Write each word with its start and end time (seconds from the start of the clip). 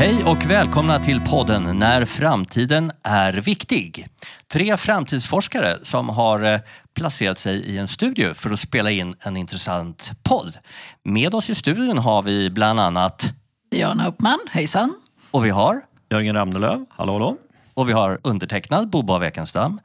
Hej 0.00 0.24
och 0.24 0.50
välkomna 0.50 0.98
till 0.98 1.20
podden 1.20 1.78
När 1.78 2.04
framtiden 2.04 2.92
är 3.02 3.32
viktig. 3.32 4.08
Tre 4.52 4.76
framtidsforskare 4.76 5.78
som 5.82 6.08
har 6.08 6.42
eh, 6.42 6.60
placerat 6.94 7.38
sig 7.38 7.56
i 7.56 7.78
en 7.78 7.88
studio 7.88 8.34
för 8.34 8.50
att 8.50 8.58
spela 8.58 8.90
in 8.90 9.14
en 9.20 9.36
intressant 9.36 10.12
podd. 10.22 10.56
Med 11.04 11.34
oss 11.34 11.50
i 11.50 11.54
studion 11.54 11.98
har 11.98 12.22
vi 12.22 12.50
bland 12.50 12.80
annat 12.80 13.32
Diana 13.70 14.08
Uppman, 14.08 14.38
hejsan. 14.50 14.94
och 15.30 15.44
vi 15.44 15.50
har 15.50 15.80
Jörgen 16.10 16.34
Ramnelöv, 16.34 16.86
hallå 16.90 17.12
hallå. 17.12 17.36
och 17.74 17.88
vi 17.88 17.92
har 17.92 18.20
undertecknad 18.22 18.90
Bobo 18.90 19.12
av 19.12 19.24
Ekenstam. 19.24 19.80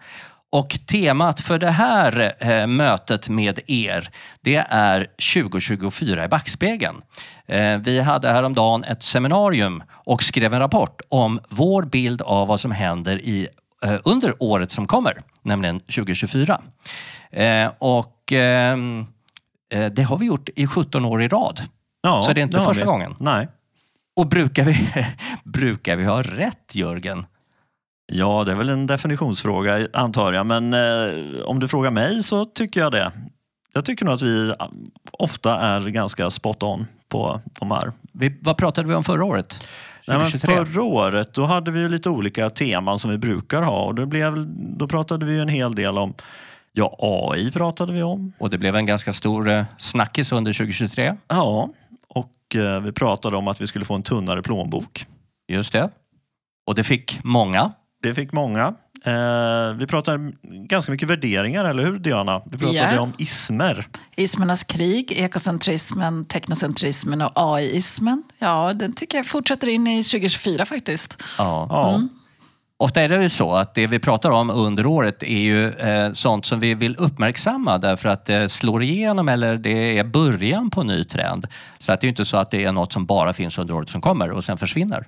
Och 0.55 0.79
temat 0.87 1.41
för 1.41 1.59
det 1.59 1.69
här 1.69 2.33
eh, 2.39 2.67
mötet 2.67 3.29
med 3.29 3.59
er, 3.67 4.09
det 4.41 4.65
är 4.69 5.07
2024 5.33 6.25
i 6.25 6.27
backspegeln. 6.27 7.01
Eh, 7.45 7.77
vi 7.77 8.01
hade 8.01 8.29
häromdagen 8.31 8.83
ett 8.83 9.03
seminarium 9.03 9.83
och 9.91 10.23
skrev 10.23 10.53
en 10.53 10.59
rapport 10.59 11.01
om 11.09 11.39
vår 11.49 11.83
bild 11.83 12.21
av 12.21 12.47
vad 12.47 12.59
som 12.59 12.71
händer 12.71 13.17
i, 13.17 13.47
eh, 13.83 13.95
under 14.03 14.43
året 14.43 14.71
som 14.71 14.87
kommer, 14.87 15.21
nämligen 15.41 15.79
2024. 15.79 16.61
Eh, 17.31 17.71
och 17.77 18.31
ehm, 18.31 19.05
eh, 19.73 19.85
det 19.85 20.03
har 20.03 20.17
vi 20.17 20.25
gjort 20.25 20.49
i 20.55 20.67
17 20.67 21.05
år 21.05 21.23
i 21.23 21.27
rad. 21.27 21.61
Ja, 22.01 22.23
Så 22.23 22.33
det 22.33 22.41
är 22.41 22.43
inte 22.43 22.57
har 22.59 22.65
första 22.65 22.85
vi. 22.85 22.89
gången. 22.91 23.15
Nej. 23.19 23.47
Och 24.15 24.27
brukar 24.27 24.63
vi, 24.63 24.89
brukar 25.43 25.95
vi 25.95 26.05
ha 26.05 26.21
rätt, 26.21 26.75
Jörgen? 26.75 27.25
Ja, 28.07 28.43
det 28.43 28.51
är 28.51 28.55
väl 28.55 28.69
en 28.69 28.87
definitionsfråga 28.87 29.87
antar 29.93 30.33
jag, 30.33 30.45
men 30.45 30.73
eh, 30.73 31.41
om 31.45 31.59
du 31.59 31.67
frågar 31.67 31.91
mig 31.91 32.23
så 32.23 32.45
tycker 32.45 32.81
jag 32.81 32.91
det. 32.91 33.11
Jag 33.73 33.85
tycker 33.85 34.05
nog 34.05 34.13
att 34.13 34.21
vi 34.21 34.47
eh, 34.49 34.55
ofta 35.11 35.59
är 35.59 35.89
ganska 35.89 36.29
spot 36.29 36.63
on 36.63 36.87
på 37.09 37.41
de 37.59 37.71
här. 37.71 37.91
Vi, 38.11 38.37
vad 38.41 38.57
pratade 38.57 38.87
vi 38.87 38.95
om 38.95 39.03
förra 39.03 39.25
året? 39.25 39.67
Nej, 40.07 40.17
men 40.17 40.25
2023? 40.25 40.65
förra 40.65 40.83
året 40.83 41.33
då 41.33 41.45
hade 41.45 41.71
vi 41.71 41.89
lite 41.89 42.09
olika 42.09 42.49
teman 42.49 42.99
som 42.99 43.11
vi 43.11 43.17
brukar 43.17 43.61
ha 43.61 43.85
och 43.85 43.95
det 43.95 44.05
blev, 44.05 44.45
då 44.77 44.87
pratade 44.87 45.25
vi 45.25 45.39
en 45.39 45.49
hel 45.49 45.75
del 45.75 45.97
om 45.97 46.13
Ja, 46.77 46.95
AI 46.99 47.51
pratade 47.51 47.93
vi 47.93 48.03
om. 48.03 48.33
Och 48.37 48.49
det 48.49 48.57
blev 48.57 48.75
en 48.75 48.85
ganska 48.85 49.13
stor 49.13 49.49
eh, 49.49 49.65
snackis 49.77 50.31
under 50.31 50.53
2023. 50.53 51.15
Ja, 51.27 51.69
och 52.07 52.55
eh, 52.55 52.81
vi 52.81 52.91
pratade 52.91 53.37
om 53.37 53.47
att 53.47 53.61
vi 53.61 53.67
skulle 53.67 53.85
få 53.85 53.93
en 53.93 54.03
tunnare 54.03 54.41
plånbok. 54.41 55.05
Just 55.47 55.73
det. 55.73 55.89
Och 56.65 56.75
det 56.75 56.83
fick 56.83 57.19
många. 57.23 57.71
Det 58.05 58.15
fick 58.15 58.31
många. 58.31 58.73
Eh, 59.05 59.73
vi 59.77 59.87
pratade 59.87 60.31
ganska 60.43 60.91
mycket 60.91 61.09
värderingar, 61.09 61.65
eller 61.65 61.83
hur 61.83 61.99
Diana? 61.99 62.41
Vi 62.45 62.57
pratade 62.57 62.95
Ja. 62.95 63.01
om 63.01 63.13
ismer. 63.17 63.87
Ismernas 64.15 64.63
krig, 64.63 65.11
ekocentrismen, 65.11 66.25
teknocentrismen 66.25 67.21
och 67.21 67.31
AI-ismen. 67.35 68.23
Ja, 68.39 68.73
den 68.73 68.93
tycker 68.93 69.17
jag 69.17 69.27
fortsätter 69.27 69.67
in 69.67 69.87
i 69.87 70.03
2024 70.03 70.65
faktiskt. 70.65 71.23
Ja. 71.37 71.67
Ja. 71.69 72.01
Ofta 72.77 73.01
är 73.01 73.09
det 73.09 73.21
ju 73.23 73.29
så 73.29 73.53
att 73.53 73.75
det 73.75 73.87
vi 73.87 73.99
pratar 73.99 74.31
om 74.31 74.49
under 74.49 74.85
året 74.85 75.23
är 75.23 75.39
ju 75.39 75.69
eh, 75.69 76.11
sånt 76.13 76.45
som 76.45 76.59
vi 76.59 76.73
vill 76.73 76.95
uppmärksamma 76.99 77.77
därför 77.77 78.09
att 78.09 78.25
det 78.25 78.49
slår 78.49 78.83
igenom 78.83 79.29
eller 79.29 79.57
det 79.57 79.97
är 79.99 80.03
början 80.03 80.69
på 80.69 80.81
en 80.81 80.87
ny 80.87 81.03
trend. 81.03 81.47
Så 81.77 81.91
att 81.93 82.01
det 82.01 82.07
är 82.07 82.09
inte 82.09 82.25
så 82.25 82.37
att 82.37 82.51
det 82.51 82.63
är 82.65 82.71
något 82.71 82.93
som 82.93 83.05
bara 83.05 83.33
finns 83.33 83.57
under 83.57 83.73
året 83.73 83.89
som 83.89 84.01
kommer 84.01 84.31
och 84.31 84.43
sen 84.43 84.57
försvinner. 84.57 85.07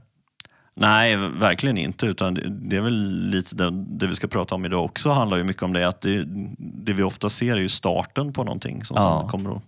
Nej, 0.80 1.16
verkligen 1.16 1.78
inte. 1.78 2.06
Utan 2.06 2.33
det- 2.33 2.75
är 2.78 2.81
väl 2.81 3.30
lite 3.30 3.56
det, 3.56 3.72
det 3.72 4.08
vi 4.08 4.16
ska 4.16 4.28
prata 4.28 4.56
om 4.56 4.66
idag 4.66 4.86
också 4.86 5.09
handlar 5.11 5.38
ju 5.38 5.44
mycket 5.44 5.64
om 5.64 5.73
det 5.73 5.88
att 5.88 6.02
det, 6.02 6.23
det 6.58 6.94
vi 6.94 7.03
ofta 7.03 7.30
ser 7.30 7.56
är 7.58 7.61
ju 7.61 7.70
starten 7.70 8.33
på 8.33 8.44
någonting 8.44 8.86
som 8.86 8.98
Ja. 8.98 9.20
sen 9.22 9.30
kommer 9.30 9.55
att 9.58 9.64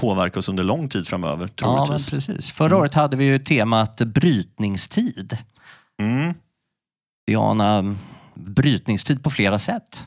påverka 0.00 0.38
oss 0.38 0.48
under 0.48 0.64
lång 0.64 0.88
tid 0.88 1.06
framöver, 1.08 1.48
Ja, 1.60 1.86
troligtvis. 1.86 2.10
precis. 2.10 2.52
Förra 2.52 2.76
året 2.76 2.94
hade 2.94 3.16
vi 3.16 3.24
ju 3.24 3.38
temat 3.38 3.96
brytningstid. 4.00 5.38
Mm. 6.02 6.34
Diana, 7.26 7.94
brytningstid 8.34 9.22
på 9.24 9.30
flera 9.30 9.58
sätt. 9.58 10.06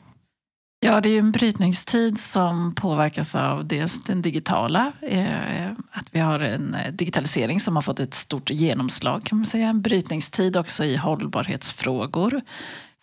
Ja, 0.84 1.00
det 1.00 1.10
är 1.10 1.18
en 1.18 1.32
brytningstid 1.32 2.20
som 2.20 2.74
påverkas 2.74 3.34
av 3.34 3.66
dels 3.66 4.04
den 4.04 4.22
digitala, 4.22 4.92
eh, 5.02 5.70
att 5.90 6.06
vi 6.10 6.20
har 6.20 6.40
en 6.40 6.74
eh, 6.74 6.92
digitalisering 6.92 7.60
som 7.60 7.76
har 7.76 7.82
fått 7.82 8.00
ett 8.00 8.14
stort 8.14 8.50
genomslag 8.50 9.24
kan 9.24 9.38
man 9.38 9.46
säga. 9.46 9.68
En 9.68 9.82
brytningstid 9.82 10.56
också 10.56 10.84
i 10.84 10.96
hållbarhetsfrågor. 10.96 12.40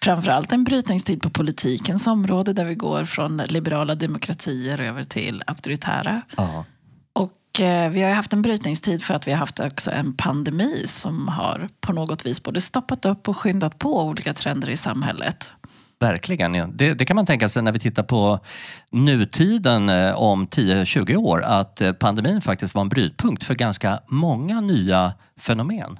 Framförallt 0.01 0.51
en 0.51 0.63
brytningstid 0.63 1.21
på 1.21 1.29
politikens 1.29 2.07
område 2.07 2.53
där 2.53 2.65
vi 2.65 2.75
går 2.75 3.05
från 3.05 3.37
liberala 3.37 3.95
demokratier 3.95 4.81
över 4.81 5.03
till 5.03 5.43
auktoritära. 5.47 6.21
Ja. 6.37 6.65
Och 7.13 7.61
eh, 7.61 7.89
vi 7.89 8.01
har 8.01 8.11
haft 8.11 8.33
en 8.33 8.41
brytningstid 8.41 9.03
för 9.03 9.13
att 9.13 9.27
vi 9.27 9.31
har 9.31 9.39
haft 9.39 9.59
också 9.59 9.91
en 9.91 10.13
pandemi 10.13 10.83
som 10.85 11.27
har 11.27 11.69
på 11.81 11.93
något 11.93 12.25
vis 12.25 12.43
både 12.43 12.61
stoppat 12.61 13.05
upp 13.05 13.29
och 13.29 13.37
skyndat 13.37 13.79
på 13.79 14.03
olika 14.03 14.33
trender 14.33 14.69
i 14.69 14.77
samhället. 14.77 15.51
Verkligen. 15.99 16.55
Ja. 16.55 16.67
Det, 16.73 16.93
det 16.93 17.05
kan 17.05 17.15
man 17.15 17.25
tänka 17.25 17.49
sig 17.49 17.63
när 17.63 17.71
vi 17.71 17.79
tittar 17.79 18.03
på 18.03 18.39
nutiden 18.91 19.89
eh, 19.89 20.15
om 20.15 20.47
10-20 20.47 21.15
år 21.15 21.43
att 21.43 21.81
eh, 21.81 21.91
pandemin 21.91 22.41
faktiskt 22.41 22.75
var 22.75 22.81
en 22.81 22.89
brytpunkt 22.89 23.43
för 23.43 23.55
ganska 23.55 23.99
många 24.07 24.61
nya 24.61 25.13
fenomen. 25.37 25.99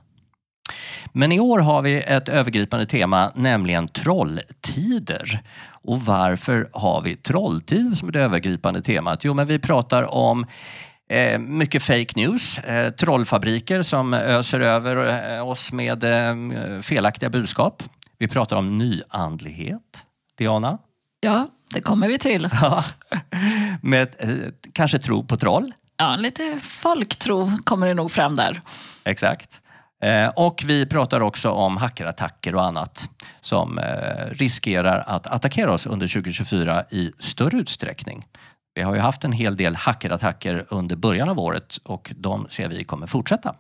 Men 1.13 1.31
i 1.31 1.39
år 1.39 1.59
har 1.59 1.81
vi 1.81 2.01
ett 2.01 2.29
övergripande 2.29 2.85
tema, 2.85 3.31
nämligen 3.35 3.87
trolltider. 3.87 5.41
Och 5.71 6.01
varför 6.01 6.69
har 6.73 7.01
vi 7.01 7.15
trolltider 7.15 7.95
som 7.95 8.09
ett 8.09 8.15
övergripande 8.15 8.81
temat? 8.81 9.23
Jo, 9.23 9.33
men 9.33 9.47
vi 9.47 9.59
pratar 9.59 10.03
om 10.03 10.45
Eh, 11.11 11.39
mycket 11.39 11.83
fake 11.83 12.13
news, 12.15 12.59
eh, 12.59 12.89
trollfabriker 12.89 13.81
som 13.81 14.13
öser 14.13 14.59
över 14.59 15.23
eh, 15.37 15.47
oss 15.47 15.71
med 15.71 16.03
eh, 16.03 16.81
felaktiga 16.81 17.29
budskap. 17.29 17.83
Vi 18.19 18.27
pratar 18.27 18.55
om 18.57 18.77
nyandlighet. 18.77 20.05
Diana? 20.37 20.77
Ja, 21.19 21.47
det 21.73 21.81
kommer 21.81 22.07
vi 22.07 22.17
till. 22.17 22.49
Ja. 22.61 22.83
med 23.81 24.15
eh, 24.19 24.29
kanske 24.73 24.99
tro 24.99 25.23
på 25.23 25.37
troll. 25.37 25.73
Ja, 25.97 26.15
lite 26.15 26.59
folktro 26.61 27.51
kommer 27.63 27.87
det 27.87 27.93
nog 27.93 28.11
fram 28.11 28.35
där. 28.35 28.61
Exakt. 29.03 29.61
Eh, 30.03 30.27
och 30.27 30.63
vi 30.65 30.85
pratar 30.85 31.21
också 31.21 31.49
om 31.49 31.77
hackerattacker 31.77 32.55
och 32.55 32.63
annat 32.63 33.09
som 33.41 33.77
eh, 33.77 34.25
riskerar 34.31 35.03
att 35.07 35.27
attackera 35.27 35.71
oss 35.71 35.85
under 35.85 36.07
2024 36.07 36.83
i 36.89 37.11
större 37.19 37.57
utsträckning. 37.57 38.25
Vi 38.73 38.81
har 38.81 38.95
ju 38.95 38.99
haft 39.01 39.23
en 39.23 39.31
hel 39.31 39.57
del 39.57 39.75
hackerattacker 39.75 40.65
under 40.69 40.95
början 40.95 41.29
av 41.29 41.39
året 41.39 41.77
och 41.77 42.11
de 42.15 42.47
ser 42.49 42.67
vi 42.67 42.83
kommer 42.83 43.07
fortsätta. 43.07 43.55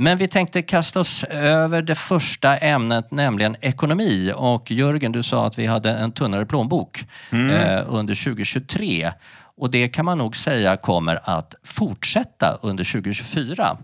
Men 0.00 0.18
vi 0.18 0.28
tänkte 0.28 0.62
kasta 0.62 1.00
oss 1.00 1.24
över 1.24 1.82
det 1.82 1.94
första 1.94 2.56
ämnet, 2.56 3.10
nämligen 3.10 3.56
ekonomi. 3.60 4.32
Och 4.36 4.70
Jörgen, 4.70 5.12
du 5.12 5.22
sa 5.22 5.46
att 5.46 5.58
vi 5.58 5.66
hade 5.66 5.90
en 5.90 6.12
tunnare 6.12 6.46
plånbok 6.46 7.04
eh, 7.32 7.84
under 7.86 8.24
2023. 8.24 9.12
Och 9.56 9.70
det 9.70 9.88
kan 9.88 10.04
man 10.04 10.18
nog 10.18 10.36
säga 10.36 10.76
kommer 10.76 11.20
att 11.24 11.54
fortsätta 11.64 12.58
under 12.62 12.92
2024. 12.92 13.76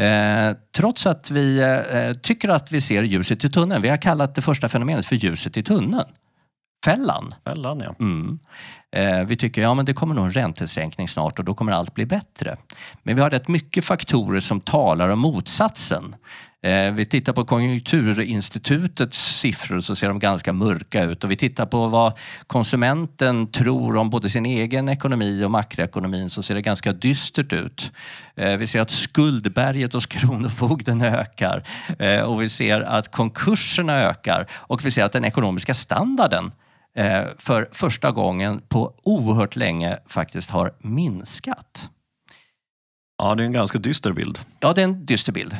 Eh, 0.00 0.56
trots 0.76 1.06
att 1.06 1.30
vi 1.30 1.58
eh, 1.58 2.12
tycker 2.12 2.48
att 2.48 2.72
vi 2.72 2.80
ser 2.80 3.02
ljuset 3.02 3.44
i 3.44 3.50
tunneln. 3.50 3.82
Vi 3.82 3.88
har 3.88 3.96
kallat 3.96 4.34
det 4.34 4.42
första 4.42 4.68
fenomenet 4.68 5.06
för 5.06 5.16
ljuset 5.16 5.56
i 5.56 5.62
tunneln. 5.62 6.08
Fällan. 6.84 7.30
Fällan, 7.44 7.80
ja. 7.80 7.94
Mm. 8.00 8.38
Eh, 8.92 9.24
vi 9.24 9.36
tycker 9.36 9.62
ja, 9.62 9.74
men 9.74 9.84
det 9.84 9.92
kommer 9.92 10.14
nog 10.14 10.24
en 10.24 10.32
räntesänkning 10.32 11.08
snart 11.08 11.38
och 11.38 11.44
då 11.44 11.54
kommer 11.54 11.72
allt 11.72 11.94
bli 11.94 12.06
bättre. 12.06 12.56
Men 13.02 13.16
vi 13.16 13.22
har 13.22 13.30
rätt 13.30 13.48
mycket 13.48 13.84
faktorer 13.84 14.40
som 14.40 14.60
talar 14.60 15.08
om 15.08 15.18
motsatsen. 15.18 16.16
Eh, 16.62 16.92
vi 16.92 17.06
tittar 17.06 17.32
på 17.32 17.44
Konjunkturinstitutets 17.44 19.18
siffror 19.18 19.80
så 19.80 19.96
ser 19.96 20.08
de 20.08 20.18
ganska 20.18 20.52
mörka 20.52 21.04
ut 21.04 21.24
och 21.24 21.30
vi 21.30 21.36
tittar 21.36 21.66
på 21.66 21.86
vad 21.86 22.18
konsumenten 22.46 23.52
tror 23.52 23.96
om 23.96 24.10
både 24.10 24.28
sin 24.28 24.46
egen 24.46 24.88
ekonomi 24.88 25.44
och 25.44 25.50
makroekonomin 25.50 26.30
så 26.30 26.42
ser 26.42 26.54
det 26.54 26.62
ganska 26.62 26.92
dystert 26.92 27.52
ut. 27.52 27.92
Eh, 28.36 28.56
vi 28.56 28.66
ser 28.66 28.80
att 28.80 28.90
skuldberget 28.90 29.92
hos 29.92 30.06
Kronofogden 30.06 31.02
ökar 31.02 31.62
och 32.24 32.42
vi 32.42 32.48
ser 32.48 32.80
att 32.80 33.12
konkurserna 33.12 34.00
ökar 34.02 34.46
och 34.52 34.84
vi 34.84 34.90
ser 34.90 35.04
att 35.04 35.12
den 35.12 35.24
ekonomiska 35.24 35.74
standarden 35.74 36.52
för 37.38 37.68
första 37.72 38.10
gången 38.10 38.60
på 38.68 38.94
oerhört 39.02 39.56
länge 39.56 39.98
faktiskt 40.06 40.50
har 40.50 40.72
minskat. 40.78 41.90
Ja, 43.18 43.34
det 43.34 43.42
är 43.42 43.46
en 43.46 43.52
ganska 43.52 43.78
dyster 43.78 44.12
bild. 44.12 44.38
Ja, 44.60 44.72
det 44.72 44.80
är 44.80 44.84
en 44.84 45.06
dyster 45.06 45.32
bild. 45.32 45.56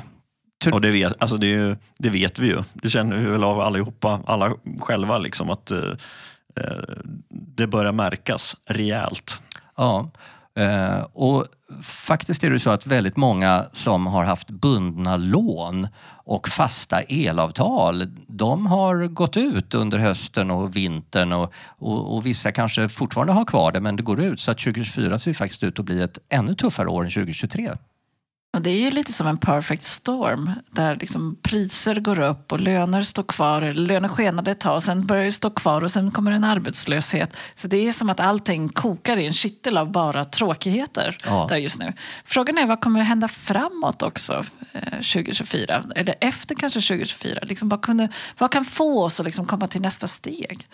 Tur- 0.65 0.75
Och 0.75 0.81
det 0.81 0.91
vet, 0.91 1.13
alltså 1.19 1.37
det, 1.37 1.47
ju, 1.47 1.77
det 1.99 2.11
vet 2.11 2.39
vi 2.39 2.47
ju. 2.47 2.63
Det 2.75 2.89
känner 2.91 3.17
vi 3.17 3.25
väl 3.31 3.45
av 3.45 3.61
allihopa, 3.61 4.21
alla 4.27 4.55
själva, 4.81 5.19
liksom, 5.19 5.51
att 5.51 5.71
eh, 5.71 5.91
eh, 6.57 6.95
det 7.31 7.67
börjar 7.67 7.93
märkas 7.93 8.57
rejält. 8.67 9.41
Ja. 9.77 10.11
Eh, 10.57 11.01
och 11.13 11.45
faktiskt 11.83 12.45
är 12.45 12.51
det 12.51 12.59
så 12.59 12.71
att 12.71 12.87
väldigt 12.87 13.17
många 13.17 13.65
som 13.73 14.07
har 14.07 14.25
haft 14.25 14.51
bundna 14.51 15.17
lån 15.17 15.89
och 16.25 16.49
fasta 16.49 17.01
elavtal, 17.01 18.07
de 18.29 18.67
har 18.67 19.07
gått 19.07 19.37
ut 19.37 19.75
under 19.75 19.99
hösten 19.99 20.51
och 20.51 20.77
vintern 20.77 21.33
och, 21.33 21.53
och, 21.79 22.17
och 22.17 22.27
vissa 22.27 22.53
kanske 22.53 22.89
fortfarande 22.89 23.33
har 23.33 23.45
kvar 23.45 23.73
det 23.73 23.81
men 23.81 23.97
det 23.97 24.03
går 24.03 24.21
ut 24.21 24.41
så 24.41 24.51
att 24.51 24.59
2024 24.59 25.19
ser 25.19 25.31
ju 25.31 25.35
faktiskt 25.35 25.63
ut 25.63 25.79
att 25.79 25.85
bli 25.85 26.03
ett 26.03 26.19
ännu 26.29 26.55
tuffare 26.55 26.89
år 26.89 27.05
än 27.05 27.11
2023. 27.11 27.71
Och 28.57 28.63
det 28.63 28.71
är 28.71 28.81
ju 28.81 28.91
lite 28.91 29.13
som 29.13 29.27
en 29.27 29.39
perfect 29.39 29.83
storm 29.83 30.51
där 30.71 30.97
liksom 30.97 31.37
priser 31.43 31.95
går 31.95 32.21
upp 32.21 32.53
och 32.53 32.61
löner 32.61 33.03
står 33.03 33.23
kvar. 33.23 33.61
Löner 33.75 34.09
skenade 34.09 34.51
ett 34.51 34.61
tag, 34.61 34.83
sen 34.83 35.07
börjar 35.07 35.25
det 35.25 35.33
stå 35.33 35.51
kvar 35.51 35.85
och 35.85 35.91
sen 35.91 36.11
kommer 36.11 36.33
en 36.33 36.45
arbetslöshet. 36.45 37.37
Så 37.55 37.69
det 37.69 37.77
är 37.77 37.93
som 37.93 38.11
att 38.11 38.21
allting 38.21 38.69
kokar 38.69 39.17
i 39.17 39.27
en 39.27 39.33
kittel 39.33 39.79
av 39.79 39.93
bara 39.93 40.25
tråkigheter 40.25 41.17
Ja. 41.25 41.47
där 41.49 41.57
just 41.57 41.79
nu. 41.79 41.93
Frågan 42.25 42.59
är 42.59 42.67
vad 42.67 42.81
kommer 42.81 43.01
att 43.01 43.07
hända 43.07 43.29
framåt 43.29 44.03
också 44.03 44.45
eh, 44.73 44.93
2024? 44.93 45.85
Eller 45.97 46.15
efter 46.21 46.55
kanske 46.55 46.81
2024? 46.81 47.41
Liksom, 47.43 47.69
vad, 47.69 47.83
kunde, 47.83 48.09
vad 48.39 48.53
kan 48.53 48.65
få 48.65 49.05
oss 49.05 49.21
att 49.21 49.27
liksom 49.27 49.47
komma 49.47 49.67
till 49.67 49.83
nästa 49.83 50.07
steg? 50.07 50.69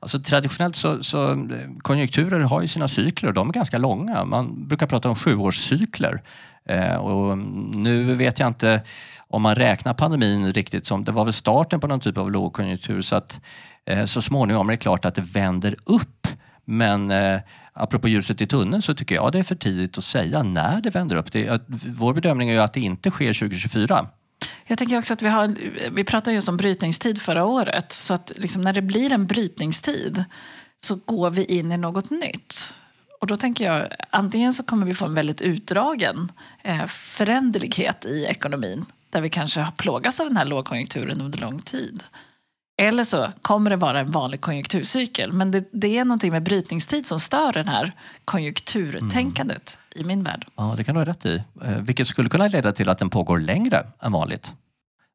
Alltså, 0.00 0.20
traditionellt 0.20 0.76
så, 0.76 1.02
så 1.04 1.30
eh, 1.32 1.36
konjunkturer 1.82 2.40
har 2.40 2.60
ju 2.60 2.68
sina 2.68 2.88
cykler 2.88 3.28
och 3.28 3.34
de 3.34 3.48
är 3.48 3.52
ganska 3.52 3.78
långa. 3.78 4.24
Man 4.24 4.68
brukar 4.68 4.86
prata 4.86 5.08
om 5.08 5.16
sjuårscykler. 5.16 6.22
Eh, 6.70 6.96
och 6.96 7.38
nu 7.74 8.14
vet 8.14 8.38
jag 8.38 8.46
inte 8.46 8.82
om 9.28 9.42
man 9.42 9.54
räknar 9.54 9.94
pandemin 9.94 10.52
riktigt 10.52 10.86
som, 10.86 11.04
det 11.04 11.12
var 11.12 11.24
väl 11.24 11.32
starten 11.32 11.80
på 11.80 11.86
någon 11.86 12.00
typ 12.00 12.18
av 12.18 12.30
lågkonjunktur 12.30 13.02
så 13.02 13.16
att 13.16 13.40
eh, 13.86 14.04
så 14.04 14.22
småningom 14.22 14.68
är 14.68 14.72
det 14.72 14.76
klart 14.76 15.04
att 15.04 15.14
det 15.14 15.22
vänder 15.22 15.76
upp. 15.84 16.26
Men 16.64 17.10
eh, 17.10 17.40
apropå 17.72 18.08
ljuset 18.08 18.40
i 18.40 18.46
tunneln 18.46 18.82
så 18.82 18.94
tycker 18.94 19.14
jag 19.14 19.32
det 19.32 19.38
är 19.38 19.42
för 19.42 19.54
tidigt 19.54 19.98
att 19.98 20.04
säga 20.04 20.42
när 20.42 20.80
det 20.80 20.90
vänder 20.90 21.16
upp. 21.16 21.32
Det, 21.32 21.48
att, 21.48 21.64
vår 21.86 22.14
bedömning 22.14 22.48
är 22.48 22.52
ju 22.52 22.60
att 22.60 22.72
det 22.72 22.80
inte 22.80 23.10
sker 23.10 23.34
2024. 23.34 24.06
Jag 24.66 24.78
tänker 24.78 24.98
också 24.98 25.12
att 25.12 25.22
vi 25.22 25.28
har, 25.28 25.56
vi 25.90 26.04
pratade 26.04 26.34
just 26.34 26.48
om 26.48 26.56
brytningstid 26.56 27.22
förra 27.22 27.44
året. 27.44 27.92
Så 27.92 28.14
att 28.14 28.32
liksom 28.36 28.62
när 28.62 28.72
det 28.72 28.82
blir 28.82 29.12
en 29.12 29.26
brytningstid 29.26 30.24
så 30.76 30.96
går 30.96 31.30
vi 31.30 31.44
in 31.44 31.72
i 31.72 31.76
något 31.76 32.10
nytt. 32.10 32.74
Och 33.20 33.26
då 33.26 33.36
tänker 33.36 33.64
jag, 33.64 33.88
antingen 34.10 34.52
så 34.52 34.62
kommer 34.62 34.86
vi 34.86 34.94
få 34.94 35.06
en 35.06 35.14
väldigt 35.14 35.40
utdragen 35.40 36.32
eh, 36.62 36.86
föränderlighet 36.86 38.04
i 38.04 38.24
ekonomin. 38.24 38.86
Där 39.10 39.20
vi 39.20 39.28
kanske 39.28 39.60
har 39.60 39.72
plågats 39.72 40.20
av 40.20 40.26
den 40.26 40.36
här 40.36 40.44
lågkonjunkturen 40.44 41.20
under 41.20 41.38
lång 41.38 41.62
tid. 41.62 42.04
Eller 42.82 43.04
så 43.04 43.28
kommer 43.42 43.70
det 43.70 43.76
vara 43.76 44.00
en 44.00 44.10
vanlig 44.10 44.40
konjunkturcykel. 44.40 45.32
Men 45.32 45.50
det, 45.50 45.68
det 45.72 45.98
är 45.98 46.04
någonting 46.04 46.32
med 46.32 46.42
brytningstid 46.42 47.06
som 47.06 47.20
stör 47.20 47.52
den 47.52 47.68
här 47.68 47.92
konjunkturtänkandet 48.24 49.78
i 49.96 50.04
min 50.04 50.24
värld. 50.24 50.46
Ja, 50.56 50.74
det 50.76 50.84
kan 50.84 50.94
du 50.94 51.00
ha 51.00 51.06
rätt 51.06 51.26
i. 51.26 51.42
Eh, 51.64 51.76
vilket 51.76 52.06
skulle 52.06 52.28
kunna 52.28 52.48
leda 52.48 52.72
till 52.72 52.88
att 52.88 52.98
den 52.98 53.10
pågår 53.10 53.38
längre 53.38 53.86
än 54.02 54.12
vanligt. 54.12 54.52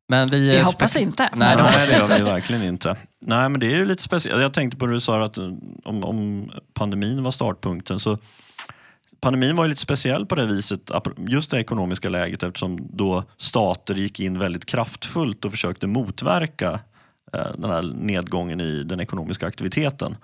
Men 0.08 0.28
vi, 0.28 0.50
Vi 0.50 0.58
eh, 0.58 0.66
hoppas 0.66 0.96
inte. 0.96 1.30
Nej, 1.36 1.56
det 1.56 1.64
Nej, 1.64 1.72
hoppas 1.72 1.88
det 1.88 1.92
vi 1.92 1.98
gör 1.98 2.18
vi 2.18 2.24
verkligen 2.24 2.64
inte. 2.64 2.96
Nej, 3.20 3.50
men 3.50 3.60
det 3.60 3.66
är 3.66 3.76
ju 3.78 3.86
lite 3.86 4.04
speciellt. 4.04 4.42
Jag 4.42 4.54
tänkte 4.54 4.78
på 4.78 4.86
det 4.86 4.94
du 4.94 5.00
sa 5.00 5.26
att 5.26 5.38
eh, 5.38 5.52
om, 5.84 6.04
om 6.04 6.52
pandemin 6.74 7.24
var 7.24 7.32
startpunkten. 7.32 8.00
så 8.00 8.18
Pandemin 9.20 9.56
var 9.56 9.64
ju 9.64 9.70
lite 9.70 9.82
speciell 9.82 10.26
på 10.26 10.36
det 10.36 10.46
viset, 10.46 10.92
just 11.18 11.52
det 11.52 11.60
ekonomiska 11.60 12.10
läget 12.10 12.44
eftersom 12.44 12.88
då 12.94 13.24
stater 13.38 13.96
gick 13.96 14.20
in 14.20 14.40
väldigt 14.40 14.66
kraftfullt 14.66 15.46
och 15.46 15.52
försökte 15.52 15.88
motverka 15.88 16.80
eh, 17.34 17.52
den 17.58 17.72
här 17.72 17.82
nedgången 17.82 18.62
i 18.62 18.84
den 18.84 19.00
ekonomiska 19.00 19.48
aktiviteten. 19.48 20.18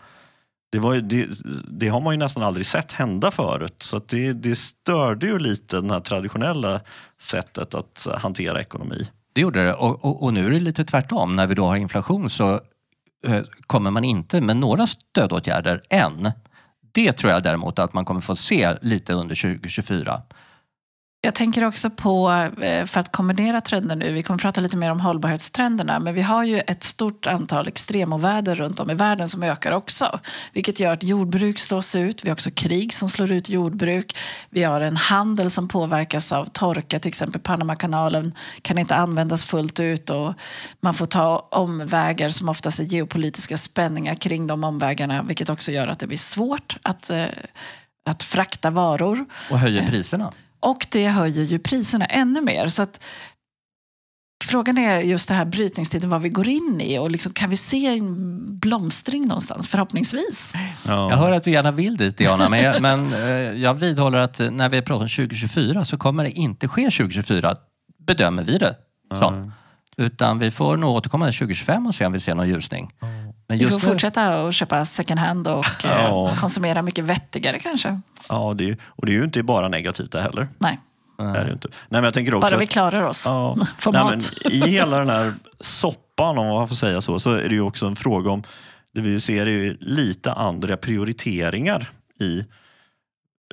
Det, 0.71 0.79
var 0.79 0.93
ju, 0.93 1.01
det, 1.01 1.27
det 1.67 1.87
har 1.87 2.01
man 2.01 2.13
ju 2.13 2.17
nästan 2.17 2.43
aldrig 2.43 2.65
sett 2.65 2.91
hända 2.91 3.31
förut 3.31 3.75
så 3.83 3.97
att 3.97 4.07
det, 4.07 4.33
det 4.33 4.55
störde 4.55 5.27
ju 5.27 5.39
lite 5.39 5.81
det 5.81 5.93
här 5.93 5.99
traditionella 5.99 6.81
sättet 7.21 7.73
att 7.73 8.07
hantera 8.17 8.61
ekonomi. 8.61 9.07
Det 9.33 9.41
gjorde 9.41 9.63
det. 9.63 9.73
Och, 9.73 10.05
och, 10.05 10.23
och 10.23 10.33
nu 10.33 10.47
är 10.47 10.51
det 10.51 10.59
lite 10.59 10.85
tvärtom. 10.85 11.35
När 11.35 11.47
vi 11.47 11.55
då 11.55 11.65
har 11.65 11.75
inflation 11.75 12.29
så 12.29 12.53
eh, 13.27 13.41
kommer 13.67 13.91
man 13.91 14.03
inte 14.03 14.41
med 14.41 14.57
några 14.57 14.87
stödåtgärder 14.87 15.81
än. 15.89 16.31
Det 16.91 17.13
tror 17.13 17.31
jag 17.31 17.43
däremot 17.43 17.79
att 17.79 17.93
man 17.93 18.05
kommer 18.05 18.21
få 18.21 18.35
se 18.35 18.77
lite 18.81 19.13
under 19.13 19.35
2024. 19.35 20.21
Jag 21.23 21.35
tänker 21.35 21.63
också 21.63 21.89
på, 21.89 22.31
eh, 22.61 22.85
för 22.85 22.99
att 22.99 23.11
kombinera 23.11 23.61
trender 23.61 23.95
nu, 23.95 24.13
vi 24.13 24.21
kommer 24.21 24.37
prata 24.37 24.61
lite 24.61 24.77
mer 24.77 24.91
om 24.91 24.99
hållbarhetstrenderna, 24.99 25.99
men 25.99 26.13
vi 26.13 26.21
har 26.21 26.43
ju 26.43 26.59
ett 26.59 26.83
stort 26.83 27.27
antal 27.27 27.67
extremoväder 27.67 28.55
runt 28.55 28.79
om 28.79 28.91
i 28.91 28.93
världen 28.93 29.29
som 29.29 29.43
ökar 29.43 29.71
också. 29.71 30.19
Vilket 30.53 30.79
gör 30.79 30.93
att 30.93 31.03
jordbruk 31.03 31.59
slås 31.59 31.95
ut, 31.95 32.25
vi 32.25 32.29
har 32.29 32.33
också 32.33 32.51
krig 32.51 32.93
som 32.93 33.09
slår 33.09 33.31
ut 33.31 33.49
jordbruk. 33.49 34.17
Vi 34.49 34.63
har 34.63 34.81
en 34.81 34.97
handel 34.97 35.51
som 35.51 35.67
påverkas 35.67 36.31
av 36.31 36.45
torka, 36.45 36.99
till 36.99 37.09
exempel 37.09 37.41
Panamakanalen 37.41 38.33
kan 38.61 38.77
inte 38.77 38.95
användas 38.95 39.45
fullt 39.45 39.79
ut 39.79 40.09
och 40.09 40.33
man 40.79 40.93
får 40.93 41.05
ta 41.05 41.47
omvägar 41.51 42.29
som 42.29 42.49
oftast 42.49 42.79
är 42.79 42.83
geopolitiska 42.83 43.57
spänningar 43.57 44.15
kring 44.15 44.47
de 44.47 44.63
omvägarna, 44.63 45.23
vilket 45.23 45.49
också 45.49 45.71
gör 45.71 45.87
att 45.87 45.99
det 45.99 46.07
blir 46.07 46.17
svårt 46.17 46.77
att, 46.81 47.09
eh, 47.09 47.25
att 48.05 48.23
frakta 48.23 48.69
varor. 48.69 49.25
Och 49.51 49.59
höjer 49.59 49.87
priserna. 49.87 50.31
Och 50.61 50.87
det 50.91 51.07
höjer 51.07 51.43
ju 51.43 51.59
priserna 51.59 52.05
ännu 52.05 52.41
mer. 52.41 52.67
Så 52.67 52.83
att 52.83 53.03
Frågan 54.43 54.77
är 54.77 54.99
just 54.99 55.27
det 55.27 55.33
här 55.33 55.45
brytningstiden, 55.45 56.09
vad 56.09 56.21
vi 56.21 56.29
går 56.29 56.47
in 56.47 56.81
i 56.81 56.97
och 56.99 57.11
liksom, 57.11 57.33
kan 57.33 57.49
vi 57.49 57.55
se 57.55 57.85
en 57.85 58.59
blomstring 58.59 59.27
någonstans 59.27 59.67
förhoppningsvis? 59.67 60.53
Ja. 60.85 61.09
Jag 61.09 61.17
hör 61.17 61.31
att 61.31 61.43
du 61.43 61.51
gärna 61.51 61.71
vill 61.71 61.97
dit 61.97 62.17
Diana, 62.17 62.49
men, 62.49 62.63
jag, 62.63 62.81
men 62.81 63.13
eh, 63.13 63.29
jag 63.61 63.73
vidhåller 63.73 64.17
att 64.17 64.39
när 64.51 64.69
vi 64.69 64.81
pratar 64.81 65.03
om 65.03 65.09
2024 65.09 65.85
så 65.85 65.97
kommer 65.97 66.23
det 66.23 66.31
inte 66.31 66.67
ske 66.67 66.81
2024, 66.81 67.55
bedömer 68.07 68.43
vi 68.43 68.57
det 68.57 68.75
som. 69.15 69.53
Utan 69.97 70.39
vi 70.39 70.51
får 70.51 70.77
nog 70.77 70.95
återkomma 70.95 71.25
2025 71.25 71.87
och 71.87 71.95
se 71.95 72.05
om 72.05 72.11
vi 72.11 72.19
ser 72.19 72.35
någon 72.35 72.49
ljusning. 72.49 72.91
Men 73.51 73.59
Vi 73.59 73.65
får 73.65 73.71
just 73.73 73.85
nu, 73.85 73.91
fortsätta 73.91 74.47
att 74.47 74.53
köpa 74.53 74.85
second 74.85 75.19
hand 75.19 75.47
och 75.47 75.65
eh, 75.85 75.91
Ja. 75.91 76.35
konsumera 76.39 76.81
mycket 76.81 77.05
vettigare 77.05 77.59
kanske. 77.59 78.01
Ja, 78.29 78.53
det 78.57 78.69
är, 78.69 78.77
och 78.83 79.05
det 79.05 79.11
är 79.11 79.13
ju 79.13 79.23
inte 79.23 79.43
bara 79.43 79.67
negativt 79.67 80.11
det 80.11 80.21
heller. 80.21 80.47
Nej, 80.57 80.79
Det 81.17 81.23
är 81.23 81.45
det 81.45 81.51
inte. 81.53 81.67
Nej, 81.67 81.77
men 81.89 82.03
jag 82.03 82.13
tänker 82.13 82.33
också 82.33 82.55
bara 82.55 82.59
vi 82.59 82.67
klarar 82.67 83.01
oss. 83.03 83.23
ja, 83.27 83.55
nej, 83.91 84.19
I 84.45 84.59
hela 84.67 84.99
den 84.99 85.09
här 85.09 85.33
soppan, 85.59 86.37
om 86.37 86.47
man 86.47 86.67
får 86.67 86.75
säga 86.75 87.01
så, 87.01 87.19
så 87.19 87.33
är 87.33 87.49
det 87.49 87.55
ju 87.55 87.61
också 87.61 87.85
en 87.85 87.95
fråga 87.95 88.31
om, 88.31 88.43
det 88.93 89.01
vi 89.01 89.19
ser 89.19 89.45
är 89.45 89.49
ju 89.51 89.77
lite 89.79 90.33
andra 90.33 90.77
prioriteringar 90.77 91.89
i, 92.19 92.45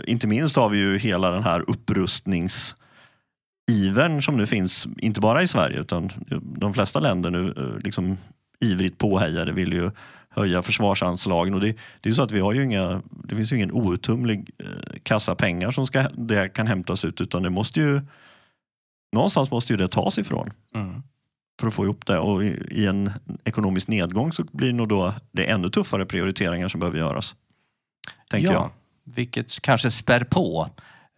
inte 0.07 0.27
minst 0.27 0.57
har 0.57 0.69
vi 0.69 0.79
ju 0.79 0.99
hela 0.99 1.31
den 1.31 1.43
här 1.43 1.71
upprustningsivern 1.71 4.23
som 4.23 4.37
nu 4.37 4.47
finns, 4.47 4.87
inte 4.99 5.21
bara 5.21 5.43
i 5.43 5.47
Sverige 5.47 5.81
utan 5.81 6.11
de 6.41 6.75
flesta 6.75 7.01
länder 7.01 7.31
nu 7.31 7.55
eh, 7.57 7.79
liksom 7.85 8.17
ivrigt 8.61 8.99
påhejade 8.99 9.53
vill 9.53 9.73
ju 9.73 9.91
höja 10.29 10.63
försvarsanslagen. 10.63 11.55
Och 11.55 11.61
det, 11.61 11.77
det 12.01 12.09
är 12.09 12.13
så 12.13 12.23
att 12.23 12.33
vi 12.33 12.41
har 12.41 12.53
ju 12.53 12.65
inga, 12.65 13.03
det 13.11 13.35
finns 13.35 13.53
ju 13.53 13.57
ingen 13.57 13.73
outtömlig 13.73 14.51
eh, 14.59 15.01
kassa 15.03 15.35
pengar 15.35 15.71
som 15.71 15.87
ska, 15.87 16.09
det 16.09 16.49
kan 16.49 16.67
hämtas 16.67 17.05
ut 17.05 17.21
utan 17.21 17.43
det 17.43 17.51
måste 17.51 17.81
ju 17.81 18.01
någonstans 19.13 19.51
måste 19.51 19.73
ju 19.73 19.77
det 19.77 19.89
tas 19.89 20.19
ifrån 20.19 20.51
mm. 20.75 21.03
för 21.61 21.67
att 21.67 21.75
få 21.75 21.85
ihop 21.85 22.07
det. 22.07 22.19
Och 22.19 22.45
i, 22.45 22.49
i 22.71 22.87
en 22.87 23.13
ekonomisk 23.45 23.89
nedgång 23.89 24.33
så 24.33 24.45
blir 24.53 24.73
nog 24.73 24.89
då 24.89 25.15
det 25.33 25.45
ännu 25.45 25.71
tuffare 25.71 26.07
prioriteringar 26.07 26.69
som 26.69 26.81
behöver 26.81 26.99
göras. 26.99 27.35
Tänker 28.31 28.53
ja, 28.53 28.55
jag. 28.55 28.71
Vilket 29.15 29.61
kanske 29.63 29.91
spär 29.91 30.25
på 30.25 30.71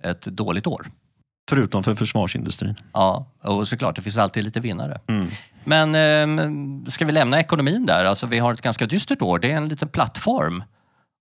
ett 0.03 0.23
dåligt 0.23 0.67
år. 0.67 0.87
Förutom 1.51 1.83
för 1.83 1.95
försvarsindustrin. 1.95 2.75
Ja, 2.93 3.27
och 3.43 3.69
såklart, 3.69 3.97
det 3.97 4.03
finns 4.03 4.19
alltid 4.19 4.45
lite 4.45 4.61
vinnare. 4.61 5.01
Mm. 5.07 5.29
Men 5.65 5.95
eh, 5.95 6.91
ska 6.91 7.05
vi 7.05 7.13
lämna 7.13 7.41
ekonomin 7.41 7.87
där? 7.87 8.05
Alltså, 8.05 8.27
vi 8.27 8.39
har 8.39 8.53
ett 8.53 8.61
ganska 8.61 8.87
dystert 8.87 9.23
år. 9.23 9.39
Det 9.39 9.53
är 9.53 9.57
en 9.57 9.69
liten 9.69 9.89
plattform. 9.89 10.65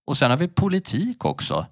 Och 0.07 0.17
sen 0.17 0.31
har 0.31 0.37
vi 0.37 0.47
politik 0.47 1.25
också. 1.25 1.65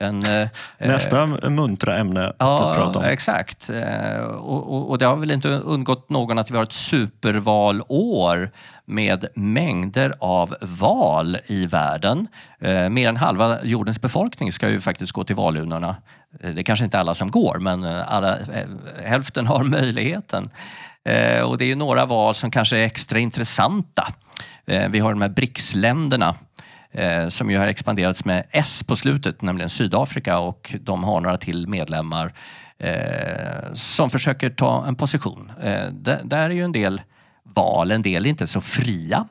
En, 0.00 0.22
eh, 0.26 0.48
Nästa 0.78 1.26
muntra 1.26 1.98
ämne 1.98 2.26
att 2.28 2.34
Ja, 2.38 2.72
prata 2.76 2.98
om. 2.98 3.04
exakt. 3.04 3.70
Eh, 3.70 4.18
Och, 4.20 4.74
och, 4.74 4.90
och 4.90 4.98
det 4.98 5.06
har 5.06 5.16
väl 5.16 5.30
inte 5.30 5.48
undgått 5.48 6.10
någon 6.10 6.38
att 6.38 6.50
vi 6.50 6.56
har 6.56 6.62
ett 6.62 6.72
supervalår 6.72 8.50
med 8.84 9.26
mängder 9.34 10.12
av 10.20 10.54
val 10.60 11.38
i 11.46 11.66
världen. 11.66 12.26
Eh, 12.60 12.88
Mer 12.88 13.08
än 13.08 13.16
halva 13.16 13.58
jordens 13.64 14.00
befolkning 14.00 14.52
ska 14.52 14.68
ju 14.68 14.80
faktiskt 14.80 15.12
gå 15.12 15.24
till 15.24 15.36
valurnorna. 15.36 15.96
Eh, 16.40 16.50
Det 16.54 16.60
är 16.60 16.62
kanske 16.64 16.84
inte 16.84 16.98
alla 16.98 17.14
som 17.14 17.30
går, 17.30 17.58
men 17.58 17.84
eh, 17.84 18.12
alla, 18.14 18.36
eh, 18.38 18.44
hälften 19.04 19.46
har 19.46 19.64
möjligheten. 19.78 20.50
Eh, 21.04 21.40
Och 21.42 21.58
det 21.58 21.64
är 21.64 21.68
ju 21.68 21.74
några 21.74 22.06
val 22.06 22.34
som 22.34 22.50
kanske 22.50 22.78
är 22.78 22.84
extra 22.84 23.18
intressanta. 23.18 24.06
Eh, 24.66 24.88
Vi 24.88 24.98
har 24.98 25.10
de 25.10 25.22
här 25.22 25.28
BRICS-länderna 25.28 26.28
eh, 26.28 26.34
som 27.28 27.50
ju 27.50 27.58
har 27.58 27.66
expanderats 27.66 28.24
med 28.24 28.46
S 28.50 28.84
på 28.84 28.96
slutet, 28.96 29.42
nämligen 29.42 29.70
Sydafrika 29.70 30.38
och 30.38 30.74
de 30.80 31.04
har 31.04 31.20
några 31.20 31.36
till 31.36 31.68
medlemmar 31.68 32.34
eh, 32.78 33.72
som 33.74 34.10
försöker 34.10 34.50
ta 34.50 34.86
en 34.86 34.94
position. 34.94 35.52
Eh, 35.62 35.88
där, 36.24 36.38
är 36.40 36.50
ju 36.50 36.62
en 36.62 36.72
del 36.72 37.02
val, 37.42 37.90
en 37.90 38.02
del 38.02 38.26
inte 38.26 38.46
så 38.46 38.60
fria. 38.60 39.28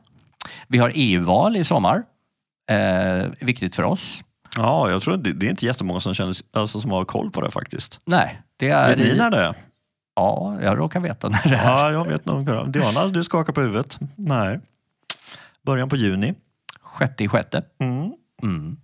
Vi 0.68 0.78
har 0.78 0.92
EU-val 0.96 1.56
i 1.56 1.64
sommar, 1.64 2.04
eh, 2.72 3.26
viktigt 3.40 3.76
för 3.76 3.84
oss. 3.84 4.24
Ja, 4.58 4.90
jag 4.90 5.02
tror 5.02 5.18
det, 5.18 5.34
det 5.34 5.46
är 5.46 5.50
inte 5.50 5.66
jättemånga 5.66 6.00
som, 6.00 6.14
känner, 6.14 6.36
alltså, 6.54 6.80
som 6.80 6.92
har 6.92 7.06
koll 7.06 7.32
på 7.32 7.42
det 7.42 7.52
faktiskt. 7.52 8.00
Nej, 8.06 8.42
det 8.58 8.70
är... 8.70 8.96
Vet 8.96 8.98
ni 8.98 9.18
när 9.18 9.32
det 9.32 9.38
är? 9.38 9.56
Ja, 10.16 10.58
jag 10.62 10.78
råkar 10.78 11.00
veta 11.00 11.30
när 11.30 11.50
det 11.50 11.56
är. 11.56 11.66
Ja, 11.66 11.92
jag 11.92 12.08
vet 12.08 12.26
nog. 12.26 12.72
Diana, 12.72 13.08
du 13.08 13.24
skakar 13.24 13.54
på 13.54 13.62
huvudet. 13.62 14.00
Nej. 14.16 14.60
Början 15.66 15.90
på 15.90 15.96
juni. 15.96 16.34
Sjätte 16.98 17.24
i 17.24 17.28
sjätte. 17.28 17.64
Mm. 17.80 18.12
Mm. 18.44 18.78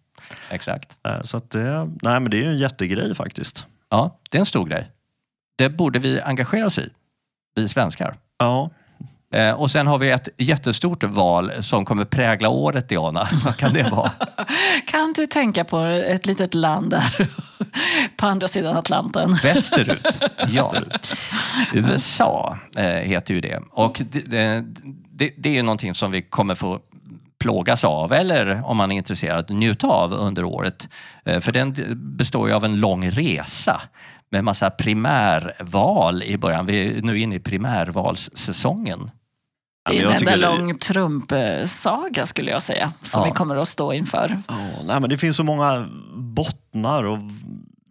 Exakt. 0.49 0.97
Eh, 1.07 1.21
Så 1.21 1.37
att 1.37 1.51
det, 1.51 1.89
nej, 2.01 2.19
men 2.19 2.29
det 2.31 2.37
är 2.37 2.41
ju 2.41 2.47
en 2.49 2.57
jättegrej 2.57 3.15
faktiskt. 3.15 3.65
Ja, 3.89 4.19
det 4.31 4.37
är 4.37 4.39
en 4.39 4.45
stor 4.45 4.65
grej. 4.65 4.91
Det 5.57 5.69
borde 5.69 5.99
vi 5.99 6.21
engagera 6.21 6.65
oss 6.65 6.79
i, 6.79 6.89
vi 7.55 7.67
svenskar. 7.67 8.15
Ja, 8.37 8.69
Eh, 9.33 9.51
och 9.51 9.71
sen 9.71 9.87
har 9.87 9.97
vi 9.97 10.11
ett 10.11 10.29
jättestort 10.37 11.03
val 11.03 11.51
som 11.59 11.85
kommer 11.85 12.05
prägla 12.05 12.49
året, 12.49 12.89
Diana. 12.89 13.27
Vad 13.45 13.57
kan 13.57 13.73
det 13.73 13.83
vara? 13.83 14.11
Kan 14.87 15.13
du 15.13 15.25
tänka 15.27 15.63
på 15.63 15.79
ett 15.79 16.25
litet 16.25 16.53
land 16.53 16.89
där 16.91 17.27
på 18.17 18.25
andra 18.25 18.47
sidan 18.47 18.77
Atlanten? 18.77 19.33
Västerut. 19.43 20.23
Ja. 20.49 20.73
USA 21.73 22.57
eh, 22.75 22.83
heter 22.85 23.33
ju 23.33 23.41
det. 23.41 23.61
Och 23.71 24.01
det, 24.11 24.19
det, 24.19 24.65
det, 25.11 25.33
det 25.37 25.49
är 25.49 25.53
ju 25.53 25.61
någonting 25.61 25.93
som 25.93 26.11
vi 26.11 26.21
kommer 26.21 26.55
få 26.55 26.79
plågas 27.43 27.83
av 27.83 28.13
eller 28.13 28.65
om 28.65 28.77
man 28.77 28.91
är 28.91 28.95
intresserad 28.97 29.49
njuta 29.49 29.87
av 29.87 30.13
under 30.13 30.43
året. 30.43 30.89
Eh, 31.25 31.39
för 31.39 31.51
den 31.51 31.75
består 32.17 32.47
ju 32.49 32.53
av 32.55 32.65
en 32.65 32.79
lång 32.79 33.09
resa 33.11 33.81
med 34.31 34.43
massa 34.43 34.69
primärval 34.69 36.23
i 36.23 36.37
början. 36.37 36.65
Vi 36.65 36.97
är 36.97 37.01
nu 37.01 37.19
inne 37.19 37.35
i 37.35 37.39
primärvalssäsongen. 37.39 39.11
Det 39.89 39.97
är 40.01 40.05
en 40.05 40.11
enda 40.11 40.31
det- 40.31 40.37
lång 40.37 40.77
Trump-saga 40.77 42.25
skulle 42.25 42.51
jag 42.51 42.61
säga, 42.61 42.91
som 43.01 43.21
Ja. 43.21 43.25
vi 43.25 43.31
kommer 43.31 43.55
att 43.55 43.67
stå 43.67 43.93
inför. 43.93 44.41
Ja, 44.47 44.55
nej, 44.85 44.99
men 44.99 45.09
det 45.09 45.17
finns 45.17 45.37
så 45.37 45.43
många 45.43 45.87
bottnar 46.15 47.03
och 47.03 47.17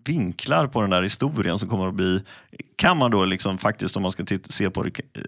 vinklar 0.05 0.67
på 0.67 0.81
den 0.81 0.91
där 0.91 1.03
historien 1.03 1.59
som 1.59 1.69
kommer 1.69 1.89
att 1.89 1.95
bli, 1.95 2.23
kan 2.77 2.97
man 2.97 3.11
då 3.11 3.25
liksom 3.25 3.59
faktiskt 3.59 3.97
om 3.97 4.03
man 4.03 4.13
ska 4.13 4.25
titta, 4.25 4.51
se 4.51 4.71
på 4.71 4.83
det, 4.83 4.99
eh, 4.99 5.23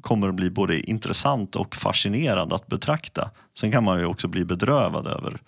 kommer 0.00 0.28
att 0.28 0.34
bli 0.34 0.50
både 0.50 0.80
intressant 0.80 1.56
och 1.56 1.76
fascinerande 1.76 2.54
att 2.54 2.66
betrakta. 2.66 3.30
Sen 3.58 3.72
kan 3.72 3.84
man 3.84 3.98
ju 3.98 4.06
också 4.06 4.28
bli 4.28 4.44
bedrövad 4.44 5.06
över 5.06 5.38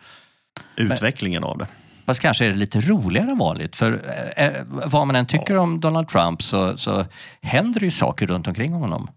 utvecklingen 0.77 1.45
av 1.45 1.59
det. 1.59 1.67
Fast 2.07 2.21
kanske 2.21 2.47
är 2.47 2.49
det 2.49 2.57
lite 2.57 2.81
roligare 2.81 3.31
än 3.31 3.39
vanligt. 3.39 3.77
För 3.77 3.93
eh, 4.37 4.47
eh, 4.47 4.65
vad 4.69 5.07
man 5.07 5.17
än 5.17 5.27
tycker 5.27 5.57
om 5.57 5.81
Donald 5.81 6.09
Trump 6.09 6.43
så, 6.43 6.77
så 6.77 7.05
händer 7.41 7.81
det 7.81 7.87
ju 7.87 7.91
saker 7.91 8.27
runt 8.27 8.49
omkring 8.49 8.73
honom. 8.73 9.11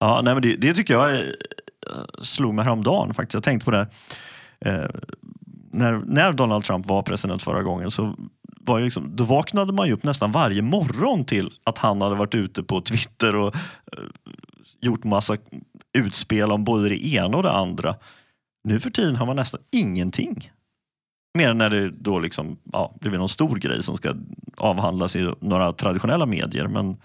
Ja, 0.00 0.20
nej, 0.24 0.34
men 0.34 0.42
det, 0.42 0.56
det 0.56 0.72
tycker 0.72 0.94
jag 0.94 1.14
eh, 1.14 1.24
slog 2.22 2.54
mig 2.54 2.64
häromdagen 2.64 3.14
faktiskt. 3.14 3.34
Jag 3.34 3.42
tänkte 3.42 3.64
på 3.64 3.70
det 3.70 3.76
här. 3.76 3.88
Eh, 4.60 4.90
när, 5.72 6.02
när 6.06 6.32
Donald 6.32 6.64
Trump 6.64 6.86
var 6.86 7.02
president 7.02 7.42
förra 7.42 7.62
gången 7.62 7.90
så 7.90 8.14
var 8.64 8.78
ju 8.78 8.84
liksom, 8.84 9.16
då 9.16 9.24
vaknade 9.24 9.72
man 9.72 9.86
ju 9.86 9.92
upp 9.92 10.04
nästan 10.04 10.32
varje 10.32 10.62
morgon 10.62 11.24
till 11.24 11.50
att 11.64 11.78
han 11.78 12.00
hade 12.00 12.14
varit 12.14 12.34
ute 12.34 12.62
på 12.62 12.80
Twitter 12.80 13.36
och 13.36 13.54
eh, 13.92 14.04
gjort 14.80 15.04
massa 15.04 15.36
utspel 15.98 16.52
om 16.52 16.64
både 16.64 16.88
det 16.88 17.06
ena 17.06 17.36
och 17.36 17.42
det 17.42 17.52
andra. 17.52 17.94
Nu 18.64 18.80
för 18.80 18.90
tiden 18.90 19.16
har 19.16 19.26
man 19.26 19.36
nästan 19.36 19.60
ingenting. 19.70 20.50
Mer 21.38 21.50
än 21.50 21.58
när 21.58 21.70
det 21.70 21.90
då 21.90 22.18
liksom, 22.18 22.56
ja, 22.72 22.92
det 23.00 23.08
blir 23.08 23.18
någon 23.18 23.28
stor 23.28 23.56
grej 23.56 23.82
som 23.82 23.96
ska 23.96 24.14
avhandlas 24.56 25.16
i 25.16 25.34
några 25.40 25.72
traditionella 25.72 26.26
medier. 26.26 26.66
Men, 26.66 26.96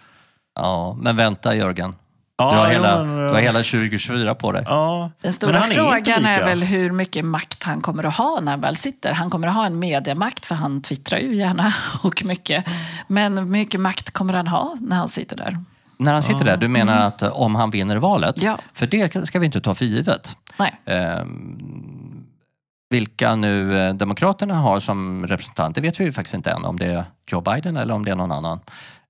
Ja, 0.60 0.98
men 1.02 1.16
vänta 1.16 1.56
Jörgen 1.56 1.96
ja, 2.38 2.52
Du 2.52 2.58
har, 2.58 2.70
hela, 2.70 3.04
du 3.04 3.34
har 3.34 3.40
hela 3.40 3.60
2024 3.60 4.36
på 4.36 4.52
dig. 4.52 4.64
ja, 4.66 5.12
Den 5.22 5.34
stora 5.34 5.58
är 5.58 5.62
frågan 5.62 6.26
är, 6.26 6.46
väl 6.46 6.64
hur 6.64 6.92
mycket 6.92 7.26
makt 7.26 7.64
han 7.64 7.82
kommer 7.82 8.04
att 8.04 8.16
ha 8.16 8.40
när 8.40 8.52
han 8.52 8.62
väl 8.62 8.76
sitter. 8.76 9.12
Han 9.14 9.30
kommer 9.30 9.48
att 9.48 9.54
ha 9.54 9.66
en 9.66 9.80
mediamakt, 9.80 10.46
för 10.46 10.56
han 10.56 10.82
twittrar 10.82 11.20
ju 11.20 11.36
gärna 11.36 11.74
och 12.04 12.24
mycket. 12.26 12.66
Men 13.08 13.38
hur 13.38 13.46
mycket 13.46 13.80
makt 13.82 14.12
kommer 14.12 14.34
han 14.34 14.48
ha 14.48 14.78
när 14.82 14.96
han 14.96 15.08
sitter 15.08 15.38
där? 15.38 15.58
När 16.00 16.14
han 16.14 16.24
sitter 16.24 16.46
där, 16.46 16.58
du 16.58 16.68
menar 16.68 17.00
att 17.00 17.24
om 17.24 17.56
han 17.56 17.72
vinner 17.72 17.96
valet? 17.96 18.42
Ja. 18.42 18.58
För 18.74 18.88
det 18.88 19.28
ska 19.28 19.40
vi 19.40 19.46
inte 19.46 19.62
ta 19.62 19.76
för 19.76 19.86
givet. 19.86 20.36
Nej. 20.58 20.80
Ehm, 20.86 21.97
vilka 22.90 23.36
nu 23.36 23.80
eh, 23.80 23.94
Demokraterna 23.94 24.56
har 24.56 24.80
som 24.80 25.28
representant, 25.28 25.76
det 25.76 25.82
vet 25.82 26.00
vi 26.00 26.04
ju 26.04 26.12
faktiskt 26.12 26.34
inte 26.34 26.52
än 26.52 26.66
om 26.66 26.80
det 26.80 26.86
är 26.86 27.06
Joe 27.32 27.42
Biden 27.42 27.78
eller 27.78 27.94
om 27.94 28.06
det 28.06 28.12
är 28.12 28.16
någon 28.16 28.32
annan. 28.32 28.60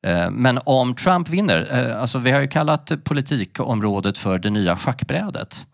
Eh, 0.08 0.30
men 0.30 0.60
om 0.66 0.96
Trump 0.96 1.30
vinner, 1.30 1.68
eh, 1.72 2.02
alltså 2.02 2.18
vi 2.18 2.32
har 2.32 2.42
ju 2.42 2.48
kallat 2.48 2.92
politikområdet 3.04 4.18
för 4.18 4.40
det 4.40 4.50
nya 4.50 4.78
schackbrädet. 4.78 5.66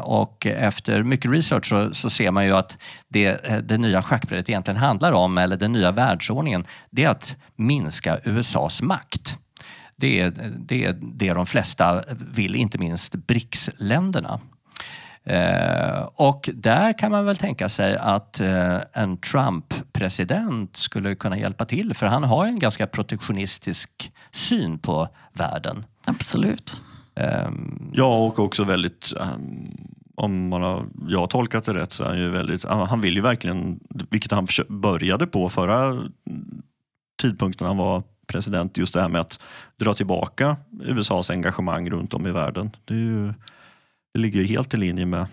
Och 0.00 0.46
efter 0.46 1.02
mycket 1.02 1.30
research 1.30 1.68
så, 1.68 1.94
så 1.94 2.10
ser 2.10 2.30
man 2.30 2.44
ju 2.44 2.52
att 2.52 2.78
det, 3.08 3.36
det 3.68 3.78
nya 3.78 4.02
schackbrädet 4.02 4.48
egentligen 4.48 4.80
handlar 4.80 5.12
om, 5.12 5.38
eller 5.38 5.56
den 5.56 5.72
nya 5.72 5.92
världsordningen, 5.92 6.66
det 6.90 7.04
är 7.04 7.08
att 7.08 7.36
minska 7.56 8.18
USAs 8.24 8.82
makt. 8.82 9.38
Det 9.96 10.20
är, 10.20 10.30
det 10.58 10.84
är 10.84 10.98
det 11.00 11.32
de 11.32 11.46
flesta 11.46 12.04
vill, 12.34 12.54
inte 12.54 12.78
minst 12.78 13.14
BRICS-länderna. 13.14 14.40
Eh, 15.26 16.08
och 16.14 16.50
där 16.54 16.98
kan 16.98 17.10
man 17.10 17.26
väl 17.26 17.36
tänka 17.36 17.68
sig 17.68 17.96
att 17.96 18.40
eh, 18.40 18.78
en 18.92 19.16
Trump-president 19.16 20.76
skulle 20.76 21.14
kunna 21.14 21.38
hjälpa 21.38 21.64
till 21.64 21.94
för 21.94 22.06
han 22.06 22.24
har 22.24 22.44
ju 22.44 22.48
en 22.48 22.58
ganska 22.58 22.86
protektionistisk 22.86 24.12
syn 24.32 24.78
på 24.78 25.08
världen. 25.32 25.84
Absolut. 26.04 26.76
Ehm, 27.14 27.90
Ja, 27.94 28.18
och 28.18 28.38
också 28.38 28.64
väldigt, 28.64 29.12
ehm, 29.20 29.76
om 30.14 30.48
man 30.48 30.62
har, 30.62 30.84
jag 31.08 31.18
har 31.18 31.26
tolkat 31.26 31.64
det 31.64 31.74
rätt, 31.74 31.92
så 31.92 32.04
är 32.04 32.08
han 32.08 32.18
ju 32.18 32.30
väldigt, 32.30 32.64
han 32.64 33.00
vill 33.00 33.14
ju 33.14 33.22
verkligen, 33.22 33.80
vilket 34.10 34.32
han 34.32 34.46
började 34.68 35.26
på 35.26 35.48
förra 35.48 36.04
tidpunkten 37.22 37.66
han 37.66 37.76
var 37.76 38.02
president, 38.26 38.78
just 38.78 38.94
det 38.94 39.00
här 39.00 39.08
med 39.08 39.20
att 39.20 39.40
dra 39.76 39.94
tillbaka 39.94 40.56
USAs 40.80 41.30
engagemang 41.30 41.90
runt 41.90 42.14
om 42.14 42.26
i 42.26 42.30
världen. 42.30 42.70
Det, 42.84 42.94
är 42.94 42.98
ju, 42.98 43.32
det 44.16 44.20
ligger 44.22 44.40
ju 44.40 44.46
helt 44.46 44.74
i 44.74 44.76
linje 44.76 45.06
med 45.06 45.26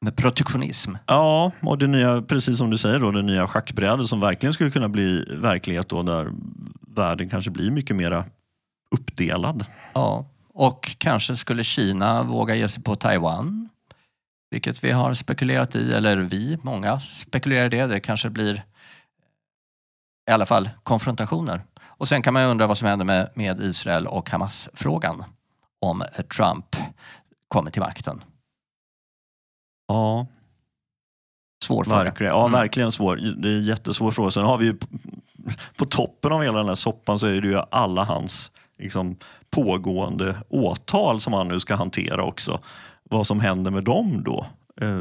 med 0.00 0.16
protektionism. 0.16 0.94
Ja, 1.06 1.52
och 1.60 1.78
det 1.78 1.86
nya, 1.86 2.22
precis 2.22 2.58
som 2.58 2.70
du 2.70 2.78
säger, 2.78 2.98
då, 2.98 3.10
det 3.10 3.22
nya 3.22 3.46
schackbrädet 3.46 4.06
som 4.06 4.20
verkligen 4.20 4.52
skulle 4.52 4.70
kunna 4.70 4.88
bli 4.88 5.24
verklighet 5.28 5.88
då 5.88 6.02
där 6.02 6.32
världen 6.80 7.28
kanske 7.28 7.50
blir 7.50 7.70
mycket 7.70 7.96
mera 7.96 8.24
uppdelad. 8.90 9.64
Ja. 9.92 10.26
Och 10.54 10.96
kanske 10.98 11.36
skulle 11.36 11.64
Kina 11.64 12.22
våga 12.22 12.54
ge 12.54 12.68
sig 12.68 12.82
på 12.82 12.96
Taiwan. 12.96 13.68
Vilket 14.50 14.84
vi 14.84 14.90
har 14.90 15.14
spekulerat 15.14 15.76
i, 15.76 15.92
eller 15.92 16.16
vi, 16.16 16.58
många 16.62 17.00
spekulerar 17.00 17.66
i 17.66 17.68
det. 17.68 17.86
Det 17.86 18.00
kanske 18.00 18.30
blir 18.30 18.64
i 20.30 20.32
alla 20.32 20.46
fall 20.46 20.70
konfrontationer. 20.82 21.62
Och 21.82 22.08
sen 22.08 22.22
kan 22.22 22.34
man 22.34 22.42
ju 22.42 22.48
undra 22.48 22.66
vad 22.66 22.78
som 22.78 22.88
händer 22.88 23.06
med, 23.06 23.30
med 23.34 23.60
Israel 23.60 24.06
och 24.06 24.30
Hamas-frågan 24.30 25.24
om 25.80 26.04
Trump 26.36 26.76
kommer 27.50 27.70
till 27.70 27.82
makten. 27.82 28.22
Ja, 29.88 30.26
Svår 31.64 31.84
fråga. 31.84 32.04
verkligen, 32.04 32.32
ja, 32.32 32.40
Mm. 32.46 32.52
verkligen 32.52 32.92
svår. 32.92 33.16
Det 33.16 33.48
är 33.48 33.56
en 33.56 33.62
jättesvår 33.64 34.10
fråga. 34.10 34.30
Sen 34.30 34.44
har 34.44 34.58
vi 34.58 34.66
ju 34.66 34.76
på, 35.76 35.84
toppen 35.86 36.32
av 36.32 36.42
hela 36.42 36.58
den 36.58 36.68
här 36.68 36.74
soppan 36.74 37.18
så 37.18 37.26
är 37.26 37.40
det 37.40 37.48
ju 37.48 37.60
alla 37.70 38.04
hans 38.04 38.52
liksom, 38.78 39.16
pågående 39.50 40.36
åtal 40.48 41.20
som 41.20 41.32
han 41.32 41.48
nu 41.48 41.60
ska 41.60 41.74
hantera 41.74 42.24
också. 42.24 42.60
Vad 43.02 43.26
som 43.26 43.40
händer 43.40 43.70
med 43.70 43.84
dem 43.84 44.22
då? 44.24 44.46
Eh, 44.80 45.00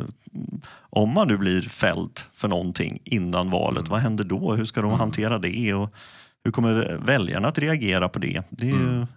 om 0.91 1.13
man 1.13 1.27
nu 1.27 1.37
blir 1.37 1.61
fälld 1.61 2.19
för 2.33 2.47
någonting 2.47 2.99
innan 3.03 3.49
valet, 3.49 3.79
Mm. 3.79 3.89
vad 3.91 3.99
händer 3.99 4.23
då? 4.23 4.53
Hur 4.55 4.65
ska 4.65 4.81
de 4.81 4.91
hantera 4.91 5.39
det? 5.39 5.73
Och 5.73 5.93
hur 6.43 6.51
kommer 6.51 6.97
väljarna 7.05 7.47
att 7.47 7.57
reagera 7.57 8.09
på 8.09 8.19
det? 8.19 8.41
Det 8.49 8.63
är 8.65 8.75
ju 8.75 8.89
Mm. 8.89 9.07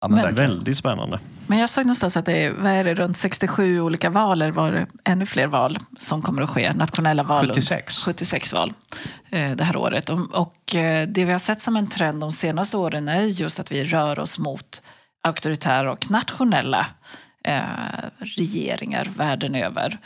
Ja, 0.00 0.08
men 0.08 0.24
Men- 0.24 0.34
väldigt 0.34 0.78
spännande. 0.78 1.18
Men 1.46 1.58
jag 1.58 1.68
såg 1.70 1.84
någonstans 1.84 2.16
att 2.16 2.24
det 2.26 2.44
är, 2.44 2.52
vad 2.52 2.72
är 2.72 2.84
det, 2.84 2.94
runt 2.94 3.16
67 3.16 3.80
olika 3.80 4.10
val, 4.10 4.42
eller 4.42 4.52
var 4.52 4.72
det 4.72 4.86
ännu 5.04 5.26
fler 5.26 5.46
val 5.46 5.76
som 5.98 6.22
kommer 6.22 6.42
att 6.42 6.50
ske? 6.50 6.72
Nationella 6.72 7.22
val. 7.22 7.46
76. 7.46 8.04
76 8.04 8.52
val 8.52 8.72
eh, 9.30 9.50
det 9.50 9.64
här 9.64 9.76
året. 9.76 10.10
Och, 10.10 10.34
och 10.34 10.74
eh, 10.74 11.08
det 11.08 11.24
vi 11.24 11.32
har 11.32 11.38
sett 11.38 11.62
som 11.62 11.76
en 11.76 11.86
trend 11.88 12.20
de 12.20 12.32
senaste 12.32 12.76
åren 12.76 13.08
är 13.08 13.22
just 13.22 13.60
att 13.60 13.72
vi 13.72 13.84
rör 13.84 14.18
oss 14.18 14.38
mot 14.38 14.82
auktoritära 15.26 15.92
och 15.92 16.10
nationella 16.10 16.86
eh, 17.44 17.60
regeringar 18.18 19.08
världen 19.16 19.54
över. 19.54 19.98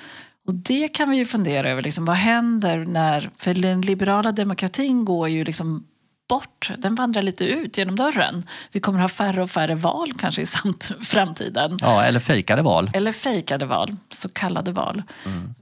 Och 0.46 0.54
det 0.54 0.88
kan 0.88 1.10
vi 1.10 1.16
ju 1.16 1.26
fundera 1.26 1.70
över, 1.70 1.82
liksom, 1.82 2.04
vad 2.04 2.16
händer 2.16 2.78
när... 2.78 3.30
För 3.38 3.54
den 3.54 3.80
liberala 3.80 4.32
demokratin 4.32 5.04
går 5.04 5.28
ju 5.28 5.44
liksom 5.44 5.84
bort, 6.30 6.70
den 6.78 6.94
vandrar 6.94 7.22
lite 7.22 7.44
ut 7.44 7.78
genom 7.78 7.96
dörren. 7.96 8.42
Vi 8.72 8.80
kommer 8.80 8.98
ha 9.00 9.08
färre 9.08 9.42
och 9.42 9.50
färre 9.50 9.74
val 9.74 10.12
kanske 10.18 10.42
i 10.42 10.46
samt 10.46 10.92
framtiden. 11.02 11.78
Ja, 11.80 12.02
eller 12.02 12.20
fejkade 12.20 12.62
val. 12.62 12.90
Eller 12.94 13.12
fejkade 13.12 13.66
val, 13.66 13.96
så 14.10 14.28
kallade 14.28 14.72
val. 14.72 15.02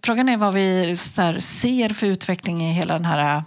Frågan 0.02 0.28
är 0.28 0.36
vad 0.36 0.54
vi 0.54 0.96
ser 1.40 1.88
för 1.88 2.06
utveckling 2.06 2.62
i 2.62 2.72
hela 2.72 2.94
den 2.94 3.04
här 3.04 3.42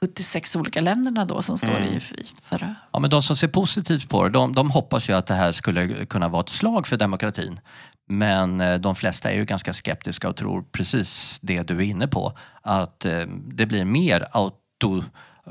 76 0.00 0.56
olika 0.56 0.80
länderna 0.80 1.24
då 1.24 1.42
som 1.42 1.58
står 1.58 1.82
i, 1.82 1.96
i 1.96 2.26
förra. 2.42 2.74
Ja, 2.92 2.98
men 2.98 3.10
de 3.10 3.22
som 3.22 3.36
ser 3.36 3.48
positivt 3.48 4.08
på 4.08 4.24
det, 4.24 4.30
de, 4.30 4.54
de 4.54 4.70
hoppas 4.70 5.08
ju 5.08 5.12
att 5.12 5.26
det 5.26 5.34
här 5.34 5.52
skulle 5.52 6.06
kunna 6.06 6.28
vara 6.28 6.40
ett 6.40 6.48
slag 6.48 6.86
för 6.86 6.96
demokratin. 6.96 7.60
Men 8.08 8.60
eh, 8.60 8.74
de 8.74 8.96
flesta 8.96 9.30
är 9.30 9.36
ju 9.36 9.44
ganska 9.44 9.72
skeptiska 9.72 10.28
och 10.28 10.36
tror 10.36 10.64
precis 10.72 11.38
det 11.42 11.62
du 11.62 11.76
är 11.76 11.82
inne 11.82 12.08
på. 12.08 12.32
Att 12.62 13.04
eh, 13.04 13.20
det 13.54 13.66
blir 13.66 13.84
mer 13.84 14.26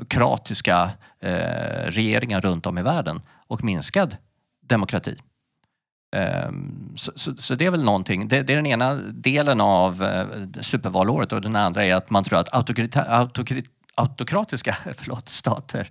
kratiska 0.08 0.90
eh, 1.20 1.30
regeringar 1.86 2.40
runt 2.40 2.66
om 2.66 2.78
i 2.78 2.82
världen 2.82 3.20
och 3.46 3.64
minskad 3.64 4.16
demokrati. 4.60 5.16
Ehm, 6.16 6.92
så, 6.96 7.12
så, 7.14 7.36
så 7.36 7.54
det 7.54 7.66
är 7.66 7.70
väl 7.70 7.82
någonting. 7.82 8.28
Det, 8.28 8.42
det 8.42 8.52
är 8.52 8.56
den 8.56 8.66
ena 8.66 8.94
delen 9.12 9.60
av 9.60 10.02
eh, 10.04 10.26
supervalåret 10.60 11.32
och 11.32 11.40
den 11.40 11.56
andra 11.56 11.84
är 11.84 11.94
att 11.94 12.10
man 12.10 12.24
tror 12.24 12.38
att 12.38 12.54
autokrita, 12.54 13.26
autokratiska 13.94 14.76
förlåt, 14.96 15.28
stater 15.28 15.90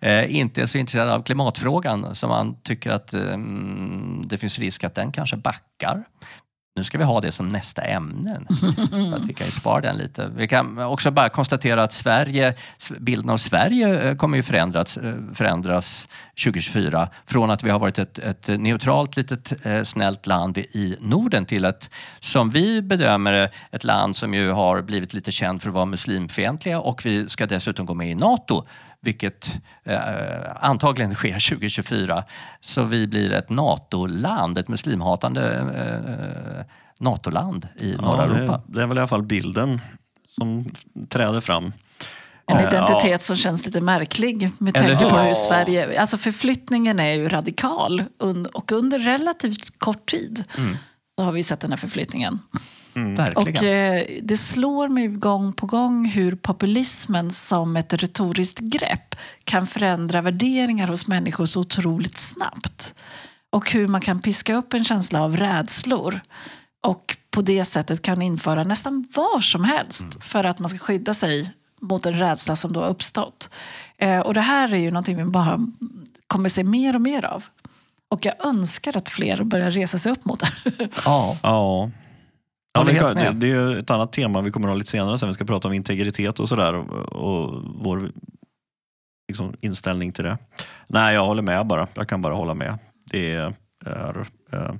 eh, 0.00 0.36
inte 0.36 0.62
är 0.62 0.66
så 0.66 0.78
intresserade 0.78 1.14
av 1.14 1.22
klimatfrågan 1.22 2.14
så 2.14 2.28
man 2.28 2.56
tycker 2.62 2.90
att 2.90 3.14
eh, 3.14 3.38
det 4.24 4.38
finns 4.38 4.58
risk 4.58 4.84
att 4.84 4.94
den 4.94 5.12
kanske 5.12 5.36
backar. 5.36 6.04
Nu 6.76 6.84
ska 6.84 6.98
vi 6.98 7.04
ha 7.04 7.20
det 7.20 7.32
som 7.32 7.48
nästa 7.48 7.82
ämne. 7.82 8.40
Så 9.10 9.16
att 9.16 9.24
vi 9.24 9.34
kan 9.34 9.46
ju 9.46 9.50
spara 9.50 9.80
den 9.80 9.96
lite. 9.96 10.30
Vi 10.36 10.48
kan 10.48 10.78
också 10.78 11.10
bara 11.10 11.28
konstatera 11.28 11.82
att 11.82 11.92
Sverige, 11.92 12.54
bilden 12.98 13.30
av 13.30 13.36
Sverige 13.36 14.08
eh, 14.08 14.16
kommer 14.16 14.36
ju 14.36 14.42
förändras, 14.42 14.96
eh, 14.96 15.14
förändras 15.34 16.08
2024. 16.44 17.08
Från 17.26 17.50
att 17.50 17.62
vi 17.62 17.70
har 17.70 17.78
varit 17.78 17.98
ett, 17.98 18.18
ett 18.18 18.48
neutralt 18.48 19.16
litet 19.16 19.66
eh, 19.66 19.82
snällt 19.82 20.26
land 20.26 20.58
i 20.58 20.96
Norden 21.00 21.46
till 21.46 21.64
ett, 21.64 21.90
som 22.20 22.50
vi 22.50 22.82
bedömer 22.82 23.32
det, 23.32 23.50
ett 23.70 23.84
land 23.84 24.16
som 24.16 24.34
ju 24.34 24.50
har 24.50 24.82
blivit 24.82 25.14
lite 25.14 25.32
känt 25.32 25.62
för 25.62 25.68
att 25.68 25.74
vara 25.74 25.86
muslimfientliga 25.86 26.80
och 26.80 27.06
vi 27.06 27.28
ska 27.28 27.46
dessutom 27.46 27.86
gå 27.86 27.94
med 27.94 28.10
i 28.10 28.14
NATO 28.14 28.66
vilket 29.04 29.52
eh, 29.84 29.98
antagligen 30.60 31.14
sker 31.14 31.50
2024. 31.50 32.24
Så 32.60 32.84
vi 32.84 33.06
blir 33.06 33.32
ett 33.32 33.50
NATO-land, 33.50 34.58
ett 34.58 34.68
muslimhatande 34.68 35.58
eh, 35.58 36.64
NATO-land 36.98 37.68
i 37.76 37.92
norra 37.92 38.26
ja, 38.26 38.34
Europa. 38.34 38.62
Det 38.66 38.82
är 38.82 38.86
väl 38.86 38.96
i 38.96 39.00
alla 39.00 39.08
fall 39.08 39.22
bilden 39.22 39.80
som 40.30 40.66
träder 41.08 41.40
fram. 41.40 41.72
En 42.46 42.60
identitet 42.60 43.10
ja. 43.10 43.18
som 43.18 43.36
känns 43.36 43.66
lite 43.66 43.80
märklig 43.80 44.50
med 44.58 44.74
tanke 44.74 45.08
på 45.08 45.18
hur 45.18 45.34
Sverige... 45.34 46.00
Alltså 46.00 46.16
förflyttningen 46.16 47.00
är 47.00 47.12
ju 47.12 47.28
radikal 47.28 48.04
och 48.52 48.72
under 48.72 48.98
relativt 48.98 49.78
kort 49.78 50.06
tid 50.06 50.44
mm. 50.58 50.76
så 51.16 51.22
har 51.22 51.32
vi 51.32 51.42
sett 51.42 51.60
den 51.60 51.70
här 51.70 51.76
förflyttningen. 51.76 52.38
Mm. 52.96 53.34
Och 53.34 53.64
eh, 53.64 54.06
det 54.22 54.36
slår 54.36 54.88
mig 54.88 55.08
gång 55.08 55.52
på 55.52 55.66
gång 55.66 56.06
hur 56.06 56.36
populismen 56.36 57.30
som 57.30 57.76
ett 57.76 57.92
retoriskt 57.92 58.58
grepp 58.58 59.14
kan 59.44 59.66
förändra 59.66 60.22
värderingar 60.22 60.88
hos 60.88 61.06
människor 61.06 61.46
så 61.46 61.60
otroligt 61.60 62.18
snabbt. 62.18 62.94
Och 63.50 63.70
hur 63.70 63.88
man 63.88 64.00
kan 64.00 64.20
piska 64.20 64.54
upp 64.54 64.74
en 64.74 64.84
känsla 64.84 65.22
av 65.22 65.36
rädslor 65.36 66.20
och 66.82 67.16
på 67.30 67.42
det 67.42 67.64
sättet 67.64 68.02
kan 68.02 68.22
införa 68.22 68.62
nästan 68.62 69.08
var 69.14 69.40
som 69.40 69.64
helst 69.64 70.02
mm. 70.02 70.20
för 70.20 70.44
att 70.44 70.58
man 70.58 70.68
ska 70.68 70.78
skydda 70.78 71.14
sig 71.14 71.52
mot 71.80 72.06
en 72.06 72.18
rädsla 72.18 72.56
som 72.56 72.72
då 72.72 72.80
har 72.80 72.88
uppstått. 72.88 73.50
Eh, 73.98 74.18
och 74.18 74.34
det 74.34 74.40
här 74.40 74.74
är 74.74 74.78
ju 74.78 74.90
någonting 74.90 75.16
vi 75.16 75.24
bara 75.24 75.66
kommer 76.26 76.48
se 76.48 76.64
mer 76.64 76.94
och 76.94 77.00
mer 77.00 77.24
av. 77.24 77.44
Och 78.08 78.26
jag 78.26 78.46
önskar 78.46 78.96
att 78.96 79.08
fler 79.08 79.44
börjar 79.44 79.70
resa 79.70 79.98
sig 79.98 80.12
upp 80.12 80.24
mot 80.24 80.40
det. 80.40 80.88
Ja. 81.04 81.38
ja. 81.42 81.90
Ja, 82.74 82.84
det, 82.84 83.14
det, 83.14 83.32
det, 83.32 83.50
är 83.50 83.76
ett 83.76 83.90
annat 83.90 84.12
tema 84.12 84.40
vi 84.40 84.50
kommer 84.50 84.68
att 84.68 84.72
ha 84.72 84.78
lite 84.78 84.90
senare 84.90 85.18
sen. 85.18 85.28
Vi 85.28 85.34
ska 85.34 85.44
prata 85.44 85.68
om 85.68 85.74
integritet 85.74 86.40
och 86.40 86.48
sådär 86.48 86.74
och, 86.74 87.12
och 87.12 87.62
vår 87.64 88.10
liksom, 89.28 89.54
inställning 89.60 90.12
till 90.12 90.24
det. 90.24 90.38
Nej, 90.86 91.14
jag 91.14 91.26
håller 91.26 91.42
med 91.42 91.66
bara. 91.66 91.88
Jag 91.94 92.08
kan 92.08 92.22
bara 92.22 92.34
hålla 92.34 92.54
med. 92.54 92.78
Det 93.10 93.34
är, 93.34 93.54
är, 93.84 94.26
är 94.50 94.78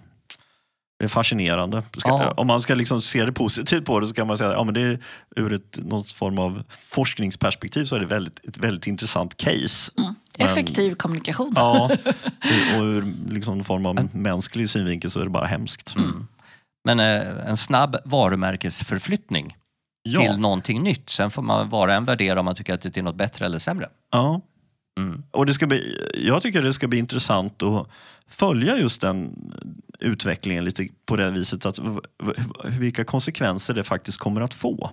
det 0.99 1.05
är 1.05 1.09
fascinerande. 1.09 1.83
Ska, 1.97 2.09
ja. 2.09 2.31
Om 2.31 2.47
man 2.47 2.61
ska 2.61 2.75
liksom 2.75 3.01
se 3.01 3.25
det 3.25 3.33
positivt 3.33 3.85
på 3.85 4.01
det 4.01 4.07
så 4.07 4.15
kan 4.15 4.27
man 4.27 4.39
säga 4.39 4.51
att 4.51 4.77
ja, 4.77 4.97
ur 5.37 5.53
ett, 5.53 5.79
någon 5.83 6.05
form 6.05 6.39
av 6.39 6.63
forskningsperspektiv 6.69 7.85
så 7.85 7.97
är 7.97 8.01
det 8.01 8.07
väldigt, 8.07 8.45
ett 8.49 8.59
väldigt 8.59 8.87
intressant 8.87 9.37
case. 9.37 9.93
Mm. 9.99 10.15
Effektiv 10.39 10.87
Men, 10.87 10.97
kommunikation. 10.97 11.53
Ja, 11.57 11.91
och 12.77 12.83
ur 12.83 13.05
liksom 13.29 13.55
någon 13.55 13.65
form 13.65 13.87
av 13.87 14.09
mänsklig 14.13 14.71
synvinkel 14.71 15.11
så 15.11 15.21
är 15.21 15.25
det 15.25 15.31
bara 15.31 15.47
hemskt. 15.47 15.97
Mm. 15.97 16.27
Men 16.85 17.01
eh, 17.01 17.49
en 17.49 17.57
snabb 17.57 17.97
varumärkesförflyttning 18.05 19.57
ja. 20.03 20.21
till 20.21 20.41
någonting 20.41 20.83
nytt. 20.83 21.11
Sen 21.11 21.31
får 21.31 21.43
man 21.43 21.69
vara 21.69 21.95
en 21.95 22.05
värdera 22.05 22.39
om 22.39 22.45
man 22.45 22.55
tycker 22.55 22.75
att 22.75 22.83
det 22.83 22.97
är 22.97 23.03
något 23.03 23.17
bättre 23.17 23.47
eller 23.47 23.59
sämre. 23.59 23.89
Ja. 24.11 24.41
Mm. 25.01 25.23
Och 25.31 25.47
det 25.47 25.55
ska 25.55 25.67
bli, 25.67 26.09
jag 26.15 26.43
tycker 26.43 26.63
det 26.63 26.73
ska 26.73 26.89
bli 26.89 26.99
intressant 26.99 27.63
att 27.63 27.89
följa 28.29 28.79
just 28.79 29.01
den 29.01 29.35
utvecklingen 30.01 30.65
lite 30.65 30.89
på 31.07 31.17
det 31.17 31.31
viset. 31.31 31.67
att 31.67 31.79
Vilka 32.65 33.05
konsekvenser 33.05 33.75
det 33.75 33.85
faktiskt 33.85 34.19
kommer 34.19 34.41
att 34.41 34.55
få. 34.55 34.91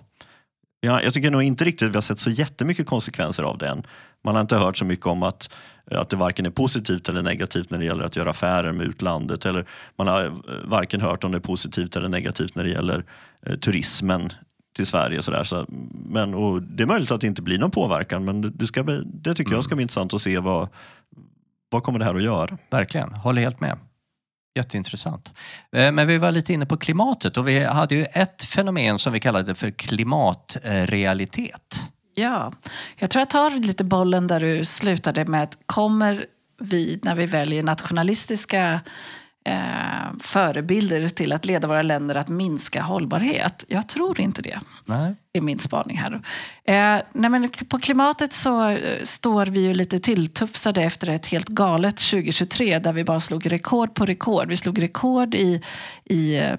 Ja, 0.80 1.02
jag 1.02 1.14
tycker 1.14 1.30
nog 1.30 1.42
inte 1.42 1.64
riktigt 1.64 1.86
att 1.86 1.92
vi 1.92 1.96
har 1.96 2.02
sett 2.02 2.18
så 2.18 2.30
jättemycket 2.30 2.86
konsekvenser 2.86 3.42
av 3.42 3.58
det 3.58 3.68
än. 3.68 3.82
Man 4.24 4.34
har 4.34 4.42
inte 4.42 4.56
hört 4.56 4.76
så 4.76 4.84
mycket 4.84 5.06
om 5.06 5.22
att, 5.22 5.54
att 5.90 6.08
det 6.08 6.16
varken 6.16 6.46
är 6.46 6.50
positivt 6.50 7.08
eller 7.08 7.22
negativt 7.22 7.70
när 7.70 7.78
det 7.78 7.84
gäller 7.84 8.04
att 8.04 8.16
göra 8.16 8.30
affärer 8.30 8.72
med 8.72 8.86
utlandet. 8.86 9.46
Eller 9.46 9.66
man 9.96 10.06
har 10.06 10.24
eh, 10.24 10.32
varken 10.64 11.00
hört 11.00 11.24
om 11.24 11.32
det 11.32 11.38
är 11.38 11.40
positivt 11.40 11.96
eller 11.96 12.08
negativt 12.08 12.54
när 12.54 12.64
det 12.64 12.70
gäller 12.70 13.04
eh, 13.46 13.56
turismen 13.56 14.30
till 14.76 14.86
Sverige. 14.86 15.18
Och 15.18 15.24
sådär. 15.24 15.44
Så, 15.44 15.66
men, 16.08 16.34
och 16.34 16.62
det 16.62 16.82
är 16.82 16.86
möjligt 16.86 17.10
att 17.10 17.20
det 17.20 17.26
inte 17.26 17.42
blir 17.42 17.58
någon 17.58 17.70
påverkan 17.70 18.24
men 18.24 18.58
det, 18.58 18.66
ska 18.66 18.82
bli, 18.82 19.02
det 19.04 19.34
tycker 19.34 19.48
mm. 19.48 19.56
jag 19.56 19.64
ska 19.64 19.74
bli 19.74 19.82
intressant 19.82 20.14
att 20.14 20.20
se 20.20 20.38
vad, 20.38 20.68
vad 21.70 21.82
kommer 21.82 21.98
det 21.98 22.04
här 22.04 22.14
att 22.14 22.22
göra. 22.22 22.58
Verkligen, 22.70 23.12
håller 23.12 23.42
helt 23.42 23.60
med. 23.60 23.78
Jätteintressant. 24.54 25.34
Eh, 25.72 25.92
men 25.92 26.06
vi 26.06 26.18
var 26.18 26.32
lite 26.32 26.52
inne 26.52 26.66
på 26.66 26.76
klimatet 26.76 27.36
och 27.36 27.48
vi 27.48 27.64
hade 27.64 27.94
ju 27.94 28.04
ett 28.04 28.44
fenomen 28.44 28.98
som 28.98 29.12
vi 29.12 29.20
kallade 29.20 29.54
för 29.54 29.70
klimatrealitet. 29.70 31.80
Ja, 32.14 32.52
jag 32.96 33.10
tror 33.10 33.20
jag 33.20 33.30
tar 33.30 33.50
lite 33.50 33.84
bollen 33.84 34.26
där 34.26 34.40
du 34.40 34.64
slutade 34.64 35.24
med 35.24 35.42
att 35.42 35.58
kommer 35.66 36.26
vi 36.60 37.00
när 37.02 37.14
vi 37.14 37.26
väljer 37.26 37.62
nationalistiska 37.62 38.80
eh, 39.44 40.18
förebilder 40.20 41.08
till 41.08 41.32
att 41.32 41.44
leda 41.44 41.68
våra 41.68 41.82
länder 41.82 42.14
att 42.14 42.28
minska 42.28 42.82
hållbarhet? 42.82 43.64
Jag 43.68 43.88
tror 43.88 44.20
inte 44.20 44.42
det. 44.42 44.60
Nej. 44.84 45.14
Det 45.32 45.38
är 45.38 45.42
min 45.42 45.58
spaning 45.58 45.98
här. 45.98 46.12
Eh, 46.64 47.02
nej 47.12 47.30
men 47.30 47.50
på 47.68 47.78
klimatet 47.78 48.32
så 48.32 48.68
eh, 48.68 49.02
står 49.02 49.46
vi 49.46 49.60
ju 49.60 49.74
lite 49.74 49.98
tilltufsade 49.98 50.82
efter 50.82 51.08
ett 51.08 51.26
helt 51.26 51.48
galet 51.48 51.96
2023 51.96 52.78
där 52.78 52.92
vi 52.92 53.04
bara 53.04 53.20
slog 53.20 53.52
rekord 53.52 53.94
på 53.94 54.06
rekord. 54.06 54.48
Vi 54.48 54.56
slog 54.56 54.82
rekord 54.82 55.34
i, 55.34 55.62
i 56.04 56.38
eh, 56.38 56.54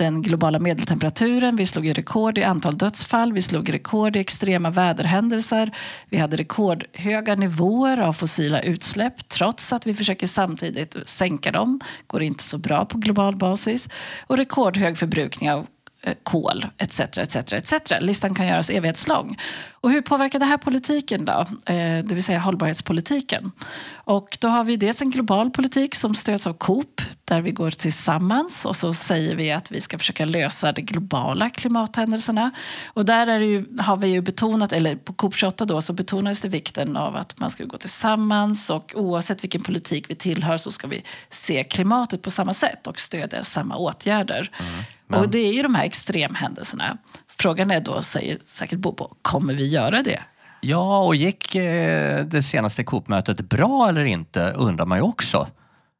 den 0.00 0.22
globala 0.22 0.58
medeltemperaturen, 0.58 1.56
vi 1.56 1.66
slog 1.66 1.98
rekord 1.98 2.38
i 2.38 2.42
antal 2.42 2.78
dödsfall, 2.78 3.32
vi 3.32 3.42
slog 3.42 3.74
rekord 3.74 4.16
i 4.16 4.18
extrema 4.18 4.70
väderhändelser. 4.70 5.70
Vi 6.08 6.18
hade 6.18 6.36
rekordhöga 6.36 7.34
nivåer 7.34 8.00
av 8.00 8.12
fossila 8.12 8.62
utsläpp 8.62 9.28
trots 9.28 9.72
att 9.72 9.86
vi 9.86 9.94
försöker 9.94 10.26
samtidigt 10.26 10.96
sänka 11.04 11.52
dem. 11.52 11.80
går 12.06 12.22
inte 12.22 12.44
så 12.44 12.58
bra 12.58 12.84
på 12.84 12.98
global 12.98 13.36
basis. 13.36 13.88
Och 14.26 14.36
rekordhög 14.36 14.98
förbrukning 14.98 15.50
av 15.50 15.66
eh, 16.02 16.14
kol 16.22 16.66
etc. 16.78 17.00
etc, 17.00 17.52
etc. 17.52 17.72
Listan 18.00 18.34
kan 18.34 18.46
göras 18.46 18.70
evighetslång. 18.70 19.36
Och 19.72 19.90
hur 19.90 20.02
påverkar 20.02 20.38
det 20.38 20.46
här 20.46 20.58
politiken 20.58 21.24
då? 21.24 21.46
Eh, 21.66 22.04
det 22.04 22.14
vill 22.14 22.24
säga 22.24 22.38
hållbarhetspolitiken. 22.38 23.52
Och 24.10 24.38
då 24.40 24.48
har 24.48 24.64
vi 24.64 24.76
dels 24.76 25.02
en 25.02 25.10
global 25.10 25.50
politik 25.50 25.94
som 25.94 26.14
stöds 26.14 26.46
av 26.46 26.52
Coop 26.52 27.00
där 27.24 27.40
vi 27.40 27.50
går 27.50 27.70
tillsammans 27.70 28.66
och 28.66 28.76
så 28.76 28.94
säger 28.94 29.34
vi 29.34 29.52
att 29.52 29.72
vi 29.72 29.80
ska 29.80 29.98
försöka 29.98 30.24
lösa 30.24 30.72
de 30.72 30.82
globala 30.82 31.50
klimathändelserna. 31.50 32.50
Och 32.86 33.04
där 33.04 33.26
är 33.26 33.40
ju, 33.40 33.66
har 33.78 33.96
vi 33.96 34.08
ju 34.08 34.20
betonat, 34.20 34.72
eller 34.72 34.96
på 34.96 35.12
Coop 35.12 35.34
28 35.34 35.64
då, 35.64 35.80
så 35.80 35.92
betonades 35.92 36.40
det 36.40 36.48
vikten 36.48 36.96
av 36.96 37.16
att 37.16 37.38
man 37.38 37.50
ska 37.50 37.64
gå 37.64 37.76
tillsammans 37.76 38.70
och 38.70 38.92
oavsett 38.94 39.44
vilken 39.44 39.62
politik 39.62 40.10
vi 40.10 40.14
tillhör 40.14 40.56
så 40.56 40.70
ska 40.70 40.86
vi 40.86 41.02
se 41.28 41.62
klimatet 41.62 42.22
på 42.22 42.30
samma 42.30 42.54
sätt 42.54 42.86
och 42.86 43.00
stödja 43.00 43.44
samma 43.44 43.76
åtgärder. 43.76 44.50
Mm. 44.60 44.72
Men... 45.06 45.20
Och 45.20 45.28
det 45.28 45.38
är 45.38 45.52
ju 45.52 45.62
de 45.62 45.74
här 45.74 45.84
extremhändelserna. 45.84 46.98
Frågan 47.38 47.70
är 47.70 47.80
då, 47.80 48.02
säger 48.02 48.38
säkert 48.40 48.78
Bobo, 48.78 49.14
kommer 49.22 49.54
vi 49.54 49.68
göra 49.68 50.02
det? 50.02 50.20
Ja, 50.60 50.98
och 50.98 51.14
gick 51.14 51.54
eh, 51.54 52.24
det 52.24 52.42
senaste 52.42 52.84
Coop-mötet 52.84 53.40
bra 53.40 53.88
eller 53.88 54.04
inte 54.04 54.52
undrar 54.56 54.86
man 54.86 54.98
ju 54.98 55.02
också. 55.02 55.46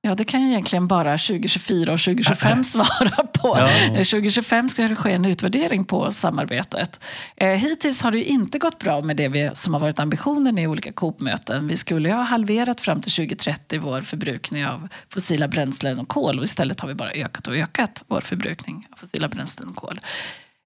Ja, 0.03 0.15
det 0.15 0.25
kan 0.25 0.43
ju 0.43 0.49
egentligen 0.49 0.89
bara 0.89 1.19
2024 1.19 1.93
och 1.93 2.01
2025 2.01 2.65
svara 2.65 3.27
på. 3.27 3.57
Ja. 3.59 3.69
2025 3.91 4.69
ska 4.69 4.83
det 4.83 4.97
ske 4.97 5.13
en 5.13 5.25
utvärdering 5.25 5.85
på 5.85 6.11
samarbetet. 6.11 7.01
Eh, 7.37 7.49
hittills 7.49 8.03
har 8.03 8.11
det 8.11 8.25
inte 8.25 8.59
gått 8.59 8.79
bra 8.79 9.01
med 9.01 9.17
det 9.17 9.29
vi, 9.29 9.51
som 9.55 9.75
har 9.75 9.81
varit 9.81 9.99
ambitionen 9.99 10.59
i 10.59 10.67
olika 10.67 10.93
Coop-möten. 10.93 11.69
Vi 11.69 11.77
skulle 11.77 12.09
ju 12.09 12.15
ha 12.15 12.23
halverat 12.23 12.81
fram 12.81 13.01
till 13.01 13.13
2030 13.13 13.81
vår 13.83 14.01
förbrukning 14.01 14.67
av 14.67 14.89
fossila 15.09 15.49
bränslen 15.49 15.99
och 15.99 16.09
kol 16.09 16.39
och 16.39 16.45
istället 16.45 16.81
har 16.81 16.89
vi 16.89 16.95
bara 16.95 17.13
ökat 17.13 17.47
och 17.47 17.57
ökat 17.57 18.05
vår 18.07 18.21
förbrukning 18.21 18.87
av 18.93 18.97
fossila 18.97 19.29
bränslen 19.29 19.69
och 19.69 19.77
kol. 19.77 20.01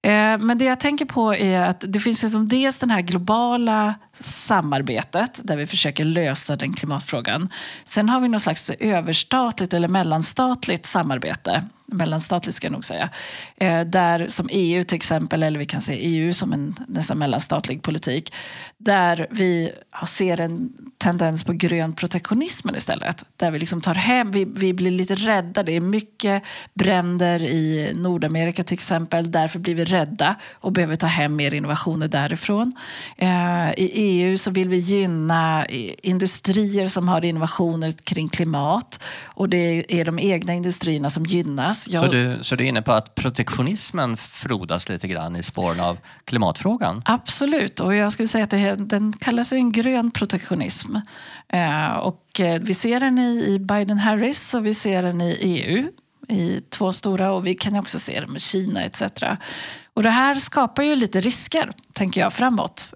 Eh, 0.05 0.37
men 0.37 0.57
det 0.57 0.65
jag 0.65 0.79
tänker 0.79 1.05
på 1.05 1.35
är 1.35 1.61
att 1.61 1.83
det 1.87 1.99
finns 1.99 2.23
liksom 2.23 2.47
dels 2.47 2.79
det 2.79 2.91
här 2.91 3.01
globala 3.01 3.95
samarbetet 4.19 5.39
där 5.43 5.55
vi 5.55 5.65
försöker 5.65 6.05
lösa 6.05 6.55
den 6.55 6.73
klimatfrågan. 6.73 7.49
Sen 7.83 8.09
har 8.09 8.19
vi 8.19 8.27
något 8.27 8.41
slags 8.41 8.69
överstatligt 8.69 9.73
eller 9.73 9.87
mellanstatligt 9.87 10.85
samarbete 10.85 11.63
mellanstatligt 11.85 12.55
ska 12.55 12.67
jag 12.67 12.71
nog 12.71 12.85
säga. 12.85 13.09
Eh, 13.57 13.81
där 13.81 14.27
som 14.29 14.49
EU 14.51 14.83
till 14.83 14.95
exempel, 14.95 15.43
eller 15.43 15.59
vi 15.59 15.65
kan 15.65 15.81
se 15.81 15.93
EU 15.93 16.33
som 16.33 16.53
en 16.53 16.75
nästan 16.87 17.17
mellanstatlig 17.17 17.81
politik, 17.81 18.33
där 18.77 19.27
vi 19.31 19.71
ser 20.07 20.39
en 20.39 20.69
tendens 20.97 21.43
på 21.43 21.53
grön 21.53 21.93
protektionismen 21.93 22.75
istället. 22.75 23.23
Där 23.37 23.51
vi 23.51 23.59
liksom 23.59 23.81
tar 23.81 23.93
hem, 23.93 24.31
vi, 24.31 24.45
vi 24.45 24.73
blir 24.73 24.91
lite 24.91 25.15
rädda. 25.15 25.63
Det 25.63 25.75
är 25.75 25.81
mycket 25.81 26.43
bränder 26.73 27.43
i 27.43 27.91
Nordamerika 27.95 28.63
till 28.63 28.73
exempel. 28.73 29.31
Därför 29.31 29.59
blir 29.59 29.75
vi 29.75 29.85
rädda 29.85 30.35
och 30.53 30.71
behöver 30.71 30.95
ta 30.95 31.07
hem 31.07 31.35
mer 31.35 31.53
innovationer 31.53 32.07
därifrån. 32.07 32.73
Eh, 33.17 33.71
I 33.77 33.91
EU 33.93 34.37
så 34.37 34.51
vill 34.51 34.69
vi 34.69 34.77
gynna 34.77 35.65
industrier 36.03 36.87
som 36.87 37.07
har 37.07 37.25
innovationer 37.25 37.91
kring 37.91 38.29
klimat 38.29 38.99
och 39.23 39.49
det 39.49 39.85
är 39.99 40.05
de 40.05 40.19
egna 40.19 40.53
industrierna 40.53 41.09
som 41.09 41.25
gynnas. 41.25 41.74
Jag... 41.89 42.03
Så, 42.03 42.11
du, 42.11 42.39
så 42.41 42.55
du 42.55 42.63
är 42.63 42.67
inne 42.67 42.81
på 42.81 42.91
att 42.91 43.15
protektionismen 43.15 44.17
frodas 44.17 44.89
lite 44.89 45.07
grann 45.07 45.35
i 45.35 45.43
spåren 45.43 45.79
av 45.79 45.97
klimatfrågan? 46.25 47.01
Absolut, 47.05 47.79
och 47.79 47.95
jag 47.95 48.11
skulle 48.11 48.27
säga 48.27 48.43
att 48.43 48.49
det, 48.49 48.75
den 48.75 49.13
kallas 49.13 49.51
en 49.51 49.71
grön 49.71 50.11
protektionism. 50.11 50.95
Eh, 51.47 51.93
och 51.93 52.39
eh, 52.39 52.61
vi 52.61 52.73
ser 52.73 52.99
den 52.99 53.19
i 53.19 53.59
Biden-Harris 53.59 54.53
och 54.53 54.65
vi 54.65 54.73
ser 54.73 55.03
den 55.03 55.21
i 55.21 55.37
EU 55.41 55.87
i 56.27 56.61
två 56.69 56.91
stora 56.91 57.31
och 57.31 57.47
vi 57.47 57.53
kan 57.53 57.75
också 57.75 57.99
se 57.99 58.19
det 58.19 58.27
med 58.27 58.41
Kina 58.41 58.83
etc. 58.83 59.03
Och 59.93 60.03
det 60.03 60.09
här 60.09 60.35
skapar 60.35 60.83
ju 60.83 60.95
lite 60.95 61.19
risker, 61.19 61.71
tänker 61.93 62.21
jag, 62.21 62.33
framåt. 62.33 62.93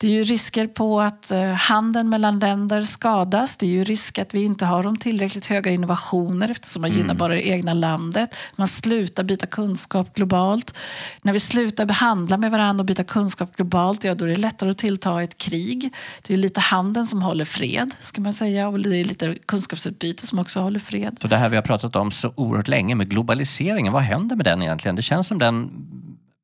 Det 0.00 0.06
är 0.06 0.10
ju 0.10 0.24
risker 0.24 0.66
på 0.66 1.00
att 1.00 1.30
eh, 1.30 1.52
handeln 1.52 2.08
mellan 2.08 2.38
länder 2.38 2.82
skadas. 2.82 3.56
Det 3.56 3.66
är 3.66 3.70
ju 3.70 3.84
risk 3.84 4.18
att 4.18 4.34
vi 4.34 4.44
inte 4.44 4.66
har 4.66 4.82
de 4.82 4.96
tillräckligt 4.96 5.46
höga 5.46 5.70
innovationer 5.70 6.50
eftersom 6.50 6.82
man 6.82 6.90
mm. 6.90 7.00
gynnar 7.00 7.14
bara 7.14 7.34
det 7.34 7.48
egna 7.48 7.74
landet. 7.74 8.34
Man 8.56 8.68
slutar 8.68 9.22
byta 9.22 9.46
kunskap 9.46 10.14
globalt. 10.14 10.74
När 11.22 11.32
vi 11.32 11.40
slutar 11.40 11.86
behandla 11.86 12.36
med 12.36 12.50
varandra 12.50 12.82
och 12.82 12.86
byta 12.86 13.04
kunskap 13.04 13.56
globalt, 13.56 14.04
ja 14.04 14.14
då 14.14 14.24
är 14.24 14.28
det 14.28 14.36
lättare 14.36 14.70
att 14.70 14.78
tillta 14.78 15.22
ett 15.22 15.36
krig. 15.36 15.94
Det 16.22 16.34
är 16.34 16.38
lite 16.38 16.60
handeln 16.60 17.06
som 17.06 17.22
håller 17.22 17.44
fred, 17.44 17.94
ska 18.00 18.20
man 18.20 18.34
säga. 18.34 18.68
Och 18.68 18.80
det 18.80 18.96
är 18.96 19.04
lite 19.04 19.36
kunskapsutbyte 19.46 20.26
som 20.26 20.38
också 20.38 20.60
håller 20.60 20.80
fred. 20.80 21.16
Så 21.20 21.28
det 21.28 21.36
här 21.36 21.48
vi 21.48 21.56
har 21.56 21.62
pratat 21.62 21.96
om 21.96 22.10
så 22.10 22.32
oerhört 22.36 22.68
länge 22.68 22.94
med 22.94 23.10
globaliseringen, 23.10 23.92
vad 23.92 24.02
händer 24.02 24.36
med 24.36 24.46
den 24.46 24.62
egentligen? 24.62 24.96
Det 24.96 25.02
känns 25.02 25.26
som 25.26 25.38
den 25.38 25.70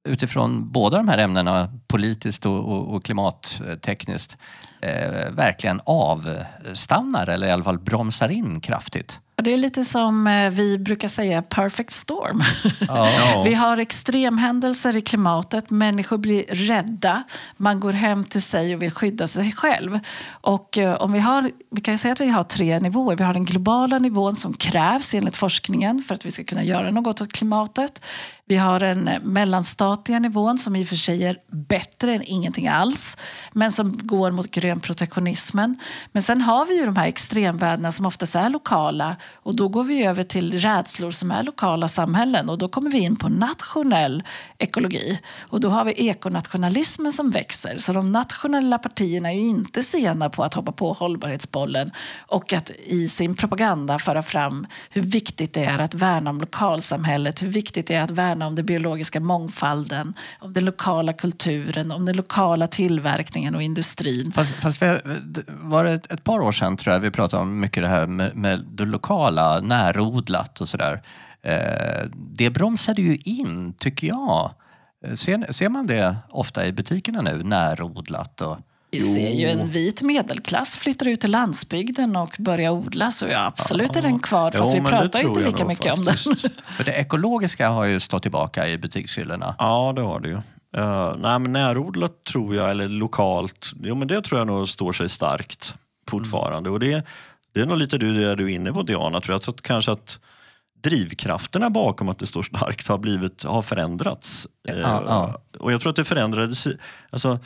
utifrån 0.07 0.73
båda 0.73 0.97
de 0.97 1.09
här 1.09 1.19
ämnena, 1.19 1.69
politiskt 1.87 2.47
och, 2.47 2.73
och, 2.73 2.95
och 2.95 3.05
klimattekniskt, 3.05 4.37
eh, 4.81 5.31
verkligen 5.31 5.81
avstannar 5.87 7.27
eller 7.27 7.47
i 7.47 7.51
alla 7.51 7.65
fall 7.65 7.79
bromsar 7.79 8.29
in 8.29 8.61
kraftigt. 8.61 9.21
Det 9.43 9.53
är 9.53 9.57
lite 9.57 9.85
som 9.85 10.27
eh, 10.27 10.51
vi 10.51 10.79
brukar 10.79 11.09
säga 11.09 11.43
perfect 11.43 11.93
storm. 11.93 12.43
Ja. 12.89 13.43
vi 13.45 13.55
har 13.55 13.79
extremhändelser 13.79 14.97
i 14.97 15.01
klimatet, 15.01 15.71
människor 15.71 16.19
blir 16.19 16.45
rädda, 16.49 17.23
man 17.57 17.81
går 17.81 17.93
hem 17.93 18.25
till 18.25 18.43
sig 18.43 18.75
och 18.75 18.83
vill 18.83 18.91
skydda 18.91 19.27
sig 19.27 19.53
själv. 19.53 20.01
Och 20.29 20.79
eh, 20.79 20.95
om 20.95 21.13
vi, 21.13 21.19
har, 21.19 21.51
vi 21.71 21.81
kan 21.81 21.99
säga 21.99 22.13
att 22.13 22.21
vi 22.21 22.29
har 22.29 22.43
tre 22.43 22.81
nivåer. 22.81 23.17
Vi 23.17 23.25
har 23.25 23.35
den 23.35 23.45
globala 23.45 23.99
nivån 23.99 24.37
som 24.37 24.55
krävs 24.55 25.15
enligt 25.15 25.37
forskningen 25.37 26.03
för 26.03 26.15
att 26.15 26.27
vi 26.27 26.31
ska 26.31 26.45
kunna 26.45 26.65
göra 26.65 26.91
något 26.91 27.21
åt 27.21 27.33
klimatet. 27.33 28.05
Vi 28.49 28.57
har 28.57 28.81
den 28.81 29.09
eh, 29.09 29.21
mellanstatliga 29.21 30.19
nivån 30.19 30.59
som 30.59 30.77
i 30.77 30.85
och 30.85 30.89
för 30.89 30.97
sig 30.97 31.25
är 31.25 31.39
bättre 31.49 32.15
än 32.15 32.23
ingenting 32.23 32.69
alls 32.69 33.17
men 33.53 33.73
som 33.73 33.99
går 34.03 34.31
mot 34.31 34.51
grön 34.51 34.81
protektionismen. 34.81 35.79
Men 36.13 36.23
sen 36.23 36.41
har 36.41 36.67
vi 36.67 36.79
ju 36.79 36.87
de 36.87 36.97
här 36.97 37.07
extremvärdena 37.07 37.93
som 37.93 38.07
oftast 38.07 38.37
är 38.37 38.49
lokala 38.49 39.17
och 39.35 39.57
då 39.57 39.69
går 39.69 39.85
vi 39.85 40.05
över 40.05 40.23
till 40.23 40.59
rädslor 40.59 41.11
som 41.11 41.31
är 41.31 41.43
lokala 41.43 41.89
samhällen 41.89 42.49
och 42.49 42.59
då 42.59 42.69
kommer 42.69 42.91
vi 42.91 42.99
in 42.99 43.17
på 43.17 43.29
nationell 43.29 44.23
ekologi. 44.59 45.21
Och 45.41 45.61
då 45.61 45.69
har 45.69 45.85
vi 45.85 46.09
ekonationalismen 46.09 47.13
som 47.13 47.31
växer. 47.31 47.79
Så 47.79 47.93
de 47.93 48.13
nationella 48.13 48.79
partierna 48.79 49.33
är 49.33 49.37
ju 49.37 49.47
inte 49.47 49.83
sena 49.83 50.31
på 50.31 50.45
att 50.45 50.55
hoppa 50.55 50.73
på 50.73 50.93
hållbarhetsbollen 50.93 51.91
och 52.19 52.53
att 52.53 52.71
i 52.71 53.09
sin 53.09 53.37
propaganda 53.37 53.99
föra 53.99 54.23
fram 54.23 54.67
hur 54.91 55.03
viktigt 55.03 55.53
det 55.53 55.65
är 55.65 55.79
att 55.79 55.95
värna 55.95 56.31
om 56.31 56.41
lokalsamhället, 56.41 57.43
hur 57.43 57.49
viktigt 57.49 57.87
det 57.87 57.95
är 57.95 58.03
att 58.03 58.11
värna 58.11 58.36
om 58.43 58.55
den 58.55 58.67
biologiska 58.67 59.21
mångfalden, 59.21 60.15
om 60.39 60.53
den 60.53 60.65
lokala 60.65 61.13
kulturen, 61.13 61.93
om 61.93 62.05
den 62.05 62.17
lokala 62.17 62.67
tillverkningen 62.67 63.55
och 63.55 63.63
industrin. 63.63 64.33
Fast, 64.33 64.55
fast 64.55 64.83
var 65.47 65.85
det 65.85 65.93
ett, 65.93 66.25
par 66.25 66.41
år 66.41 66.53
sedan 66.53 66.77
tror 66.77 66.93
jag 66.93 67.01
vi 67.01 67.11
pratade 67.11 67.43
om 67.43 67.61
mycket 67.61 67.83
det 67.83 67.89
här 67.89 68.07
med, 68.07 68.37
med 68.37 68.65
det 68.69 68.85
lokala, 68.85 69.61
närodlat 69.61 70.61
och 70.61 70.69
sådär. 70.69 71.03
Eh, 71.43 72.07
det 72.13 72.51
bromsade 72.51 73.03
ju 73.03 73.17
in, 73.17 73.75
tycker 73.79 74.07
jag. 74.07 74.55
Eh, 75.05 75.15
ser, 75.15 75.53
ser 75.53 75.69
man 75.69 75.87
det 75.87 76.17
ofta 76.31 76.67
i 76.67 76.73
butikerna 76.73 77.23
nu, 77.23 77.43
närodlat? 77.43 78.41
Och... 78.41 78.59
Vi 78.97 79.01
ser 79.01 79.31
ju 79.31 79.49
en 79.49 79.69
vit 79.69 80.03
medelklass 80.03 80.79
flyttar 80.79 81.09
ut 81.09 81.21
till 81.21 81.31
landsbygden 81.31 82.17
och 82.17 82.37
börjar 82.39 82.71
odla 82.71 83.11
så 83.11 83.27
ja, 83.27 83.47
absolut 83.47 83.91
ja. 83.93 83.99
är 83.99 84.03
den 84.03 84.19
kvar 84.19 84.51
fast 84.51 84.75
jo, 84.75 84.83
vi 84.83 84.91
pratar 84.91 85.21
inte 85.21 85.41
lika 85.41 85.65
mycket 85.65 85.97
faktiskt. 85.97 86.27
om 86.27 86.35
den. 86.43 86.51
För 86.77 86.85
det 86.85 86.93
ekologiska 86.93 87.69
har 87.69 87.85
ju 87.85 88.01
stått 88.01 88.23
tillbaka 88.23 88.69
i 88.69 88.79
butikshyllorna. 88.79 89.55
Ja, 89.59 89.93
det 89.97 90.03
har 90.03 90.21
det 90.21 90.29
ju. 90.29 90.35
Uh, 90.77 91.17
nej, 91.19 91.39
men 91.39 91.53
närodlat 91.53 92.25
tror 92.25 92.55
jag, 92.55 92.71
eller 92.71 92.89
lokalt, 92.89 93.73
jo, 93.83 93.95
men 93.95 94.09
det 94.09 94.23
tror 94.23 94.41
jag 94.41 94.47
nog 94.47 94.69
står 94.69 94.93
sig 94.93 95.09
starkt 95.09 95.75
fortfarande. 96.11 96.69
Mm. 96.69 96.73
Och 96.73 96.81
det, 96.81 97.07
det 97.55 97.61
är 97.61 97.67
nog 97.67 97.79
lite 97.79 97.99
du, 97.99 98.15
det 98.15 98.35
du 98.35 98.45
är 98.45 98.55
inne 98.55 98.73
på 98.73 98.83
Diana, 98.83 99.21
tror 99.21 99.35
jag. 99.35 99.43
Så 99.43 99.51
att 99.51 99.63
kanske 99.63 99.93
att 99.93 100.19
drivkrafterna 100.83 101.71
bakom 101.71 102.09
att 102.09 102.19
det 102.19 102.27
står 102.27 102.43
starkt 102.43 102.89
har, 102.89 102.99
blivit, 102.99 103.45
har 103.45 103.63
förändrats. 103.63 104.49
Ja, 104.63 104.75
ja. 104.79 105.29
Eh, 105.29 105.61
och 105.61 105.73
jag 105.73 105.81
tror 105.81 105.91
att 105.91 105.97
det 105.97 106.05
förändrades... 106.05 106.67
Alltså, 107.11 107.39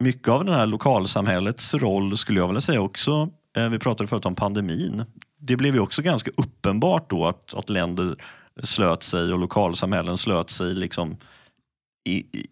mycket 0.00 0.28
av 0.28 0.44
det 0.44 0.54
här 0.54 0.66
lokalsamhällets 0.66 1.74
roll 1.74 2.16
skulle 2.16 2.40
jag 2.40 2.46
vilja 2.46 2.60
säga 2.60 2.80
också, 2.80 3.28
eh, 3.56 3.68
vi 3.68 3.78
pratade 3.78 4.08
förut 4.08 4.26
om 4.26 4.34
pandemin, 4.34 5.04
det 5.40 5.56
blev 5.56 5.74
ju 5.74 5.80
också 5.80 6.02
ganska 6.02 6.30
uppenbart 6.36 7.10
då 7.10 7.26
att, 7.26 7.54
att 7.54 7.68
länder 7.68 8.16
slöt 8.62 9.02
sig 9.02 9.32
och 9.32 9.38
lokalsamhällen 9.38 10.16
slöt 10.16 10.50
sig 10.50 10.74
liksom 10.74 11.16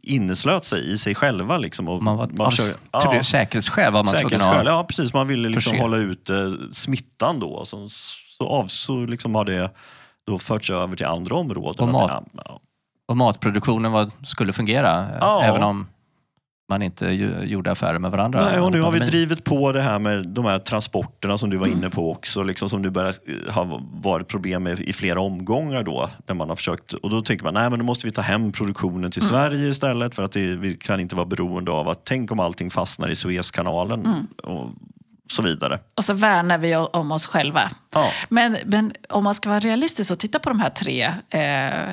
inneslöt 0.03 0.65
sig 0.65 0.93
i 0.93 0.99
sig 0.99 1.15
själva. 1.15 1.59
Liksom, 1.59 1.89
och 1.89 2.03
man 2.03 2.17
var, 2.17 2.29
man 2.33 2.51
kör, 2.51 2.67
ja, 2.93 3.23
säkerhetsskäl 3.23 3.93
var 3.93 4.03
man 4.03 4.15
att 4.17 4.67
Ja, 4.67 4.85
precis. 4.85 5.15
Man 5.15 5.29
ville 5.29 5.49
liksom 5.49 5.79
hålla 5.79 5.97
ute 5.97 6.51
smittan 6.73 7.41
då. 7.41 7.65
Så, 7.65 7.89
så, 8.39 8.49
av, 8.49 8.67
så 8.67 9.07
liksom 9.07 9.35
har 9.35 9.45
det 9.45 9.71
då 10.27 10.39
förts 10.39 10.71
över 10.71 10.97
till 10.97 11.07
andra 11.07 11.37
områden. 11.37 11.89
Och, 11.89 11.93
mat, 11.93 12.25
ja. 12.45 12.61
och 13.09 13.17
matproduktionen 13.17 13.93
var, 13.93 14.11
skulle 14.25 14.53
fungera, 14.53 15.07
ja. 15.21 15.43
även 15.43 15.63
om 15.63 15.87
man 16.73 16.83
inte 16.83 17.07
gjorde 17.43 17.71
affärer 17.71 17.99
med 17.99 18.11
varandra. 18.11 18.45
Nej, 18.45 18.61
och 18.61 18.73
nu 18.73 18.81
har 18.81 18.93
vi 18.93 18.99
drivit 18.99 19.45
på 19.45 19.73
det 19.73 19.83
här 19.83 19.99
med 19.99 20.29
de 20.29 20.45
här 20.45 20.59
transporterna 20.59 21.39
som 21.39 21.51
du 21.51 21.57
var 21.57 21.67
mm. 21.67 21.79
inne 21.79 21.91
på 21.91 22.11
också, 22.11 22.43
liksom, 22.43 22.69
som 22.69 22.83
nu 22.83 22.91
börjar 22.91 23.15
ha 23.51 23.81
varit 23.93 24.29
problem 24.29 24.63
med 24.63 24.81
i 24.81 24.93
flera 24.93 25.21
omgångar 25.21 25.83
då. 25.83 26.11
När 26.27 26.35
man 26.35 26.49
har 26.49 26.57
försökt, 26.57 26.93
och 26.93 27.11
då 27.11 27.21
tänker 27.21 27.45
man, 27.45 27.55
nej 27.55 27.71
men 27.71 27.79
då 27.79 27.85
måste 27.85 28.07
vi 28.07 28.13
ta 28.13 28.23
hem 28.23 28.53
produktionen 28.53 29.11
till 29.11 29.23
mm. 29.23 29.29
Sverige 29.29 29.69
istället 29.69 30.15
för 30.15 30.23
att 30.23 30.33
det, 30.33 30.57
vi 30.57 30.77
kan 30.77 31.01
inte 31.01 31.17
vara 31.17 31.27
beroende 31.27 31.71
av 31.71 31.89
att, 31.89 32.05
tänk 32.05 32.33
om 32.33 32.41
allting 32.41 32.71
fastnar 32.71 33.09
i 33.09 33.15
Suezkanalen. 33.15 34.07
Mm. 34.07 34.27
Och, 34.43 34.71
så 35.33 35.43
vidare. 35.43 35.81
Och 35.97 36.05
så 36.05 36.15
värnar 36.15 36.59
vi 36.59 36.77
om 36.77 37.13
oss 37.13 37.27
själva. 37.27 37.71
Ja. 37.95 38.11
Men, 38.29 38.57
men 38.65 38.93
om 39.09 39.25
man 39.25 39.35
ska 39.35 39.49
vara 39.49 39.61
realistisk 39.61 40.13
och 40.13 40.19
titta 40.19 40.39
på 40.39 40.51
de 40.51 40.61
här 40.61 40.71
tre 40.71 41.11
eh, 41.31 41.83
eh 41.83 41.93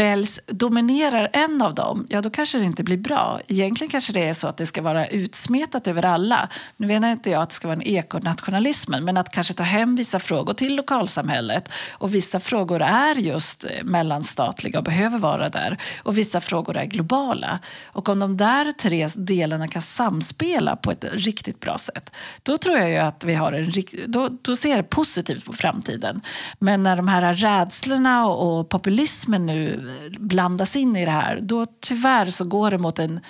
väljs, 0.00 0.40
dominerar 0.46 1.28
en 1.32 1.62
av 1.62 1.74
dem, 1.74 2.06
ja 2.08 2.20
då 2.20 2.30
kanske 2.30 2.58
det 2.58 2.64
inte 2.64 2.84
blir 2.84 2.96
bra. 2.96 3.40
Egentligen 3.48 3.90
kanske 3.90 4.12
det 4.12 4.28
är 4.28 4.32
så 4.32 4.48
att 4.48 4.56
det 4.56 4.66
ska 4.66 4.82
vara 4.82 5.06
utsmetat 5.06 5.86
över 5.86 6.04
alla. 6.04 6.48
Nu 6.76 6.86
menar 6.86 7.10
inte 7.10 7.30
jag 7.30 7.42
att 7.42 7.50
det 7.50 7.54
ska 7.54 7.68
vara 7.68 7.76
en 7.76 7.82
ekonationalism, 7.82 8.94
men 9.00 9.16
att 9.16 9.30
kanske 9.30 9.54
ta 9.54 9.62
hem 9.62 9.96
vissa 9.96 10.18
frågor 10.18 10.52
till 10.52 10.76
lokalsamhället. 10.76 11.72
Och 11.92 12.14
vissa 12.14 12.40
frågor 12.40 12.82
är 12.82 13.14
just 13.14 13.64
eh, 13.64 13.70
mellanstatliga 13.84 14.78
och 14.78 14.84
behöver 14.84 15.18
vara 15.18 15.48
där. 15.48 15.78
Och 16.02 16.18
vissa 16.18 16.40
frågor 16.40 16.76
är 16.76 16.84
globala. 16.84 17.58
Och 17.86 18.08
om 18.08 18.20
de 18.20 18.36
där 18.36 18.72
tre 18.72 19.08
delarna 19.16 19.68
kan 19.68 19.82
samspela 19.82 20.76
på 20.76 20.90
ett 20.90 21.04
riktigt 21.12 21.60
bra 21.60 21.78
sätt, 21.78 22.12
då 22.42 22.56
tror 22.56 22.76
jag 22.76 22.90
ju 22.90 22.96
att 22.96 23.24
vi 23.24 23.34
har 23.34 23.52
en 23.52 23.72
då, 24.06 24.28
då 24.42 24.56
ser 24.56 24.76
jag 24.76 24.90
positivt 24.90 25.44
på 25.44 25.52
framtiden. 25.52 26.20
Men 26.58 26.82
när 26.82 26.96
de 26.96 27.08
här 27.08 27.34
rädslorna 27.34 28.26
och 28.26 28.68
populismen 28.68 29.46
nu 29.46 29.89
blandas 30.18 30.76
in 30.76 30.96
i 30.96 31.04
det 31.04 31.10
här, 31.10 31.40
då 31.42 31.66
tyvärr 31.80 32.26
så 32.26 32.44
går 32.44 32.70
det 32.70 32.78
mot 32.78 32.98
en 32.98 33.20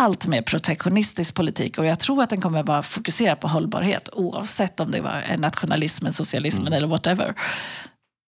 allt 0.00 0.26
mer 0.26 0.42
protektionistisk 0.42 1.34
politik 1.34 1.78
och 1.78 1.86
jag 1.86 2.00
tror 2.00 2.22
att 2.22 2.30
den 2.30 2.40
kommer 2.40 2.62
vara 2.62 2.82
fokuserad 2.82 3.40
på 3.40 3.48
hållbarhet 3.48 4.08
oavsett 4.12 4.80
om 4.80 4.90
det 4.90 5.00
var 5.00 5.36
nationalismen, 5.36 6.12
socialismen 6.12 6.66
mm. 6.66 6.76
eller 6.76 6.88
whatever. 6.88 7.34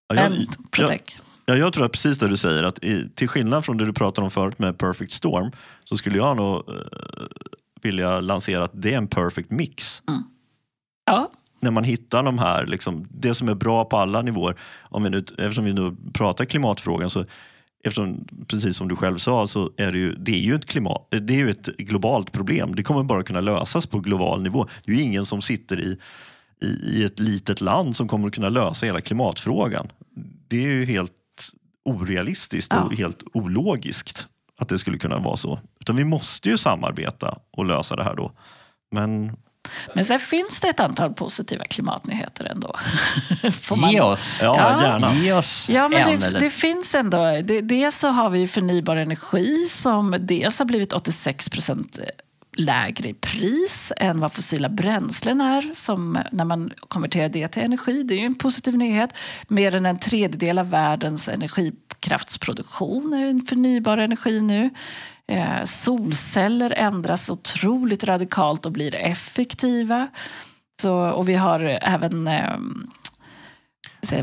Ja, 0.09 0.15
jag, 0.15 0.47
jag, 0.77 1.01
ja, 1.47 1.57
jag 1.57 1.73
tror 1.73 1.85
att 1.85 1.93
precis 1.93 2.19
det 2.19 2.29
du 2.29 2.37
säger, 2.37 2.63
att 2.63 2.85
i, 2.85 3.09
till 3.15 3.29
skillnad 3.29 3.65
från 3.65 3.77
det 3.77 3.85
du 3.85 3.93
pratade 3.93 4.25
om 4.25 4.31
förut 4.31 4.59
med 4.59 4.79
perfect 4.79 5.13
storm 5.13 5.51
så 5.85 5.97
skulle 5.97 6.19
jag 6.19 6.37
nog 6.37 6.69
uh, 6.69 6.75
vilja 7.83 8.21
lansera 8.21 8.65
att 8.65 8.83
det 8.83 8.93
är 8.93 8.99
en 8.99 9.09
perfect 9.09 9.51
mix. 9.51 10.03
Mm. 10.09 10.23
Ja, 11.07 11.31
när 11.61 11.71
man 11.71 11.85
hittar 11.85 12.23
de 12.23 12.39
här, 12.39 12.67
liksom, 12.67 13.09
det 13.11 13.35
som 13.35 13.49
är 13.49 13.55
bra 13.55 13.85
på 13.85 13.97
alla 13.97 14.23
nivåer. 14.23 14.57
Om 14.83 15.03
vi 15.03 15.11
nu, 15.11 15.19
eftersom 15.19 15.65
vi 15.65 15.73
nu 15.73 15.97
pratar 16.13 16.45
klimatfrågan 16.45 17.11
så 17.11 17.25
Eftersom, 17.87 18.25
precis 18.47 18.77
som 18.77 18.89
du 18.89 18.97
själv 18.97 19.19
sa, 19.19 19.47
så 19.47 19.71
är 19.77 19.93
det 19.93 19.99
ju, 19.99 20.15
det 20.15 20.33
är 20.33 20.41
ju 20.41 20.55
ett, 20.55 20.67
klimat, 20.67 21.09
det 21.11 21.35
är 21.35 21.39
ju 21.39 21.51
ett 21.51 21.67
globalt 21.77 22.33
problem. 22.33 22.75
Det 22.75 22.83
kommer 22.83 23.03
bara 23.03 23.23
kunna 23.23 23.41
lösas 23.41 23.87
på 23.87 24.01
global 24.01 24.43
nivå. 24.43 24.67
Det 24.85 24.93
är 24.93 24.97
ju 24.97 25.03
ingen 25.03 25.25
som 25.25 25.43
sitter 25.43 25.81
i, 25.81 25.99
i, 26.63 26.67
i 26.67 27.05
ett 27.05 27.19
litet 27.21 27.61
land 27.61 27.97
som 27.97 28.09
kommer 28.09 28.31
kunna 28.31 28.49
lösa 28.49 28.87
hela 28.87 29.01
klimatfrågan. 29.01 29.89
Det 30.49 30.57
är 30.57 30.69
ju 30.69 30.85
helt 30.85 31.13
orealistiskt 31.85 32.73
och 32.73 32.79
Ja. 32.79 32.97
helt 32.97 33.23
ologiskt 33.35 34.27
att 34.59 34.69
det 34.69 34.79
skulle 34.79 34.99
kunna 34.99 35.19
vara 35.19 35.37
så. 35.37 35.59
Utan 35.81 35.97
vi 35.97 36.05
måste 36.05 36.49
ju 36.51 36.57
samarbeta 36.59 37.39
och 37.51 37.65
lösa 37.65 37.97
det 37.97 38.05
här 38.05 38.15
då. 38.15 38.33
Men 38.91 39.37
Men 39.95 40.05
sen 40.05 40.19
finns 40.21 40.61
det 40.61 40.69
ett 40.69 40.81
antal 40.81 41.15
positiva 41.15 41.65
klimatnyheter 41.65 42.45
ändå. 42.45 42.77
Får 43.61 43.77
man- 43.77 43.91
Ge 43.91 44.01
oss, 44.01 44.41
ja, 44.43 44.57
Ja. 44.59 44.83
gärna. 44.87 45.15
Ge 45.15 45.33
oss 45.33 45.69
Ja, 45.69 45.89
men 45.89 46.09
en 46.09 46.21
det, 46.21 46.27
eller 46.27 46.41
det 46.41 46.51
finns 46.51 46.95
ändå. 46.95 47.19
Det, 47.45 47.61
dels 47.61 47.99
så 47.99 48.09
har 48.09 48.31
vi 48.31 48.47
förnybar 48.49 48.97
energi 48.97 49.67
som 49.69 50.17
dels 50.21 50.59
har 50.59 50.67
blivit 50.67 50.93
86 50.93 51.49
procent 51.49 51.99
lägre 52.59 53.09
i 53.09 53.15
pris 53.15 53.93
än 53.97 54.21
vad 54.21 54.33
fossila 54.33 54.69
bränslen 54.69 55.41
är 55.41 55.71
som 55.75 56.19
när 56.33 56.45
man 56.45 56.71
konverterar 56.89 57.29
det 57.29 57.49
till 57.49 57.63
energi. 57.63 58.03
Det 58.03 58.15
är 58.15 58.19
ju 58.19 58.27
en 58.27 58.35
positiv 58.35 58.77
nyhet. 58.77 59.11
Mer 59.49 59.75
än 59.75 59.87
en 59.87 59.99
tredjedel 59.99 60.59
av 60.59 60.71
världens 60.71 61.29
energikraftsproduktion 61.29 63.13
är 63.15 63.27
en 63.31 63.41
förnybar 63.41 63.99
energi 63.99 64.41
nu. 64.41 64.71
Eh, 65.29 65.65
solceller 65.65 66.75
ändras 66.77 67.31
otroligt 67.31 68.05
radikalt 68.05 68.67
och 68.67 68.73
blir 68.73 68.95
effektiva. 68.95 70.09
Så, 70.83 70.95
och 70.95 71.29
vi 71.29 71.35
har 71.35 71.61
även 71.83 72.29
ehm, 72.29 72.91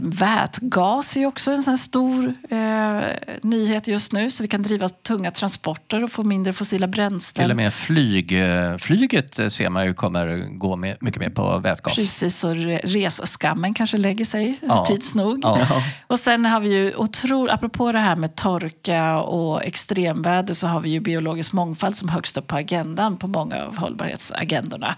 vätgas 0.01 1.17
är 1.17 1.25
också 1.25 1.51
en 1.51 1.63
sån 1.63 1.77
stor 1.77 2.33
eh, 2.49 2.99
nyhet 3.41 3.87
just 3.87 4.13
nu. 4.13 4.29
Så 4.31 4.43
vi 4.43 4.47
kan 4.47 4.63
driva 4.63 4.89
tunga 4.89 5.31
transporter 5.31 6.03
och 6.03 6.11
få 6.11 6.23
mindre 6.23 6.53
fossila 6.53 6.87
bränslen. 6.87 7.43
Till 7.43 7.51
och 7.51 7.57
med 7.57 7.73
flyg, 7.73 8.43
eh, 8.43 8.77
flyget 8.77 9.39
eh, 9.39 9.47
ser 9.47 9.69
man 9.69 9.85
ju 9.85 9.93
kommer 9.93 10.57
gå 10.57 10.75
med, 10.75 10.97
mycket 11.01 11.19
mer 11.19 11.29
på 11.29 11.57
vätgas. 11.59 11.95
Precis, 11.95 12.43
och 12.43 12.55
re- 12.55 12.79
reseskammen 12.83 13.73
kanske 13.73 13.97
lägger 13.97 14.25
sig 14.25 14.59
Ja. 14.61 14.85
tids 14.85 15.15
nog. 15.15 15.39
Ja. 15.43 15.83
Och 16.07 16.19
sen 16.19 16.45
har 16.45 16.59
vi 16.59 16.69
ju 16.69 16.95
otro, 16.95 17.47
apropå 17.51 17.91
det 17.91 17.99
här 17.99 18.15
med 18.15 18.35
torka 18.35 19.19
och 19.21 19.63
extremväder 19.63 20.53
så 20.53 20.67
har 20.67 20.79
vi 20.81 20.89
ju 20.89 20.99
biologisk 20.99 21.53
mångfald 21.53 21.95
som 21.95 22.09
högst 22.09 22.37
upp 22.37 22.47
på 22.47 22.55
agendan 22.55 23.17
på 23.17 23.27
många 23.27 23.63
av 23.65 23.77
hållbarhetsagendorna. 23.77 24.95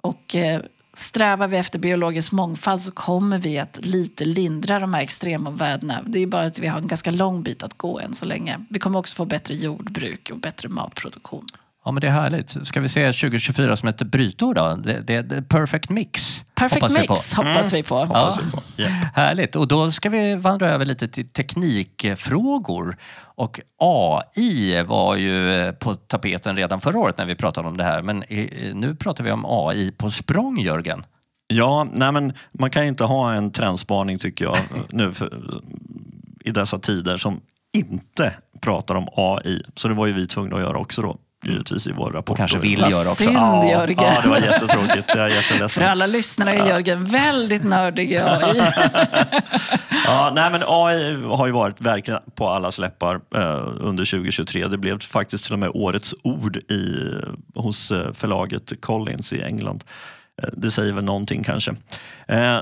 Och 0.00 0.36
eh, 0.36 0.60
strävar 0.98 1.48
vi 1.48 1.56
efter 1.56 1.78
biologisk 1.78 2.32
mångfald 2.32 2.80
så 2.80 2.90
kommer 2.90 3.38
vi 3.38 3.58
att 3.58 3.84
lite 3.84 4.24
lindra 4.24 4.78
de 4.78 4.94
här 4.94 5.02
extremomvärdena. 5.02 6.02
Det 6.06 6.18
är 6.18 6.26
bara 6.26 6.46
att 6.46 6.58
vi 6.58 6.66
har 6.66 6.78
en 6.78 6.86
ganska 6.86 7.10
lång 7.10 7.42
bit 7.42 7.62
att 7.62 7.78
gå 7.78 8.00
än 8.00 8.14
så 8.14 8.24
länge. 8.24 8.60
Vi 8.68 8.78
kommer 8.78 8.98
också 8.98 9.16
få 9.16 9.24
bättre 9.24 9.54
jordbruk 9.54 10.30
och 10.32 10.38
bättre 10.38 10.68
matproduktion. 10.68 11.46
Ja, 11.86 11.92
men 11.92 12.00
det 12.00 12.06
är 12.06 12.12
härligt. 12.12 12.66
Ska 12.66 12.80
vi 12.80 12.88
se 12.88 13.12
2024 13.12 13.76
som 13.76 13.88
ett 13.88 14.02
brytår 14.02 14.54
då? 14.54 14.74
Det, 14.76 15.00
det, 15.00 15.22
det 15.22 15.42
perfect 15.42 15.90
mix. 15.90 16.44
Perfect 16.54 16.82
hoppas 16.82 17.02
vi 17.02 17.06
på. 17.06 17.12
mix 17.12 17.34
hoppas 17.34 17.72
vi 17.72 17.82
på. 17.82 17.96
Hoppas 17.96 18.38
vi 18.38 18.50
på. 18.50 18.62
Ja. 18.76 18.88
Härligt. 19.14 19.56
Och 19.56 19.68
då 19.68 19.90
ska 19.90 20.10
vi 20.10 20.34
vandra 20.34 20.68
över 20.68 20.84
lite 20.84 21.08
till 21.08 21.28
teknikfrågor. 21.28 22.96
Och 23.34 23.60
AI 23.80 24.82
var 24.82 25.16
ju 25.16 25.72
på 25.72 25.94
tapeten 25.94 26.56
redan 26.56 26.80
förra 26.80 26.98
året 26.98 27.18
när 27.18 27.26
vi 27.26 27.34
pratade 27.34 27.68
om 27.68 27.76
det 27.76 27.84
här. 27.84 28.02
Men 28.02 28.24
nu 28.74 28.94
pratar 28.94 29.24
vi 29.24 29.30
om 29.30 29.44
AI 29.48 29.90
på 29.90 30.10
språng, 30.10 30.60
Jörgen. 30.60 31.04
Ja, 31.46 31.86
nej 31.92 32.12
men 32.12 32.32
man 32.52 32.70
kan 32.70 32.82
ju 32.82 32.88
inte 32.88 33.04
ha 33.04 33.34
en 33.34 33.50
trendspaning 33.50 34.18
tycker 34.18 34.44
jag 34.44 34.58
nu 34.88 35.12
för, 35.12 35.60
i 36.40 36.50
dessa 36.50 36.78
tider 36.78 37.16
som 37.16 37.40
inte 37.72 38.34
pratar 38.60 38.94
om 38.94 39.08
AI. 39.16 39.62
Så 39.74 39.88
det 39.88 39.94
var 39.94 40.06
ju 40.06 40.12
vi 40.12 40.26
tvungna 40.26 40.56
att 40.56 40.62
göra 40.62 40.78
också 40.78 41.02
då, 41.02 41.18
givetvis 41.46 41.86
i 41.86 41.92
vår 41.92 42.10
rapport. 42.10 42.30
Och 42.30 42.36
kanske 42.36 42.58
vill 42.58 42.78
göra 42.78 42.88
också. 42.90 43.14
synd, 43.14 43.36
Ja, 43.36 43.70
Jörgen. 43.70 43.98
ja, 43.98 44.20
det 44.22 44.28
var 44.28 44.38
jättetråkigt. 44.38 45.08
Jag 45.08 45.24
är 45.24 45.28
jätteledsen. 45.28 45.68
För 45.68 45.90
alla 45.90 46.06
lyssnare 46.06 46.54
är 46.54 46.66
Jörgen 46.66 47.04
väldigt 47.06 47.64
nördig 47.64 48.12
i 48.12 48.18
AI. 48.18 48.62
Ja, 50.06 50.32
nej, 50.34 50.50
men 50.50 50.62
AI 50.66 51.22
har 51.24 51.46
ju 51.46 51.52
varit 51.52 51.80
verkligen 51.80 52.20
på 52.34 52.48
alla 52.48 52.70
läppar 52.78 53.14
eh, 53.34 53.68
under 53.80 54.04
2023. 54.04 54.66
Det 54.68 54.78
blev 54.78 55.00
faktiskt 55.00 55.44
till 55.44 55.52
och 55.52 55.58
med 55.58 55.70
årets 55.74 56.14
ord 56.22 56.56
i, 56.56 57.12
hos 57.54 57.90
eh, 57.90 58.12
förlaget 58.12 58.72
Collins 58.80 59.32
i 59.32 59.42
England. 59.42 59.84
Eh, 60.42 60.48
det 60.52 60.70
säger 60.70 60.92
väl 60.92 61.04
någonting 61.04 61.42
kanske. 61.42 61.70
Eh, 62.28 62.58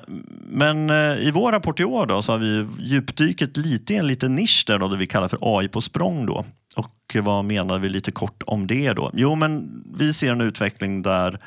men 0.46 0.90
eh, 0.90 1.18
i 1.18 1.30
vår 1.30 1.52
rapport 1.52 1.80
i 1.80 1.84
år 1.84 2.06
då, 2.06 2.22
så 2.22 2.32
har 2.32 2.38
vi 2.38 2.66
djupdyket 2.78 3.56
lite 3.56 3.94
i 3.94 3.96
en 3.96 4.06
liten 4.06 4.34
nisch 4.34 4.64
där, 4.66 4.78
då, 4.78 4.88
det 4.88 4.96
vi 4.96 5.06
kallar 5.06 5.28
för 5.28 5.38
AI 5.58 5.68
på 5.68 5.80
språng. 5.80 6.26
Då. 6.26 6.44
Och 6.76 7.16
vad 7.22 7.44
menar 7.44 7.78
vi 7.78 7.88
lite 7.88 8.10
kort 8.10 8.42
om 8.46 8.66
det 8.66 8.92
då? 8.92 9.10
Jo, 9.14 9.34
men 9.34 9.82
vi 9.98 10.12
ser 10.12 10.32
en 10.32 10.40
utveckling 10.40 11.02
där 11.02 11.38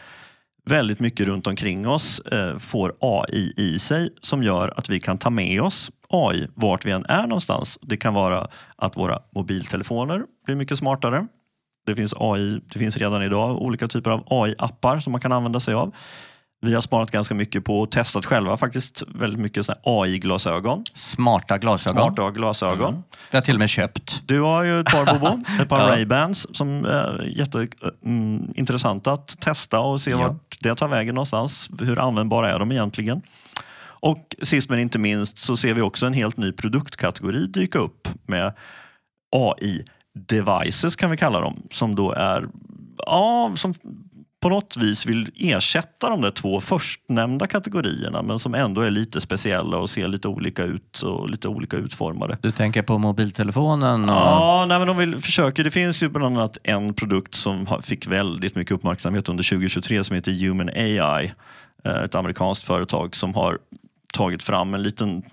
väldigt 0.65 0.99
mycket 0.99 1.27
runt 1.27 1.47
omkring 1.47 1.87
oss 1.87 2.21
får 2.59 2.93
AI 3.01 3.53
i 3.57 3.79
sig 3.79 4.09
som 4.21 4.43
gör 4.43 4.73
att 4.77 4.89
vi 4.89 4.99
kan 4.99 5.17
ta 5.17 5.29
med 5.29 5.61
oss 5.61 5.91
AI 6.09 6.47
vart 6.53 6.85
vi 6.85 6.91
än 6.91 7.05
är 7.05 7.21
någonstans. 7.21 7.79
Det 7.81 7.97
kan 7.97 8.13
vara 8.13 8.47
att 8.75 8.97
våra 8.97 9.19
mobiltelefoner 9.35 10.23
blir 10.45 10.55
mycket 10.55 10.77
smartare. 10.77 11.27
Det 11.87 11.95
finns, 11.95 12.13
AI, 12.17 12.59
det 12.73 12.79
finns 12.79 12.97
redan 12.97 13.23
idag 13.23 13.61
olika 13.61 13.87
typer 13.87 14.11
av 14.11 14.23
AI-appar 14.29 14.99
som 14.99 15.11
man 15.11 15.21
kan 15.21 15.31
använda 15.31 15.59
sig 15.59 15.73
av. 15.73 15.95
Vi 16.61 16.73
har 16.73 16.81
sparat 16.81 17.11
ganska 17.11 17.35
mycket 17.35 17.63
på 17.65 17.79
och 17.79 17.91
testat 17.91 18.25
själva 18.25 18.57
faktiskt 18.57 19.03
väldigt 19.07 19.39
mycket 19.39 19.67
AI-glasögon. 19.83 20.83
Smarta 20.93 21.57
glasögon. 21.57 22.13
Smarta 22.15 22.31
glasögon. 22.31 22.93
Det 22.93 22.97
har 23.31 23.37
jag 23.37 23.43
till 23.43 23.53
och 23.55 23.59
med 23.59 23.69
köpt. 23.69 24.23
Du 24.25 24.39
har 24.41 24.63
ju 24.63 24.79
ett 24.79 24.85
par 24.85 25.13
Bobo, 25.13 25.43
ett 25.61 25.69
par 25.69 25.79
Ja. 25.79 25.95
Ray-Bans 25.95 26.47
som 26.55 26.85
är 26.85 27.33
jätteintressanta 27.37 29.11
att 29.11 29.39
testa 29.39 29.79
och 29.79 30.01
se 30.01 30.11
Ja. 30.11 30.17
vart 30.17 30.57
det 30.59 30.75
tar 30.75 30.87
vägen 30.87 31.15
någonstans. 31.15 31.69
Hur 31.79 31.99
användbara 31.99 32.51
är 32.53 32.59
de 32.59 32.71
egentligen? 32.71 33.21
Och 33.99 34.35
sist 34.41 34.69
men 34.69 34.79
inte 34.79 34.99
minst 34.99 35.39
så 35.39 35.57
ser 35.57 35.73
vi 35.73 35.81
också 35.81 36.05
en 36.05 36.13
helt 36.13 36.37
ny 36.37 36.51
produktkategori 36.51 37.47
dyka 37.47 37.79
upp 37.79 38.07
med 38.25 38.53
AI-devices 40.17 40.95
kan 40.95 41.11
vi 41.11 41.17
kalla 41.17 41.39
dem. 41.39 41.61
Som 41.71 41.95
då 41.95 42.11
är, 42.11 42.47
ja, 43.05 43.51
som 43.55 43.73
på 44.39 44.49
något 44.49 44.77
vis 44.77 45.05
vill 45.05 45.31
ersätta 45.35 46.09
de 46.09 46.21
där 46.21 46.31
två 46.31 46.61
förstnämnda 46.61 47.47
kategorierna 47.47 48.21
men 48.21 48.39
som 48.39 48.55
ändå 48.55 48.81
är 48.81 48.91
lite 48.91 49.21
speciella 49.21 49.77
och 49.77 49.89
ser 49.89 50.07
lite 50.07 50.27
olika 50.27 50.63
ut 50.63 51.01
och 51.01 51.29
lite 51.29 51.47
olika 51.47 51.77
utformade. 51.77 52.37
Du 52.41 52.51
tänker 52.51 52.81
på 52.81 52.97
mobiltelefonen? 52.97 54.03
Och... 54.09 54.15
Ja, 54.15 54.65
nej, 54.67 54.79
men 54.79 54.87
de 54.87 54.97
vill, 54.97 55.19
försöker. 55.19 55.63
Det 55.63 55.71
finns 55.71 56.03
ju 56.03 56.09
bland 56.09 56.37
annat 56.37 56.57
en 56.63 56.93
produkt 56.93 57.35
som 57.35 57.67
fick 57.83 58.07
väldigt 58.07 58.55
mycket 58.55 58.71
uppmärksamhet 58.71 59.29
under 59.29 59.43
2023 59.43 60.03
som 60.03 60.15
heter 60.15 60.31
Human 60.47 60.69
AI. 60.69 61.33
Eh, 61.83 62.03
Ett 62.03 62.15
amerikanskt 62.15 62.63
företag 62.63 63.15
som 63.15 63.35
har 63.35 63.57
tagit 64.13 64.43
fram 64.43 64.73
en 64.73 64.83
liten, 64.83 65.23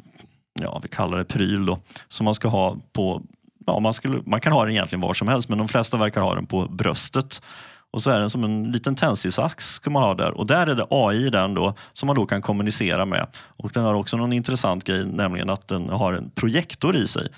ja 0.61 0.81
vi 0.83 0.89
kallar 0.89 1.19
det 1.19 1.25
pryl 1.25 1.67
då, 1.67 1.79
som 2.09 2.25
man 2.25 2.35
ska 2.35 2.49
ha 2.49 2.77
på, 2.93 3.23
ja 3.67 3.81
man, 3.81 3.93
skulle, 3.93 4.23
man 4.27 4.41
kan 4.41 4.53
ha 4.53 4.65
den 4.65 4.73
egentligen 4.73 5.01
var 5.01 5.15
som 5.15 5.29
helst 5.29 5.49
men 5.49 5.59
de 5.59 5.69
flesta 5.69 5.97
verkar 5.97 6.21
ha 6.21 6.35
den 6.35 6.47
på 6.47 6.69
bröstet. 6.69 7.43
Och 7.91 8.03
så 8.03 8.11
är 8.11 8.21
den 8.21 8.31
som 8.31 8.45
en 8.45 8.73
liten 8.73 8.97
tändsticksax 8.97 9.65
ska 9.65 9.91
man 9.91 10.03
ha 10.03 10.15
där. 10.15 10.31
Och 10.31 10.47
där 10.47 10.67
är 10.67 10.75
det 10.75 10.87
AI 10.91 11.31
den 11.31 11.55
då 11.55 11.75
som 11.93 12.07
man 12.07 12.17
då 12.17 12.27
kan 12.27 12.43
kommunicera 12.43 13.05
med. 13.05 13.27
Och 13.57 13.71
den 13.75 13.85
har 13.85 13.95
också 13.95 14.17
någon 14.17 14.33
intressant 14.33 14.85
grej, 14.85 15.05
nämligen 15.05 15.51
att 15.51 15.69
den 15.69 15.89
har 15.89 16.13
en 16.13 16.31
projektor 16.31 16.97
i 16.97 17.07
sig. 17.07 17.29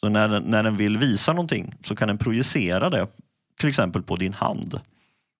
Så 0.00 0.08
när 0.08 0.28
den, 0.28 0.42
när 0.42 0.62
den 0.62 0.76
vill 0.76 0.98
visa 0.98 1.32
någonting 1.32 1.74
så 1.84 1.96
kan 1.96 2.08
den 2.08 2.18
projicera 2.18 2.90
det 2.90 3.06
till 3.60 3.68
exempel 3.68 4.02
på 4.02 4.16
din 4.16 4.34
hand. 4.34 4.80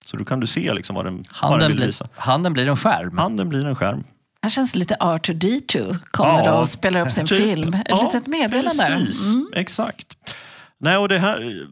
Så 0.07 0.17
då 0.17 0.25
kan 0.25 0.41
du 0.41 0.47
se 0.47 0.75
liksom 0.75 0.97
vad 0.97 1.05
den, 1.05 1.15
vad 1.15 1.23
den 1.23 1.51
Handen, 1.51 1.69
vill 1.69 1.77
blir, 1.77 1.87
visa. 1.87 2.09
handen 2.15 2.53
blir 2.53 2.69
en 2.69 2.77
skärm. 2.77 3.19
Handen 3.19 3.49
blir 3.49 3.67
en 3.67 3.75
skärm. 3.75 4.05
Här 4.43 4.51
känns 4.51 4.75
lite 4.77 4.95
R2D2 4.95 5.99
kommer 6.11 6.45
Ja, 6.45 6.61
och 6.61 6.69
spelar 6.69 7.01
upp 7.01 7.13
sin 7.13 7.27
Typ. 7.27 7.39
film. 7.39 7.75
Ett 7.75 7.83
Ja, 7.89 8.03
litet 8.13 8.27
meddelande. 8.27 8.85
Precis, 8.87 9.27
Mm. 9.27 9.47
exakt. 9.55 10.17
Nej, 10.79 10.97
och 10.97 11.09
det 11.09 11.19
här, 11.19 11.67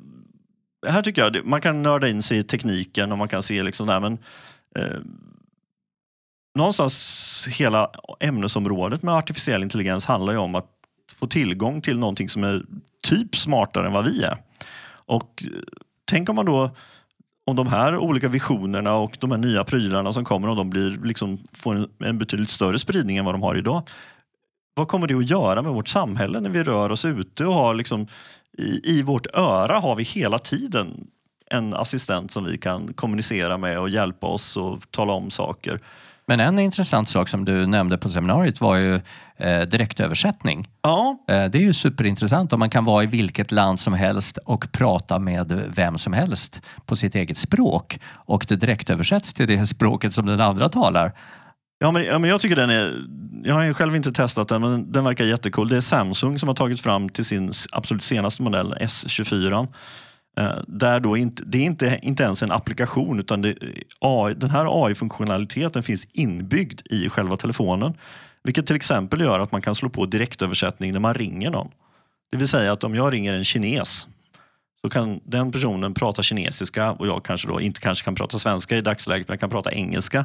här 0.87 1.02
tycker 1.02 1.22
jag, 1.22 1.46
man 1.46 1.61
kan 1.61 1.83
nörda 1.83 2.09
in 2.09 2.22
sig 2.22 2.38
i 2.38 2.42
tekniken 2.42 3.12
och 3.12 3.18
man 3.18 3.29
kan 3.29 3.42
se 3.42 3.62
liksom 3.62 3.87
där, 3.87 4.00
men 4.00 4.18
eh, 4.79 4.98
någonstans 6.59 7.48
hela 7.50 7.90
ämnesområdet 8.20 9.02
med 9.02 9.14
artificiell 9.14 9.62
intelligens 9.62 10.05
handlar 10.07 10.33
ju 10.33 10.38
om 10.38 10.55
att 10.55 10.66
få 11.14 11.26
tillgång 11.26 11.81
till 11.81 11.98
någonting 11.98 12.29
som 12.29 12.44
är 12.44 12.62
typ 13.02 13.37
smartare 13.37 13.87
än 13.87 13.92
vad 13.92 14.05
vi 14.05 14.22
är. 14.22 14.38
Och 15.07 15.42
eh, 15.46 15.61
tänk 16.05 16.29
om 16.29 16.37
man 16.37 16.46
då 16.46 16.70
om 17.46 17.56
de 17.56 17.66
här 17.66 17.96
olika 17.96 18.28
visionerna 18.28 18.94
och 18.94 19.16
de 19.20 19.30
här 19.30 19.38
nya 19.38 19.64
prylarna 19.64 20.12
som 20.12 20.24
kommer, 20.24 20.48
om 20.48 20.56
de 20.56 20.70
blir, 20.70 20.98
liksom, 21.04 21.38
får 21.52 21.74
en, 21.74 21.88
en 21.98 22.18
betydligt 22.18 22.50
större 22.50 22.78
spridning 22.78 23.16
än 23.16 23.24
vad 23.24 23.35
de 23.35 23.42
har 23.42 23.56
idag. 23.56 23.82
Vad 24.74 24.88
kommer 24.88 25.06
det 25.06 25.14
att 25.14 25.30
göra 25.30 25.62
med 25.62 25.72
vårt 25.72 25.88
samhälle 25.88 26.40
när 26.40 26.50
vi 26.50 26.62
rör 26.62 26.92
oss 26.92 27.04
ute 27.04 27.46
och 27.46 27.54
har 27.54 27.74
liksom, 27.74 28.06
i, 28.59 28.98
i 28.98 29.02
vårt 29.02 29.26
öra 29.35 29.78
har 29.78 29.94
vi 29.94 30.02
hela 30.02 30.38
tiden 30.38 31.06
en 31.50 31.74
assistent 31.74 32.30
som 32.30 32.44
vi 32.44 32.59
kan 32.59 32.92
kommunicera 32.92 33.59
med 33.59 33.78
och 33.78 33.88
hjälpa 33.88 34.26
oss 34.26 34.56
och 34.56 34.90
tala 34.90 35.12
om 35.12 35.30
saker. 35.30 35.80
Men 36.29 36.41
en 36.41 36.59
intressant 36.59 37.09
sak 37.09 37.29
som 37.29 37.45
du 37.45 37.67
nämnde 37.67 37.99
på 37.99 38.09
seminariet 38.09 38.61
var 38.61 38.77
ju 38.77 39.01
eh, 39.37 39.61
direktöversättning. 39.61 40.69
Ja, 40.83 41.17
Eh, 41.29 41.45
det 41.45 41.59
är 41.59 41.62
ju 41.62 41.73
superintressant 41.73 42.53
om 42.53 42.59
man 42.59 42.71
kan 42.71 42.85
vara 42.85 43.05
i 43.05 43.07
vilket 43.07 43.53
land 43.53 43.81
som 43.81 43.95
helst 43.95 44.39
och 44.45 44.73
prata 44.73 45.19
med 45.19 45.62
vem 45.69 45.99
som 45.99 46.12
helst 46.12 46.62
på 46.87 46.97
sitt 46.97 47.15
eget 47.15 47.39
språk 47.39 48.01
och 48.12 48.47
det 48.49 48.57
direktöversätts 48.57 49.35
till 49.35 49.47
det 49.47 49.67
språket 49.67 50.15
som 50.15 50.27
den 50.27 50.41
andra 50.41 50.69
talar. 50.69 51.12
Ja 51.79 51.91
men, 51.91 52.05
ja, 52.05 52.19
men 52.19 52.31
jag 52.31 52.41
tycker 52.41 52.57
den 52.57 52.71
är... 52.71 53.03
Jag 53.45 53.55
har 53.55 53.62
ju 53.62 53.75
själv 53.75 53.97
inte 53.97 54.12
testat 54.12 54.49
den, 54.49 54.61
men 54.61 54.93
den 54.93 55.05
verkar 55.05 55.25
jättecool. 55.25 55.69
Det 55.69 55.77
är 55.77 55.81
Samsung 55.81 56.39
som 56.39 56.49
har 56.49 56.55
tagit 56.55 56.81
fram 56.81 57.09
till 57.09 57.25
sin 57.25 57.53
absolut 57.73 58.03
senaste 58.03 58.43
modell, 58.43 58.75
S24. 58.81 59.69
Eh, 60.40 60.59
där 60.66 61.01
då 61.01 61.16
inte, 61.16 61.42
det 61.46 61.59
är 61.59 61.62
inte, 61.62 61.99
inte 62.03 62.22
ens 62.22 62.42
en 62.42 62.53
applikation, 62.53 63.18
utan 63.18 63.42
det, 63.42 63.49
eh, 63.49 63.68
AI, 64.01 64.35
den 64.35 64.51
här 64.51 64.85
AI-funktionaliteten 64.87 65.83
finns 65.83 66.07
inbyggd 66.12 66.81
i 66.85 67.09
själva 67.09 67.37
telefonen. 67.37 67.94
Vilket 68.42 68.66
till 68.66 68.77
exempel 68.77 69.20
gör 69.20 69.40
att 69.40 69.53
man 69.53 69.62
kan 69.62 69.75
slå 69.75 69.88
på 69.88 70.07
direktöversättning 70.07 70.92
när 70.92 71.01
man 71.01 71.14
ringer 71.14 71.51
någon. 71.51 71.70
Det 72.31 72.37
vill 72.37 72.49
säga 72.49 72.72
att 72.72 72.85
om 72.85 72.94
jag 72.94 73.12
ringer 73.12 73.33
en 73.33 73.44
kines 73.44 74.09
så 74.81 74.90
kan 74.90 75.20
den 75.25 75.53
personen 75.53 75.94
prata 75.94 76.22
kinesiska 76.22 76.92
och 76.92 77.07
jag 77.07 77.25
kanske 77.25 77.49
då 77.49 77.61
inte 77.61 77.81
kanske 77.81 78.05
kan 78.05 78.14
prata 78.14 78.38
svenska 78.38 78.77
i 78.77 78.81
dagsläget, 78.81 79.29
men 79.29 79.33
jag 79.33 79.40
kan 79.40 79.51
prata 79.51 79.72
engelska. 79.72 80.25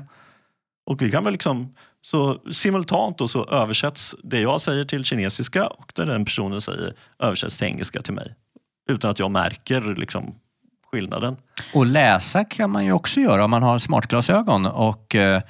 Och 0.85 1.01
vi 1.01 1.11
kan 1.11 1.23
väl 1.23 1.33
liksom, 1.33 1.75
så 2.01 2.41
simultant 2.51 3.17
då 3.17 3.27
så 3.27 3.45
översätts 3.45 4.15
det 4.23 4.41
jag 4.41 4.61
säger 4.61 4.85
till 4.85 5.03
kinesiska 5.03 5.67
och 5.67 5.91
det 5.95 6.05
den 6.05 6.25
personen 6.25 6.61
säger 6.61 6.93
översätts 7.19 7.57
till 7.57 7.67
engelska 7.67 8.01
till 8.01 8.13
mig. 8.13 8.35
Utan 8.91 9.11
att 9.11 9.19
jag 9.19 9.31
märker 9.31 9.95
liksom 9.95 10.35
skillnaden. 10.91 11.35
Och 11.73 11.85
läsa 11.85 12.43
kan 12.43 12.71
man 12.71 12.85
ju 12.85 12.91
också 12.91 13.19
göra 13.19 13.45
om 13.45 13.51
man 13.51 13.63
har 13.63 13.77
smartglasögon 13.77 14.65
och 14.65 15.15
eh, 15.15 15.41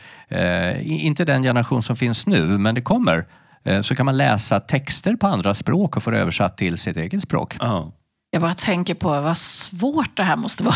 inte 1.06 1.26
den 1.26 1.44
generation 1.44 1.82
som 1.82 1.96
finns 1.96 2.28
nu, 2.28 2.58
men 2.58 2.76
det 2.76 2.82
kommer. 2.82 3.28
Eh, 3.64 3.82
så 3.82 3.96
kan 3.96 4.06
man 4.06 4.18
läsa 4.18 4.60
texter 4.60 5.16
på 5.16 5.28
andra 5.28 5.54
språk 5.54 5.98
och 5.98 6.04
få 6.04 6.12
det 6.12 6.20
översatt 6.20 6.58
till 6.58 6.78
sitt 6.78 6.98
eget 6.98 7.22
språk. 7.22 7.58
Ja. 7.60 7.92
Jag 8.34 8.42
bara 8.42 8.54
tänker 8.54 8.94
på 8.94 9.22
vad 9.22 9.38
svårt 9.38 10.18
det 10.18 10.24
här 10.24 10.36
måste 10.36 10.64
vara. 10.64 10.76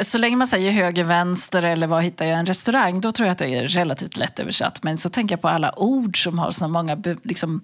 Så 0.02 0.18
länge 0.18 0.36
man 0.36 0.46
säger 0.46 0.72
höger, 0.72 1.04
vänster 1.04 1.64
eller 1.64 1.86
var 1.86 2.00
hittar 2.00 2.24
jag 2.24 2.38
en 2.38 2.46
restaurang, 2.46 3.00
då 3.00 3.12
tror 3.12 3.26
jag 3.26 3.32
att 3.32 3.38
det 3.38 3.54
är 3.54 3.66
relativt 3.68 4.16
lätt 4.16 4.40
översatt. 4.40 4.82
Men 4.82 4.98
så 4.98 5.10
tänker 5.10 5.32
jag 5.32 5.42
på 5.42 5.48
alla 5.48 5.78
ord 5.78 6.22
som 6.22 6.38
har 6.38 6.50
så 6.50 6.68
många 6.68 6.98
liksom, 7.22 7.62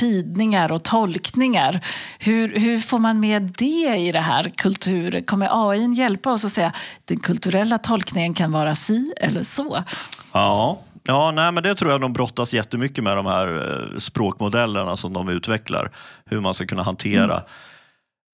tydningar 0.00 0.72
och 0.72 0.82
tolkningar. 0.82 1.80
Hur, 2.18 2.58
hur 2.58 2.78
får 2.78 2.98
man 2.98 3.20
med 3.20 3.42
det 3.42 3.96
i 3.96 4.12
det 4.12 4.20
här 4.20 4.48
kulturen? 4.56 5.24
Kommer 5.24 5.70
AI 5.70 5.92
hjälpa 5.92 6.32
oss 6.32 6.44
att 6.44 6.52
säga 6.52 6.72
den 7.04 7.18
kulturella 7.18 7.78
tolkningen 7.78 8.34
kan 8.34 8.52
vara 8.52 8.74
si 8.74 9.12
eller 9.20 9.42
så? 9.42 9.84
Ja, 10.32 10.78
ja 11.02 11.30
nej, 11.30 11.52
men 11.52 11.62
det 11.62 11.74
tror 11.74 11.90
jag 11.90 12.00
de 12.00 12.12
brottas 12.12 12.54
jättemycket 12.54 13.04
med 13.04 13.16
de 13.16 13.26
här 13.26 13.46
eh, 13.46 13.98
språkmodellerna 13.98 14.96
som 14.96 15.12
de 15.12 15.28
utvecklar. 15.28 15.90
Hur 16.24 16.40
man 16.40 16.54
ska 16.54 16.66
kunna 16.66 16.82
hantera, 16.82 17.42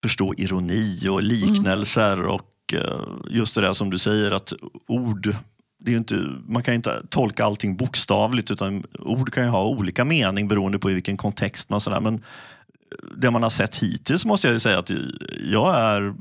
förstå 0.03 0.35
ironi 0.37 1.09
och 1.09 1.23
liknelser 1.23 2.23
och 2.23 2.51
eh, 2.75 3.01
just 3.31 3.55
det 3.55 3.61
där 3.61 3.73
som 3.73 3.91
du 3.91 3.99
säger 3.99 4.31
att 4.31 4.53
ord 4.89 5.35
det 5.85 5.91
är 5.91 5.93
ju 5.93 5.99
inte, 5.99 6.15
man 6.49 6.63
kan 6.63 6.75
inte 6.75 7.03
tolka 7.09 7.45
allting 7.45 7.77
bokstavligt 7.77 8.51
utan 8.51 8.85
ord 8.99 9.33
kan 9.33 9.45
ju 9.45 9.51
ha 9.51 9.65
olika 9.65 10.05
mening 10.05 10.49
beroende 10.49 10.79
på 10.79 10.91
i 10.91 10.95
vilken 10.95 11.17
kontext 11.17 11.71
man 11.71 11.81
sådär. 11.81 12.01
Men 12.01 12.23
det 13.17 13.31
man 13.31 13.43
har 13.43 13.51
sett 13.51 13.77
hittills 13.77 14.25
måste 14.25 14.47
jag 14.47 14.55
ju 14.55 14.61
säga 14.61 14.79
att 14.79 14.91
jag 15.53 15.77
är 15.77 16.15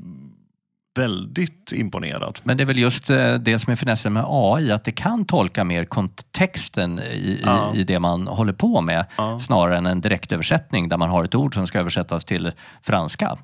väldigt 0.98 1.72
imponerad. 1.72 2.38
Men 2.42 2.56
det 2.56 2.62
är 2.62 2.66
väl 2.66 2.78
just 2.78 3.10
eh, 3.10 3.34
det 3.34 3.58
som 3.58 3.70
är 3.72 3.76
finessen 3.76 4.12
med 4.12 4.24
AI, 4.26 4.70
att 4.72 4.84
det 4.84 4.92
kan 4.92 5.24
tolka 5.24 5.64
mer 5.64 5.84
kontexten 5.84 6.98
i, 6.98 7.40
Ja. 7.44 7.72
i, 7.74 7.80
i 7.80 7.84
det 7.84 7.98
man 7.98 8.26
håller 8.26 8.52
på 8.52 8.80
med 8.80 9.06
Ja. 9.16 9.38
snarare 9.40 9.78
än 9.78 9.86
en 9.86 10.00
direktöversättning 10.00 10.88
där 10.88 10.96
man 10.96 11.10
har 11.10 11.24
ett 11.24 11.34
ord 11.34 11.54
som 11.54 11.66
ska 11.66 11.78
översättas 11.78 12.24
till 12.24 12.52
franska. 12.82 13.36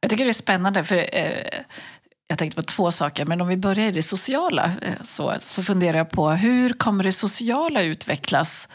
Jag 0.00 0.10
tycker 0.10 0.24
det 0.24 0.30
är 0.30 0.32
spännande, 0.32 0.84
för 0.84 0.96
eh, 0.96 1.60
jag 2.28 2.38
tänkte 2.38 2.56
på 2.56 2.62
två 2.62 2.90
saker. 2.90 3.26
Men 3.26 3.40
om 3.40 3.48
vi 3.48 3.56
börjar 3.56 3.88
i 3.88 3.90
det 3.90 4.02
sociala 4.02 4.72
eh, 4.82 4.94
så, 5.02 5.34
så 5.38 5.62
funderar 5.62 5.98
jag 5.98 6.10
på 6.10 6.30
hur 6.30 6.72
kommer 6.72 7.04
det 7.04 7.12
sociala 7.12 7.82
utvecklas 7.82 8.68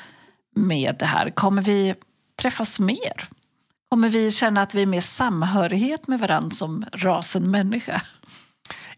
med 0.56 0.96
det 1.00 1.06
här? 1.06 1.30
Kommer 1.30 1.62
vi 1.62 1.96
träffas 2.42 2.80
mer? 2.80 3.28
Kommer 3.90 4.10
vi 4.10 4.32
känna 4.32 4.62
att 4.62 4.76
vi 4.76 4.82
är 4.82 4.86
mer 4.86 5.02
samhörighet 5.02 6.08
med 6.08 6.20
varandra 6.20 6.52
som 6.52 6.86
rasen 6.94 7.52
människa? 7.52 8.02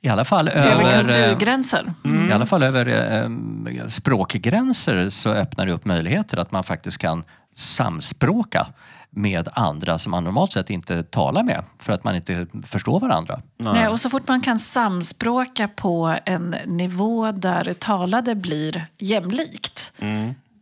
I 0.02 0.10
alla 0.10 0.26
fall 0.26 0.48
Över 0.48 0.72
över, 0.72 0.84
eh, 0.84 1.02
kulturgränser? 1.02 1.94
I 2.30 2.32
alla 2.32 2.46
fall 2.46 2.64
över 2.64 2.88
eh, 2.88 3.88
språkgränser 3.88 5.10
så 5.10 5.30
öppnar 5.30 5.66
det 5.66 5.72
upp 5.72 5.86
möjligheter 5.86 6.38
att 6.38 6.52
man 6.52 6.64
faktiskt 6.64 6.98
kan 6.98 7.24
samspråka 7.56 8.68
med 9.16 9.48
andra 9.54 10.00
som 10.00 10.12
man 10.12 10.24
normalt 10.24 10.52
sett 10.52 10.70
inte 10.70 11.04
talar 11.04 11.44
med 11.44 11.64
för 11.80 11.94
att 11.94 12.04
man 12.04 12.16
inte 12.16 12.48
förstår 12.66 13.00
varandra. 13.00 13.42
Nej, 13.58 13.88
och 13.88 14.00
så 14.00 14.10
fort 14.10 14.28
man 14.28 14.42
kan 14.42 14.60
samspråka 14.60 15.68
på 15.68 16.16
en 16.26 16.56
nivå 16.66 17.32
där 17.32 17.64
det 17.64 17.80
talade 17.80 18.36
blir 18.36 18.86
jämlikt 18.98 19.94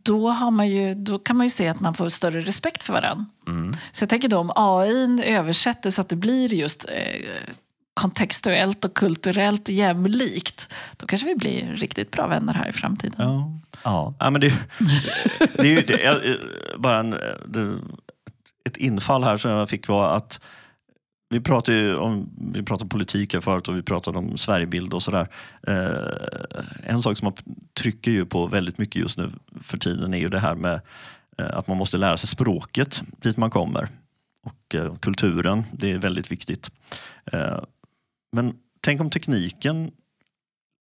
då, 0.02 0.28
har 0.30 0.50
man 0.50 0.68
ju, 0.68 0.94
då 0.94 1.18
kan 1.18 1.36
man 1.36 1.46
ju 1.46 1.50
se 1.50 1.68
att 1.68 1.80
man 1.80 1.94
får 1.94 2.08
större 2.08 2.40
respekt 2.40 2.82
för 2.82 2.92
varandra. 2.92 3.24
Så 3.92 4.02
jag 4.02 4.08
tänker 4.08 4.28
då 4.28 4.38
om 4.38 4.52
AI 4.56 5.24
översätter 5.24 5.90
så 5.90 6.00
att 6.00 6.08
det 6.08 6.16
blir 6.16 6.52
just 6.54 6.84
eh, 6.88 7.44
kontextuellt 7.94 8.84
och 8.84 8.94
kulturellt 8.94 9.68
jämlikt 9.68 10.72
då 10.96 11.06
kanske 11.06 11.26
vi 11.26 11.34
blir 11.34 11.72
riktigt 11.76 12.10
bra 12.10 12.26
vänner 12.26 12.54
här 12.54 12.68
i 12.68 12.72
framtiden. 12.72 13.16
Ja. 13.18 13.52
Ja. 13.84 14.14
Ja, 14.18 14.30
men 14.30 14.40
det, 14.40 14.52
det 15.54 15.60
är 15.60 15.64
ju 15.64 15.80
det, 15.82 16.00
jag- 16.02 16.20
bara 16.80 16.98
en, 17.00 17.10
det, 17.48 17.78
ett 18.64 18.76
infall 18.76 19.24
här 19.24 19.36
som 19.36 19.50
jag 19.50 19.68
fick 19.68 19.88
var 19.88 20.16
att 20.16 20.40
vi 21.34 21.40
pratade 21.40 21.78
ju 21.78 21.96
om 21.96 22.30
vi 22.52 22.62
pratade 22.62 22.88
politik 22.88 23.34
här 23.34 23.40
förut 23.40 23.68
och 23.68 23.76
vi 23.76 23.82
pratade 23.82 24.18
om 24.18 24.36
Sverigebild 24.36 24.94
och 24.94 25.02
sådär. 25.02 25.28
Eh, 25.66 26.90
en 26.90 27.02
sak 27.02 27.18
som 27.18 27.26
man 27.26 27.56
trycker 27.74 28.10
ju 28.10 28.26
på 28.26 28.46
väldigt 28.46 28.78
mycket 28.78 29.02
just 29.02 29.18
nu 29.18 29.30
för 29.62 29.78
tiden 29.78 30.14
är 30.14 30.18
ju 30.18 30.28
det 30.28 30.38
här 30.38 30.54
med 30.54 30.80
eh, 31.38 31.58
att 31.58 31.68
man 31.68 31.76
måste 31.76 31.98
lära 31.98 32.16
sig 32.16 32.28
språket 32.28 33.02
dit 33.16 33.36
man 33.36 33.50
kommer. 33.50 33.88
Och 34.42 34.74
eh, 34.74 34.94
kulturen, 34.96 35.64
det 35.72 35.90
är 35.90 35.98
väldigt 35.98 36.32
viktigt. 36.32 36.70
Eh, 37.32 37.60
men 38.32 38.54
tänk 38.80 39.00
om 39.00 39.10
tekniken 39.10 39.90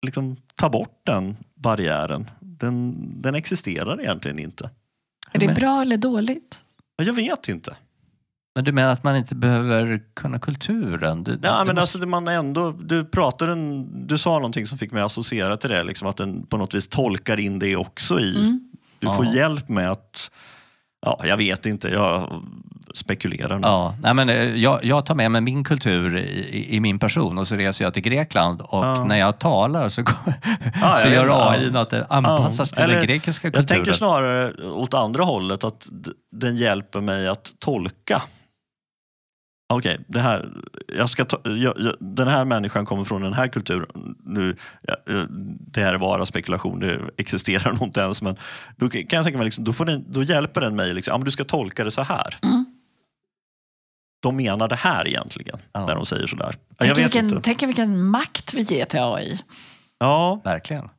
liksom 0.05 0.35
tar 0.55 0.69
bort 0.69 1.01
den 1.03 1.37
barriären. 1.55 2.29
Den, 2.39 2.95
den 3.21 3.35
existerar 3.35 4.01
egentligen 4.01 4.39
inte. 4.39 4.69
Är 5.31 5.39
det 5.39 5.53
bra 5.53 5.81
eller 5.81 5.97
dåligt? 5.97 6.61
Ja, 6.99 7.05
Jag 7.05 7.13
vet 7.13 7.47
inte. 7.47 7.75
Men 8.55 8.63
du 8.63 8.71
menar 8.71 8.89
att 8.89 9.03
man 9.03 9.15
inte 9.15 9.35
behöver 9.35 10.01
kunna 10.15 10.39
kulturen? 10.39 11.23
Du, 11.23 11.31
Nej, 11.31 11.39
du 11.41 11.47
men 11.49 11.65
måste- 11.65 11.81
alltså, 11.81 12.07
man 12.07 12.27
ändå, 12.27 12.71
du, 12.71 13.05
pratade 13.05 13.51
en, 13.51 14.07
du 14.07 14.17
sa 14.17 14.31
någonting 14.33 14.65
som 14.65 14.77
fick 14.77 14.91
mig 14.91 15.01
att 15.01 15.05
associera 15.05 15.57
till 15.57 15.69
det. 15.69 15.83
Liksom, 15.83 16.07
att 16.07 16.17
den 16.17 16.45
på 16.45 16.57
något 16.57 16.73
vis 16.73 16.87
tolkar 16.87 17.39
in 17.39 17.59
det 17.59 17.75
också 17.75 18.19
i. 18.19 18.35
Mm. 18.39 18.71
Du 18.99 19.07
får 19.07 19.25
Ja. 19.25 19.33
hjälp 19.35 19.69
med 19.69 19.91
att... 19.91 20.31
Ja, 21.01 21.21
jag 21.23 21.37
vet 21.37 21.65
inte, 21.65 21.87
jag 21.87 22.43
spekulerar 22.93 23.59
nu. 23.59 23.67
Ja, 23.67 23.95
nej 24.01 24.13
men, 24.13 24.29
eh, 24.29 24.35
jag, 24.55 24.83
jag 24.85 25.05
tar 25.05 25.15
med 25.15 25.31
mig 25.31 25.41
min 25.41 25.63
kultur 25.63 26.17
i, 26.17 26.75
i, 26.75 26.79
min 26.79 26.99
person 26.99 27.37
och 27.37 27.47
så 27.47 27.55
reser 27.55 27.85
jag 27.85 27.93
till 27.93 28.03
Grekland 28.03 28.61
och 28.61 28.85
Ja. 28.85 29.03
när 29.05 29.15
jag 29.19 29.39
talar 29.39 29.89
så, 29.89 30.01
går- 30.01 30.13
Ja, 30.81 30.95
så 30.97 31.07
ja, 31.07 31.13
gör 31.13 31.25
ja. 31.27 31.51
AI 31.51 31.71
att 31.75 31.89
det 31.89 32.05
anpassas 32.09 32.71
till 32.71 32.81
Eller, 32.83 32.93
den 32.95 33.05
grekiska 33.05 33.47
Jag 33.47 33.53
kulturen. 33.53 33.65
tänker 33.83 33.93
snarare 33.97 34.53
åt 34.71 34.93
andra 34.93 35.23
hållet, 35.23 35.63
att 35.63 35.89
den 36.31 36.57
hjälper 36.57 37.01
mig 37.01 37.27
att 37.27 37.51
tolka. 37.59 38.21
Okej, 39.73 39.99
det 40.07 40.19
här, 40.19 40.49
jag 40.97 41.09
ska 41.09 41.25
ta, 41.25 41.37
jag, 41.43 41.73
jag, 41.79 41.93
den 41.99 42.27
här 42.27 42.45
människan 42.45 42.85
kommer 42.85 43.03
från 43.03 43.21
den 43.21 43.33
här 43.33 43.47
kulturen. 43.47 44.15
Nu, 44.25 44.55
ja, 44.81 44.95
eh, 45.09 45.23
det 45.71 45.81
här 45.81 45.93
är 45.93 45.97
bara 45.97 46.25
spekulation, 46.25 46.79
det 46.79 46.99
existerar 47.17 47.71
nog 47.73 47.81
inte 47.81 47.99
ens. 47.99 48.21
Men 48.21 48.35
då 48.75 48.89
kan 48.89 49.03
jag 49.09 49.23
tänka 49.23 49.37
mig, 49.37 49.45
liksom, 49.45 49.63
då, 49.63 49.73
får 49.73 49.85
den, 49.85 50.05
då 50.07 50.23
hjälper 50.23 50.61
den 50.61 50.75
mig. 50.75 50.93
Liksom, 50.93 51.11
ja, 51.11 51.17
men 51.17 51.25
du 51.25 51.31
ska 51.31 51.43
tolka 51.43 51.83
det 51.83 51.91
så 51.91 52.01
här. 52.01 52.35
Mm. 52.43 52.58
De 54.19 54.35
menar 54.35 54.67
det 54.67 54.75
här 54.75 55.07
egentligen, 55.07 55.59
Ja. 55.73 55.85
när 55.85 55.95
de 55.95 56.05
säger 56.05 56.27
sådär. 56.27 56.51
Ja, 56.53 56.75
Tänk 56.77 56.89
Jag 56.91 56.95
vet 56.95 57.05
vilken, 57.05 57.25
inte. 57.29 57.41
tänk 57.41 57.63
vilken 57.63 58.03
makt 58.03 58.53
vi 58.53 58.61
ger 58.61 58.85
till 58.85 58.99
AI. 58.99 59.39
Ja, 59.99 60.41
Verkligen. 60.43 60.89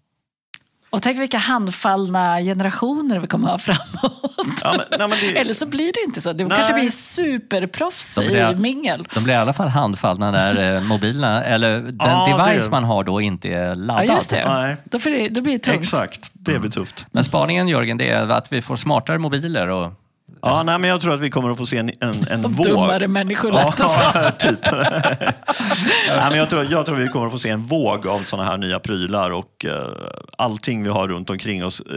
Och 0.91 1.03
tänk 1.03 1.19
vilka 1.21 1.39
handfallna 1.39 2.39
generationer 2.41 3.19
vi 3.19 3.27
kommer 3.27 3.49
ha 3.49 3.59
framåt. 3.59 4.33
ja, 4.65 4.71
men, 4.91 4.99
nej, 4.99 5.09
men 5.09 5.11
det, 5.11 5.39
Eller 5.41 5.53
så 5.55 5.67
blir 5.67 5.93
det 5.93 6.01
inte 6.07 6.21
så. 6.21 6.33
Det 6.33 6.45
Nej. 6.45 6.57
kanske 6.57 6.75
blir 6.75 6.91
superproffs 6.91 8.15
De 8.15 8.27
blir- 8.27 8.53
i 8.53 8.57
mingel. 8.57 9.07
De 9.15 9.25
blir 9.25 9.35
i 9.35 9.37
alla 9.37 9.53
fall 9.53 9.69
handfallna 9.69 10.31
när 10.31 10.75
eh, 10.77 10.83
mobilerna, 10.83 11.45
eller 11.45 11.79
den 11.81 11.97
Ja, 12.01 12.45
device 12.47 12.65
det- 12.65 12.71
man 12.71 12.85
har 12.85 13.05
då 13.05 13.21
inte 13.21 13.49
är 13.49 13.69
Ja, 13.69 13.75
laddad. 13.75 14.07
just 14.07 14.31
det. 14.31 14.49
Nej. 14.49 14.77
Då, 14.85 14.99
det, 14.99 15.29
då 15.29 15.41
blir 15.41 15.53
det 15.53 15.59
tungt. 15.59 15.79
exakt, 15.81 16.31
det 16.33 16.59
blir 16.59 16.71
tufft. 16.71 17.07
Men 17.13 17.25
spaningen 17.25 17.69
Jörgen, 17.69 17.99
det 17.99 18.11
är 18.11 18.29
att 18.29 18.53
vi 18.53 18.63
får 18.63 18.77
smartare 18.77 19.19
mobiler 19.19 19.69
och 19.69 19.93
Ja, 20.43 20.63
nej, 20.63 20.79
men 20.79 20.91
jag 20.91 21.01
tror 21.01 21.15
att 21.15 21.21
vi 21.21 21.31
kommer 21.31 21.51
att 21.51 21.59
få 21.59 21.67
se 21.67 21.79
en, 21.79 21.91
en, 22.01 22.15
en 22.31 22.43
våg. 22.43 22.67
dummare 22.67 23.09
människor 23.09 23.53
lät. 23.53 23.79
Ja, 23.79 24.31
typ. 24.39 24.73
nej, 26.09 26.29
men 26.31 26.39
jag, 26.39 26.51
tror, 26.51 26.67
jag 26.71 26.87
tror 26.87 26.97
vi 26.97 27.09
kommer 27.09 27.27
att 27.27 27.33
få 27.33 27.39
se 27.39 27.49
en 27.49 27.63
våg 27.63 28.07
av 28.07 28.19
sådana 28.19 28.51
här 28.51 28.57
nya 28.59 28.81
prylar 28.81 29.31
och 29.31 29.65
uh, 29.69 29.73
allting 30.39 30.83
vi 30.83 30.89
har 30.89 31.09
runt 31.09 31.31
omkring 31.31 31.65
oss. 31.65 31.81
eh, 31.81 31.97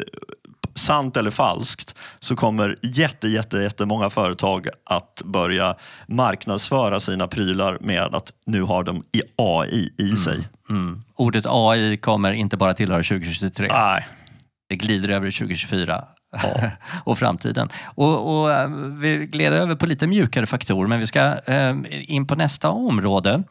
sant 0.75 1.17
eller 1.17 1.31
falskt, 1.31 1.95
så 2.19 2.35
kommer 2.35 2.77
jätte, 2.81 3.27
jätte, 3.27 3.57
jättemånga 3.57 4.09
företag 4.09 4.67
att 4.85 5.21
börja 5.25 5.75
marknadsföra 6.07 6.99
sina 6.99 7.27
prylar 7.27 7.77
med 7.81 8.15
att 8.15 8.31
nu 8.45 8.61
har 8.61 8.83
de 8.83 9.03
i 9.11 9.21
AI 9.37 9.89
i 9.97 10.15
sig. 10.15 10.47
Mm. 10.69 11.01
Ordet 11.15 11.45
AI 11.47 11.97
kommer 11.97 12.31
inte 12.31 12.57
bara 12.57 12.73
tillhöra 12.73 13.03
2023. 13.03 13.67
Nej. 13.67 14.07
Det 14.69 14.75
glider 14.75 15.09
över 15.09 15.27
i 15.27 15.31
2024 15.31 16.03
och 17.03 17.19
framtiden. 17.19 17.69
Och, 17.85 18.41
och, 18.41 18.51
eh, 18.51 18.69
vi 18.99 19.25
gled 19.25 19.53
över 19.53 19.75
på 19.75 19.85
lite 19.85 20.07
mjukare 20.07 20.45
faktorer, 20.45 20.87
men 20.87 20.99
vi 20.99 21.07
ska 21.07 21.35
eh, 21.45 21.75
in 21.89 22.27
på 22.27 22.35
nästa 22.35 22.69
område. 22.69 23.43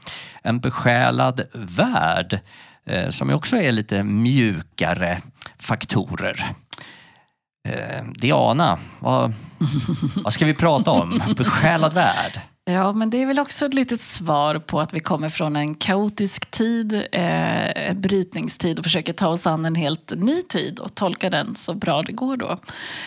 En 0.43 0.61
besjälad 0.61 1.41
värld, 1.55 2.41
eh, 2.87 3.09
som 3.09 3.31
också 3.31 3.57
är 3.57 3.73
lite 3.73 4.03
mjukare 4.03 5.21
faktorer. 5.59 6.47
Eh, 7.69 8.05
Diana, 8.15 8.79
vad, 8.99 9.33
vad 10.25 10.33
ska 10.33 10.47
vi 10.47 10.55
prata 10.55 10.91
om? 10.91 11.23
Besjälad 11.37 11.95
värld. 11.95 12.41
Ja, 12.65 12.93
men 12.93 13.11
det 13.11 13.23
är 13.23 13.27
väl 13.27 13.39
också 13.39 13.67
ett 13.67 13.75
litet 13.75 14.01
svar 14.01 14.59
på 14.59 14.81
att 14.81 14.95
vi 14.95 15.01
kommer 15.01 15.29
från 15.29 15.57
en 15.57 15.75
kaotisk 15.75 16.51
tid, 16.51 16.95
eh, 17.13 17.89
en 17.89 18.01
brytningstid 18.01 18.79
och 18.79 18.85
försöker 18.85 19.13
ta 19.13 19.29
oss 19.29 19.47
an 19.47 19.65
en 19.65 19.75
helt 19.75 20.13
ny 20.17 20.43
tid 20.43 20.79
och 20.79 20.95
tolka 20.95 21.31
den 21.31 21.55
så 21.55 21.75
bra 21.75 22.03
det 22.03 22.13
går 22.13 22.37
då. 22.37 22.59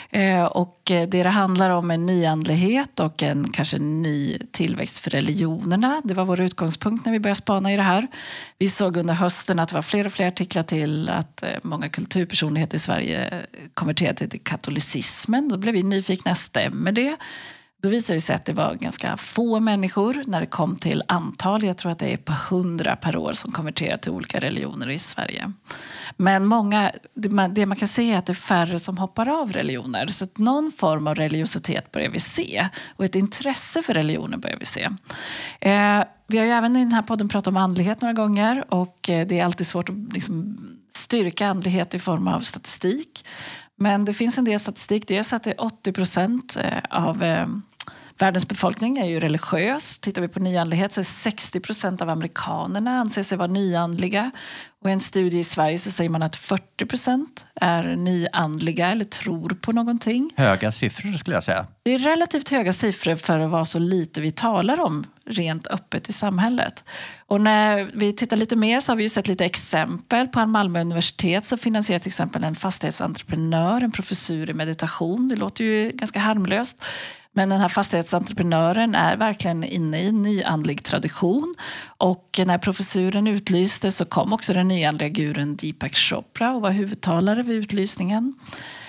Eh, 0.10 0.44
och 0.44 0.82
det 0.84 1.06
det 1.06 1.30
handlar 1.30 1.70
om 1.70 1.92
en 1.92 2.06
nyandlighet 2.06 3.00
och 3.00 3.24
en 3.24 3.52
kanske 3.52 3.78
ny 3.78 4.38
tillväxt 4.52 5.00
för 5.00 5.12
religionerna. 5.12 6.02
Det 6.04 6.14
var 6.14 6.26
vår 6.26 6.42
utgångspunkt 6.42 7.06
när 7.06 7.14
vi 7.14 7.20
började 7.20 7.38
spana 7.38 7.74
i 7.74 7.76
det 7.76 7.82
här. 7.82 8.08
Vi 8.58 8.70
såg 8.70 8.98
under 8.98 9.14
hösten 9.14 9.60
att 9.60 9.70
det 9.70 9.76
var 9.76 9.82
fler 9.82 10.06
och 10.06 10.12
fler 10.12 10.28
artiklar 10.28 10.64
till 10.64 11.10
att 11.10 11.44
eh, 11.44 11.50
många 11.64 11.90
kulturpersonligheter 11.90 12.76
i 12.76 12.80
Sverige 12.80 13.46
konverterade 13.74 14.28
till 14.28 14.42
katolicismen. 14.44 15.50
Då 15.50 15.58
blev 15.58 15.74
vi 15.74 15.84
nyfikna, 15.84 16.36
stämmer 16.36 16.92
det? 16.92 17.18
Då 17.86 17.90
visade 17.90 18.18
det 18.18 18.22
sig 18.22 18.36
att 18.36 18.46
det 18.46 18.54
var 18.54 18.76
ganska 18.76 19.18
få 19.18 19.60
människor 19.60 20.24
när 20.26 20.40
det 20.40 20.46
kom 20.46 20.76
till 20.76 21.04
antal. 21.08 21.64
Jag 21.64 21.78
tror 21.78 21.92
att 21.92 22.00
det 22.00 22.14
är 22.14 22.18
på 22.18 22.34
hundra 22.50 22.96
per 22.96 23.18
år 23.18 23.34
som 23.34 23.52
konverterar 23.52 23.98
till 23.98 24.12
olika 24.12 24.40
religioner 24.40 24.90
i 24.90 25.00
Sverige. 25.00 25.52
Men 26.18 26.46
många, 26.46 26.92
det 27.14 27.66
man, 27.66 27.76
kan 27.76 27.88
se 27.88 28.12
är 28.12 28.18
att 28.18 28.26
det 28.26 28.32
är 28.32 28.34
färre 28.34 28.80
som 28.80 28.98
hoppar 28.98 29.42
av 29.42 29.54
religioner. 29.54 30.08
Så 30.08 30.26
att 30.26 30.38
någon 30.38 30.72
form 30.72 31.08
av 31.08 31.16
religiositet 31.16 31.92
börjar 31.92 32.10
vi 32.10 32.20
se. 32.20 32.68
Och 32.96 33.06
ett 33.06 33.16
intresse 33.16 33.82
för 33.82 33.94
religioner 33.94 34.38
börjar 34.38 34.58
vi 34.58 34.66
se. 34.66 34.90
Eh, 35.60 36.04
vi 36.28 36.38
har 36.38 36.46
ju 36.46 36.52
även 36.52 36.76
i 36.76 36.80
den 36.80 36.94
här 36.94 37.02
podden 37.02 37.30
pratat 37.30 37.48
om 37.48 37.58
andlighet 37.58 38.02
några 38.02 38.14
gånger. 38.14 38.74
Och 38.74 39.10
eh, 39.10 39.28
det 39.28 39.40
är 39.40 39.46
alltid 39.46 39.68
svårt 39.68 39.90
att 39.90 40.14
liksom, 40.14 40.58
styrka 40.94 41.48
andlighet 41.48 41.94
i 41.94 42.00
form 42.00 42.28
av 42.28 42.40
statistik. 42.40 43.26
Men 43.78 44.06
det 44.06 44.14
finns 44.14 44.38
en 44.38 44.46
del 44.46 44.60
statistik. 44.60 45.08
Dels 45.08 45.34
att 45.34 45.44
det 45.44 45.52
är 45.52 45.62
80 45.62 45.92
procent 45.92 46.58
eh, 46.62 46.80
av 46.90 47.24
eh, 47.24 47.48
världens 48.18 48.48
befolkning 48.48 48.98
är 48.98 49.06
ju 49.06 49.20
religiös. 49.20 50.00
Tittar 50.00 50.22
vi 50.22 50.28
på 50.28 50.40
nyandlighet 50.40 50.94
så 50.94 51.02
är 51.02 51.04
60 51.04 51.60
procent 51.60 52.02
av 52.02 52.10
amerikanerna 52.10 53.00
anser 53.00 53.24
sig 53.24 53.38
vara 53.38 53.48
nyandliga. 53.48 54.32
Och 54.82 54.90
i 54.90 54.94
en 54.94 55.00
studie 55.00 55.40
i 55.40 55.44
Sverige 55.44 55.78
så 55.78 55.92
säger 55.92 56.10
man 56.10 56.24
att 56.24 56.36
40 56.36 56.86
procent 56.86 57.46
är 57.56 57.96
nyandliga 57.96 58.92
eller 58.92 59.06
tror 59.06 59.50
på 59.50 59.72
någonting. 59.72 60.32
Höga 60.36 60.72
siffror 60.72 61.12
skulle 61.12 61.36
jag 61.36 61.44
säga. 61.44 61.68
Det 61.84 61.92
är 61.92 62.00
relativt 62.00 62.50
höga 62.50 62.74
siffror 62.74 63.16
för 63.16 63.40
att 63.40 63.52
vara 63.52 63.66
så 63.66 63.80
lite 63.80 64.22
vi 64.22 64.32
talar 64.32 64.80
om 64.80 65.06
rent 65.26 65.68
öppet 65.68 66.10
i 66.10 66.14
samhället. 66.14 66.84
Och 67.28 67.42
när 67.42 67.92
vi 67.94 68.14
tittar 68.14 68.38
lite 68.38 68.56
mer 68.56 68.80
så 68.80 68.92
har 68.92 68.98
vi 68.98 69.10
sett 69.10 69.28
lite 69.28 69.46
exempel. 69.46 70.28
På 70.28 70.46
Malmö 70.46 70.82
universitet 70.82 71.46
så 71.46 71.58
finansierar 71.58 72.00
till 72.00 72.10
exempel 72.10 72.44
en 72.44 72.56
fastighetsentreprenör 72.56 73.82
en 73.82 73.92
professur 73.92 74.50
i 74.50 74.54
meditation. 74.54 75.28
Det 75.28 75.36
låter 75.36 75.64
ju 75.64 75.92
ganska 75.92 76.20
harmlöst. 76.20 76.86
Men 77.38 77.50
den 77.50 77.62
här 77.62 77.68
fastighetsentreprenören 77.68 78.96
är 78.96 79.18
verkligen 79.18 79.64
inne 79.64 80.00
i 80.00 80.08
en 80.08 80.22
nyandlig 80.22 80.84
tradition. 80.84 81.56
Och 81.98 82.40
när 82.46 82.58
professuren 82.58 83.28
utlystes 83.28 83.98
så 83.98 84.06
kom 84.06 84.34
också 84.34 84.54
den 84.54 84.68
nyandliga 84.68 85.10
gurun 85.10 85.56
Deepak 85.56 85.96
Chopra 85.96 86.54
och 86.54 86.62
var 86.62 86.72
huvudtalare 86.72 87.44
vid 87.44 87.58
utlysningen. 87.58 88.34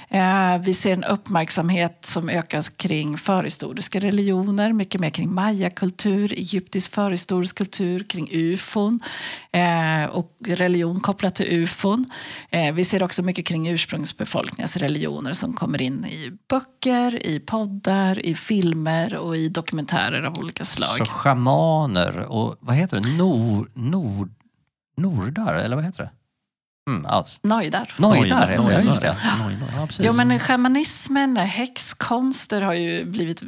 Eh, 0.08 0.58
vi 0.58 0.74
ser 0.74 0.92
en 0.92 1.04
uppmärksamhet 1.04 2.04
som 2.04 2.28
ökas 2.28 2.68
kring 2.68 3.18
förhistoriska 3.18 3.98
religioner, 3.98 4.72
mycket 4.72 5.00
mer 5.00 5.10
kring 5.10 5.34
mayakultur, 5.34 6.32
egyptisk 6.32 6.94
förhistorisk 6.94 7.58
kultur, 7.58 8.04
kring 8.08 8.28
ufon 8.32 9.00
eh, 9.52 10.04
och 10.04 10.36
religion 10.46 11.00
kopplat 11.00 11.34
till 11.34 11.46
ufon. 11.46 12.04
Eh, 12.50 12.74
vi 12.74 12.84
ser 12.84 13.02
också 13.02 13.22
mycket 13.22 13.46
kring 13.46 13.68
ursprungsbefolkningens 13.68 14.76
religioner 14.76 15.32
som 15.32 15.52
kommer 15.52 15.82
in 15.82 16.04
i 16.04 16.32
böcker, 16.48 17.26
i 17.26 17.40
poddar, 17.40 18.26
i 18.26 18.34
filmer 18.34 19.16
och 19.16 19.36
i 19.36 19.48
dokumentärer 19.48 20.22
av 20.22 20.38
olika 20.38 20.64
slag. 20.64 20.96
Så 20.98 21.04
schamaner 21.04 22.18
och 22.18 22.56
vad 22.60 22.76
heter 22.76 23.00
det? 23.00 23.08
Nor, 23.08 23.70
nor, 23.74 24.28
nordar, 24.96 25.54
eller 25.54 25.76
vad 25.76 25.84
heter 25.84 26.02
det? 26.02 26.10
Mm. 26.86 27.06
Nojdar. 27.42 27.94
Nojdar 27.98 28.46
heter 28.46 28.64
det, 28.64 28.72
ja, 28.72 28.80
just 28.80 29.02
det. 29.02 29.16
Nojdar. 29.42 29.68
Ja, 29.74 29.86
precis. 29.86 30.06
Jo, 30.06 30.12
men 30.12 30.38
shamanismen, 30.38 31.36
häxkonster 31.36 32.60
har 32.60 32.74
ju 32.74 33.04
blivit 33.04 33.42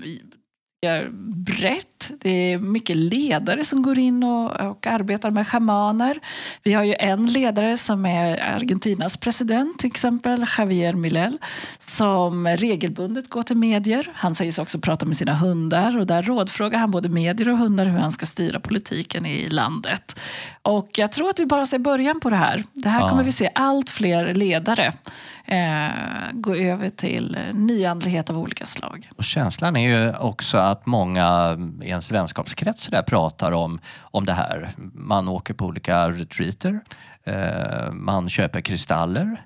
brett. 1.47 2.11
Det 2.21 2.53
är 2.53 2.59
mycket 2.59 2.97
ledare 2.97 3.65
som 3.65 3.83
går 3.83 3.99
in 3.99 4.25
och, 4.25 4.61
och 4.71 4.87
arbetar 4.87 5.31
med 5.31 5.47
shamaner. 5.47 6.19
Vi 6.63 6.73
har 6.73 6.85
ju 6.85 6.95
en 6.99 7.27
ledare 7.27 7.77
som 7.77 8.07
är 8.07 8.55
Argentinas 8.55 9.17
president, 9.17 9.79
till 9.79 9.87
exempel 9.87 10.47
Javier 10.59 10.93
Milei, 10.93 11.33
som 11.79 12.49
regelbundet 12.49 13.31
går 13.31 13.43
till 13.43 13.57
medier. 13.57 14.13
Han 14.15 14.35
sägs 14.35 14.59
också 14.59 14.79
prata 14.79 15.07
med 15.07 15.17
sina 15.17 15.35
hundar 15.35 15.99
och 15.99 16.07
där 16.07 16.23
rådfrågar 16.23 16.79
han 16.79 16.91
både 16.91 17.09
medier 17.09 17.49
och 17.49 17.59
hundar 17.59 17.85
hur 17.85 17.99
han 17.99 18.13
ska 18.13 18.27
styra 18.27 18.61
politiken 18.61 19.27
i 19.27 19.49
landet. 19.49 20.21
Och 20.63 20.91
jag 20.99 21.13
tror 21.13 21.31
att 21.31 21.39
vi 21.39 21.47
bara 21.47 21.67
ser 21.67 21.79
början 21.79 22.21
på 22.21 22.31
det 22.31 22.37
här. 22.37 22.65
Det 22.73 22.89
här 22.89 23.01
Ja. 23.01 23.09
kommer 23.09 23.25
vi 23.25 23.33
se 23.33 23.51
allt 23.55 23.91
fler 23.91 24.35
ledare 24.35 24.93
eh, 25.49 26.33
gå 26.33 26.55
över 26.55 26.89
till 26.89 27.39
nyandlighet 27.53 28.31
av 28.31 28.39
olika 28.39 28.65
slag. 28.65 29.11
Och 29.17 29.25
känslan 29.25 29.77
är 29.77 29.89
ju 29.91 30.17
också 30.17 30.59
att 30.59 30.87
många 30.87 31.59
i 31.83 31.89
ens 31.89 32.13
vänskapskrets 32.13 32.89
där 32.89 33.03
pratar 33.03 33.53
om, 33.53 33.81
om 34.01 34.25
det 34.25 34.33
här. 34.33 34.71
Man 34.95 35.29
åker 35.29 35.55
på 35.55 35.65
olika 35.65 36.11
retreater, 36.11 36.81
eh, 37.25 37.93
man 37.93 38.29
köper 38.29 38.61
kristaller, 38.61 39.43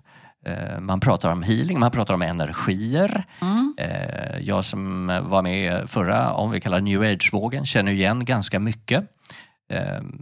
eh, 0.47 0.81
man 0.81 1.01
pratar 1.01 1.33
om 1.33 1.43
healing, 1.43 1.81
man 1.81 1.91
pratar 1.91 2.15
om 2.15 2.23
energier. 2.23 3.25
Eh, 3.79 4.39
jag 4.41 4.65
som 4.65 5.07
var 5.23 5.43
med 5.43 5.91
förra, 5.91 6.33
om 6.33 6.51
vi 6.51 6.61
kallar 6.61 6.81
new 6.81 7.03
age-vågen, 7.03 7.67
känner 7.67 7.93
igen 7.93 8.25
ganska 8.25 8.61
mycket. 8.61 9.05
Eh, 9.73 9.79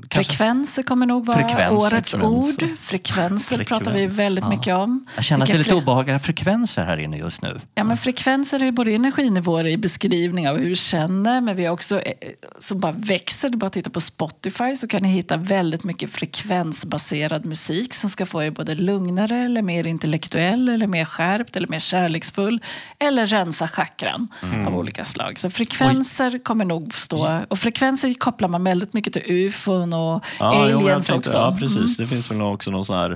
kanske- 0.09 0.31
Frekvenser 0.37 0.83
kommer 0.83 1.07
nog 1.07 1.27
vara 1.27 1.39
Frekvenser, 1.39 1.73
årets 1.95 2.11
frekvenser. 2.15 2.65
ord. 2.65 2.79
Frekvenser 2.79 3.59
pratar 3.65 3.85
vi 3.85 3.99
Frekvens, 3.99 4.19
väldigt 4.19 4.45
ja. 4.45 4.51
mycket 4.51 4.75
om. 4.75 5.07
jag 5.15 5.25
känner 5.25 5.43
att 5.43 5.47
det 5.49 5.55
är 5.55 5.59
lite 5.59 5.71
fre- 5.71 5.83
obehagliga 5.83 6.19
frekvenser 6.19 6.85
här 6.85 6.97
inne 6.97 7.17
just 7.19 7.43
nu. 7.43 7.61
Ja, 7.75 7.85
men 7.85 7.97
frekvenser 7.97 8.63
är 8.63 8.73
både 8.73 8.91
energinivåer 8.93 9.67
i 9.67 9.77
beskrivning 9.77 10.49
av 10.49 10.57
hur 10.59 10.69
vi 10.69 10.77
känner 10.77 11.41
men 11.41 11.57
vi 11.57 11.65
har 11.65 11.73
också 11.73 12.01
eh, 12.01 12.13
som 12.59 12.81
bara 12.81 12.93
växer. 12.93 13.49
Du 13.49 13.59
bara 13.59 13.71
tittar 13.71 13.91
på 13.91 14.01
Spotify 14.01 14.77
så 14.77 14.89
kan 14.89 15.03
ni 15.03 15.09
hitta 15.09 15.37
väldigt 15.37 15.85
mycket 15.85 16.11
frekvensbaserad 16.11 17.45
musik 17.47 17.95
som 17.95 18.11
ska 18.11 18.27
få 18.27 18.43
er 18.43 18.51
både 18.51 18.75
lugnare 18.75 19.43
eller 19.43 19.63
mer 19.63 19.87
intellektuell 19.87 20.69
eller 20.69 20.87
mer 20.87 21.05
skärpt 21.05 21.57
eller 21.57 21.69
mer 21.69 21.81
kärleksfull 21.81 22.61
eller 22.99 23.27
rensa 23.27 23.69
chakran 23.69 24.29
av 24.67 24.77
olika 24.77 25.05
slag. 25.05 25.39
Så 25.39 25.51
frekvenser 25.51 26.39
kommer 26.45 26.65
nog 26.65 26.95
stå 26.95 27.41
och 27.49 27.59
frekvenser 27.59 28.15
kopplar 28.15 28.49
man 28.49 28.65
väldigt 28.65 28.93
mycket 28.93 29.13
till 29.13 29.23
ufon 29.47 29.93
och 29.93 30.25
Ja, 30.39 30.69
jo, 30.71 30.79
aliens 30.79 31.07
tänkte, 31.09 31.29
också. 31.29 31.39
ja, 31.39 31.57
precis. 31.61 31.97
Det 31.97 32.07
finns 32.07 32.31
väl 32.31 32.43
också 32.43 32.71
någon 32.71 32.85
sån 32.85 32.97
här 32.97 33.11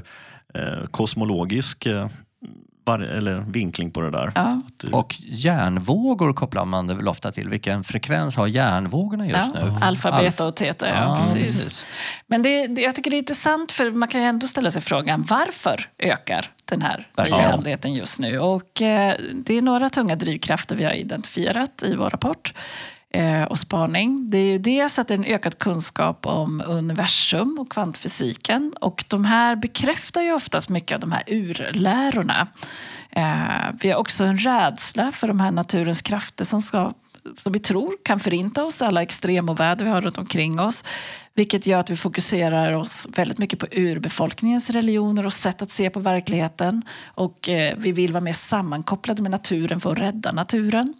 eh, 0.54 0.86
kosmologisk 0.90 1.86
eh, 1.86 2.06
var, 2.86 2.98
eller 2.98 3.40
vinkling 3.40 3.90
på 3.90 4.00
det 4.00 4.10
där. 4.10 4.32
Ja. 4.34 4.60
Och 4.92 5.14
järnvågor 5.20 6.32
kopplar 6.32 6.64
man 6.64 6.86
det 6.86 6.94
väl 6.94 7.08
ofta 7.08 7.32
till. 7.32 7.48
Vilken 7.48 7.84
frekvens 7.84 8.36
har 8.36 8.46
järnvågorna 8.46 9.26
just 9.28 9.50
Ja, 9.54 9.64
nu? 9.64 9.72
alfa, 9.80 10.10
Alf- 10.10 10.20
beta 10.20 10.46
och 10.46 10.56
teta. 10.56 10.88
Ja, 10.88 10.94
Ja, 10.94 11.16
precis. 11.18 11.34
precis. 11.42 11.86
Men 12.26 12.42
det, 12.42 12.66
det, 12.66 12.82
jag 12.82 12.94
tycker 12.94 13.10
det 13.10 13.16
är 13.16 13.18
intressant 13.18 13.72
för 13.72 13.90
man 13.90 14.08
kan 14.08 14.20
ju 14.20 14.26
ändå 14.26 14.46
ställa 14.46 14.70
sig 14.70 14.82
frågan 14.82 15.22
varför 15.30 15.88
ökar 15.98 16.50
den 16.64 16.82
här 16.82 17.08
nyandligheten 17.24 17.94
just 17.94 18.20
nu? 18.20 18.38
Och 18.38 18.82
eh, 18.82 19.14
det 19.44 19.54
är 19.58 19.62
några 19.62 19.88
tunga 19.90 20.16
drivkrafter 20.16 20.76
vi 20.76 20.84
har 20.84 20.92
identifierat 20.92 21.82
i 21.82 21.94
vår 21.94 22.10
rapport 22.10 22.54
eh, 23.14 23.42
och 23.42 23.58
spaning. 23.58 24.30
Det 24.30 24.38
är 24.38 24.52
ju 24.52 24.58
dels 24.58 24.98
att 24.98 25.08
det 25.08 25.14
är 25.14 25.18
en 25.18 25.24
ökad 25.24 25.58
kunskap 25.58 26.26
om 26.26 26.62
universum 26.66 27.58
och 27.58 27.70
kvantfysiken. 27.70 28.72
Och 28.80 29.04
de 29.08 29.24
här 29.24 29.56
bekräftar 29.56 30.22
ju 30.22 30.32
oftast 30.32 30.68
mycket 30.68 30.94
av 30.94 31.00
de 31.00 31.12
här 31.12 31.22
urlärorna. 31.26 32.46
Eh, 33.10 33.74
vi 33.80 33.90
har 33.90 33.98
också 33.98 34.24
en 34.24 34.38
rädsla 34.38 35.12
för 35.12 35.28
de 35.28 35.40
här 35.40 35.50
naturens 35.50 36.02
krafter 36.02 36.44
som 36.44 36.62
ska 36.62 36.92
som 37.38 37.52
vi 37.52 37.58
tror 37.58 37.96
kan 38.02 38.20
förinta 38.20 38.64
oss, 38.64 38.82
alla 38.82 39.02
extremoväder 39.02 39.84
vi 39.84 39.90
har 39.90 40.00
runt 40.00 40.18
omkring 40.18 40.60
oss. 40.60 40.84
Vilket 41.34 41.66
gör 41.66 41.78
att 41.78 41.90
vi 41.90 41.96
fokuserar 41.96 42.72
oss 42.72 43.08
väldigt 43.16 43.38
mycket 43.38 43.58
på 43.58 43.66
urbefolkningens 43.72 44.70
religioner 44.70 45.26
och 45.26 45.32
sätt 45.32 45.62
att 45.62 45.70
se 45.70 45.90
på 45.90 46.00
verkligheten. 46.00 46.82
Och 47.06 47.48
eh, 47.48 47.74
vi 47.78 47.92
vill 47.92 48.12
vara 48.12 48.24
mer 48.24 48.32
sammankopplade 48.32 49.22
med 49.22 49.30
naturen 49.30 49.80
för 49.80 49.92
att 49.92 49.98
rädda 49.98 50.32
naturen. 50.32 50.94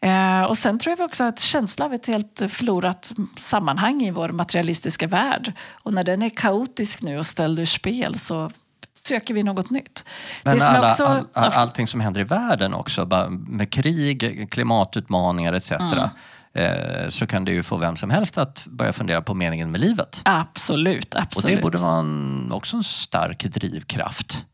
Eh, 0.00 0.42
och 0.42 0.58
sen 0.58 0.78
tror 0.78 0.94
jag 0.98 1.04
också 1.06 1.24
har 1.24 1.28
ett 1.28 1.40
känsla 1.40 1.84
av 1.84 1.94
ett 1.94 2.06
helt 2.06 2.42
förlorat 2.48 3.12
sammanhang 3.38 4.02
i 4.02 4.10
vår 4.10 4.28
materialistiska 4.28 5.06
värld. 5.06 5.52
Och 5.72 5.92
när 5.92 6.04
den 6.04 6.22
är 6.22 6.30
kaotisk 6.30 7.02
nu 7.02 7.18
och 7.18 7.26
ställd 7.26 7.58
ur 7.58 7.64
spel 7.64 8.14
så 8.14 8.50
söker 8.94 9.34
vi 9.34 9.42
något 9.42 9.70
nytt. 9.70 10.04
Men 10.42 10.60
som 10.60 10.74
alla, 10.74 10.88
också- 10.88 11.06
all, 11.06 11.26
all, 11.32 11.52
allting 11.52 11.86
som 11.86 12.00
händer 12.00 12.20
i 12.20 12.24
världen 12.24 12.74
också, 12.74 13.06
med 13.30 13.70
krig, 13.72 14.48
klimatutmaningar 14.50 15.52
etc. 15.52 15.70
Mm. 15.72 16.08
Eh, 16.54 17.08
så 17.08 17.26
kan 17.26 17.44
det 17.44 17.52
ju 17.52 17.62
få 17.62 17.76
vem 17.76 17.96
som 17.96 18.10
helst 18.10 18.38
att 18.38 18.66
börja 18.66 18.92
fundera 18.92 19.22
på 19.22 19.34
meningen 19.34 19.70
med 19.70 19.80
livet. 19.80 20.20
Absolut, 20.24 21.14
Och 21.14 21.20
absolut. 21.20 21.56
det 21.56 21.62
borde 21.62 21.78
vara 21.78 21.98
en, 21.98 22.52
också 22.52 22.76
en 22.76 22.84
stark 22.84 23.44
drivkraft. 23.44 24.44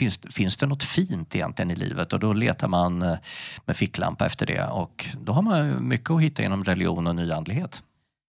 Finns, 0.00 0.20
finns 0.30 0.56
det 0.56 0.66
något 0.66 0.82
fint 0.82 1.36
egentligen 1.36 1.70
i 1.70 1.76
livet? 1.76 2.12
Och 2.12 2.20
då 2.20 2.32
letar 2.32 2.68
man 2.68 3.02
eh, 3.02 3.16
med 3.64 3.76
ficklampa 3.76 4.26
efter 4.26 4.46
det. 4.46 4.64
Och 4.64 5.06
då 5.20 5.32
har 5.32 5.42
man 5.42 5.88
mycket 5.88 6.10
att 6.10 6.22
hitta 6.22 6.42
inom 6.42 6.64
religion 6.64 7.06
och 7.06 7.16
nyandlighet. 7.16 7.82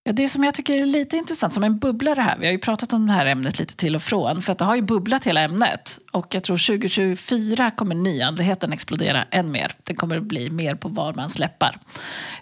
Ja, 0.03 0.11
det 0.11 0.29
som 0.29 0.43
jag 0.43 0.53
tycker 0.53 0.81
är 0.81 0.85
lite 0.85 1.17
intressant, 1.17 1.53
som 1.53 1.63
en 1.63 1.79
bubblare 1.79 2.21
här, 2.21 2.37
vi 2.37 2.45
har 2.45 2.51
ju 2.51 2.59
pratat 2.59 2.93
om 2.93 3.07
det 3.07 3.13
här 3.13 3.25
ämnet 3.25 3.59
lite 3.59 3.75
till 3.75 3.95
och 3.95 4.01
från, 4.01 4.41
för 4.41 4.51
att 4.51 4.57
det 4.57 4.65
har 4.65 4.75
ju 4.75 4.81
bubblat 4.81 5.27
hela 5.27 5.41
ämnet. 5.41 5.99
Och 6.11 6.35
jag 6.35 6.43
tror 6.43 6.77
2024 6.77 7.71
kommer 7.71 7.95
nyandligheten 7.95 8.73
explodera 8.73 9.23
än 9.23 9.51
mer. 9.51 9.71
Det 9.83 9.95
kommer 9.95 10.17
att 10.17 10.23
bli 10.23 10.49
mer 10.49 10.75
på 10.75 10.87
var 10.87 11.13
man 11.13 11.29
släppar. 11.29 11.79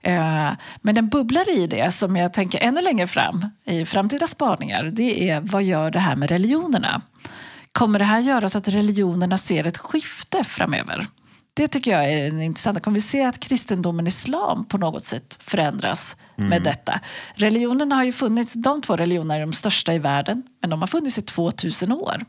Eh, 0.02 0.52
men 0.82 0.96
den 0.96 1.10
bubblare 1.10 1.52
i 1.52 1.68
det, 1.68 1.92
som 1.92 2.16
jag 2.16 2.34
tänker 2.34 2.60
ännu 2.60 2.82
längre 2.82 3.08
fram 3.08 3.46
i 3.66 3.86
framtida 3.86 4.28
spaningar, 4.28 4.84
det 4.84 5.30
är 5.30 5.42
vad 5.42 5.64
gör 5.64 5.92
det 5.92 6.00
här 6.00 6.16
med 6.16 6.30
religionerna? 6.30 7.02
Kommer 7.72 8.00
det 8.00 8.06
här 8.06 8.20
göra 8.20 8.50
så 8.50 8.58
att 8.58 8.68
religionerna 8.68 9.38
ser 9.38 9.68
ett 9.68 9.78
skifte 9.78 10.44
framöver? 10.44 11.08
Det 11.54 11.68
tycker 11.68 11.92
jag 11.92 12.12
är 12.12 12.28
en 12.28 12.42
intressant. 12.42 12.84
Kommer 12.84 12.96
vi 12.96 13.02
se 13.02 13.24
att 13.24 13.40
kristendomen 13.40 14.06
och 14.06 14.08
islam 14.08 14.66
på 14.66 14.78
något 14.78 15.04
sätt 15.04 15.38
förändras 15.42 16.18
med 16.36 16.64
detta? 16.64 17.00
Religionerna 17.34 17.96
har 17.96 18.04
ju 18.04 18.12
funnits, 18.12 18.54
de 18.54 18.82
två 18.82 18.96
religionerna 18.96 19.36
är 19.36 19.40
de 19.40 19.54
största 19.54 19.94
i 19.94 20.00
världen, 20.00 20.44
men 20.62 20.70
de 20.70 20.82
har 20.82 20.88
funnits 20.88 21.18
i 21.18 21.22
2000 21.22 21.92
år. 21.92 22.26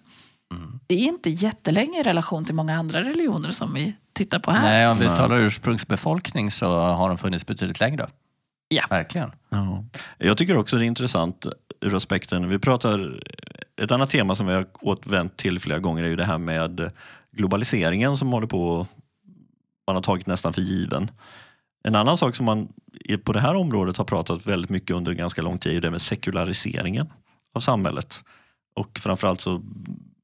Det 0.87 0.95
är 0.95 0.99
inte 0.99 1.31
jättelänge 1.31 2.01
i 2.01 2.03
relation 2.03 2.45
till 2.45 2.55
många 2.55 2.79
andra 2.79 3.01
religioner 3.01 3.51
som 3.51 3.75
vi 3.75 3.97
tittar 4.13 4.39
på 4.39 4.51
här. 4.51 4.63
Nej, 4.63 4.89
om 4.89 4.99
vi 4.99 5.07
talar 5.07 5.37
ursprungsbefolkning 5.37 6.51
så 6.51 6.81
har 6.81 7.09
de 7.09 7.19
funnits 7.19 7.47
betydligt 7.47 7.81
längre. 7.81 8.09
Ja. 8.69 8.85
Verkligen. 8.91 9.33
Ja. 9.49 9.85
Jag 10.19 10.39
tycker 10.39 10.57
också 10.57 10.77
det 10.77 10.85
är 10.85 10.87
intressant 10.87 11.47
ur 11.81 11.95
aspekten, 11.95 12.49
vi 12.49 12.59
pratar, 12.59 13.23
ett 13.81 13.93
annat 13.93 14.11
tema 14.11 14.35
som 14.35 14.47
vi 14.47 14.55
har 14.55 14.67
återvänt 14.81 15.37
till 15.37 15.59
flera 15.59 15.79
gånger 15.79 16.03
är 16.03 16.09
ju 16.09 16.17
det 16.17 16.25
här 16.25 16.39
med 16.39 16.93
globaliseringen 17.33 18.17
som 18.17 18.33
håller 18.33 18.47
på, 18.47 18.87
man 19.87 19.97
har 19.97 20.03
tagit 20.03 20.27
nästan 20.27 20.53
för 20.53 20.63
given. 20.63 21.11
En 21.85 21.95
annan 21.95 22.17
sak 22.17 22.35
som 22.35 22.47
man 22.47 22.69
på 23.25 23.33
det 23.33 23.41
här 23.41 23.55
området 23.55 23.97
har 23.97 24.05
pratat 24.05 24.47
väldigt 24.47 24.71
mycket 24.71 24.97
under 24.97 25.13
ganska 25.13 25.43
lång 25.43 25.59
tid 25.59 25.77
är 25.77 25.81
det 25.81 25.91
med 25.91 26.03
sekulariseringen 26.03 27.13
av 27.55 27.61
samhället. 27.61 28.23
Och 28.75 28.99
framförallt 28.99 29.41
så 29.41 29.63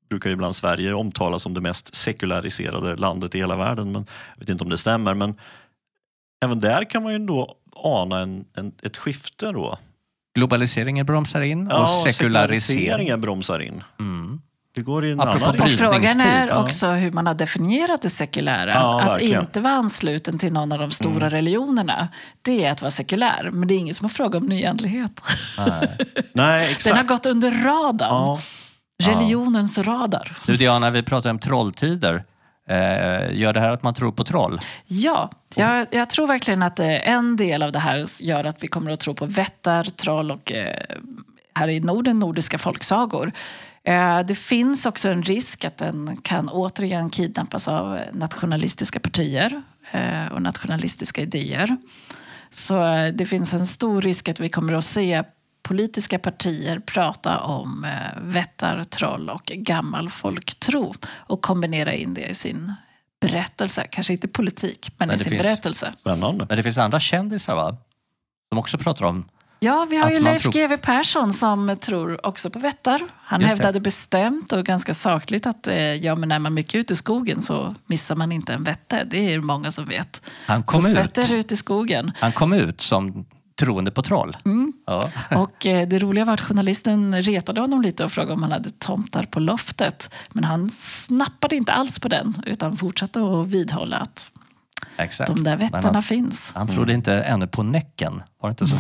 brukar 0.08 0.30
ju 0.30 0.34
ibland 0.34 0.56
Sverige 0.56 0.94
omtalas 0.94 1.42
som 1.42 1.54
det 1.54 1.60
mest 1.60 1.94
sekulariserade 1.94 2.96
landet 2.96 3.34
i 3.34 3.38
hela 3.38 3.56
världen. 3.56 3.92
Men 3.92 4.06
jag 4.34 4.40
vet 4.40 4.48
inte 4.48 4.64
om 4.64 4.70
det 4.70 4.78
stämmer. 4.78 5.14
Men 5.14 5.34
även 6.44 6.58
där 6.58 6.90
kan 6.90 7.02
man 7.02 7.12
ju 7.12 7.18
då 7.18 7.56
ana 7.74 8.20
en, 8.20 8.44
en, 8.54 8.72
ett 8.82 8.96
skifte 8.96 9.52
då. 9.52 9.78
Globaliseringen 10.36 11.06
bromsar 11.06 11.40
in 11.40 11.66
Ja, 11.70 11.82
och 11.82 11.88
sekularisering. 11.88 12.60
sekulariseringen 12.60 13.20
bromsar 13.20 13.60
in. 13.60 13.82
Mm. 14.00 14.40
Det 14.74 14.82
går 14.82 15.04
i 15.04 15.10
en 15.12 15.20
Apropå 15.20 15.44
annan 15.46 15.68
frågan 15.68 16.20
är 16.20 16.52
också 16.58 16.88
hur 16.88 17.10
man 17.12 17.26
har 17.26 17.34
definierat 17.34 18.02
det 18.02 18.08
sekulära. 18.10 18.70
Ja, 18.70 19.00
att 19.00 19.08
verkligen. 19.08 19.40
inte 19.40 19.60
vara 19.60 19.72
ansluten 19.74 20.38
till 20.38 20.52
någon 20.52 20.72
av 20.72 20.78
de 20.78 20.90
stora 20.90 21.16
Mm. 21.16 21.30
religionerna, 21.30 22.08
det 22.42 22.64
är 22.64 22.72
att 22.72 22.82
vara 22.82 22.90
sekulär. 22.90 23.50
Men 23.52 23.68
det 23.68 23.74
är 23.74 23.78
ingen 23.78 23.94
som 23.94 24.04
har 24.04 24.08
frågat 24.08 24.42
om 24.42 24.48
nyandlighet. 24.48 25.20
Nej. 25.58 25.96
Nej, 26.32 26.64
exakt. 26.70 26.84
Den 26.88 26.96
har 26.96 27.04
gått 27.04 27.26
under 27.26 27.50
radarn. 27.50 28.10
Ja, 28.10 28.38
Religionens 29.02 29.78
radar. 29.78 30.36
Du 30.46 30.56
Diana, 30.56 30.90
vi 30.90 31.02
pratar 31.02 31.30
om 31.30 31.38
trolltider. 31.38 32.24
Eh, 32.68 33.38
gör 33.38 33.52
det 33.52 33.60
här 33.60 33.70
att 33.70 33.82
man 33.82 33.94
tror 33.94 34.12
på 34.12 34.24
troll? 34.24 34.58
Ja, 34.86 35.30
jag, 35.54 35.86
jag 35.90 36.10
tror 36.10 36.26
verkligen 36.26 36.62
att 36.62 36.80
eh, 36.80 37.08
en 37.08 37.36
del 37.36 37.62
av 37.62 37.72
det 37.72 37.78
här 37.78 38.22
gör 38.22 38.44
att 38.44 38.64
vi 38.64 38.68
kommer 38.68 38.90
att 38.90 39.00
tro 39.00 39.14
på 39.14 39.26
vättar, 39.26 39.84
troll 39.84 40.30
och 40.30 40.52
eh, 40.52 40.76
här 41.54 41.68
i 41.68 41.80
Norden 41.80 42.18
nordiska 42.18 42.58
folksagor. 42.58 43.32
Det 44.26 44.34
finns 44.34 44.86
också 44.86 45.08
en 45.08 45.22
risk 45.22 45.64
att 45.64 45.76
den 45.76 46.16
kan 46.16 46.48
återigen 46.48 47.10
kidnappas 47.10 47.68
av 47.68 48.00
nationalistiska 48.12 49.00
partier 49.00 49.62
och 50.32 50.42
nationalistiska 50.42 51.22
idéer. 51.22 51.76
Så 52.50 52.74
det 53.14 53.26
finns 53.26 53.54
en 53.54 53.66
stor 53.66 54.02
risk 54.02 54.28
att 54.28 54.40
vi 54.40 54.48
kommer 54.48 54.72
att 54.72 54.84
se 54.84 55.22
politiska 55.66 56.18
partier 56.18 56.78
prata 56.78 57.38
om 57.40 57.84
eh, 57.84 57.90
vättar, 58.22 58.82
troll 58.84 59.30
och 59.30 59.44
gammal 59.44 60.10
folktro 60.10 60.94
och 61.16 61.42
kombinera 61.42 61.92
in 61.94 62.14
det 62.14 62.26
i 62.26 62.34
sin 62.34 62.72
berättelse. 63.20 63.86
Kanske 63.90 64.12
inte 64.12 64.28
politik, 64.28 64.90
men, 64.98 65.08
Men 65.08 65.14
i 65.14 65.18
det 65.18 65.24
sin 65.24 65.30
finns- 65.32 65.42
berättelse. 65.42 65.92
spännande. 66.00 66.46
Men 66.48 66.56
det 66.56 66.62
finns 66.62 66.78
andra 66.78 67.00
kändisar 67.00 67.54
va? 67.54 67.76
Som 68.48 68.58
också 68.58 68.78
pratar 68.78 69.04
om... 69.04 69.28
Ja, 69.60 69.86
vi 69.90 69.96
har 69.96 70.10
ju 70.10 70.20
Leif 70.20 70.42
tror- 70.42 70.52
GW 70.52 70.76
Persson 70.76 71.32
som 71.32 71.76
tror 71.80 72.26
också 72.26 72.50
på 72.50 72.58
vättar. 72.58 73.00
Han 73.22 73.40
Just 73.40 73.50
det. 73.50 73.56
hävdade 73.56 73.80
bestämt 73.80 74.52
och 74.52 74.64
ganska 74.64 74.94
sakligt 74.94 75.46
att 75.46 75.66
eh, 75.66 75.76
ja, 75.94 76.16
men 76.16 76.32
är 76.32 76.38
man 76.38 76.54
mycket 76.54 76.74
ute 76.74 76.92
i 76.92 76.96
skogen 76.96 77.42
så 77.42 77.74
missar 77.86 78.16
man 78.16 78.32
inte 78.32 78.52
en 78.52 78.64
vätte. 78.64 79.04
Det 79.04 79.18
är 79.32 79.36
det 79.36 79.42
många 79.42 79.70
som 79.70 79.84
vet. 79.84 80.30
Han 80.46 80.62
kom 80.62 80.80
så 80.82 80.88
ut. 80.88 80.94
sätt 80.94 81.18
er 81.18 81.34
ut 81.34 81.52
i 81.52 81.56
skogen. 81.56 82.12
Han 82.18 82.32
kom 82.32 82.52
ut 82.52 82.80
som 82.80 83.26
troende 83.56 83.90
på 83.90 84.02
troll. 84.02 84.36
Mm. 84.44 84.72
Ja. 84.86 85.08
Och 85.36 85.66
eh, 85.66 85.88
det 85.88 85.98
roliga 85.98 86.24
var 86.24 86.34
att 86.34 86.40
journalisten 86.40 87.22
retade 87.22 87.60
honom 87.60 87.82
lite 87.82 88.04
och 88.04 88.12
frågade 88.12 88.32
om 88.32 88.42
han 88.42 88.52
hade 88.52 88.70
tomtar 88.70 89.22
på 89.22 89.40
loftet. 89.40 90.14
Men 90.30 90.44
han 90.44 90.70
snappade 90.70 91.56
inte 91.56 91.72
alls 91.72 92.00
på 92.00 92.08
den 92.08 92.42
utan 92.46 92.76
fortsatte 92.76 93.20
att 93.20 93.46
vidhålla 93.46 93.96
att 93.96 94.32
Exakt. 94.96 95.34
de 95.34 95.44
där 95.44 95.56
vättarna 95.56 95.92
han, 95.92 96.02
finns. 96.02 96.52
han 96.54 96.68
trodde 96.68 96.92
inte 96.92 97.14
ännu 97.14 97.46
på 97.46 97.62
Näcken, 97.62 98.22
var 98.40 98.50
det 98.50 98.52
inte 98.52 98.66
så? 98.66 98.76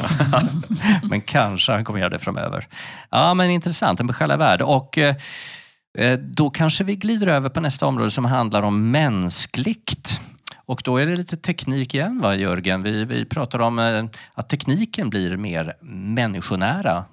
men 1.02 1.20
kanske 1.20 1.72
han 1.72 1.84
kommer 1.84 2.00
göra 2.00 2.10
det 2.10 2.18
framöver. 2.18 2.68
Ja, 3.10 3.34
men 3.34 3.50
intressant. 3.50 4.00
En 4.00 4.06
besjälad 4.06 4.38
värld. 4.38 4.62
Och 4.62 4.98
eh, 4.98 5.16
eh, 5.98 6.18
då 6.18 6.50
kanske 6.50 6.84
vi 6.84 6.96
glider 6.96 7.26
över 7.26 7.48
på 7.48 7.60
nästa 7.60 7.86
område 7.86 8.10
som 8.10 8.24
handlar 8.24 8.62
om 8.62 8.90
mänskligt. 8.90 10.20
Och 10.68 10.80
då 10.84 10.96
är 10.96 11.06
det 11.06 11.16
lite 11.16 11.36
teknik 11.36 11.94
igen, 11.94 12.20
va, 12.20 12.34
Jörgen? 12.36 12.82
Vi, 12.82 13.04
vi 13.04 13.24
pratar 13.24 13.58
om 13.58 13.78
eh, 13.78 14.04
att 14.34 14.48
tekniken 14.48 15.10
blir 15.10 15.36
mer 15.36 15.74
människonära 15.82 17.04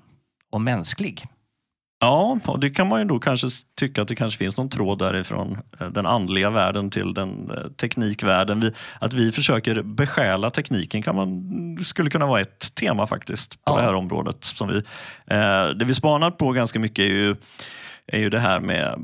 och 0.51 0.61
mänsklig. 0.61 1.25
Ja, 1.99 2.39
och 2.45 2.59
det 2.59 2.69
kan 2.69 2.87
man 2.87 2.99
ju 2.99 3.05
då 3.05 3.19
kanske 3.19 3.47
tycka 3.79 4.01
att 4.01 4.07
det 4.07 4.15
kanske 4.15 4.37
finns 4.37 4.57
någon 4.57 4.69
tråd 4.69 4.99
därifrån 4.99 5.57
eh, 5.79 5.87
den 5.87 6.05
andliga 6.05 6.49
världen 6.49 6.89
till 6.89 7.13
den 7.13 7.51
eh, 7.51 7.71
teknikvärlden. 7.71 8.59
Vi, 8.59 8.71
att 8.99 9.13
vi 9.13 9.31
försöker 9.31 9.81
besjäla 9.81 10.49
tekniken 10.49 11.01
kan 11.01 11.15
man, 11.15 11.43
skulle 11.83 12.09
kunna 12.09 12.25
vara 12.25 12.41
ett 12.41 12.75
tema 12.75 13.07
faktiskt 13.07 13.51
på 13.65 13.73
Ja. 13.73 13.75
det 13.77 13.81
här 13.83 13.93
området. 13.93 14.43
Som 14.43 14.67
vi, 14.67 14.77
eh, 15.27 15.69
det 15.69 15.85
vi 15.85 15.93
spanar 15.93 16.31
på 16.31 16.51
ganska 16.51 16.79
mycket 16.79 17.05
är 17.05 17.09
ju, 17.09 17.35
är 18.07 18.19
ju 18.19 18.29
det 18.29 18.39
här 18.39 18.59
med 18.59 18.99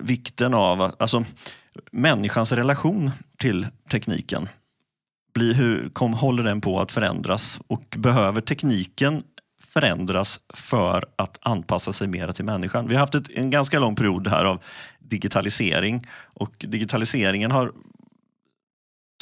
vikten 0.00 0.54
av 0.54 0.92
alltså, 0.98 1.24
människans 1.90 2.52
relation 2.52 3.10
till 3.38 3.66
tekniken. 3.90 4.48
Blir, 5.34 5.54
hur 5.54 5.88
kom, 5.88 6.14
håller 6.14 6.42
den 6.42 6.60
på 6.60 6.80
att 6.80 6.92
förändras 6.92 7.60
och 7.66 7.96
behöver 7.98 8.40
tekniken 8.40 9.22
förändras 9.62 10.40
för 10.54 11.04
att 11.16 11.38
anpassa 11.40 11.92
sig 11.92 12.08
mer 12.08 12.32
till 12.32 12.44
människan. 12.44 12.88
Vi 12.88 12.94
har 12.94 13.00
haft 13.00 13.14
ett, 13.14 13.30
en 13.30 13.50
ganska 13.50 13.78
lång 13.78 13.94
period 13.94 14.26
här 14.26 14.44
av 14.44 14.62
digitalisering 14.98 16.06
och 16.22 16.54
digitaliseringen 16.58 17.50
har, 17.50 17.72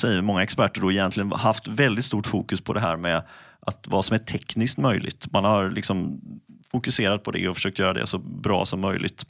säger 0.01 0.23
många 0.23 0.43
experter, 0.43 0.81
då 0.81 0.93
egentligen 0.93 1.33
haft 1.33 1.69
väldigt 1.69 2.05
stort 2.05 2.27
fokus 2.27 2.61
på 2.61 2.73
det 2.73 2.81
här 2.81 2.97
med 2.97 3.23
att 3.61 3.87
vad 3.89 4.05
som 4.05 4.15
är 4.15 4.19
tekniskt 4.19 4.79
möjligt. 4.79 5.33
Man 5.33 5.45
har 5.45 5.71
liksom 5.71 6.21
fokuserat 6.71 7.23
på 7.23 7.31
det 7.31 7.49
och 7.49 7.57
försökt 7.57 7.79
göra 7.79 7.93
det 7.93 8.07
så 8.07 8.19
bra 8.19 8.65
som 8.65 8.81
möjligt. 8.81 9.27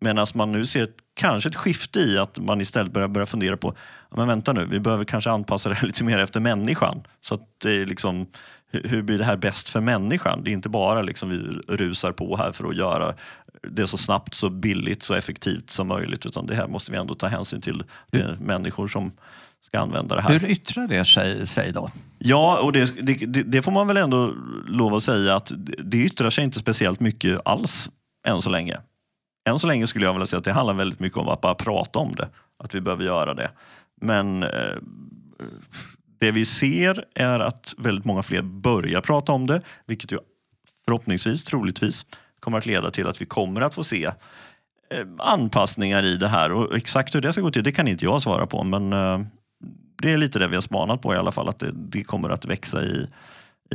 Medan 0.00 0.26
man 0.34 0.52
nu 0.52 0.66
ser 0.66 0.84
ett, 0.84 0.96
kanske 1.14 1.48
ett 1.48 1.56
skifte 1.56 2.00
i 2.00 2.18
att 2.18 2.38
man 2.38 2.60
istället 2.60 2.92
börjar, 2.92 3.08
börjar 3.08 3.26
fundera 3.26 3.56
på, 3.56 3.74
men 4.10 4.28
vänta 4.28 4.52
nu, 4.52 4.66
vi 4.66 4.80
behöver 4.80 5.04
kanske 5.04 5.30
anpassa 5.30 5.68
det 5.68 5.74
här 5.74 5.86
lite 5.86 6.04
mer 6.04 6.18
efter 6.18 6.40
människan. 6.40 7.02
Så 7.20 7.34
att 7.34 7.40
det 7.62 7.70
är 7.70 7.86
liksom, 7.86 8.26
hur, 8.70 9.02
blir 9.02 9.18
det 9.18 9.24
här 9.24 9.36
bäst 9.36 9.68
för 9.68 9.80
människan? 9.80 10.44
Det 10.44 10.50
är 10.50 10.52
inte 10.52 10.68
bara 10.68 11.02
liksom 11.02 11.30
vi 11.30 11.36
rusar 11.76 12.12
på 12.12 12.36
här 12.36 12.52
för 12.52 12.68
att 12.68 12.76
göra 12.76 13.14
det 13.62 13.86
så 13.86 13.96
snabbt, 13.96 14.34
så 14.34 14.50
billigt, 14.50 15.02
så 15.02 15.14
effektivt 15.14 15.70
som 15.70 15.88
möjligt. 15.88 16.26
Utan 16.26 16.46
det 16.46 16.54
här 16.54 16.66
måste 16.66 16.92
vi 16.92 16.98
ändå 16.98 17.14
ta 17.14 17.26
hänsyn 17.26 17.60
till. 17.60 17.84
Det 18.10 18.40
människor 18.40 18.88
som 18.88 19.12
ska 19.60 19.80
använda 19.80 20.14
det 20.14 20.22
här. 20.22 20.30
Hur 20.30 20.50
yttrar 20.50 20.88
det 20.88 21.04
sig, 21.04 21.46
sig 21.46 21.72
då? 21.72 21.90
Ja, 22.18 22.60
och 22.62 22.72
det, 22.72 23.06
det, 23.06 23.42
det 23.42 23.62
får 23.62 23.72
man 23.72 23.86
väl 23.86 23.96
ändå 23.96 24.34
lov 24.66 24.94
att 24.94 25.02
säga 25.02 25.36
att 25.36 25.52
det 25.84 25.96
yttrar 25.96 26.30
sig 26.30 26.44
inte 26.44 26.58
speciellt 26.58 27.00
mycket 27.00 27.40
alls 27.44 27.90
än 28.26 28.42
så 28.42 28.50
länge. 28.50 28.78
Än 29.44 29.58
så 29.58 29.66
länge 29.66 29.86
skulle 29.86 30.04
jag 30.04 30.12
vilja 30.12 30.26
säga 30.26 30.38
att 30.38 30.44
det 30.44 30.52
handlar 30.52 30.74
väldigt 30.74 31.00
mycket 31.00 31.18
om 31.18 31.28
att 31.28 31.40
bara 31.40 31.54
prata 31.54 31.98
om 31.98 32.14
det. 32.14 32.28
Att 32.58 32.74
vi 32.74 32.80
behöver 32.80 33.04
göra 33.04 33.34
det. 33.34 33.50
Men 34.00 34.42
eh, 34.42 34.76
det 36.18 36.30
vi 36.30 36.44
ser 36.44 37.04
är 37.14 37.40
att 37.40 37.74
väldigt 37.78 38.04
många 38.04 38.22
fler 38.22 38.42
börjar 38.42 39.00
prata 39.00 39.32
om 39.32 39.46
det, 39.46 39.62
vilket 39.86 40.12
ju 40.12 40.18
förhoppningsvis, 40.84 41.44
troligtvis, 41.44 42.06
kommer 42.40 42.58
att 42.58 42.66
leda 42.66 42.90
till 42.90 43.08
att 43.08 43.20
vi 43.20 43.24
kommer 43.24 43.60
att 43.60 43.74
få 43.74 43.84
se 43.84 44.04
eh, 44.04 45.06
anpassningar 45.18 46.02
i 46.02 46.16
det 46.16 46.28
här. 46.28 46.52
Och 46.52 46.76
exakt 46.76 47.14
hur 47.14 47.20
det 47.20 47.32
ska 47.32 47.42
gå 47.42 47.50
till, 47.50 47.64
det 47.64 47.72
kan 47.72 47.88
inte 47.88 48.04
jag 48.04 48.22
svara 48.22 48.46
på. 48.46 48.64
Men 48.64 48.92
eh, 48.92 49.20
det 50.02 50.12
är 50.12 50.16
lite 50.16 50.38
det 50.38 50.48
vi 50.48 50.54
har 50.54 50.62
spanat 50.62 51.02
på 51.02 51.14
i 51.14 51.16
alla 51.16 51.32
fall, 51.32 51.48
att 51.48 51.58
det, 51.58 51.70
det 51.72 52.04
kommer 52.04 52.30
att 52.30 52.44
växa 52.44 52.82
i 52.82 53.06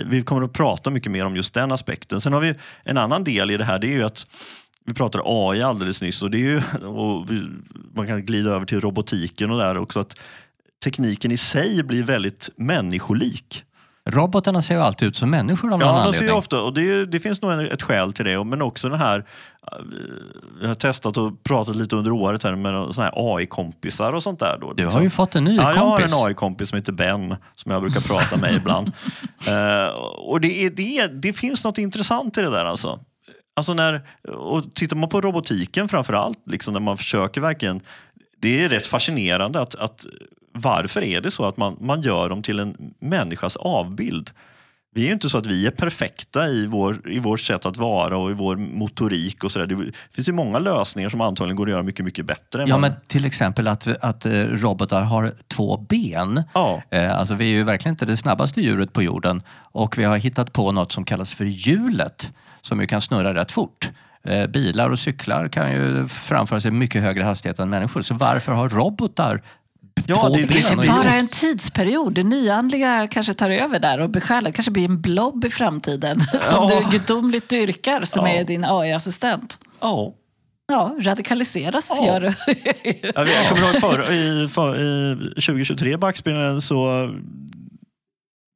vi 0.06 0.22
kommer 0.22 0.42
att 0.42 0.54
prata 0.54 0.90
mycket 0.90 1.12
mer 1.12 1.26
om 1.26 1.36
just 1.36 1.54
den 1.54 1.72
aspekten. 1.72 2.22
Sen 2.22 2.34
har 2.34 2.40
vi 2.40 2.56
en 2.84 2.98
annan 2.98 3.24
del 3.24 3.52
i 3.52 3.58
det 3.58 3.64
här, 3.64 3.80
det 3.80 3.88
är 3.88 3.92
ju 3.92 4.04
att 4.04 4.28
vi 4.90 4.94
pratade 4.96 5.24
AI 5.28 5.62
alldeles 5.62 6.02
nyss 6.02 6.24
och, 6.24 6.32
det 6.32 6.38
är 6.38 6.40
ju, 6.40 6.62
och 6.88 7.32
vi, 7.32 7.48
man 7.96 8.08
kan 8.08 8.26
glida 8.26 8.50
över 8.50 8.66
till 8.66 8.82
robotiken 8.82 9.52
och 9.52 9.58
där 9.60 9.78
också. 9.78 10.00
att 10.00 10.20
Tekniken 10.84 11.32
i 11.32 11.38
sig 11.38 11.84
blir 11.84 12.04
väldigt 12.04 12.50
människolik. 12.56 13.64
Robotarna 14.10 14.62
ser 14.62 14.76
ju 14.76 14.82
alltid 14.82 15.08
ut 15.08 15.16
som 15.16 15.30
människor 15.30 15.68
av 15.74 15.80
någon 15.80 15.88
Ja, 15.88 15.94
de 15.94 15.98
anledning. 16.00 16.20
ser 16.20 16.26
ju 16.26 16.32
ofta, 16.32 16.62
och 16.62 16.74
det, 16.74 17.06
det 17.06 17.20
finns 17.20 17.42
nog 17.42 17.52
ett 17.64 17.82
skäl 17.82 18.14
till 18.14 18.26
det. 18.26 18.44
Men 18.44 18.62
också 18.62 18.90
den 18.90 19.00
här, 19.00 19.26
jag 20.62 20.68
har 20.68 20.76
testat 20.76 21.18
och 21.18 21.44
pratat 21.44 21.76
lite 21.76 21.96
under 21.96 22.12
året 22.12 22.44
här 22.44 22.56
med 22.56 22.96
såna 22.96 23.06
här 23.08 23.14
AI-kompisar 23.38 24.14
och 24.14 24.24
sånt 24.24 24.40
där. 24.40 24.58
Då, 24.62 24.74
Du 24.74 24.84
har 24.84 24.90
liksom. 24.90 25.04
ju 25.04 25.10
fått 25.10 25.36
en 25.36 25.44
ny 25.44 25.56
Ja, 25.56 25.74
jag 25.76 25.82
har 25.82 25.98
kompis. 25.98 26.14
en 26.22 26.28
AI-kompis 26.28 26.70
som 26.70 26.76
heter 26.76 26.92
Ben 26.92 27.36
som 27.56 27.72
jag 27.72 27.82
brukar 27.82 28.02
prata 28.02 28.38
med 28.38 28.54
ibland. 28.56 28.92
Eh, 29.48 29.88
och 30.00 30.42
det, 30.42 30.66
är, 30.66 30.70
det, 30.70 30.98
är, 30.98 31.08
det 31.08 31.34
finns 31.34 31.64
något 31.64 31.78
intressant 31.78 32.38
i 32.38 32.42
det 32.42 32.50
där 32.50 32.66
alltså. 32.66 33.00
Alltså 33.60 33.74
när, 33.74 34.02
och 34.36 34.74
tittar 34.74 34.98
man 34.98 35.10
på 35.10 35.22
robotiken 35.22 35.90
framför 35.90 36.14
allt, 36.14 36.40
liksom 36.46 36.74
när 36.74 36.82
man 36.82 36.98
försöker 36.98 37.42
verkligen... 37.42 37.82
Det 38.42 38.64
är 38.64 38.70
rätt 38.70 38.88
fascinerande 38.88 39.62
att, 39.62 39.76
att 39.76 40.06
varför 40.54 41.04
är 41.04 41.22
det 41.22 41.32
så 41.32 41.46
att 41.46 41.58
man, 41.58 41.78
man 41.82 42.02
gör 42.02 42.30
dem 42.30 42.44
till 42.44 42.60
en 42.60 42.94
människas 43.00 43.56
avbild? 43.56 44.32
Vi 44.96 45.02
är 45.02 45.06
ju 45.08 45.14
inte 45.14 45.30
så 45.30 45.38
att 45.38 45.46
vi 45.46 45.68
är 45.68 45.72
perfekta 45.72 46.48
i, 46.48 46.68
vår, 46.68 47.12
i 47.12 47.20
vårt 47.20 47.40
sätt 47.40 47.66
att 47.66 47.78
vara 47.78 48.18
och 48.18 48.32
i 48.32 48.34
vår 48.34 48.56
motorik 48.56 49.44
och 49.44 49.52
sådär. 49.52 49.66
Det 49.68 49.92
finns 50.12 50.30
ju 50.30 50.34
många 50.34 50.60
lösningar 50.60 51.10
som 51.10 51.22
antagligen 51.22 51.56
går 51.56 51.66
att 51.66 51.72
göra 51.72 51.84
mycket, 51.84 52.06
mycket 52.06 52.26
bättre. 52.26 52.66
Ja, 52.68 52.78
men 52.78 52.92
till 53.08 53.26
exempel 53.26 53.68
att, 53.68 53.88
att 53.88 54.26
eh, 54.26 54.32
robotar 54.32 55.02
har 55.02 55.34
två 55.48 55.78
ben. 55.78 56.44
ja. 56.54 56.82
Eh, 56.92 57.20
Alltså 57.20 57.36
vi 57.36 57.46
är 57.46 57.50
ju 57.50 57.64
verkligen 57.64 57.94
inte 57.94 58.06
det 58.06 58.18
snabbaste 58.18 58.62
djuret 58.62 58.94
på 58.94 59.04
jorden 59.04 59.42
och 59.72 59.98
vi 59.98 60.04
har 60.04 60.18
hittat 60.18 60.54
på 60.54 60.72
något 60.72 60.92
som 60.92 61.06
kallas 61.06 61.34
för 61.34 61.46
hjulet 61.46 62.32
som 62.62 62.80
ju 62.82 62.88
kan 62.88 63.02
snurra 63.02 63.34
rätt 63.36 63.52
fort. 63.52 63.90
Eh, 64.24 64.48
Bilar 64.48 64.90
och 64.90 65.00
cyklar 65.00 65.48
kan 65.48 65.72
ju 65.72 66.08
framföras 66.08 66.66
i 66.66 66.72
mycket 66.72 67.02
högre 67.02 67.24
hastighet 67.24 67.60
än 67.60 67.70
människor. 67.70 68.02
Så 68.02 68.14
varför 68.14 68.52
har 68.52 68.70
robotar 68.70 69.42
Ja, 70.08 70.16
två 70.16 70.30
det- 70.30 70.42
det- 70.42 70.48
ben? 70.48 70.62
Kanske 70.62 70.76
och 70.76 70.86
bara 70.96 71.14
en 71.14 71.28
tidsperiod. 71.28 72.14
Det 72.14 72.24
nyandliga 72.24 73.08
kanske 73.08 73.34
tar 73.34 73.50
över 73.50 73.80
där 73.80 74.00
och 74.00 74.10
besjälar. 74.10 74.52
kanske 74.52 74.72
blir 74.72 74.86
en 74.86 75.02
blob 75.02 75.46
i 75.46 75.50
framtiden 75.50 76.20
som 76.40 76.70
Ja. 76.70 76.80
du 76.92 76.98
gudomligt 76.98 77.50
dyrkar 77.50 78.04
som 78.06 78.26
Ja. 78.26 78.32
är 78.34 78.44
din 78.44 78.66
AI-assistent. 78.66 79.60
ja. 79.82 80.14
Ja, 80.72 80.96
radikaliseras 81.02 81.98
Ja. 82.02 82.06
gör 82.08 82.20
du. 82.22 82.28
Jag, 83.16 83.26
vet, 83.26 83.36
jag 83.36 83.50
kommer 83.50 83.68
ihåg 83.68 83.76
för, 83.82 84.12
i, 84.14 84.48
för, 84.48 84.80
i 84.80 85.16
2023 85.42 85.98
backspelen 85.98 86.62
så 86.62 87.10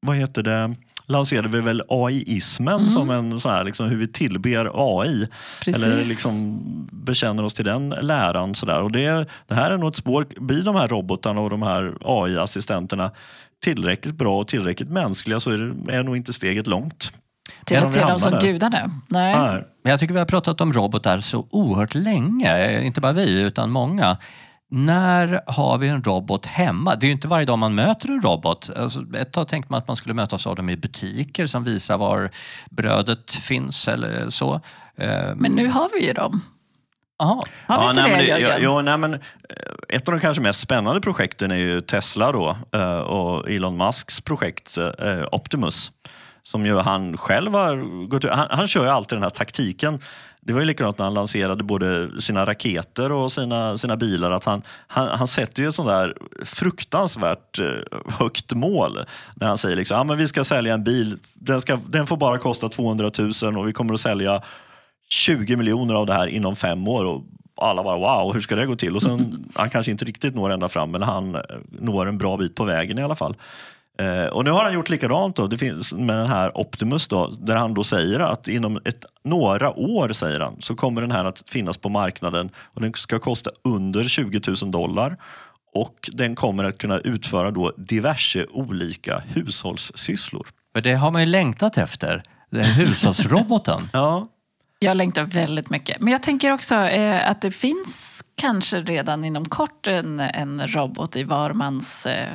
vad 0.05 0.15
heter 0.17 0.43
det, 0.43 0.75
lanserade 1.05 1.47
vi 1.47 1.61
väl 1.61 1.83
AI-ismen 1.87 2.89
som 2.89 3.09
en 3.09 3.39
sån 3.39 3.51
här, 3.51 3.63
liksom, 3.63 3.89
hur 3.89 3.97
vi 3.97 4.07
tillber 4.07 4.71
AI. 4.73 5.27
Precis. 5.65 5.85
Eller 5.85 5.97
liksom 5.97 6.59
bekänner 6.91 7.43
oss 7.43 7.53
till 7.53 7.65
den 7.65 7.89
läran. 7.89 8.55
Sådär. 8.55 8.81
Och 8.81 8.91
det, 8.91 9.27
det 9.47 9.55
här 9.55 9.71
är 9.71 9.77
nog 9.77 9.89
ett 9.89 9.95
spår. 9.95 10.25
Blir 10.37 10.63
de 10.63 10.75
här 10.75 10.87
robotarna 10.87 11.41
och 11.41 11.49
de 11.49 11.61
här 11.61 11.93
AI-assistenterna 12.01 13.11
tillräckligt 13.63 14.15
bra 14.15 14.39
och 14.39 14.47
tillräckligt 14.47 14.89
mänskliga 14.89 15.39
så 15.39 15.51
är, 15.51 15.57
det, 15.57 15.93
är 15.93 16.03
nog 16.03 16.17
inte 16.17 16.33
steget 16.33 16.67
långt. 16.67 17.13
Till 17.65 17.77
att 17.77 17.87
vi 17.87 17.91
se 17.91 17.99
dem 17.99 18.09
hamnar 18.09 18.19
som 18.19 18.31
där. 18.31 18.41
gudarna. 18.41 18.91
Nej. 19.07 19.35
Nej. 19.37 19.63
Men 19.83 19.89
jag 19.91 19.99
tycker 19.99 20.13
vi 20.13 20.19
har 20.19 20.25
pratat 20.25 20.61
om 20.61 20.73
robotar 20.73 21.19
så 21.19 21.47
oerhört 21.49 21.95
länge. 21.95 22.81
Inte 22.81 23.01
bara 23.01 23.11
vi, 23.11 23.41
utan 23.41 23.71
många. 23.71 24.17
När 24.75 25.41
har 25.47 25.77
vi 25.77 25.87
en 25.87 26.03
robot 26.03 26.45
hemma? 26.45 26.95
Det 26.95 27.05
är 27.05 27.07
ju 27.07 27.13
inte 27.13 27.27
varje 27.27 27.45
dag 27.45 27.59
man 27.59 27.75
möter 27.75 28.09
en 28.09 28.21
robot. 28.21 28.69
Alltså, 28.75 29.03
ett 29.17 29.31
tag 29.31 29.47
tänkte 29.47 29.71
man 29.71 29.77
att 29.77 29.87
man 29.87 29.97
skulle 29.97 30.13
mötas 30.13 30.47
av 30.47 30.55
dem 30.55 30.69
i 30.69 30.77
butiker 30.77 31.45
som 31.45 31.63
visar 31.63 31.97
var 31.97 32.29
brödet 32.69 33.31
finns 33.31 33.87
eller 33.87 34.29
så. 34.29 34.53
Eh, 34.95 35.35
Men 35.35 35.51
nu 35.51 35.67
har 35.67 35.89
vi 35.93 36.07
ju 36.07 36.13
dem. 36.13 36.41
aha. 37.19 37.45
Har 37.67 37.83
vi 37.83 37.89
inte 37.89 38.01
nej, 38.01 38.17
det, 38.17 38.39
Jörgen? 38.39 38.59
jo, 38.61 38.81
nej, 38.81 38.97
men, 38.97 39.13
eh, 39.13 39.19
ett 39.89 40.07
av 40.07 40.13
de 40.13 40.19
kanske 40.19 40.41
mest 40.41 40.59
spännande 40.59 41.01
projekten 41.01 41.51
är 41.51 41.55
ju 41.55 41.81
Tesla 41.81 42.31
då, 42.31 42.57
eh, 42.73 42.97
och 42.97 43.49
Elon 43.51 43.77
Musks 43.77 44.21
projekt 44.21 44.77
Optimus. 45.31 45.91
Som 46.43 46.65
ju 46.65 46.77
han 46.79 47.17
själv 47.17 47.53
har 47.53 48.07
gått 48.07 48.25
han, 48.29 48.47
han 48.49 48.67
kör 48.67 48.83
ju 48.83 48.89
alltid 48.89 49.15
den 49.15 49.23
här 49.23 49.29
taktiken. 49.29 49.99
Det 50.45 50.53
var 50.53 50.59
ju 50.59 50.65
likadant 50.65 50.97
när 50.97 51.05
han 51.05 51.13
lanserade 51.13 51.63
både 51.63 52.21
sina 52.21 52.45
raketer 52.45 53.11
och 53.11 53.31
sina, 53.31 53.77
sina 53.77 53.97
bilar. 53.97 54.31
Att 54.31 54.45
han, 54.45 54.61
han, 54.87 55.07
han 55.07 55.27
sätter 55.27 55.63
ju 55.63 55.69
ett 55.69 55.75
sånt 55.75 55.89
där 55.89 56.17
fruktansvärt 56.43 57.59
eh, 57.59 57.99
högt 58.19 58.53
mål. 58.53 58.99
När 59.35 59.47
han 59.47 59.57
säger 59.57 59.75
liksom, 59.75 59.97
ah, 59.99 60.03
men 60.03 60.17
vi 60.17 60.27
ska 60.27 60.43
sälja 60.43 60.73
en 60.73 60.83
bil, 60.83 61.17
den, 61.33 61.61
ska, 61.61 61.79
den 61.87 62.07
får 62.07 62.17
bara 62.17 62.37
kosta 62.37 62.69
200 62.69 63.11
000 63.43 63.57
och 63.57 63.67
vi 63.67 63.73
kommer 63.73 63.93
att 63.93 63.99
sälja 63.99 64.41
20 65.09 65.55
miljoner 65.55 65.93
av 65.93 66.05
det 66.05 66.13
här 66.13 66.27
inom 66.27 66.55
fem 66.55 66.87
år. 66.87 67.05
Och 67.05 67.23
alla 67.55 67.83
bara 67.83 67.97
wow, 67.97 68.33
hur 68.33 68.41
ska 68.41 68.55
det 68.55 68.65
gå 68.65 68.75
till? 68.75 68.95
Och 68.95 69.01
sen, 69.01 69.45
han 69.55 69.69
kanske 69.69 69.91
inte 69.91 70.05
riktigt 70.05 70.35
når 70.35 70.49
ända 70.49 70.67
fram, 70.67 70.91
men 70.91 71.01
han 71.01 71.35
eh, 71.35 71.41
når 71.69 72.05
en 72.05 72.17
bra 72.17 72.37
bit 72.37 72.55
på 72.55 72.63
vägen 72.63 72.99
i 72.99 73.01
alla 73.01 73.15
fall. 73.15 73.35
Eh, 73.99 74.25
och 74.25 74.45
nu 74.45 74.51
har 74.51 74.63
han 74.63 74.73
gjort 74.73 74.89
likadant 74.89 75.35
då, 75.35 75.47
det 75.47 75.57
finns 75.57 75.93
med 75.93 76.17
den 76.17 76.27
här 76.27 76.57
Optimus 76.57 77.07
då, 77.07 77.27
där 77.27 77.55
han 77.55 77.73
då 77.73 77.83
säger 77.83 78.19
att 78.19 78.47
inom 78.47 78.79
ett, 78.85 79.05
några 79.23 79.73
år 79.73 80.09
säger 80.13 80.39
han, 80.39 80.55
så 80.61 80.75
kommer 80.75 81.01
den 81.01 81.11
här 81.11 81.25
att 81.25 81.49
finnas 81.49 81.77
på 81.77 81.89
marknaden 81.89 82.49
och 82.57 82.81
den 82.81 82.93
ska 82.93 83.19
kosta 83.19 83.49
under 83.63 84.03
20 84.03 84.41
000 84.61 84.71
dollar. 84.71 85.17
Och 85.75 86.09
den 86.13 86.35
kommer 86.35 86.63
att 86.63 86.77
kunna 86.77 86.99
utföra 86.99 87.51
då 87.51 87.71
diverse 87.77 88.45
olika 88.51 89.23
hushållssysslor. 89.27 90.47
För 90.73 90.81
det 90.81 90.93
har 90.93 91.11
man 91.11 91.21
ju 91.21 91.25
längtat 91.25 91.77
efter. 91.77 92.23
Den 92.49 92.63
hushållsroboten. 92.63 93.79
Ja, 93.93 94.27
Jag 94.79 94.97
längtar 94.97 95.23
väldigt 95.23 95.69
mycket. 95.69 96.01
Men 96.01 96.11
jag 96.11 96.23
tänker 96.23 96.51
också 96.51 96.75
eh, 96.75 97.29
att 97.29 97.41
det 97.41 97.51
finns 97.51 98.23
kanske 98.35 98.81
redan 98.81 99.25
inom 99.25 99.45
kort 99.45 99.87
en, 99.87 100.19
en 100.19 100.67
robot 100.67 101.15
i 101.15 101.23
var 101.23 101.53
mans 101.53 102.05
eh, 102.05 102.27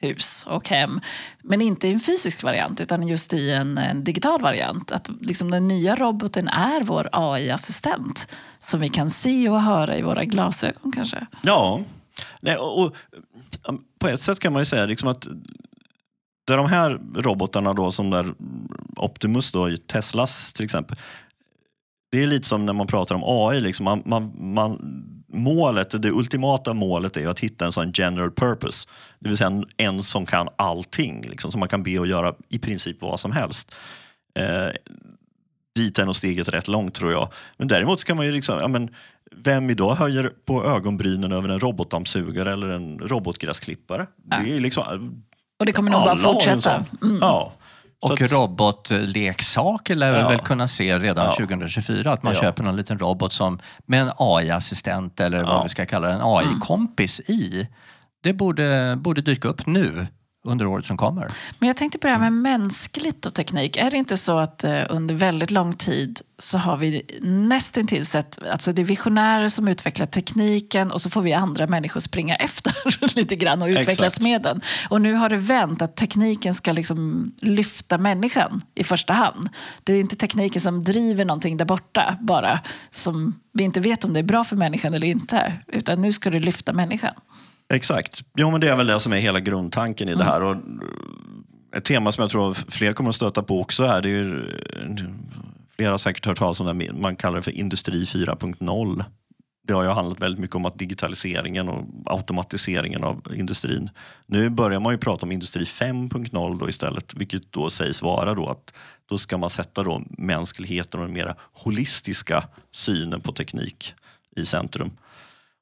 hus 0.00 0.46
och 0.48 0.68
hem. 0.68 1.00
Men 1.42 1.62
inte 1.62 1.88
i 1.88 1.92
en 1.92 2.00
fysisk 2.00 2.42
variant 2.42 2.80
utan 2.80 3.08
just 3.08 3.34
i 3.34 3.50
en, 3.50 3.78
en 3.78 4.04
digital 4.04 4.40
variant. 4.40 4.92
Att 4.92 5.10
liksom 5.20 5.50
den 5.50 5.68
nya 5.68 5.96
roboten 5.96 6.48
är 6.48 6.82
vår 6.82 7.08
AI-assistent 7.12 8.28
som 8.58 8.80
vi 8.80 8.88
kan 8.88 9.10
se 9.10 9.48
och 9.48 9.62
höra 9.62 9.96
i 9.96 10.02
våra 10.02 10.24
glasögon 10.24 10.92
kanske. 10.92 11.26
Ja, 11.42 11.80
Nej, 12.40 12.56
och, 12.56 12.82
och, 12.82 12.94
på 13.98 14.08
ett 14.08 14.20
sätt 14.20 14.40
kan 14.40 14.52
man 14.52 14.62
ju 14.62 14.66
säga 14.66 14.86
liksom 14.86 15.08
att 15.08 15.26
det 16.46 16.52
är 16.52 16.56
de 16.56 16.66
här 16.66 17.00
robotarna 17.14 17.72
då 17.72 17.90
som 17.90 18.10
där 18.10 18.34
Optimus 18.96 19.52
då, 19.52 19.70
i 19.70 19.78
Teslas 19.78 20.52
till 20.52 20.64
exempel. 20.64 20.98
Det 22.10 22.22
är 22.22 22.26
lite 22.26 22.48
som 22.48 22.66
när 22.66 22.72
man 22.72 22.86
pratar 22.86 23.14
om 23.14 23.22
AI. 23.24 23.60
Liksom 23.60 23.84
man, 23.84 24.02
man, 24.06 24.32
man, 24.54 24.78
målet, 25.32 26.02
det 26.02 26.10
ultimata 26.10 26.72
målet 26.74 27.16
är 27.16 27.26
att 27.26 27.40
hitta 27.40 27.64
en 27.64 27.72
sån 27.72 27.92
general 27.94 28.30
purpose. 28.30 28.88
Det 29.18 29.28
vill 29.28 29.38
säga 29.38 29.48
en, 29.48 29.64
en 29.76 30.02
som 30.02 30.26
kan 30.26 30.48
allting. 30.56 31.22
Liksom, 31.28 31.50
som 31.50 31.60
man 31.60 31.68
kan 31.68 31.82
be 31.82 32.00
att 32.00 32.08
göra 32.08 32.34
i 32.48 32.58
princip 32.58 33.02
vad 33.02 33.20
som 33.20 33.32
helst. 33.32 33.74
Eh, 34.34 34.68
dit 35.74 35.98
är 35.98 36.04
nog 36.04 36.16
steget 36.16 36.48
rätt 36.48 36.68
långt 36.68 36.94
tror 36.94 37.12
jag. 37.12 37.32
Men 37.58 37.68
däremot 37.68 38.04
kan 38.04 38.16
man 38.16 38.26
ju 38.26 38.32
liksom, 38.32 38.58
ja, 38.58 38.68
men, 38.68 38.90
vem 39.30 39.70
idag 39.70 39.94
höjer 39.94 40.32
på 40.44 40.64
ögonbrynen 40.64 41.32
över 41.32 41.48
en 41.48 41.60
robotdammsugare 41.60 42.52
eller 42.52 42.68
en 42.68 42.98
robotgräsklippare? 42.98 44.06
Det 44.24 44.34
är 44.56 44.60
liksom, 44.60 45.22
Och 45.58 45.66
det 45.66 45.72
kommer 45.72 45.90
nog 45.90 46.00
bara 46.00 46.16
fortsätta. 46.16 46.60
sån. 46.60 47.10
Mm. 47.10 47.18
Ja. 47.20 47.52
Och 48.00 48.20
att- 48.22 48.32
robotleksaker 48.32 49.94
lär 49.94 50.12
vi 50.12 50.18
Ja. 50.18 50.28
väl 50.28 50.38
kunna 50.38 50.68
se 50.68 50.98
redan 50.98 51.24
Ja. 51.26 51.32
2024. 51.32 52.12
Att 52.12 52.22
man 52.22 52.34
Ja. 52.34 52.40
köper 52.40 52.62
någon 52.62 52.76
liten 52.76 52.98
robot 52.98 53.32
som, 53.32 53.58
med 53.86 54.00
en 54.02 54.10
AI-assistent 54.18 55.20
eller 55.20 55.42
vad 55.44 55.62
vi 55.62 55.68
ska 55.68 55.86
kalla 55.86 56.08
det, 56.08 56.14
en 56.14 56.20
AI-kompis 56.22 57.20
i. 57.20 57.68
Det 58.22 58.32
borde, 58.32 58.96
borde 59.00 59.20
dyka 59.22 59.48
upp 59.48 59.66
nu 59.66 60.06
under 60.44 60.66
året 60.66 60.86
som 60.86 60.96
kommer. 60.96 61.26
Men 61.58 61.66
jag 61.66 61.76
tänkte 61.76 61.98
på 61.98 62.06
det 62.06 62.12
här 62.12 62.20
med 62.20 62.32
mänskligt 62.32 63.26
och 63.26 63.34
teknik. 63.34 63.76
Är 63.76 63.90
det 63.90 63.96
inte 63.96 64.16
så 64.16 64.38
att 64.38 64.64
eh, 64.64 64.82
under 64.88 65.14
väldigt 65.14 65.50
lång 65.50 65.74
tid 65.74 66.20
så 66.38 66.58
har 66.58 66.76
vi 66.76 67.02
nästintill 67.22 68.06
sett, 68.06 68.38
alltså 68.50 68.72
det 68.72 68.82
är 68.82 68.84
visionärer 68.84 69.48
som 69.48 69.68
utvecklar 69.68 70.06
tekniken 70.06 70.90
och 70.90 71.00
så 71.00 71.10
får 71.10 71.22
vi 71.22 71.32
andra 71.32 71.66
människor 71.66 72.00
springa 72.00 72.36
efter 72.36 73.16
lite 73.16 73.36
grann 73.36 73.62
och 73.62 73.68
utvecklas 73.68 73.98
Exakt. 73.98 74.22
med 74.22 74.42
den. 74.42 74.60
Och 74.88 75.02
nu 75.02 75.14
har 75.14 75.28
det 75.28 75.36
vänt 75.36 75.82
att 75.82 75.96
tekniken 75.96 76.54
ska 76.54 76.72
liksom 76.72 77.32
lyfta 77.40 77.98
människan 77.98 78.62
i 78.74 78.84
första 78.84 79.12
hand. 79.12 79.48
Det 79.84 79.92
är 79.92 80.00
inte 80.00 80.16
tekniken 80.16 80.60
som 80.60 80.84
driver 80.84 81.24
någonting 81.24 81.56
där 81.56 81.64
borta 81.64 82.16
bara, 82.20 82.60
som 82.90 83.40
vi 83.52 83.64
inte 83.64 83.80
vet 83.80 84.04
om 84.04 84.12
det 84.12 84.18
är 84.18 84.24
bra 84.24 84.44
för 84.44 84.56
människan 84.56 84.94
eller 84.94 85.06
inte. 85.06 85.52
Utan 85.66 86.02
nu 86.02 86.12
ska 86.12 86.30
det 86.30 86.40
lyfta 86.40 86.72
människan. 86.72 87.14
Exakt. 87.74 88.24
Jo, 88.36 88.50
men 88.50 88.60
det 88.60 88.68
är 88.68 88.76
väl 88.76 88.86
det 88.86 89.00
som 89.00 89.12
är 89.12 89.16
hela 89.16 89.40
grundtanken 89.40 90.08
i 90.08 90.14
det 90.14 90.24
här. 90.24 90.42
Och 90.42 90.56
ett 91.76 91.84
tema 91.84 92.12
som 92.12 92.22
jag 92.22 92.30
tror 92.30 92.54
fler 92.54 92.92
kommer 92.92 93.10
att 93.10 93.16
stöta 93.16 93.42
på 93.42 93.60
också 93.60 93.84
är, 93.84 94.02
det 94.02 94.08
är 94.08 94.12
ju, 94.12 94.50
flera 95.76 95.90
har 95.90 95.98
säkert 95.98 96.26
hört 96.26 96.38
talas 96.38 96.60
om 96.60 96.78
det, 96.78 96.92
man 96.92 97.16
kallar 97.16 97.36
det 97.36 97.42
för 97.42 97.50
industri 97.50 98.04
4.0. 98.04 99.04
Det 99.66 99.74
har 99.74 99.82
ju 99.82 99.88
handlat 99.88 100.20
väldigt 100.20 100.40
mycket 100.40 100.56
om 100.56 100.66
att 100.66 100.78
digitaliseringen 100.78 101.68
och 101.68 101.84
automatiseringen 102.04 103.04
av 103.04 103.22
industrin. 103.34 103.90
Nu 104.26 104.48
börjar 104.48 104.80
man 104.80 104.92
ju 104.92 104.98
prata 104.98 105.26
om 105.26 105.32
industri 105.32 105.64
5.0 105.64 106.58
då 106.58 106.68
istället, 106.68 107.14
vilket 107.14 107.52
då 107.52 107.70
sägs 107.70 108.02
vara 108.02 108.34
då 108.34 108.48
att 108.48 108.74
då 109.08 109.18
ska 109.18 109.38
man 109.38 109.50
sätta 109.50 109.82
då 109.82 110.02
mänskligheten 110.10 111.00
och 111.00 111.06
den 111.06 111.14
mera 111.14 111.34
holistiska 111.52 112.44
synen 112.70 113.20
på 113.20 113.32
teknik 113.32 113.94
i 114.36 114.44
centrum. 114.44 114.90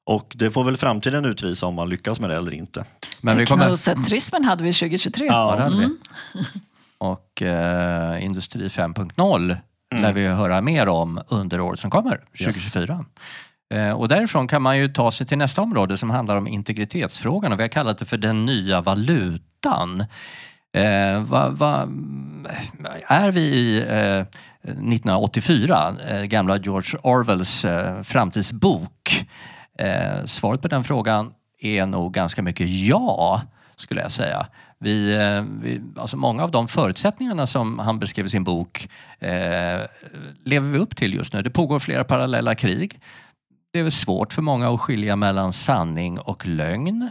Och 0.07 0.33
det 0.35 0.51
får 0.51 0.63
väl 0.63 0.77
framtiden 0.77 1.25
utvisa 1.25 1.65
om 1.65 1.75
man 1.75 1.89
lyckas 1.89 2.19
med 2.19 2.29
det 2.29 2.35
eller 2.35 2.53
inte. 2.53 2.85
Men 3.21 3.37
vi 3.37 3.45
Teknocentrismen 3.45 4.43
hade 4.45 4.63
vi 4.63 4.73
2023. 4.73 5.25
ja, 5.25 5.55
det 5.55 5.63
hade 5.63 5.77
vi. 5.77 5.83
Mm. 5.83 5.97
Och 6.97 7.41
eh, 7.41 8.23
Industri 8.25 8.67
5.0 8.67 9.57
Mm. 9.91 10.03
lär 10.03 10.13
vi 10.13 10.27
höra 10.27 10.61
mer 10.61 10.89
om 10.89 11.21
under 11.27 11.59
året 11.59 11.79
som 11.79 11.91
kommer, 11.91 12.17
2024. 12.37 13.05
Eh, 13.73 13.91
och 13.91 14.07
därifrån 14.07 14.47
kan 14.47 14.61
man 14.61 14.77
ju 14.77 14.87
ta 14.87 15.11
sig 15.11 15.27
till 15.27 15.37
nästa 15.37 15.61
område 15.61 15.97
som 15.97 16.09
handlar 16.09 16.35
om 16.35 16.47
integritetsfrågan 16.47 17.51
och 17.51 17.59
vi 17.59 17.63
har 17.63 17.69
kallat 17.69 17.97
det 17.97 18.05
för 18.05 18.17
den 18.17 18.45
nya 18.45 18.81
valutan. 18.81 20.05
Eh, 20.77 21.21
va, 21.23 21.49
va, 21.49 21.87
är 23.07 23.31
vi 23.31 23.41
i 23.41 23.77
eh, 23.77 24.25
1984, 24.71 25.95
eh, 26.09 26.23
gamla 26.23 26.57
George 26.57 26.99
Orwells 27.03 27.65
eh, 27.65 28.01
framtidsbok? 28.03 28.96
Eh, 29.77 30.25
svaret 30.25 30.61
på 30.61 30.67
den 30.67 30.83
frågan 30.83 31.33
är 31.61 31.85
nog 31.85 32.13
ganska 32.13 32.41
mycket 32.41 32.67
ja, 32.69 33.41
skulle 33.75 34.01
jag 34.01 34.11
säga. 34.11 34.47
Vi, 34.79 35.13
eh, 35.15 35.43
vi, 35.61 35.81
alltså 35.97 36.17
många 36.17 36.43
av 36.43 36.51
de 36.51 36.67
förutsättningarna 36.67 37.47
som 37.47 37.79
han 37.79 37.99
beskrev 37.99 38.25
i 38.25 38.29
sin 38.29 38.43
bok 38.43 38.89
eh, 39.19 39.79
lever 40.45 40.69
vi 40.69 40.77
upp 40.77 40.95
till 40.95 41.13
just 41.13 41.33
nu. 41.33 41.41
Det 41.41 41.49
pågår 41.49 41.79
flera 41.79 42.03
parallella 42.03 42.55
krig. 42.55 42.99
Det 43.73 43.79
är 43.79 43.89
svårt 43.89 44.33
för 44.33 44.41
många 44.41 44.69
att 44.69 44.81
skilja 44.81 45.15
mellan 45.15 45.53
sanning 45.53 46.19
och 46.19 46.47
lögn. 46.47 47.09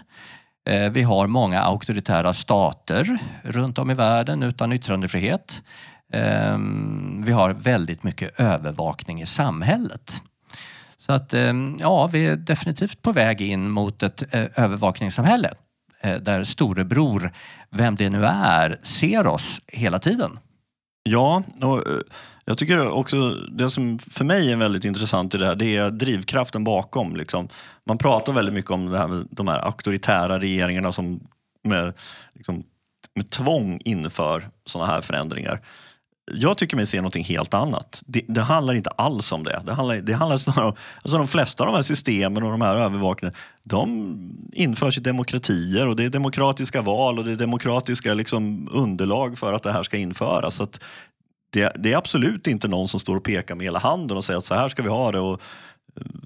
Eh, 0.68 0.90
Vi 0.90 1.02
har 1.02 1.26
många 1.26 1.60
auktoritära 1.60 2.32
stater 2.32 3.18
runt 3.42 3.78
om 3.78 3.90
i 3.90 3.94
världen 3.94 4.42
utan 4.42 4.72
yttrandefrihet. 4.72 5.62
Eh, 6.12 6.58
Vi 7.24 7.32
har 7.32 7.50
väldigt 7.50 8.02
mycket 8.02 8.40
övervakning 8.40 9.22
i 9.22 9.26
samhället. 9.26 10.22
Så 11.06 11.12
att 11.12 11.34
ehm, 11.34 11.76
ja, 11.80 12.06
vi 12.06 12.26
är 12.26 12.36
definitivt 12.36 13.02
på 13.02 13.12
väg 13.12 13.40
in 13.40 13.70
mot 13.70 14.02
ett 14.02 14.34
eh, 14.34 14.64
övervakningssamhälle 14.64 15.52
eh, 16.00 16.16
där 16.16 16.44
storebror, 16.44 17.32
vem 17.70 17.96
det 17.96 18.10
nu 18.10 18.24
är, 18.24 18.78
ser 18.82 19.26
oss 19.26 19.62
hela 19.66 19.98
tiden. 19.98 20.38
Ja, 21.02 21.42
och 21.62 21.88
eh, 21.88 22.00
jag 22.44 22.58
tycker 22.58 22.88
också 22.88 23.30
det 23.30 23.70
som 23.70 23.98
för 23.98 24.24
mig 24.24 24.52
är 24.52 24.56
väldigt 24.56 24.84
intressant 24.84 25.34
i 25.34 25.38
det 25.38 25.46
här, 25.46 25.54
det 25.54 25.76
är 25.76 25.90
drivkraften 25.90 26.64
bakom. 26.64 27.16
Liksom. 27.16 27.48
Man 27.84 27.98
pratar 27.98 28.32
väldigt 28.32 28.54
mycket 28.54 28.70
om 28.70 28.86
det 28.86 28.98
här 28.98 29.08
med 29.08 29.28
de 29.30 29.48
här 29.48 29.58
auktoritära 29.58 30.38
regeringarna 30.40 30.92
som 30.92 31.20
med, 31.62 31.92
liksom, 32.34 32.64
med 33.14 33.30
tvång 33.30 33.80
inför 33.84 34.48
sådana 34.64 34.92
här 34.92 35.00
förändringar. 35.00 35.60
Jag 36.32 36.58
tycker 36.58 36.76
mig 36.76 36.86
se 36.86 36.96
någonting 36.96 37.24
helt 37.24 37.54
annat. 37.54 38.02
Det, 38.06 38.22
det 38.28 38.40
handlar 38.40 38.74
inte 38.74 38.90
alls 38.90 39.32
om 39.32 39.44
det. 39.44 39.62
Det 39.66 39.72
handlar, 39.72 39.96
det 39.96 40.12
handlar 40.12 40.36
snarare 40.36 40.68
om, 40.68 40.74
alltså 41.02 41.18
de 41.18 41.28
flesta 41.28 41.64
av 41.64 41.66
de 41.66 41.74
här 41.74 41.82
systemen 41.82 42.42
och 42.42 42.50
de 42.50 42.62
här 42.62 42.76
övervakningarna, 42.76 43.36
de 43.62 44.16
införs 44.52 44.98
i 44.98 45.00
demokratier 45.00 45.86
och 45.86 45.96
det 45.96 46.04
är 46.04 46.10
demokratiska 46.10 46.82
val 46.82 47.18
och 47.18 47.24
det 47.24 47.32
är 47.32 47.36
demokratiska 47.36 48.14
liksom, 48.14 48.68
underlag 48.72 49.38
för 49.38 49.52
att 49.52 49.62
det 49.62 49.72
här 49.72 49.82
ska 49.82 49.96
införas. 49.96 50.54
Så 50.54 50.62
att 50.62 50.80
det, 51.50 51.72
det 51.78 51.92
är 51.92 51.96
absolut 51.96 52.46
inte 52.46 52.68
någon 52.68 52.88
som 52.88 53.00
står 53.00 53.16
och 53.16 53.24
pekar 53.24 53.54
med 53.54 53.64
hela 53.64 53.78
handen 53.78 54.16
och 54.16 54.24
säger 54.24 54.38
att 54.38 54.46
så 54.46 54.54
här 54.54 54.68
ska 54.68 54.82
vi 54.82 54.88
ha 54.88 55.12
det 55.12 55.20
och 55.20 55.32
eh, 55.32 55.38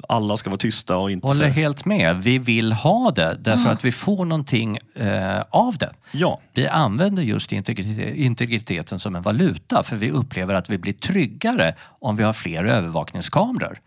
alla 0.08 0.36
ska 0.36 0.50
vara 0.50 0.58
tysta 0.58 0.96
och 0.96 1.10
inte... 1.10 1.26
Håller 1.26 1.48
helt 1.48 1.84
med. 1.84 2.16
Vi 2.22 2.38
vill 2.38 2.72
ha 2.72 3.10
det 3.10 3.36
därför 3.40 3.70
att 3.70 3.84
vi 3.84 3.92
får 3.92 4.24
någonting 4.24 4.78
eh, 4.94 5.40
av 5.50 5.76
det. 5.76 5.92
Ja, 6.12 6.40
Vi 6.54 6.68
använder 6.68 7.22
just 7.22 7.52
integritet- 7.52 8.14
integriteten 8.14 8.98
som 8.98 9.16
en 9.16 9.22
valuta 9.22 9.82
för 9.82 9.96
vi 9.96 10.10
upplever 10.10 10.54
att 10.54 10.70
vi 10.70 10.78
blir 10.78 10.92
tryggare 10.92 11.74
om 11.82 12.16
vi 12.16 12.22
har 12.22 12.32
fler 12.32 12.64
övervakningskameror. 12.64 13.78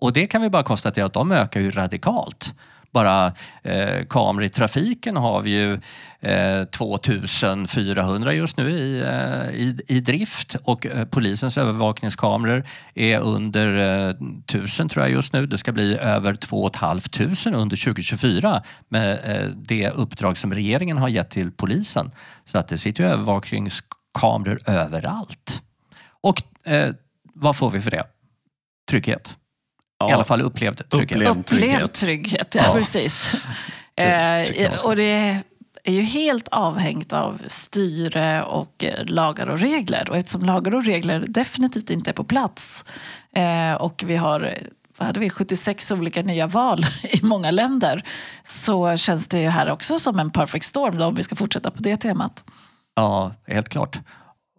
Och 0.00 0.12
det 0.12 0.26
kan 0.26 0.42
vi 0.42 0.50
bara 0.50 0.62
konstatera 0.62 1.06
att 1.06 1.12
de 1.12 1.32
ökar 1.32 1.60
ju 1.60 1.70
radikalt. 1.70 2.54
Bara 2.96 3.32
eh, 3.62 4.06
kameror 4.08 4.44
i 4.44 4.48
trafiken 4.48 5.16
har 5.16 5.42
vi 5.42 5.50
ju 5.50 5.80
eh, 6.20 6.64
2400 6.64 8.34
just 8.34 8.56
nu 8.56 8.70
i, 8.70 9.00
eh, 9.00 9.60
i, 9.60 9.78
i 9.86 10.00
drift 10.00 10.56
och 10.64 10.86
eh, 10.86 11.04
polisens 11.04 11.58
övervakningskameror 11.58 12.64
är 12.94 13.18
under 13.18 14.06
eh, 14.08 14.14
1000 14.44 14.88
tror 14.88 15.04
jag 15.04 15.12
just 15.12 15.32
nu. 15.32 15.46
Det 15.46 15.58
ska 15.58 15.72
bli 15.72 15.98
över 15.98 16.34
2 16.34 16.70
500 16.80 17.58
under 17.60 17.84
2024 17.84 18.62
med 18.88 19.20
eh, 19.24 19.50
det 19.50 19.90
uppdrag 19.90 20.36
som 20.36 20.54
regeringen 20.54 20.98
har 20.98 21.08
gett 21.08 21.30
till 21.30 21.50
polisen. 21.50 22.10
Så 22.44 22.58
att 22.58 22.68
det 22.68 22.78
sitter 22.78 23.04
ju 23.04 23.10
övervakningskameror 23.10 24.58
överallt. 24.66 25.62
Och 26.20 26.42
eh, 26.66 26.94
vad 27.34 27.56
får 27.56 27.70
vi 27.70 27.80
för 27.80 27.90
det? 27.90 28.04
Trygghet 28.90 29.36
ja. 29.98 30.10
I 30.10 30.12
alla 30.12 30.24
fall 30.24 30.40
upplevd 30.40 30.90
trygghet. 30.90 31.10
Upplevd. 31.10 31.38
Upplev 31.38 31.86
trygghet. 31.86 31.92
trygghet, 31.92 32.54
ja, 32.54 32.62
Ja. 32.66 32.72
precis. 32.72 33.32
Det 33.94 34.02
Eh, 34.02 34.84
och 34.84 34.96
det 34.96 35.40
är 35.84 35.92
ju 35.92 36.02
helt 36.02 36.48
avhängt 36.48 37.12
av 37.12 37.42
styre 37.46 38.42
och 38.42 38.84
eh, 38.84 39.04
lagar 39.04 39.46
och 39.50 39.58
regler. 39.58 40.10
Och 40.10 40.16
eftersom 40.16 40.42
lagar 40.44 40.74
och 40.74 40.84
regler 40.84 41.24
definitivt 41.28 41.90
inte 41.90 42.10
är 42.10 42.14
på 42.14 42.24
plats 42.24 42.84
eh, 43.32 43.72
och 43.72 44.04
vi 44.06 44.16
har 44.16 44.58
vad 44.98 45.06
hade 45.06 45.20
vi, 45.20 45.30
76 45.30 45.90
olika 45.90 46.22
nya 46.22 46.46
val 46.46 46.86
i 47.02 47.22
många 47.22 47.50
länder 47.50 48.02
så 48.42 48.96
känns 48.96 49.28
det 49.28 49.40
ju 49.40 49.48
här 49.48 49.70
också 49.70 49.98
som 49.98 50.18
en 50.18 50.30
perfect 50.30 50.64
storm 50.64 50.98
då, 50.98 51.04
om 51.04 51.14
vi 51.14 51.22
ska 51.22 51.36
fortsätta 51.36 51.70
på 51.70 51.82
det 51.82 51.96
temat. 51.96 52.44
Ja, 52.94 53.32
helt 53.46 53.68
klart. 53.68 53.98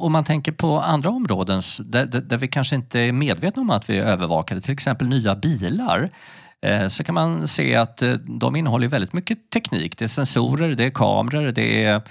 Om 0.00 0.12
man 0.12 0.24
tänker 0.24 0.52
på 0.52 0.80
andra 0.80 1.10
områden 1.10 1.60
där, 1.84 2.06
där, 2.06 2.36
vi 2.36 2.48
kanske 2.48 2.76
inte 2.76 3.00
är 3.00 3.12
medvetna 3.12 3.62
om 3.62 3.70
att 3.70 3.90
vi 3.90 3.98
är 3.98 4.04
övervakade, 4.04 4.60
till 4.60 4.72
exempel 4.72 5.08
nya 5.08 5.34
bilar. 5.34 6.10
Eh, 6.66 6.86
så 6.86 7.04
kan 7.04 7.14
man 7.14 7.48
se 7.48 7.76
att 7.76 8.02
eh, 8.02 8.12
de 8.12 8.56
innehåller 8.56 8.88
väldigt 8.88 9.12
mycket 9.12 9.50
teknik. 9.50 9.98
Det 9.98 10.04
är 10.04 10.08
sensorer, 10.08 10.74
det 10.74 10.84
är 10.84 10.90
kameror, 10.90 11.52
det 11.52 11.84
är 11.84 12.02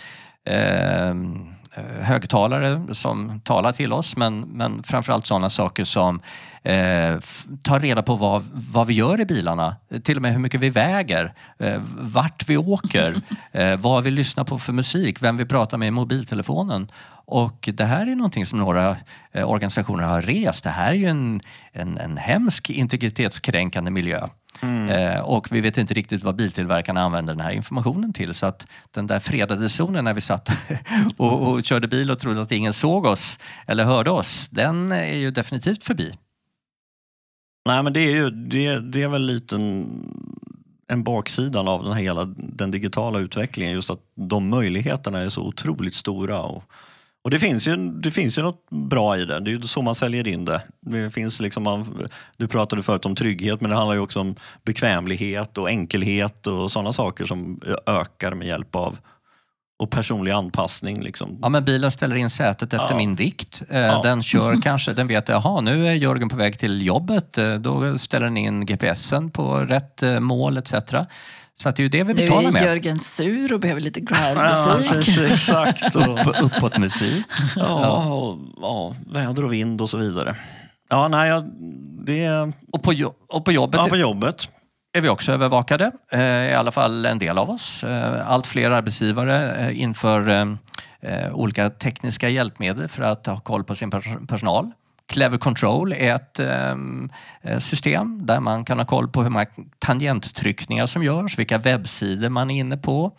ehm, 0.46 1.48
eh, 1.74 2.04
högtalare 2.06 2.82
som 2.92 3.42
talar 3.44 3.72
till 3.72 3.94
oss 3.94 4.18
men, 4.18 4.40
men 4.40 4.84
framförallt 4.84 5.28
sådana 5.28 5.50
saker 5.50 5.84
som 5.84 6.22
eh, 6.68 7.20
tar 7.63 7.80
reda 7.80 8.03
på 8.03 8.15
vad, 8.15 8.43
vad 8.51 8.88
vi 8.88 8.93
gör 8.93 9.20
i 9.20 9.26
bilarna. 9.26 9.76
Till 10.03 10.15
och 10.15 10.22
med 10.22 10.32
hur 10.32 10.39
mycket 10.39 10.61
vi 10.61 10.70
väger, 10.70 11.34
eh, 11.59 11.82
vart 11.97 12.49
vi 12.49 12.57
åker, 12.57 13.15
eh, 13.51 13.80
vad 13.80 14.03
vi 14.03 14.11
lyssnar 14.11 14.43
på 14.43 14.59
för 14.59 14.74
musik, 14.74 15.22
vem 15.22 15.38
vi 15.38 15.45
pratar 15.45 15.78
med 15.78 15.88
i 15.88 15.91
mobiltelefonen. 15.91 16.91
Och 17.26 17.70
det 17.74 17.84
här 17.84 18.07
är 18.07 18.15
någonting 18.15 18.45
som 18.45 18.59
några 18.59 18.95
eh, 19.32 19.49
organisationer 19.49 20.03
har 20.03 20.22
rest. 20.22 20.63
Det 20.63 20.70
här 20.70 20.91
är 20.91 20.95
ju 20.95 21.05
en, 21.05 21.41
en, 21.72 21.97
en 21.97 22.18
hemsk 22.18 22.70
integritetskränkande 22.70 23.91
miljö. 23.91 24.28
Mm. 24.61 24.89
Eh, 24.89 25.20
och 25.20 25.47
vi 25.51 25.61
vet 25.61 25.78
inte 25.78 25.93
riktigt 25.93 26.24
vad 26.24 26.36
biltillverkarna 26.36 27.01
använder 27.01 27.34
den 27.34 27.45
här 27.45 27.51
informationen 27.51 28.13
till. 28.13 28.34
Så 28.34 28.45
att 28.45 28.68
den 28.91 29.07
där 29.07 29.20
fredade 29.20 29.70
zonen 29.70 30.05
när 30.05 30.13
vi 30.13 30.22
satt 30.22 30.49
och, 31.18 31.47
och 31.47 31.63
körde 31.63 31.88
bil 31.88 32.11
och 32.11 32.20
trodde 32.20 32.41
att 32.41 32.51
ingen 32.51 32.74
såg 32.74 33.05
oss 33.05 33.39
eller 33.68 33.84
hörde 33.84 34.11
oss, 34.11 34.47
den 34.47 34.91
är 34.91 35.18
ju 35.18 35.32
definitivt 35.32 35.84
förbi. 35.84 36.13
Nej 37.68 37.84
men 37.84 37.93
det 37.93 37.99
är 37.99 38.15
ju 38.15 38.30
det, 38.30 38.80
det 38.80 39.03
är 39.03 39.07
väl 39.07 39.26
lite 39.26 39.55
en, 39.55 39.88
en 40.88 41.03
baksidan 41.03 41.68
av 41.68 41.84
den 41.84 41.93
här 41.93 42.01
hela 42.01 42.26
den 42.38 42.72
digitala 42.72 43.20
utvecklingen. 43.20 43.74
Just 43.74 43.89
att 43.89 44.01
de 44.15 44.49
möjligheterna 44.49 45.20
är 45.20 45.30
så 45.30 45.41
otroligt 45.41 45.95
stora. 45.95 46.41
Och, 46.41 46.63
och 47.22 47.32
det 47.32 47.39
finns, 47.39 47.68
ju, 47.68 47.76
det 47.78 48.11
finns 48.11 48.38
ju 48.38 48.41
något 48.41 48.70
bra 48.70 49.18
i 49.18 49.26
det. 49.26 49.39
Det 49.39 49.51
är 49.51 49.55
ju 49.55 49.61
så 49.61 49.82
man 49.82 49.95
säljer 49.95 50.28
in 50.28 50.45
det. 50.45 50.61
det 50.80 51.11
finns 51.11 51.39
liksom 51.39 51.63
man, 51.63 52.09
du 52.38 52.47
pratade 52.47 52.84
förut 52.84 53.05
om 53.05 53.15
trygghet 53.15 53.61
men 53.61 53.70
det 53.70 53.76
handlar 53.76 53.95
ju 53.95 54.01
också 54.01 54.20
om 54.20 54.36
bekvämlighet 54.63 55.57
och 55.57 55.70
enkelhet 55.70 56.47
och 56.47 56.72
sådana 56.72 56.93
saker 56.93 57.26
som 57.26 57.59
ökar 57.86 58.34
med 58.34 58.47
hjälp 58.47 58.76
av 58.76 58.97
och 59.78 59.90
personlig 59.92 60.32
anpassning. 60.32 61.02
Liksom. 61.02 61.38
Ja, 61.42 61.50
men 61.50 61.66
bilen 61.66 61.92
ställer 61.92 62.16
in 62.16 62.30
sätet 62.30 62.74
efter 62.74 62.90
ja. 62.90 62.98
min 62.98 63.16
vikt. 63.16 63.64
Eh, 63.70 63.80
ja. 63.80 64.02
Den 64.04 64.24
kör 64.24 64.62
kanske, 64.64 64.94
den 64.94 65.08
vet 65.08 65.30
att 65.30 65.64
nu 65.64 65.88
är 65.88 65.94
Jörgen 65.94 66.30
på 66.30 66.36
väg 66.36 66.60
till 66.60 66.82
jobbet. 66.82 67.38
Eh, 67.38 67.54
då 67.54 67.98
ställer 67.98 68.26
den 68.26 68.38
in 68.38 68.66
GPSen 68.66 69.32
på 69.32 69.58
rätt 69.60 70.04
eh, 70.04 70.20
mål 70.20 70.58
etc. 70.58 70.74
Så 71.56 71.70
det 71.70 71.80
är 71.80 71.84
ju 71.84 71.90
det 71.90 72.04
vi 72.04 72.14
betalar 72.14 72.42
med. 72.42 72.54
Nu 72.54 72.60
är 72.60 72.66
Jörgen 72.66 73.00
sur 73.00 73.54
och 73.54 73.60
behöver 73.60 73.82
lite 73.82 74.00
groundmusik. 74.00 75.18
Ja, 75.18 75.26
exakt. 75.32 75.96
Och 75.96 76.44
uppåt-musik. 76.44 77.26
Ja, 77.56 78.06
och, 78.14 78.40
ja, 78.62 78.96
väder 79.14 79.46
och 79.46 79.54
vind 79.54 79.82
och 79.82 79.90
så 79.90 79.98
vidare. 79.98 80.36
Ja, 80.90 81.08
nej, 81.08 81.44
det... 82.06 82.52
Och 82.72 82.84
på, 82.84 82.94
och 83.28 83.46
på 83.46 83.52
jobbet? 83.52 83.80
Ja, 83.84 83.88
på 83.88 83.98
jobbet 83.98 84.50
är 84.98 85.02
vi 85.02 85.10
också 85.10 85.32
övervakade, 85.32 85.91
eh, 86.12 86.22
i 86.22 86.54
alla 86.54 86.72
fall 86.72 87.06
en 87.06 87.20
del 87.20 87.38
av 87.38 87.50
oss. 87.50 87.84
Eh, 87.84 88.30
allt 88.32 88.48
fler 88.48 88.72
arbetsgivare 88.72 89.70
inför 89.74 90.58
olika 91.32 91.70
tekniska 91.70 92.30
hjälpmedel 92.30 92.88
för 92.88 93.04
att 93.04 93.26
ha 93.26 93.39
koll 93.39 93.64
på 93.64 93.76
sin 93.76 93.91
personal. 94.28 94.72
Clever 95.08 95.38
Control 95.38 95.93
är 95.93 96.16
ett 96.16 96.39
eh, 96.39 97.58
system 97.58 98.26
där 98.26 98.39
man 98.39 98.66
kan 98.66 98.78
ha 98.78 98.86
koll 98.86 99.08
på 99.08 99.24
hur 99.24 99.30
många 99.30 99.45
tangenttryckningar 99.80 100.86
som 100.86 101.04
görs, 101.04 101.39
vilka 101.39 101.58
webbsidor 101.58 102.30
man 102.30 102.52
är 102.52 102.60
inne 102.60 102.78
på. 102.78 103.12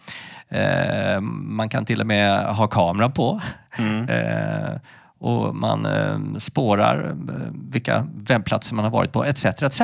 Eh, 0.48 1.20
man 1.20 1.68
kan 1.68 1.84
till 1.84 2.00
och 2.00 2.06
med 2.06 2.44
ha 2.44 2.66
kameran 2.66 3.12
på. 3.12 3.40
Mm. 3.78 4.08
Eh, 4.08 4.80
och 5.18 5.56
man 5.56 5.86
eh, 5.86 6.38
spårar 6.38 7.10
eh, 7.10 7.52
vilka 7.52 8.08
webbplatser 8.14 8.74
man 8.74 8.84
har 8.84 8.92
varit 8.92 9.12
på 9.12 9.24
etc. 9.24 9.44
etc. 9.44 9.80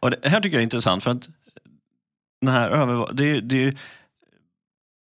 Och 0.00 0.10
det 0.10 0.28
här 0.28 0.40
tycker 0.40 0.56
jag 0.56 0.60
är 0.60 0.64
intressant 0.64 1.02
för 1.02 1.10
att 1.10 1.28
den 2.40 2.54
här 2.54 3.12
det, 3.12 3.40
det, 3.40 3.76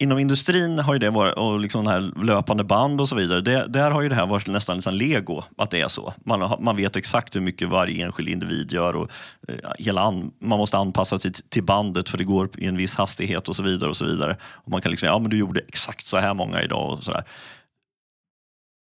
inom 0.04 0.20
industrin 0.20 0.80
har 0.80 0.94
ju 0.94 1.00
det 1.00 1.10
varit, 1.10 1.34
och 1.36 1.60
liksom 1.60 1.88
här 1.88 2.24
löpande 2.24 2.64
band 2.64 3.02
och 3.02 3.10
så 3.10 3.16
vidare, 3.16 3.42
det, 3.42 3.68
där 3.68 3.92
har 3.92 4.02
ju 4.02 4.10
det 4.10 4.16
här 4.16 4.26
varit 4.26 4.48
nästan 4.48 4.76
liksom 4.76 4.96
lego, 4.96 5.44
att 5.58 5.72
det 5.72 5.82
är 5.82 5.88
så. 5.88 6.14
Man, 6.26 6.58
man 6.60 6.76
vet 6.76 6.96
exakt 6.96 7.36
hur 7.36 7.42
mycket 7.42 7.70
varje 7.70 8.06
enskild 8.06 8.30
individ 8.30 8.72
gör 8.72 8.96
och 8.96 9.12
eh, 9.48 9.56
hela 9.80 10.02
an, 10.02 10.32
man 10.40 10.60
måste 10.60 10.78
anpassa 10.78 11.20
sig 11.20 11.32
till 11.34 11.64
bandet 11.64 12.10
för 12.10 12.18
det 12.18 12.24
går 12.24 12.50
i 12.58 12.66
en 12.66 12.78
viss 12.78 12.96
hastighet 12.96 13.50
och 13.50 13.56
så 13.56 13.64
vidare. 13.64 13.90
och 13.90 13.98
så 13.98 14.06
vidare. 14.06 14.38
Och 14.44 14.72
man 14.72 14.82
kan 14.82 14.92
liksom, 14.92 15.08
ja 15.08 15.20
men 15.20 15.30
du 15.30 15.38
gjorde 15.38 15.60
exakt 15.68 16.06
så 16.06 16.18
här 16.18 16.34
många 16.34 16.62
idag 16.62 16.94
och 16.94 17.04
sådär 17.04 17.24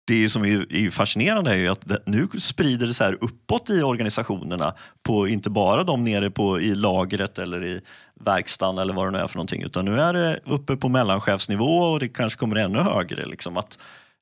det 0.09 0.29
som 0.29 0.45
är, 0.45 0.73
är 0.73 0.91
fascinerande 0.91 1.51
är 1.51 1.55
ju 1.55 1.69
att 1.69 1.89
det, 1.89 2.03
nu 2.07 2.29
sprider 2.39 2.87
det 2.87 2.95
sig 2.95 3.07
här 3.07 3.19
uppåt 3.21 3.71
i 3.71 3.83
organisationerna. 3.83 4.75
På, 5.03 5.29
inte 5.29 5.51
bara 5.51 5.85
de 5.85 6.05
nere 6.05 6.31
på, 6.31 6.61
i 6.61 6.75
lagret 6.75 7.39
eller 7.39 7.65
i 7.65 7.81
verkstaden 8.21 8.79
eller 8.79 8.95
vad 8.95 9.07
det 9.07 9.11
nu 9.11 9.19
är 9.19 9.27
för 9.27 9.37
någonting. 9.37 9.63
Utan 9.63 9.85
nu 9.85 10.01
är 10.01 10.13
det 10.13 10.41
uppe 10.45 10.77
på 10.77 10.89
mellanchefsnivå 10.89 11.79
och 11.79 12.01
det 12.01 12.09
kanske 12.09 12.39
kommer 12.39 12.57
ännu 12.57 12.79
högre. 12.79 13.27
Liksom, 13.27 13.57
att 13.57 13.79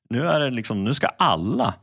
nu, 0.09 0.27
är 0.27 0.39
det 0.39 0.49
liksom, 0.49 0.83
nu 0.83 0.93
ska 0.93 1.07
alla 1.07 1.73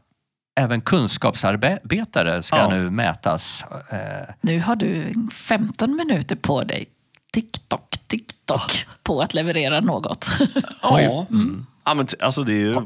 Även 0.56 0.80
kunskapsarbetare 0.80 2.42
ska 2.42 2.56
ja. 2.56 2.68
nu 2.68 2.90
mätas. 2.90 3.64
Eh. 3.90 4.34
Nu 4.40 4.60
har 4.60 4.76
du 4.76 5.12
15 5.32 5.96
minuter 5.96 6.36
på 6.36 6.64
dig, 6.64 6.86
TikTok, 7.32 7.96
TikTok, 8.06 8.60
oh. 8.60 8.94
på 9.02 9.20
att 9.20 9.34
leverera 9.34 9.80
något. 9.80 10.28
Ja, 10.82 11.26
mm. 11.30 11.66
ja 11.84 11.94
men 11.94 12.06
alltså 12.20 12.42
det 12.42 12.52
är 12.52 12.58
ju 12.58 12.76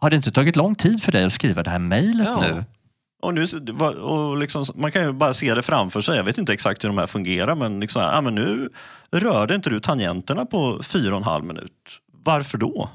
har 0.00 0.10
det 0.10 0.16
inte 0.16 0.30
tagit 0.30 0.56
lång 0.56 0.74
tid 0.74 1.02
för 1.02 1.12
dig 1.12 1.24
att 1.24 1.32
skriva 1.32 1.62
det 1.62 1.70
här 1.70 1.78
mejlet 1.78 2.26
ja. 2.26 2.40
nu? 2.40 2.64
Och 3.22 3.34
nu 3.34 3.44
och 4.00 4.38
liksom, 4.38 4.64
man 4.74 4.92
kan 4.92 5.02
ju 5.02 5.12
bara 5.12 5.32
se 5.32 5.54
det 5.54 5.62
framför 5.62 6.00
sig. 6.00 6.16
Jag 6.16 6.24
vet 6.24 6.38
inte 6.38 6.52
exakt 6.52 6.84
hur 6.84 6.88
de 6.88 6.98
här 6.98 7.06
fungerar 7.06 7.54
men, 7.54 7.80
liksom, 7.80 8.02
ja, 8.02 8.20
men 8.20 8.34
nu 8.34 8.68
rörde 9.10 9.54
inte 9.54 9.70
du 9.70 9.80
tangenterna 9.80 10.46
på 10.46 10.82
fyra 10.82 11.10
och 11.10 11.20
en 11.20 11.24
halv 11.24 11.44
minut. 11.44 11.72
Varför 12.12 12.58
då? 12.58 12.90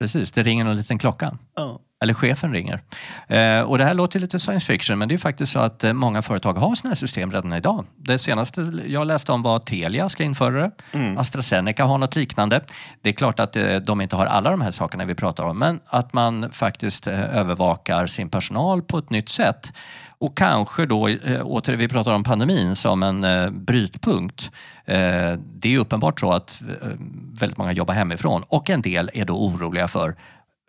Precis, 0.00 0.32
det 0.32 0.42
ringer 0.42 0.66
en 0.66 0.76
liten 0.76 0.98
klocka. 0.98 1.38
Ja. 1.54 1.80
Eller 2.04 2.14
chefen 2.14 2.52
ringer. 2.52 2.80
Eh, 3.28 3.60
och 3.60 3.78
det 3.78 3.84
här 3.84 3.94
låter 3.94 4.20
lite 4.20 4.40
science 4.40 4.66
fiction 4.66 4.98
men 4.98 5.08
det 5.08 5.14
är 5.14 5.18
faktiskt 5.18 5.52
så 5.52 5.58
att 5.58 5.84
eh, 5.84 5.92
många 5.92 6.22
företag 6.22 6.52
har 6.52 6.74
sådana 6.74 6.90
här 6.90 6.94
system 6.94 7.32
redan 7.32 7.52
idag. 7.52 7.84
Det 7.96 8.18
senaste 8.18 8.72
jag 8.86 9.06
läste 9.06 9.32
om 9.32 9.42
var 9.42 9.58
Telia 9.58 10.08
ska 10.08 10.22
införa 10.22 10.62
det. 10.62 10.70
Mm. 10.92 11.18
AstraZeneca 11.18 11.84
har 11.84 11.98
något 11.98 12.16
liknande. 12.16 12.60
Det 13.02 13.08
är 13.08 13.12
klart 13.12 13.40
att 13.40 13.56
eh, 13.56 13.76
de 13.76 14.00
inte 14.00 14.16
har 14.16 14.26
alla 14.26 14.50
de 14.50 14.60
här 14.60 14.70
sakerna 14.70 15.04
vi 15.04 15.14
pratar 15.14 15.44
om 15.44 15.58
men 15.58 15.80
att 15.86 16.12
man 16.12 16.50
faktiskt 16.50 17.06
eh, 17.06 17.36
övervakar 17.36 18.06
sin 18.06 18.30
personal 18.30 18.82
på 18.82 18.98
ett 18.98 19.10
nytt 19.10 19.28
sätt. 19.28 19.72
Och 20.18 20.36
kanske 20.36 20.86
då, 20.86 21.08
eh, 21.08 21.46
åter, 21.46 21.72
vi 21.72 21.88
pratar 21.88 22.12
om 22.12 22.24
pandemin 22.24 22.76
som 22.76 23.02
en 23.02 23.24
eh, 23.24 23.50
brytpunkt. 23.50 24.50
Eh, 24.84 25.32
det 25.38 25.74
är 25.74 25.78
uppenbart 25.78 26.20
så 26.20 26.32
att 26.32 26.62
eh, 26.62 26.88
väldigt 27.32 27.58
många 27.58 27.72
jobbar 27.72 27.94
hemifrån 27.94 28.42
och 28.48 28.70
en 28.70 28.82
del 28.82 29.10
är 29.14 29.24
då 29.24 29.44
oroliga 29.44 29.88
för 29.88 30.16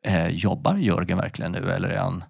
Eh, 0.05 0.27
jobbar 0.27 0.77
Jörgen 0.77 1.17
verkligen 1.17 1.51
nu 1.51 1.71
eller 1.71 1.89
är 1.89 1.97
han 1.97 2.23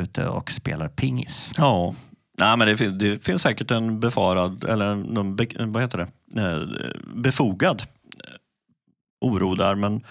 ute 0.00 0.28
och 0.28 0.52
spelar 0.52 0.88
pingis? 0.88 1.52
Ja, 1.56 1.94
Nej, 2.38 2.56
men 2.56 2.68
det, 2.68 2.90
det 2.90 3.24
finns 3.24 3.42
säkert 3.42 3.70
en 3.70 4.00
befarad, 4.00 4.64
eller 4.64 4.94
någon, 4.94 5.36
vad 5.72 5.82
heter 5.82 5.98
det, 5.98 6.40
eh, 6.40 6.68
befogad 7.14 7.82
eh, 8.24 8.34
oro 9.20 9.54
där. 9.54 9.74
Men 9.74 10.04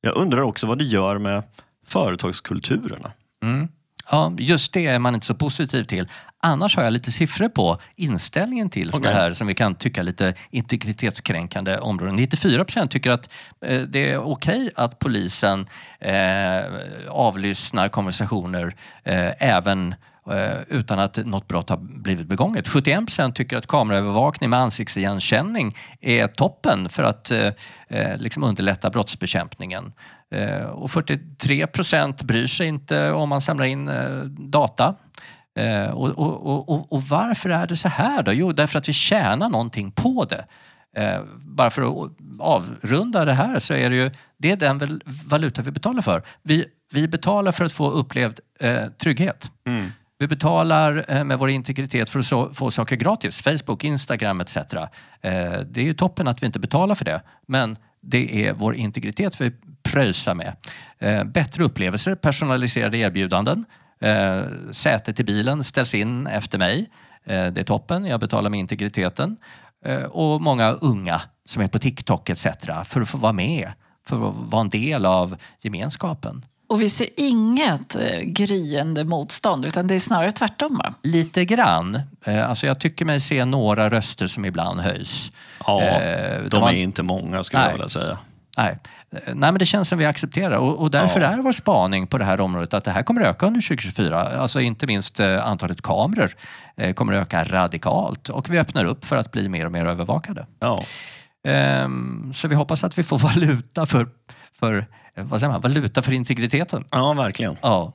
jag 0.00 0.16
undrar 0.16 0.40
också 0.40 0.66
vad 0.66 0.78
det 0.78 0.84
gör 0.84 1.18
med 1.18 1.42
företagskulturerna. 1.86 3.12
Mm. 3.42 3.68
Ja, 4.10 4.32
just 4.38 4.72
det 4.72 4.86
är 4.86 4.98
man 4.98 5.14
inte 5.14 5.26
så 5.26 5.34
positiv 5.34 5.84
till. 5.84 6.08
Annars 6.42 6.76
har 6.76 6.84
jag 6.84 6.92
lite 6.92 7.10
siffror 7.10 7.48
på 7.48 7.78
inställningen 7.96 8.70
till 8.70 8.88
okay. 8.88 9.00
det 9.00 9.12
här 9.12 9.32
som 9.32 9.46
vi 9.46 9.54
kan 9.54 9.74
tycka 9.74 10.02
lite 10.02 10.34
integritetskränkande 10.50 11.78
områden. 11.78 12.16
94 12.16 12.64
procent 12.64 12.90
tycker 12.90 13.10
att 13.10 13.28
eh, 13.66 13.82
det 13.82 14.10
är 14.10 14.18
okej 14.18 14.62
okay 14.62 14.70
att 14.76 14.98
polisen 14.98 15.66
eh, 16.00 16.62
avlyssnar 17.08 17.88
konversationer 17.88 18.74
eh, 19.04 19.32
även 19.38 19.94
Eh, 20.30 20.62
utan 20.68 20.98
att 20.98 21.16
något 21.16 21.48
brott 21.48 21.68
har 21.68 21.76
blivit 21.76 22.26
begånget. 22.26 22.68
71 22.68 23.06
procent 23.06 23.36
tycker 23.36 23.56
att 23.56 23.66
kameraövervakning 23.66 24.50
med 24.50 24.58
ansiktsigenkänning 24.58 25.76
är 26.00 26.26
toppen 26.26 26.88
för 26.88 27.02
att 27.02 27.30
eh, 27.30 27.52
eh 27.88 28.16
liksom 28.16 28.44
underlätta 28.44 28.90
brottsbekämpningen. 28.90 29.92
Eh, 30.34 30.62
och 30.62 30.90
43 30.90 31.66
procent 31.66 32.22
bryr 32.22 32.46
sig 32.46 32.66
inte 32.66 33.10
om 33.10 33.28
man 33.28 33.40
samlar 33.40 33.64
in 33.64 33.88
eh, 33.88 34.22
data. 34.24 34.94
Eh, 35.58 35.90
och, 35.90 36.08
och, 36.08 36.68
och, 36.68 36.92
och, 36.92 37.02
varför 37.02 37.50
är 37.50 37.66
det 37.66 37.76
så 37.76 37.88
här 37.88 38.22
då? 38.22 38.32
Jo, 38.32 38.52
därför 38.52 38.78
att 38.78 38.88
vi 38.88 38.92
tjänar 38.92 39.48
någonting 39.48 39.92
på 39.92 40.24
det. 40.24 40.44
Eh, 40.96 41.22
bara 41.38 41.70
för 41.70 41.82
att 41.82 42.10
avrunda 42.38 43.24
det 43.24 43.32
här 43.32 43.58
så 43.58 43.74
är 43.74 43.90
det 43.90 43.96
ju 43.96 44.10
det 44.38 44.50
är 44.50 44.56
den 44.56 45.00
valuta 45.04 45.62
vi 45.62 45.70
betalar 45.70 46.02
för. 46.02 46.22
Vi, 46.42 46.64
vi 46.92 47.08
betalar 47.08 47.52
för 47.52 47.64
att 47.64 47.72
få 47.72 47.90
upplevd 47.90 48.40
eh, 48.60 48.86
trygghet. 48.86 49.50
Mm. 49.66 49.90
Vi 50.20 50.26
betalar 50.26 51.04
eh, 51.08 51.24
med 51.24 51.38
vår 51.38 51.50
integritet 51.50 52.10
för 52.10 52.18
att 52.18 52.56
få 52.56 52.70
saker 52.70 52.96
gratis. 52.96 53.40
Facebook, 53.40 53.84
Instagram 53.84 54.40
etc. 54.40 54.56
Eh, 54.56 54.82
det 55.20 55.76
är 55.76 55.82
ju 55.82 55.94
toppen 55.94 56.28
att 56.28 56.42
vi 56.42 56.46
inte 56.46 56.58
betalar 56.58 56.94
för 56.94 57.04
det. 57.04 57.22
Men 57.46 57.76
det 58.00 58.46
är 58.46 58.52
vår 58.52 58.74
integritet 58.74 59.40
vi 59.40 59.52
pröjsar 59.82 60.34
med. 60.34 60.56
Eh, 60.98 61.24
bättre 61.24 61.64
upplevelser, 61.64 62.14
personaliserade 62.14 62.98
erbjudanden. 62.98 63.64
Sätet 64.70 65.20
i 65.20 65.24
bilen 65.24 65.64
ställs 65.64 65.94
in 65.94 66.26
efter 66.26 66.58
mig. 66.58 66.90
Det 67.24 67.58
är 67.58 67.62
toppen, 67.62 68.06
jag 68.06 68.20
betalar 68.20 68.50
med 68.50 68.60
integriteten. 68.60 69.36
Och 70.08 70.40
många 70.40 70.70
unga 70.70 71.20
som 71.44 71.62
är 71.62 71.68
på 71.68 71.78
TikTok 71.78 72.30
etc. 72.30 72.46
för 72.84 73.00
att 73.00 73.08
få 73.08 73.18
vara 73.18 73.32
med, 73.32 73.72
för 74.06 74.28
att 74.28 74.34
vara 74.34 74.60
en 74.60 74.68
del 74.68 75.06
av 75.06 75.36
gemenskapen. 75.62 76.44
Och 76.70 76.82
vi 76.82 76.88
ser 76.88 77.06
inget 77.16 77.96
eh, 77.96 78.20
gryende 78.20 79.04
motstånd, 79.04 79.64
utan 79.66 79.86
det 79.86 79.94
är 79.94 79.98
snarare 79.98 80.30
tvärtom. 80.32 80.76
Va? 80.84 80.94
Lite 81.02 81.44
grann. 81.44 82.00
Eh, 82.24 82.48
Alltså 82.48 82.66
jag 82.66 82.80
tycker 82.80 83.04
mig 83.04 83.20
se 83.20 83.44
några 83.44 83.90
röster 83.90 84.26
som 84.26 84.44
ibland 84.44 84.80
höjs. 84.80 85.32
Ja, 85.66 85.82
Eh, 85.82 86.42
de 86.50 86.60
var- 86.60 86.70
är 86.70 86.74
inte 86.74 87.02
många 87.02 87.44
skulle 87.44 87.62
jag 87.62 87.66
Nej. 87.68 87.74
vilja 87.74 87.88
säga. 87.88 88.18
Nej. 88.58 88.78
Eh, 89.12 89.18
Nej, 89.26 89.52
men 89.52 89.54
det 89.58 89.66
känns 89.66 89.88
som 89.88 89.98
vi 89.98 90.06
accepterar 90.06 90.56
och, 90.56 90.78
och 90.80 90.90
därför 90.90 91.20
Ja. 91.20 91.26
är 91.28 91.36
vår 91.38 91.52
spaning 91.52 92.06
på 92.06 92.18
det 92.18 92.24
här 92.24 92.40
området 92.40 92.74
att 92.74 92.84
det 92.84 92.90
här 92.90 93.02
kommer 93.02 93.20
öka 93.20 93.46
under 93.46 93.60
2024. 93.60 94.20
Alltså 94.40 94.60
inte 94.60 94.86
minst 94.86 95.20
antalet 95.20 95.82
kameror 95.82 96.34
kommer 96.94 97.12
öka 97.12 97.44
radikalt 97.44 98.28
och 98.28 98.50
vi 98.50 98.58
öppnar 98.58 98.84
upp 98.84 99.04
för 99.04 99.16
att 99.16 99.30
bli 99.32 99.48
mer 99.48 99.66
och 99.66 99.72
mer 99.72 99.84
övervakade. 99.86 100.46
Ja. 100.60 100.82
Ehm, 101.48 102.30
Så 102.34 102.48
vi 102.48 102.54
hoppas 102.54 102.84
att 102.84 102.98
vi 102.98 103.02
får 103.02 103.18
valuta 103.34 103.86
för, 103.86 104.08
för, 104.60 104.86
eh, 105.14 105.24
vad 105.24 105.40
säger 105.40 105.52
man, 105.52 105.60
valuta 105.60 106.02
för 106.02 106.12
integriteten. 106.12 106.84
ja, 106.90 107.12
verkligen. 107.12 107.56
Ja. 107.62 107.92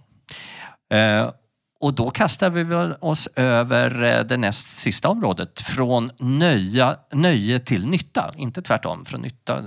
Eh, 0.94 1.32
Och 1.80 1.94
då 1.94 2.10
kastar 2.10 2.50
vi 2.50 2.64
väl 2.64 2.94
oss 3.02 3.28
över 3.36 4.04
eh, 4.04 4.24
det 4.24 4.38
näst 4.38 4.78
sista 4.78 5.10
området. 5.10 5.62
Från 5.62 6.12
nöja, 6.20 6.96
nöje 7.14 7.60
till 7.60 7.88
nytta. 7.88 8.32
Inte 8.38 8.62
tvärtom. 8.62 9.06
Från 9.06 9.22
nytta 9.22 9.64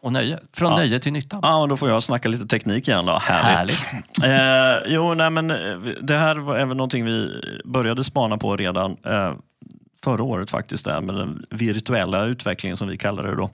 och 0.00 0.12
nöje. 0.12 0.38
Från 0.56 0.70
Ja. 0.70 0.76
nöje 0.76 0.98
till 0.98 1.12
nytta. 1.12 1.38
Ja, 1.42 1.60
men 1.60 1.68
då 1.68 1.76
får 1.76 1.88
jag 1.88 2.02
snacka 2.02 2.28
lite 2.28 2.46
teknik 2.46 2.88
igen 2.88 3.06
då. 3.06 3.18
Härligt. 3.18 3.92
eh, 4.24 4.92
jo, 4.94 5.14
nej, 5.14 5.30
men 5.30 5.50
eh, 5.50 5.56
det 6.02 6.16
här 6.16 6.34
var 6.36 6.56
även 6.56 6.76
någonting 6.76 7.04
vi 7.04 7.40
började 7.64 8.04
spana 8.04 8.38
på 8.38 8.56
redan 8.56 8.96
eh, 9.06 9.32
förra 10.04 10.22
året 10.22 10.50
faktiskt, 10.50 10.84
där, 10.84 11.00
med 11.00 11.14
den 11.14 11.44
virtuella 11.50 12.24
utvecklingen 12.24 12.76
som 12.76 12.88
vi 12.88 12.98
kallar 12.98 13.22
det 13.22 13.36
då. 13.36 13.50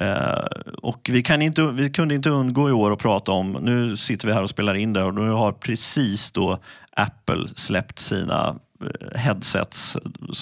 Eh, 0.00 0.44
och 0.82 1.08
vi, 1.12 1.22
kan 1.22 1.42
inte, 1.42 1.62
vi 1.62 1.90
kunde 1.90 2.14
inte 2.14 2.30
undgå 2.30 2.68
i 2.68 2.72
år 2.72 2.92
att 2.92 2.98
prata 2.98 3.32
om, 3.32 3.52
nu 3.52 3.96
sitter 3.96 4.28
vi 4.28 4.34
här 4.34 4.42
och 4.42 4.50
spelar 4.50 4.74
in 4.74 4.92
det 4.92 5.02
och 5.02 5.14
nu 5.14 5.30
har 5.30 5.52
precis 5.52 6.30
då 6.30 6.58
Apple 6.96 7.48
släppt 7.54 7.98
sina 7.98 8.56
eh, 8.80 9.18
headsets, 9.18 9.96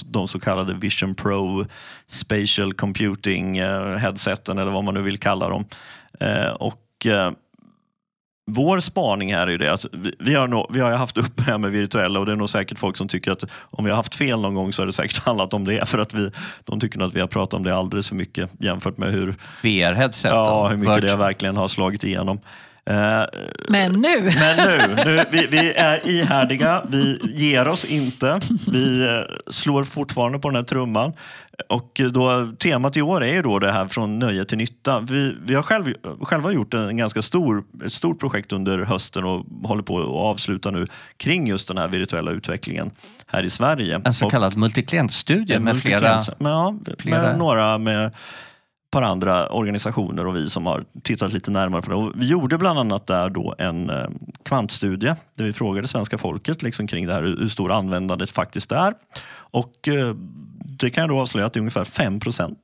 de 0.06 0.28
så 0.28 0.40
kallade 0.40 0.74
Vision 0.74 1.14
Pro 1.14 1.66
Spatial 2.06 2.72
Computing 2.72 3.58
eh, 3.58 3.96
headseten 3.96 4.58
eller 4.58 4.70
vad 4.70 4.84
man 4.84 4.94
nu 4.94 5.02
vill 5.02 5.18
kalla 5.18 5.48
dem. 5.48 5.64
Eh, 6.20 6.50
och 6.50 7.06
eh, 7.06 7.32
vår 8.52 8.80
spaning 8.80 9.34
här 9.34 9.46
är 9.46 9.50
ju 9.50 9.58
det 9.58 9.72
att 9.72 9.86
vi, 9.92 10.14
vi, 10.18 10.34
har 10.34 10.48
nog, 10.48 10.66
vi 10.70 10.80
har 10.80 10.90
ju 10.90 10.96
haft 10.96 11.18
upp 11.18 11.36
det 11.36 11.42
här 11.42 11.58
med 11.58 11.70
virtuella 11.70 12.20
och 12.20 12.26
det 12.26 12.32
är 12.32 12.36
nog 12.36 12.50
säkert 12.50 12.78
folk 12.78 12.96
som 12.96 13.08
tycker 13.08 13.32
att 13.32 13.44
om 13.70 13.84
vi 13.84 13.90
har 13.90 13.96
haft 13.96 14.14
fel 14.14 14.40
någon 14.40 14.54
gång 14.54 14.72
så 14.72 14.82
har 14.82 14.86
det 14.86 14.92
säkert 14.92 15.18
handlat 15.24 15.54
om 15.54 15.64
det 15.64 15.88
för 15.88 15.98
att 15.98 16.14
vi, 16.14 16.30
de 16.64 16.80
tycker 16.80 17.00
att 17.00 17.14
vi 17.14 17.20
har 17.20 17.28
pratat 17.28 17.54
om 17.54 17.62
det 17.62 17.74
alldeles 17.74 18.08
för 18.08 18.14
mycket 18.14 18.50
jämfört 18.58 18.98
med 18.98 19.12
hur, 19.12 19.34
VR-headset. 19.62 20.30
ja, 20.30 20.68
hur 20.68 20.76
mycket 20.76 21.02
det 21.02 21.16
verkligen 21.16 21.56
har 21.56 21.68
slagit 21.68 22.04
igenom. 22.04 22.40
Eh, 22.86 23.22
Men 23.68 23.92
nu, 23.92 24.30
men 24.40 24.56
nu, 24.56 24.94
nu 25.04 25.24
vi, 25.30 25.46
vi 25.46 25.72
är 25.72 26.08
ihärdiga, 26.08 26.82
vi 26.88 27.18
ger 27.22 27.68
oss 27.68 27.84
inte. 27.84 28.40
Vi 28.72 29.02
eh, 29.06 29.36
slår 29.50 29.84
fortfarande 29.84 30.38
på 30.38 30.48
den 30.48 30.56
här 30.56 30.62
trumman. 30.62 31.12
Och 31.68 32.00
då, 32.10 32.52
temat 32.58 32.96
i 32.96 33.02
år 33.02 33.24
är 33.24 33.32
ju 33.32 33.42
då 33.42 33.58
det 33.58 33.72
här 33.72 33.88
från 33.88 34.18
nöje 34.18 34.44
till 34.44 34.58
nytta. 34.58 35.00
Vi, 35.00 35.36
vi 35.44 35.54
har 35.54 35.62
själv, 35.62 35.94
själva 36.22 36.52
gjort 36.52 36.74
en 36.74 36.96
ganska 36.96 37.22
stor, 37.22 37.64
ett 37.84 37.92
stort 37.92 38.20
projekt 38.20 38.52
under 38.52 38.78
hösten 38.78 39.24
och 39.24 39.46
håller 39.64 39.82
på 39.82 40.00
att 40.00 40.06
avsluta 40.06 40.70
nu 40.70 40.86
kring 41.16 41.46
just 41.46 41.68
den 41.68 41.78
här 41.78 41.88
virtuella 41.88 42.30
utvecklingen 42.30 42.90
här 43.26 43.42
i 43.42 43.50
Sverige. 43.50 44.00
En 44.04 44.12
så 44.12 44.30
kallad 44.30 44.56
multiklientstudie 44.56 45.54
en 45.56 45.64
med 45.64 45.78
flera... 45.78 46.20
Men 46.38 46.52
ja, 46.52 46.74
flera- 46.98 47.22
med 47.22 47.38
några 47.38 47.78
med 47.78 48.10
par 48.90 49.02
andra 49.02 49.48
organisationer 49.48 50.26
och 50.26 50.36
vi 50.36 50.50
som 50.50 50.66
har 50.66 50.84
tittat 51.02 51.32
lite 51.32 51.50
närmare 51.50 51.82
på 51.82 51.90
det. 51.90 51.96
Och 51.96 52.12
vi 52.14 52.26
gjorde 52.28 52.58
bland 52.58 52.78
annat 52.78 53.06
där 53.06 53.30
då 53.30 53.54
en 53.58 53.90
eh, 53.90 54.06
kvantstudie 54.44 55.16
där 55.34 55.44
vi 55.44 55.52
frågade 55.52 55.88
svenska 55.88 56.18
folket 56.18 56.62
liksom 56.62 56.86
kring 56.86 57.06
det 57.06 57.14
här, 57.14 57.22
hur 57.22 57.48
stor 57.48 57.72
användandet 57.72 58.30
faktiskt 58.30 58.72
är. 58.72 58.94
Och 59.32 59.88
eh, 59.88 60.14
det 60.64 60.90
kan 60.90 61.02
jag 61.02 61.10
då 61.10 61.20
avslöja 61.20 61.46
att 61.46 61.52
det 61.52 61.58
är 61.58 61.60
ungefär 61.60 61.84
5% 61.84 62.56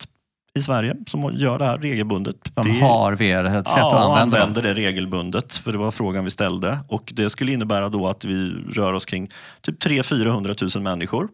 i 0.54 0.62
Sverige 0.62 0.96
som 1.06 1.32
gör 1.36 1.58
det 1.58 1.64
här 1.64 1.78
regelbundet. 1.78 2.36
De 2.54 2.66
Det- 2.66 2.80
har 2.80 3.12
VR-headset 3.12 3.72
Ja, 3.76 3.86
och 3.86 4.00
använder 4.10 4.38
använder 4.40 4.62
det 4.62 4.74
regelbundet. 4.74 5.54
För 5.56 5.72
det 5.72 5.78
var 5.78 5.90
frågan 5.90 6.24
vi 6.24 6.30
ställde. 6.30 6.78
Och 6.88 7.12
det 7.16 7.30
skulle 7.30 7.52
innebära 7.52 7.88
då 7.88 8.08
att 8.08 8.24
vi 8.24 8.50
rör 8.50 8.92
oss 8.92 9.04
kring 9.06 9.30
typ 9.60 9.84
300-400 9.84 10.76
000 10.76 10.82
människor. 10.84 11.28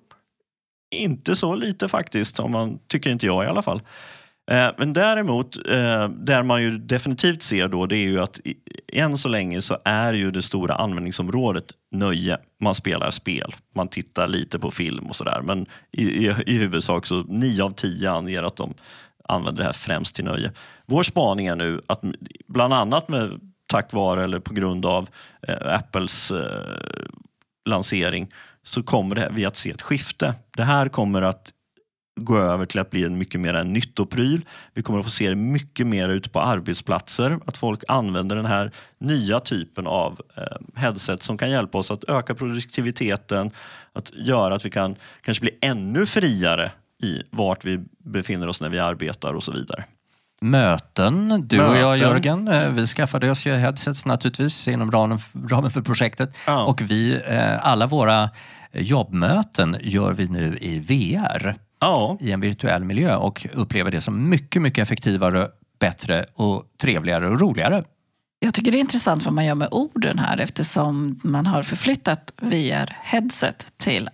Inte 0.94 1.36
så 1.36 1.54
lite 1.54 1.88
faktiskt, 1.88 2.40
om 2.40 2.50
man, 2.52 2.78
tycker 2.86 3.10
inte 3.10 3.26
jag 3.26 3.44
i 3.44 3.46
alla 3.46 3.62
fall. 3.62 3.80
Eh, 4.52 4.70
Men 4.78 4.92
däremot, 4.92 5.56
eh, 5.56 6.08
där 6.08 6.42
man 6.42 6.62
ju 6.62 6.70
definitivt 6.78 7.42
ser 7.42 7.68
då, 7.68 7.86
det 7.86 7.96
är 7.96 8.04
ju 8.06 8.20
att 8.22 8.38
i- 8.44 8.56
än 8.92 9.18
så 9.18 9.28
länge 9.28 9.60
så 9.60 9.78
är 9.84 10.12
ju 10.12 10.30
det 10.30 10.42
stora 10.42 10.74
användningsområdet 10.74 11.64
nöje. 11.92 12.38
Man 12.60 12.74
spelar 12.74 13.10
spel, 13.10 13.54
man 13.74 13.88
tittar 13.88 14.26
lite 14.26 14.58
på 14.58 14.70
film 14.70 15.06
och 15.06 15.16
sådär. 15.16 15.40
Men 15.44 15.66
i, 15.92 16.02
i, 16.02 16.34
i 16.46 16.58
huvudsak 16.58 17.06
så 17.06 17.22
9 17.22 17.62
av 17.64 17.70
10 17.70 18.10
anger 18.10 18.42
att 18.42 18.56
de 18.56 18.74
använder 19.28 19.58
det 19.58 19.64
här 19.64 19.72
främst 19.72 20.14
till 20.14 20.24
nöje. 20.24 20.52
Vår 20.86 21.02
spaning 21.02 21.46
är 21.46 21.56
nu 21.56 21.80
att 21.86 22.00
bland 22.48 22.74
annat 22.74 23.08
med 23.08 23.40
tack 23.66 23.92
vare 23.92 24.24
eller 24.24 24.38
på 24.38 24.54
grund 24.54 24.86
av 24.86 25.08
eh, 25.48 25.74
Apples 25.74 26.30
eh, 26.30 27.06
lansering 27.68 28.32
så 28.62 28.82
kommer 28.82 29.14
det, 29.14 29.28
vi 29.32 29.44
att 29.44 29.56
se 29.56 29.70
ett 29.70 29.82
skifte. 29.82 30.34
Det 30.56 30.64
här 30.64 30.88
kommer 30.88 31.22
att 31.22 31.52
gå 32.20 32.38
över 32.38 32.66
till 32.66 32.80
att 32.80 32.90
bli 32.90 33.04
en 33.04 33.18
mycket 33.18 33.40
mer 33.40 33.54
en 33.54 33.72
nyttopryl. 33.72 34.44
Vi 34.74 34.82
kommer 34.82 34.98
att 34.98 35.04
få 35.04 35.10
se 35.10 35.28
det 35.28 35.36
mycket 35.36 35.86
mer 35.86 36.08
ute 36.08 36.30
på 36.30 36.40
arbetsplatser. 36.40 37.38
Att 37.46 37.56
folk 37.56 37.84
använder 37.88 38.36
den 38.36 38.46
här 38.46 38.70
nya 38.98 39.40
typen 39.40 39.86
av 39.86 40.20
eh, 40.36 40.80
headset 40.80 41.22
som 41.22 41.38
kan 41.38 41.50
hjälpa 41.50 41.78
oss 41.78 41.90
att 41.90 42.04
öka 42.04 42.34
produktiviteten, 42.34 43.50
att 43.92 44.12
göra 44.14 44.54
att 44.54 44.66
vi 44.66 44.70
kan 44.70 44.96
kanske 45.22 45.40
bli 45.40 45.58
ännu 45.60 46.06
friare 46.06 46.72
i 47.02 47.22
vart 47.30 47.64
vi 47.64 47.80
befinner 48.04 48.48
oss 48.48 48.60
när 48.60 48.68
vi 48.68 48.78
arbetar 48.78 49.34
och 49.34 49.42
så 49.42 49.52
vidare. 49.52 49.84
Möten, 50.40 51.44
du 51.48 51.60
och 51.60 51.76
jag 51.76 51.90
Möten. 51.90 52.08
Jörgen, 52.08 52.48
eh, 52.48 52.68
vi 52.68 52.86
skaffade 52.86 53.30
oss 53.30 53.46
ju 53.46 53.54
headsets 53.54 54.06
naturligtvis 54.06 54.68
inom 54.68 54.90
ramen, 54.90 55.18
ramen 55.48 55.70
för 55.70 55.80
projektet. 55.80 56.36
Ja. 56.46 56.64
Och 56.64 56.82
vi, 56.82 57.22
eh, 57.26 57.66
alla 57.66 57.86
våra 57.86 58.30
jobbmöten 58.72 59.76
gör 59.80 60.12
vi 60.12 60.28
nu 60.28 60.58
i 60.60 60.78
VR, 60.78 61.56
Ja, 61.82 62.16
i 62.20 62.32
en 62.32 62.40
virtuell 62.40 62.84
miljö 62.84 63.16
och 63.16 63.46
upplever 63.52 63.90
det 63.90 64.00
som 64.00 64.28
mycket, 64.28 64.62
mycket 64.62 64.82
effektivare, 64.82 65.48
bättre 65.80 66.26
och 66.34 66.64
trevligare 66.80 67.28
och 67.28 67.40
roligare. 67.40 67.84
jag 68.38 68.54
tycker 68.54 68.72
det 68.72 68.78
är 68.78 68.80
intressant 68.80 69.24
vad 69.24 69.34
man 69.34 69.44
gör 69.44 69.54
med 69.54 69.68
orden 69.70 70.18
här 70.18 70.40
eftersom 70.40 71.20
man 71.24 71.46
har 71.46 71.62
förflyttat 71.62 72.32
VR-headset 72.36 73.72
till 73.76 74.08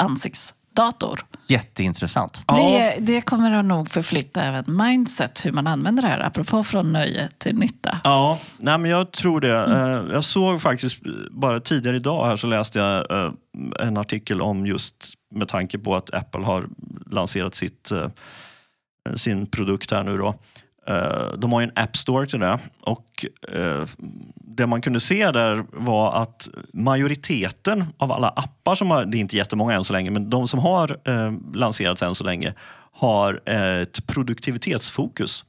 ansiktsdator. 0.78 1.24
Jätteintressant. 1.48 2.42
Det, 2.56 2.96
det 3.00 3.20
kommer 3.20 3.52
att 3.52 3.64
nog 3.64 3.88
förflytta 3.90 4.42
även 4.42 4.64
mindset, 4.76 5.46
hur 5.46 5.52
man 5.52 5.66
använder 5.66 6.02
det 6.02 6.08
här, 6.08 6.20
apropå 6.20 6.64
från 6.64 6.92
nöje 6.92 7.28
till 7.38 7.58
nytta. 7.58 8.00
Ja, 8.04 8.38
nej 8.58 8.78
men 8.78 8.90
jag 8.90 9.12
tror 9.12 9.40
det. 9.40 9.54
Eh, 9.54 10.12
Jag 10.14 10.24
såg 10.24 10.60
faktiskt 10.62 10.98
bara 11.30 11.60
tidigare 11.60 11.96
idag 11.96 12.26
här 12.26 12.36
så 12.36 12.46
läste 12.46 12.78
jag 12.78 13.10
eh, 13.24 13.32
en 13.80 13.96
artikel 13.96 14.40
om 14.42 14.66
just 14.66 15.14
med 15.34 15.48
tanke 15.48 15.78
på 15.78 15.96
att 15.96 16.14
Apple 16.14 16.44
har 16.44 16.68
lanserat 17.10 17.54
sitt, 17.54 17.90
eh, 17.90 18.08
sin 19.16 19.46
produkt 19.46 19.90
här 19.90 20.04
nu 20.04 20.18
då. 20.18 20.34
Eh, 20.88 21.32
de 21.38 21.52
har 21.52 21.60
ju 21.60 21.64
en 21.64 21.72
App 21.74 21.96
Store 21.96 22.26
till 22.26 22.40
det 22.40 22.58
och 22.80 23.24
eh, 23.48 23.84
det 24.34 24.66
man 24.66 24.82
kunde 24.82 25.00
se 25.00 25.30
där 25.30 25.64
var 25.72 26.22
att 26.22 26.48
majoriteten 26.72 27.84
av 27.96 28.12
alla 28.12 28.28
appar 28.28 28.74
som 28.74 28.90
har, 28.90 29.04
det 29.04 29.16
är 29.16 29.20
inte 29.20 29.36
jättemånga 29.36 29.74
än 29.74 29.84
så 29.84 29.92
länge, 29.92 30.10
men 30.10 30.30
de 30.30 30.48
som 30.48 30.60
har 30.60 30.98
eh, 31.04 31.32
lanserats 31.54 32.02
än 32.02 32.14
så 32.14 32.24
länge 32.24 32.54
har 32.92 33.40
ett 33.48 34.06
produktivitetsfokus. 34.06 35.44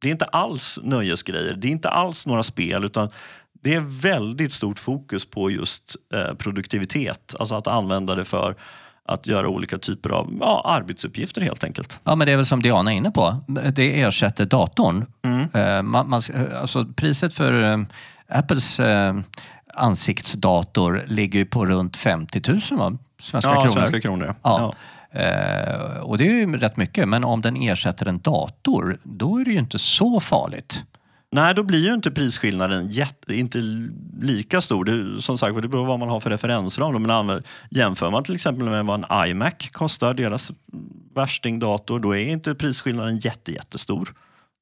Det 0.00 0.08
är 0.08 0.12
inte 0.12 0.24
alls 0.24 0.78
nöjesgrejer, 0.82 1.54
det 1.54 1.68
är 1.68 1.72
inte 1.72 1.88
alls 1.88 2.26
några 2.26 2.42
spel 2.42 2.84
utan 2.84 3.10
det 3.62 3.74
är 3.74 3.80
väldigt 4.02 4.52
stort 4.52 4.78
fokus 4.78 5.24
på 5.24 5.50
just 5.50 5.96
produktivitet. 6.38 7.34
Alltså 7.38 7.54
att 7.54 7.66
använda 7.66 8.14
det 8.14 8.24
för 8.24 8.56
att 9.10 9.26
göra 9.26 9.48
olika 9.48 9.78
typer 9.78 10.10
av 10.10 10.36
ja, 10.40 10.62
arbetsuppgifter 10.64 11.40
helt 11.40 11.64
enkelt. 11.64 12.00
Ja, 12.04 12.14
men 12.16 12.26
det 12.26 12.32
är 12.32 12.36
väl 12.36 12.46
som 12.46 12.62
Diana 12.62 12.92
är 12.92 12.96
inne 12.96 13.10
på. 13.10 13.36
Det 13.74 14.00
ersätter 14.00 14.46
datorn. 14.46 15.06
Mm. 15.22 15.48
Eh, 15.54 15.82
Man, 15.82 16.08
man, 16.08 16.22
alltså 16.60 16.84
priset 16.96 17.34
för 17.34 17.72
eh, 17.72 17.78
Apples 18.28 18.80
eh, 18.80 19.14
ansiktsdator 19.74 21.04
ligger 21.06 21.38
ju 21.38 21.46
på 21.46 21.66
runt 21.66 21.96
50 21.96 22.42
000 22.48 22.60
va? 22.78 22.98
svenska 23.18 23.50
ja, 23.50 23.54
kronor. 23.54 23.70
svenska 23.70 24.00
kronor. 24.00 24.34
Ja. 24.42 24.74
Eh, 25.12 25.96
och 26.00 26.18
det 26.18 26.24
är 26.28 26.32
ju 26.32 26.56
rätt 26.56 26.76
mycket, 26.76 27.08
men 27.08 27.24
om 27.24 27.40
den 27.40 27.56
ersätter 27.56 28.06
en 28.06 28.18
dator, 28.18 28.98
då 29.02 29.38
är 29.38 29.44
det 29.44 29.50
ju 29.50 29.58
inte 29.58 29.78
så 29.78 30.20
farligt. 30.20 30.84
Nej, 31.32 31.54
då 31.54 31.62
blir 31.62 31.86
ju 31.86 31.94
inte 31.94 32.10
prisskillnaden 32.10 32.88
jätte, 32.88 33.34
inte 33.34 33.58
lika 34.20 34.60
stor. 34.60 34.84
Det, 34.84 35.22
som 35.22 35.38
sagt, 35.38 35.62
det 35.62 35.68
beror 35.68 35.82
på 35.82 35.88
vad 35.88 35.98
man 35.98 36.08
har 36.08 36.20
för 36.20 36.30
referensram. 36.30 37.02
Men 37.02 37.42
jämför 37.70 38.10
man 38.10 38.24
till 38.24 38.34
exempel 38.34 38.68
med 38.68 38.86
vad 38.86 39.04
en 39.04 39.28
iMac 39.28 39.70
kostar, 39.72 40.14
deras 40.14 40.52
värstingdator, 41.14 42.00
då 42.00 42.16
är 42.16 42.26
inte 42.26 42.54
prisskillnaden 42.54 43.18
jätte, 43.18 43.52
jättestor. 43.52 44.14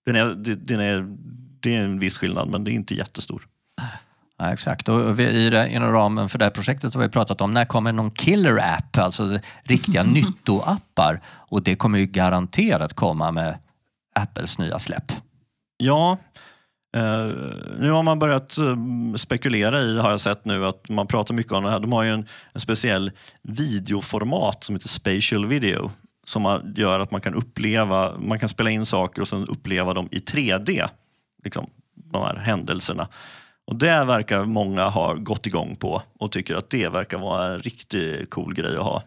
Den 0.06 0.16
är, 0.16 0.34
den 0.56 0.80
är, 0.80 1.16
det 1.60 1.74
är 1.74 1.84
en 1.84 1.98
viss 1.98 2.18
skillnad, 2.18 2.48
men 2.48 2.64
det 2.64 2.70
är 2.70 2.72
inte 2.72 2.94
jättestor. 2.94 3.42
Ja, 4.38 4.52
exakt. 4.52 4.88
Och 4.88 5.20
i 5.20 5.50
det, 5.50 5.68
inom 5.68 5.92
ramen 5.92 6.28
för 6.28 6.38
det 6.38 6.44
här 6.44 6.50
projektet 6.50 6.94
har 6.94 7.02
vi 7.02 7.08
pratat 7.08 7.40
om 7.40 7.52
när 7.52 7.64
kommer 7.64 7.92
någon 7.92 8.10
killer 8.10 8.74
app, 8.74 8.98
alltså 8.98 9.38
riktiga 9.62 10.02
nyttoappar. 10.02 11.20
Och 11.26 11.62
det 11.62 11.76
kommer 11.76 11.98
ju 11.98 12.06
garanterat 12.06 12.94
komma 12.94 13.30
med 13.30 13.58
Apples 14.14 14.58
nya 14.58 14.78
släpp. 14.78 15.12
Ja, 15.76 16.18
Uh, 16.97 17.34
nu 17.78 17.91
har 17.91 18.03
man 18.03 18.18
börjat 18.18 18.59
uh, 18.59 19.14
spekulera 19.14 19.80
i, 19.80 19.99
har 19.99 20.11
jag 20.11 20.20
sett 20.20 20.45
nu, 20.45 20.66
att 20.66 20.89
man 20.89 21.07
pratar 21.07 21.34
mycket 21.34 21.53
om 21.53 21.64
det 21.64 21.70
här. 21.70 21.80
De 21.80 21.93
har 21.93 22.03
ju 22.03 22.11
en, 22.11 22.26
en 22.55 22.61
speciell 22.61 23.12
videoformat 23.43 24.64
som 24.64 24.76
heter 24.76 24.89
spatial 24.89 25.47
video 25.47 25.91
som 26.28 26.43
man 26.43 26.74
gör 26.76 27.01
att 27.01 27.11
man 27.11 27.20
kan 27.20 27.34
uppleva, 27.34 28.18
man 28.18 28.39
kan 28.39 28.49
spela 28.49 28.70
in 28.70 28.86
saker 28.86 29.20
och 29.20 29.28
sen 29.28 29.47
uppleva 29.47 29.95
dem 29.95 30.09
i 30.11 30.18
3D. 30.18 30.89
Liksom, 31.45 31.70
de 31.95 32.22
här 32.22 32.36
händelserna. 32.36 33.09
Och 33.66 33.76
det 33.76 34.05
verkar 34.05 34.45
många 34.45 34.89
ha 34.89 35.14
gått 35.14 35.47
igång 35.47 35.76
på 35.76 36.03
och 36.18 36.32
tycker 36.32 36.55
att 36.55 36.70
det 36.70 36.89
verkar 36.89 37.18
vara 37.18 37.47
en 37.47 37.59
riktigt 37.59 38.30
cool 38.30 38.55
grej 38.55 38.76
att 38.76 38.82
ha. 38.82 39.03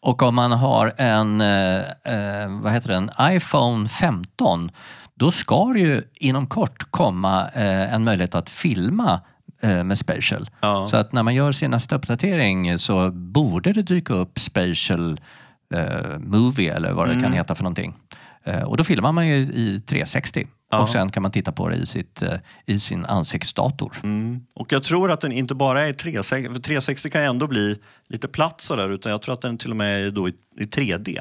Och 0.00 0.22
om 0.22 0.34
man 0.34 0.52
har 0.52 0.92
en, 0.96 1.40
eh, 1.40 1.78
eh, 2.04 2.60
vad 2.62 2.72
heter 2.72 2.88
det, 2.88 2.94
en 2.94 3.10
iPhone 3.20 3.88
15 3.88 4.70
då 5.18 5.30
ska 5.30 5.64
det 5.64 5.80
ju 5.80 6.02
inom 6.14 6.46
kort 6.46 6.90
komma 6.90 7.48
eh, 7.54 7.94
en 7.94 8.04
möjlighet 8.04 8.34
att 8.34 8.50
filma 8.50 9.20
eh, 9.62 9.84
med 9.84 9.98
Spatial. 9.98 10.50
Ja. 10.60 10.86
Så 10.90 10.96
att 10.96 11.12
när 11.12 11.22
man 11.22 11.34
gör 11.34 11.52
sin 11.52 11.70
nästa 11.70 11.96
uppdatering 11.96 12.78
så 12.78 13.10
borde 13.10 13.72
det 13.72 13.82
dyka 13.82 14.14
upp 14.14 14.38
Spatial 14.38 15.20
eh, 15.74 16.18
Movie 16.18 16.74
eller 16.74 16.92
vad 16.92 17.06
det 17.08 17.12
Mm. 17.12 17.22
kan 17.24 17.32
heta 17.32 17.54
för 17.54 17.62
någonting. 17.62 17.94
Eh, 18.44 18.62
och 18.62 18.76
då 18.76 18.84
filmar 18.84 19.12
man 19.12 19.28
ju 19.28 19.34
i 19.36 19.80
360 19.86 20.46
Ja. 20.70 20.78
och 20.78 20.88
sen 20.88 21.10
kan 21.10 21.22
man 21.22 21.32
titta 21.32 21.52
på 21.52 21.68
det 21.68 21.76
i, 21.76 21.86
sitt, 21.86 22.22
eh, 22.22 22.32
i 22.66 22.80
sin 22.80 23.04
ansiktsdator. 23.04 23.92
Mm. 24.02 24.40
Och 24.54 24.72
jag 24.72 24.82
tror 24.82 25.10
att 25.10 25.20
den 25.20 25.32
inte 25.32 25.54
bara 25.54 25.88
är 25.88 25.92
360, 25.92 26.52
för 26.54 26.60
360 26.60 27.10
kan 27.10 27.22
ändå 27.22 27.46
bli 27.46 27.78
lite 28.08 28.28
platt 28.28 28.60
sådär, 28.60 28.88
utan 28.90 29.12
jag 29.12 29.22
tror 29.22 29.32
att 29.32 29.40
den 29.40 29.58
till 29.58 29.70
och 29.70 29.76
med 29.76 30.06
är 30.06 30.10
då 30.10 30.28
i, 30.28 30.32
i 30.60 30.64
3D. 30.64 31.18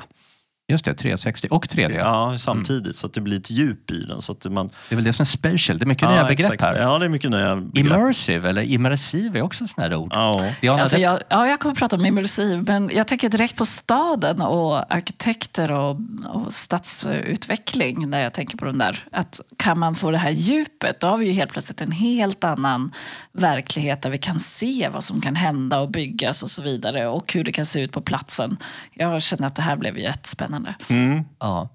Just 0.69 0.85
det, 0.85 0.93
360 0.93 1.47
och 1.51 1.65
3D. 1.65 1.97
Ja, 1.97 2.37
samtidigt, 2.37 2.95
så 2.95 3.07
att 3.07 3.13
det 3.13 3.21
blir 3.21 3.37
ett 3.37 3.51
djup 3.51 3.91
i 3.91 4.03
den. 4.03 4.21
Så 4.21 4.31
att 4.31 4.45
man, 4.45 4.67
Det 4.67 4.93
är 4.93 4.95
väl 4.95 5.03
det 5.03 5.13
som 5.13 5.23
är 5.23 5.25
Spatial. 5.25 5.79
Det 5.79 5.83
är 5.83 5.87
mycket 5.87 6.09
nya 6.09 6.23
begrepp 6.25 6.53
exakt. 6.53 6.61
här. 6.61 6.81
Ja, 6.81 6.99
det 6.99 7.05
är 7.05 7.09
mycket 7.09 7.31
nya 7.31 7.55
begrepp. 7.55 7.77
Immersive 7.77 8.49
eller 8.49 8.61
immersiv 8.61 9.35
är 9.35 9.41
också 9.41 9.67
sånt 9.67 9.79
här 9.79 9.95
ord. 9.95 10.09
Ja. 10.13 10.45
Diana, 10.61 10.81
Alltså 10.81 10.97
jag, 10.97 11.19
ja, 11.29 11.47
jag 11.47 11.59
kommer 11.59 11.71
att 11.71 11.79
prata 11.79 11.95
om 11.95 12.05
immersiv, 12.05 12.63
men 12.67 12.89
jag 12.93 13.07
tänker 13.07 13.29
direkt 13.29 13.55
på 13.55 13.65
staden 13.65 14.41
och 14.41 14.93
arkitekter 14.93 15.71
och, 15.71 15.99
och 16.25 16.53
stadsutveckling 16.53 18.09
när 18.09 18.21
jag 18.21 18.33
tänker 18.33 18.57
på 18.57 18.65
de 18.65 18.77
där. 18.77 19.05
Att 19.11 19.41
kan 19.57 19.79
man 19.79 19.95
få 19.95 20.11
det 20.11 20.17
här 20.17 20.31
djupet, 20.31 20.99
då 20.99 21.07
har 21.07 21.17
vi 21.17 21.25
ju 21.25 21.31
helt 21.31 21.51
plötsligt 21.51 21.81
en 21.81 21.91
helt 21.91 22.43
annan 22.43 22.91
verklighet 23.31 24.01
där 24.01 24.09
vi 24.09 24.17
kan 24.17 24.39
se 24.39 24.89
vad 24.93 25.03
som 25.03 25.21
kan 25.21 25.35
hända 25.35 25.79
och 25.79 25.91
byggas 25.91 26.43
och 26.43 26.49
så 26.49 26.61
vidare 26.61 27.07
och 27.07 27.33
hur 27.33 27.43
det 27.43 27.51
kan 27.51 27.65
se 27.65 27.81
ut 27.81 27.91
på 27.91 28.01
platsen. 28.01 28.57
Jag 28.93 29.21
känner 29.21 29.47
att 29.47 29.55
det 29.55 29.61
här 29.61 29.75
blev 29.75 29.97
jättespännande. 29.97 30.56
Mm. 30.89 31.23
Ja. 31.39 31.69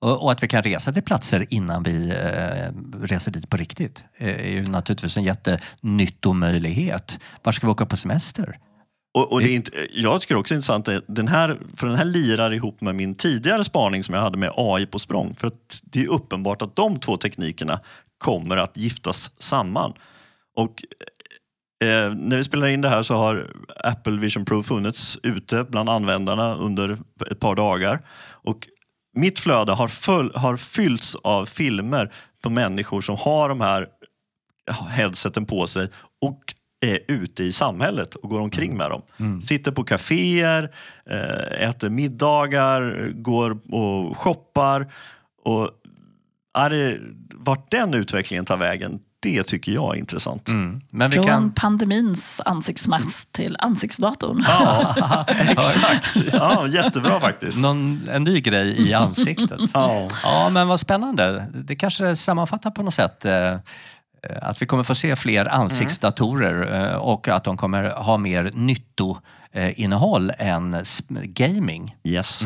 Och, 0.00 0.32
att 0.32 0.42
vi 0.42 0.48
kan 0.48 0.62
resa 0.62 0.92
till 0.92 1.02
platser 1.02 1.46
innan 1.50 1.82
vi 1.82 2.10
eh, 2.10 2.72
reser 3.02 3.30
dit 3.30 3.50
på 3.50 3.56
riktigt 3.56 4.04
eh, 4.16 4.28
är 4.28 4.52
ju 4.52 4.62
naturligtvis 4.62 5.16
en 5.16 5.22
jättenyttomöjlighet. 5.22 7.20
Var 7.42 7.52
ska 7.52 7.66
vi 7.66 7.70
åka 7.70 7.86
på 7.86 7.96
semester? 7.96 8.58
Och, 9.14 9.32
och 9.32 9.40
det 9.40 9.48
är 9.48 9.54
inte, 9.54 9.70
jag 9.90 10.20
tycker 10.20 10.36
också 10.36 10.54
det 10.54 10.56
är 10.56 10.56
intressant, 10.56 10.88
att 10.88 11.04
den 11.08 11.28
här, 11.28 11.58
för 11.76 11.86
den 11.86 11.96
här 11.96 12.04
lirar 12.04 12.54
ihop 12.54 12.80
med 12.80 12.94
min 12.94 13.14
tidigare 13.14 13.64
spaning 13.64 14.04
som 14.04 14.14
jag 14.14 14.22
hade 14.22 14.38
med 14.38 14.52
AI 14.56 14.86
på 14.86 14.98
språng. 14.98 15.34
För 15.34 15.46
att 15.46 15.80
det 15.82 16.02
är 16.02 16.08
uppenbart 16.08 16.62
att 16.62 16.76
de 16.76 17.00
två 17.00 17.16
teknikerna 17.16 17.80
kommer 18.18 18.56
att 18.56 18.76
giftas 18.76 19.30
samman. 19.38 19.92
Och 20.56 20.84
eh, 21.88 22.14
när 22.14 22.36
vi 22.36 22.44
spelar 22.44 22.68
in 22.68 22.80
det 22.80 22.88
här 22.88 23.02
så 23.02 23.14
har 23.14 23.50
Apple 23.84 24.16
Vision 24.16 24.44
Pro 24.44 24.62
funnits 24.62 25.18
ute 25.22 25.64
bland 25.64 25.88
användarna 25.88 26.54
under 26.54 26.98
ett 27.30 27.40
par 27.40 27.54
dagar. 27.54 28.00
Och 28.30 28.68
mitt 29.16 29.38
flöde 29.38 29.72
har, 29.72 29.88
full, 29.88 30.32
har 30.34 30.56
fyllts 30.56 31.14
av 31.14 31.46
filmer 31.46 32.12
på 32.42 32.50
människor 32.50 33.00
som 33.00 33.16
har 33.16 33.48
de 33.48 33.60
här 33.60 33.88
headseten 34.90 35.46
på 35.46 35.66
sig 35.66 35.88
och 36.20 36.54
är 36.80 36.98
ute 37.08 37.44
i 37.44 37.52
samhället 37.52 38.14
och 38.14 38.30
går 38.30 38.40
omkring 38.40 38.76
med 38.76 38.90
dem. 38.90 39.02
Sitter 39.40 39.72
på 39.72 39.84
kaféer, 39.84 40.70
eh, 41.10 41.68
äter 41.68 41.88
middagar, 41.90 43.10
går 43.14 43.74
och 43.74 44.16
shoppar. 44.16 44.92
Och, 45.44 45.70
ja, 46.54 46.68
det, 46.68 46.98
vart 47.34 47.70
den 47.70 47.94
utvecklingen 47.94 48.44
tar 48.44 48.56
vägen, 48.56 49.00
det 49.24 49.44
tycker 49.44 49.72
jag 49.72 49.94
är 49.96 49.98
intressant. 49.98 50.48
Men 50.90 51.10
vi 51.10 51.14
Från 51.14 51.26
kan... 51.26 51.52
pandemins 51.52 52.40
ansiktsmask 52.44 53.32
till 53.32 53.56
ansiktsdatorn. 53.58 54.44
Ja, 54.48 55.24
exakt. 55.48 56.22
Ja, 56.32 56.66
jättebra 56.66 57.20
faktiskt. 57.20 57.58
Någon, 57.58 58.08
en 58.10 58.24
ny 58.24 58.40
grej 58.40 58.88
i 58.88 58.94
ansiktet. 58.94 59.60
Ja. 59.74 60.08
Ja, 60.22 60.48
men 60.48 60.68
vad 60.68 60.80
spännande. 60.80 61.46
Det 61.54 61.76
kanske 61.76 62.16
sammanfattar 62.16 62.70
på 62.70 62.82
något 62.82 62.94
sätt 62.94 63.24
eh, 63.24 63.56
att 64.42 64.62
vi 64.62 64.66
kommer 64.66 64.82
få 64.84 64.94
se 64.94 65.16
fler 65.16 65.48
ansiktsdatorer 65.52 66.84
eh, 66.90 66.96
och 66.96 67.28
att 67.28 67.44
de 67.44 67.56
kommer 67.56 67.84
ha 67.90 68.18
mer 68.18 68.50
nyttoinnehåll 68.54 70.32
än 70.38 70.74
sp- 70.74 71.20
gaming. 71.24 71.96
Yes. 72.04 72.42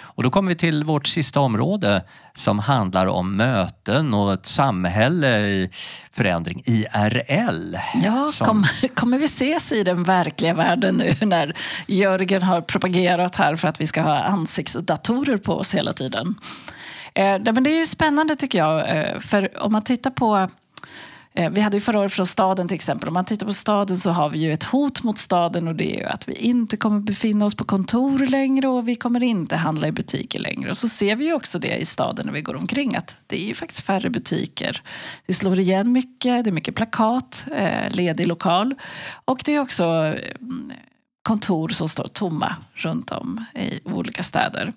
Och 0.00 0.22
då 0.22 0.30
kommer 0.30 0.48
vi 0.48 0.54
till 0.54 0.84
vårt 0.84 1.06
sista 1.06 1.40
område 1.40 2.02
som 2.34 2.58
handlar 2.58 3.06
om 3.06 3.36
möten 3.36 4.14
och 4.14 4.32
ett 4.32 4.46
samhälle 4.46 5.38
i 5.38 5.70
förändring, 6.12 6.62
IRL. 6.66 7.76
Ja, 8.04 8.26
Som- 8.28 8.46
kom, 8.46 8.64
kommer 8.94 9.18
vi 9.18 9.24
ses 9.24 9.72
i 9.72 9.84
den 9.84 10.02
verkliga 10.02 10.54
världen 10.54 10.94
nu 10.94 11.14
när 11.26 11.56
Jörgen 11.86 12.42
har 12.42 12.60
propagerat 12.60 13.36
här 13.36 13.56
för 13.56 13.68
att 13.68 13.80
vi 13.80 13.86
ska 13.86 14.02
ha 14.02 14.22
ansiktsdatorer 14.22 15.36
på 15.36 15.52
oss 15.58 15.74
hela 15.74 15.92
tiden? 15.92 16.34
Eh, 17.14 17.38
men 17.52 17.64
det 17.64 17.70
är 17.70 17.78
ju 17.78 17.86
spännande 17.86 18.36
tycker 18.36 18.58
jag, 18.58 18.96
eh, 18.98 19.18
för 19.20 19.62
om 19.64 19.72
man 19.72 19.82
tittar 19.84 20.10
på 20.10 20.36
eh, 20.36 20.46
Eh, 21.34 21.50
vi 21.50 21.60
hade 21.60 21.76
ju 21.76 21.80
förra 21.80 22.00
året 22.00 22.12
från 22.12 22.26
staden 22.26 22.68
till 22.68 22.74
exempel. 22.74 23.08
Om 23.08 23.14
man 23.14 23.24
tittar 23.24 23.46
på 23.46 23.52
staden 23.52 23.96
så 23.96 24.10
har 24.10 24.30
vi 24.30 24.38
ju 24.38 24.52
ett 24.52 24.64
hot 24.64 25.02
mot 25.02 25.18
staden 25.18 25.68
och 25.68 25.74
det 25.74 25.96
är 25.96 26.00
ju 26.00 26.06
att 26.06 26.28
vi 26.28 26.32
inte 26.32 26.76
kommer 26.76 27.00
befinna 27.00 27.44
oss 27.44 27.54
på 27.54 27.64
kontor 27.64 28.18
längre 28.18 28.68
och 28.68 28.88
vi 28.88 28.94
kommer 28.94 29.22
inte 29.22 29.56
handla 29.56 29.86
i 29.86 29.92
butiker 29.92 30.38
längre. 30.38 30.70
Och 30.70 30.76
så 30.76 30.88
ser 30.88 31.16
vi 31.16 31.24
ju 31.24 31.32
också 31.32 31.58
det 31.58 31.76
i 31.76 31.84
staden 31.84 32.26
när 32.26 32.32
vi 32.32 32.42
går 32.42 32.56
omkring 32.56 32.96
att 32.96 33.16
det 33.26 33.42
är 33.42 33.46
ju 33.46 33.54
faktiskt 33.54 33.80
färre 33.86 34.10
butiker. 34.10 34.82
Det 35.26 35.34
slår 35.34 35.60
igen 35.60 35.92
mycket, 35.92 36.44
det 36.44 36.50
är 36.50 36.52
mycket 36.52 36.74
plakat, 36.74 37.44
eh, 37.56 37.90
ledig 37.90 38.26
lokal 38.26 38.74
och 39.24 39.42
det 39.44 39.54
är 39.54 39.60
också 39.60 39.84
mm, 39.84 40.72
kontor 41.22 41.68
som 41.68 41.88
står 41.88 42.08
tomma 42.08 42.56
runt 42.74 43.10
om 43.10 43.44
i 43.54 43.80
olika 43.84 44.22
städer. 44.22 44.72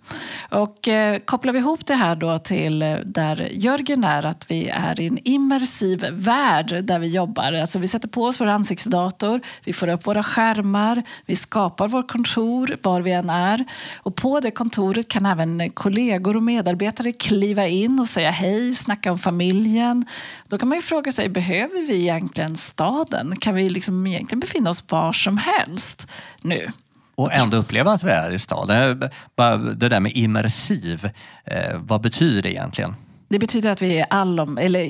Och 0.52 0.88
eh, 0.88 1.20
kopplar 1.20 1.54
vi 1.54 1.60
ihop 1.60 1.86
det 1.86 1.96
här 1.96 2.16
då 2.16 2.38
till 2.38 2.82
eh, 2.82 2.96
där 3.06 3.50
Jörgen 3.52 4.04
är, 4.04 4.26
att 4.26 4.52
vi 4.52 4.70
är 4.70 5.00
i 5.00 5.08
en 5.08 5.20
immersiv 5.24 6.06
värld 6.12 6.84
där 6.84 7.00
vi 7.00 7.08
jobbar. 7.08 7.54
Alltså 7.54 7.80
vi 7.80 7.88
sätter 7.88 8.08
på 8.08 8.24
oss 8.24 8.42
vår 8.42 8.48
ansiktsdator, 8.48 9.42
vi 9.64 9.74
får 9.74 9.90
upp 9.90 10.08
våra 10.08 10.24
skärmar, 10.24 11.04
vi 11.26 11.36
skapar 11.36 11.88
vårt 11.88 12.12
kontor 12.12 12.78
var 12.82 13.02
vi 13.02 13.12
än 13.12 13.30
är. 13.30 13.66
Och 13.96 14.16
på 14.16 14.40
det 14.40 14.52
kontoret 14.52 15.08
kan 15.08 15.26
även 15.26 15.70
kollegor 15.70 16.36
och 16.36 16.44
medarbetare 16.44 17.12
kliva 17.12 17.68
in 17.68 18.00
och 18.00 18.08
säga 18.08 18.32
hej, 18.32 18.74
snacka 18.74 19.12
om 19.12 19.18
familjen. 19.18 20.06
Då 20.48 20.58
kan 20.58 20.70
man 20.70 20.78
ju 20.78 20.82
fråga 20.82 21.12
sig, 21.12 21.30
behöver 21.30 21.88
vi 21.88 22.02
egentligen 22.02 22.56
staden? 22.56 23.36
Kan 23.36 23.56
vi 23.56 23.70
liksom 23.70 24.08
egentligen 24.08 24.40
befinna 24.40 24.70
oss 24.70 24.84
var 24.90 25.14
som 25.14 25.38
helst 25.38 26.08
nu? 26.46 26.68
Och 27.16 27.38
ändå 27.38 27.58
uppleva 27.58 27.92
att 27.92 28.04
vi 28.04 28.10
är 28.10 28.32
i 28.32 28.40
staden. 28.40 29.00
Det 29.76 29.90
där 29.90 30.00
med 30.00 30.12
immersiv, 30.16 31.10
eh, 31.44 31.78
vad 31.78 32.02
betyder 32.02 32.42
det 32.42 32.52
egentligen? 32.52 32.96
Det 33.28 33.40
betyder 33.40 33.70
att 33.70 33.82
vi 33.82 34.00
är 34.00 34.06
allom, 34.10 34.58
eller 34.58 34.90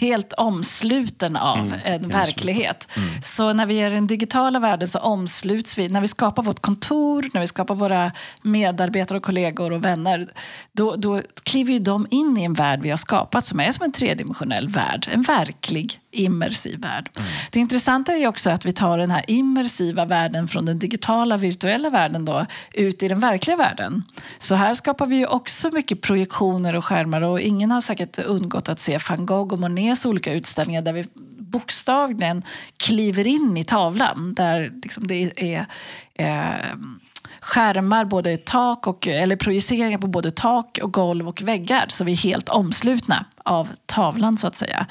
helt 0.00 0.32
omsluten 0.32 1.36
av 1.36 1.74
en 1.84 2.08
verklighet. 2.08 2.88
Så 3.22 3.52
när 3.52 3.66
vi 3.66 3.76
är 3.76 3.90
i 3.90 3.94
den 3.94 4.06
digitala 4.06 4.58
världen 4.58 4.88
så 4.88 4.98
omsluts 4.98 5.78
vi. 5.78 5.88
När 5.88 6.00
vi 6.00 6.08
skapar 6.08 6.42
vårt 6.42 6.60
kontor, 6.60 7.30
när 7.34 7.40
vi 7.40 7.46
skapar 7.46 7.74
våra 7.74 8.12
medarbetare, 8.42 9.18
och 9.18 9.24
kollegor 9.24 9.72
och 9.72 9.84
vänner 9.84 10.28
då, 10.72 10.96
då 10.96 11.22
kliver 11.44 11.72
ju 11.72 11.78
de 11.78 12.06
in 12.10 12.38
i 12.38 12.44
en 12.44 12.54
värld 12.54 12.80
vi 12.82 12.90
har 12.90 12.96
skapat 12.96 13.46
som 13.46 13.60
är 13.60 13.72
som 13.72 13.84
en 13.84 13.92
tredimensionell 13.92 14.68
värld. 14.68 15.08
En 15.12 15.22
verklig 15.22 16.00
immersiv 16.10 16.80
värld. 16.80 17.10
Det 17.50 17.60
intressanta 17.60 18.12
är 18.12 18.16
ju 18.16 18.26
också 18.26 18.50
att 18.50 18.66
vi 18.66 18.72
tar 18.72 18.98
den 18.98 19.10
här 19.10 19.24
immersiva 19.28 20.04
världen 20.04 20.48
från 20.48 20.64
den 20.64 20.78
digitala 20.78 21.36
virtuella 21.36 21.90
världen 21.90 22.24
då, 22.24 22.46
ut 22.72 23.02
i 23.02 23.08
den 23.08 23.20
verkliga 23.20 23.56
världen. 23.56 24.02
Så 24.38 24.54
här 24.54 24.74
skapar 24.74 25.06
vi 25.06 25.16
ju 25.16 25.26
också 25.26 25.70
mycket 25.72 26.00
projektioner 26.00 26.74
och 26.74 26.84
skärmar 26.84 27.20
och 27.20 27.40
ingen 27.40 27.72
har 27.74 27.80
säkert 27.80 28.18
undgått 28.18 28.68
att 28.68 28.80
se 28.80 28.98
van 29.08 29.26
Gogh 29.26 29.52
och 29.52 29.60
Monets 29.60 30.06
olika 30.06 30.32
utställningar 30.32 30.82
där 30.82 30.92
vi 30.92 31.04
bokstavligen 31.38 32.42
kliver 32.76 33.26
in 33.26 33.56
i 33.56 33.64
tavlan 33.64 34.34
där 34.34 34.72
liksom 34.82 35.06
det 35.06 35.32
är 35.36 35.66
eh, 36.14 36.76
skärmar, 37.40 38.04
både 38.04 38.36
tak 38.36 38.86
och, 38.86 39.08
eller 39.08 39.36
projiceringar 39.36 39.98
på 39.98 40.06
både 40.06 40.30
tak 40.30 40.78
och 40.82 40.92
golv 40.92 41.28
och 41.28 41.42
väggar 41.42 41.84
så 41.88 42.04
vi 42.04 42.12
är 42.12 42.16
helt 42.16 42.48
omslutna 42.48 43.24
av 43.44 43.68
tavlan 43.86 44.38
så 44.38 44.46
att 44.46 44.56
säga. 44.56 44.86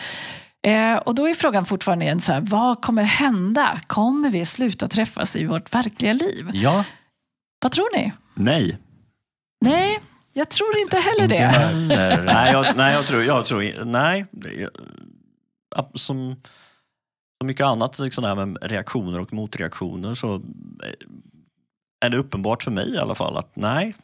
Eh, 0.68 0.96
och 0.96 1.16
då 1.16 1.30
är 1.30 1.34
frågan 1.34 1.66
fortfarande 1.66 2.06
igen, 2.06 2.22
så 2.22 2.34
här, 2.34 2.42
vad 2.42 2.82
kommer 2.82 3.04
hända? 3.04 3.80
Kommer 3.88 4.30
vi 4.30 4.46
sluta 4.46 4.88
träffas 4.88 5.36
i 5.36 5.46
vårt 5.46 5.74
verkliga 5.76 6.14
liv? 6.14 6.50
Ja, 6.54 6.84
Vad 7.62 7.72
tror 7.72 7.98
ni? 7.98 8.12
Nej. 8.34 8.78
Nej, 9.62 10.00
jag 10.34 10.50
tror 10.50 10.78
inte 10.78 10.98
heller 10.98 11.24
inte 11.24 11.36
det. 11.36 11.48
heller. 11.48 12.24
nej, 12.26 12.52
jag, 12.52 12.66
nej, 12.76 12.94
jag 12.94 13.06
tror, 13.06 13.24
jag 13.24 13.46
tror 13.46 13.86
nej. 13.86 14.26
Som, 15.96 16.36
som 17.40 17.48
mycket 17.48 17.66
annat 17.66 18.00
liksom 18.00 18.24
här 18.24 18.36
med 18.46 18.58
reaktioner 18.62 19.20
och 19.20 19.34
motreaktioner 19.34 20.16
så 20.16 20.42
är 22.06 22.10
det 22.10 22.18
uppenbart 22.18 22.64
för 22.64 22.72
mig 22.72 22.94
i 22.94 22.98
alla 22.98 23.16
fall 23.16 23.38
att 23.38 23.56
nej, 23.56 23.96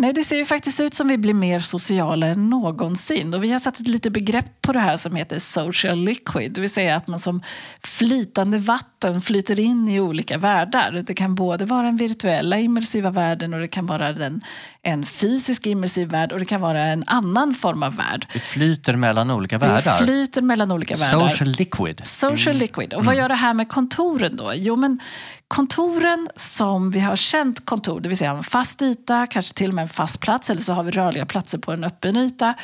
Nej, 0.00 0.12
det 0.12 0.24
ser 0.24 0.36
ju 0.36 0.44
faktiskt 0.44 0.80
ut 0.80 0.94
som 0.94 1.08
vi 1.08 1.18
blir 1.18 1.34
mer 1.34 1.60
sociala 1.60 2.26
än 2.26 2.50
någonsin. 2.50 3.34
Och 3.34 3.44
vi 3.44 3.52
har 3.52 3.58
satt 3.58 3.80
ett 3.80 3.88
litet 3.88 4.12
begrepp 4.12 4.62
på 4.62 4.72
det 4.72 4.78
här 4.78 4.96
som 4.96 5.16
heter 5.16 5.38
social 5.38 5.98
liquid. 5.98 6.52
Det 6.52 6.60
vill 6.60 6.70
säga 6.70 6.96
att 6.96 7.08
man 7.08 7.20
som 7.20 7.42
flytande 7.82 8.58
vatten 8.58 9.20
flyter 9.20 9.60
in 9.60 9.88
i 9.88 10.00
olika 10.00 10.38
världar. 10.38 11.02
Det 11.06 11.14
kan 11.14 11.34
både 11.34 11.64
vara 11.64 11.82
den 11.82 11.96
virtuella 11.96 12.58
immersiva 12.58 13.10
världen 13.10 13.54
och 13.54 13.60
det 13.60 13.66
kan 13.66 13.86
vara 13.86 14.12
den, 14.12 14.40
en 14.82 15.06
fysisk 15.06 15.66
immersiv 15.66 16.08
värld 16.08 16.32
och 16.32 16.38
det 16.38 16.44
kan 16.44 16.60
vara 16.60 16.84
en 16.84 17.04
annan 17.06 17.54
form 17.54 17.82
av 17.82 17.96
värld. 17.96 18.26
Vi 18.32 18.40
flyter 18.40 18.96
mellan 18.96 19.30
olika 19.30 19.58
världar. 19.58 19.98
flyter 19.98 20.42
mellan 20.42 20.72
olika 20.72 20.94
världar. 20.94 21.28
Social 21.28 21.48
liquid. 21.48 22.00
Social 22.06 22.56
liquid. 22.56 22.94
Och 22.94 23.04
vad 23.04 23.16
gör 23.16 23.28
det 23.28 23.34
här 23.34 23.54
med 23.54 23.68
kontoren 23.68 24.36
då? 24.36 24.52
Jo, 24.54 24.76
men 24.76 25.00
kontoren 25.48 26.28
som 26.36 26.90
vi 26.90 27.00
har 27.00 27.16
känt 27.16 27.66
kontor, 27.66 28.00
det 28.00 28.08
vill 28.08 28.18
säga 28.18 28.30
en 28.30 28.42
fast 28.42 28.82
yta, 28.82 29.26
kanske 29.26 29.54
till 29.54 29.68
och 29.68 29.74
med 29.74 29.82
en 29.82 29.88
fast 29.88 30.20
plats, 30.20 30.50
eller 30.50 30.60
så 30.60 30.72
har 30.72 30.82
vi 30.82 30.90
rörliga 30.90 31.26
platser 31.26 31.58
på 31.58 31.72
en 31.72 31.84
öppen 31.84 32.16
yta. 32.16 32.54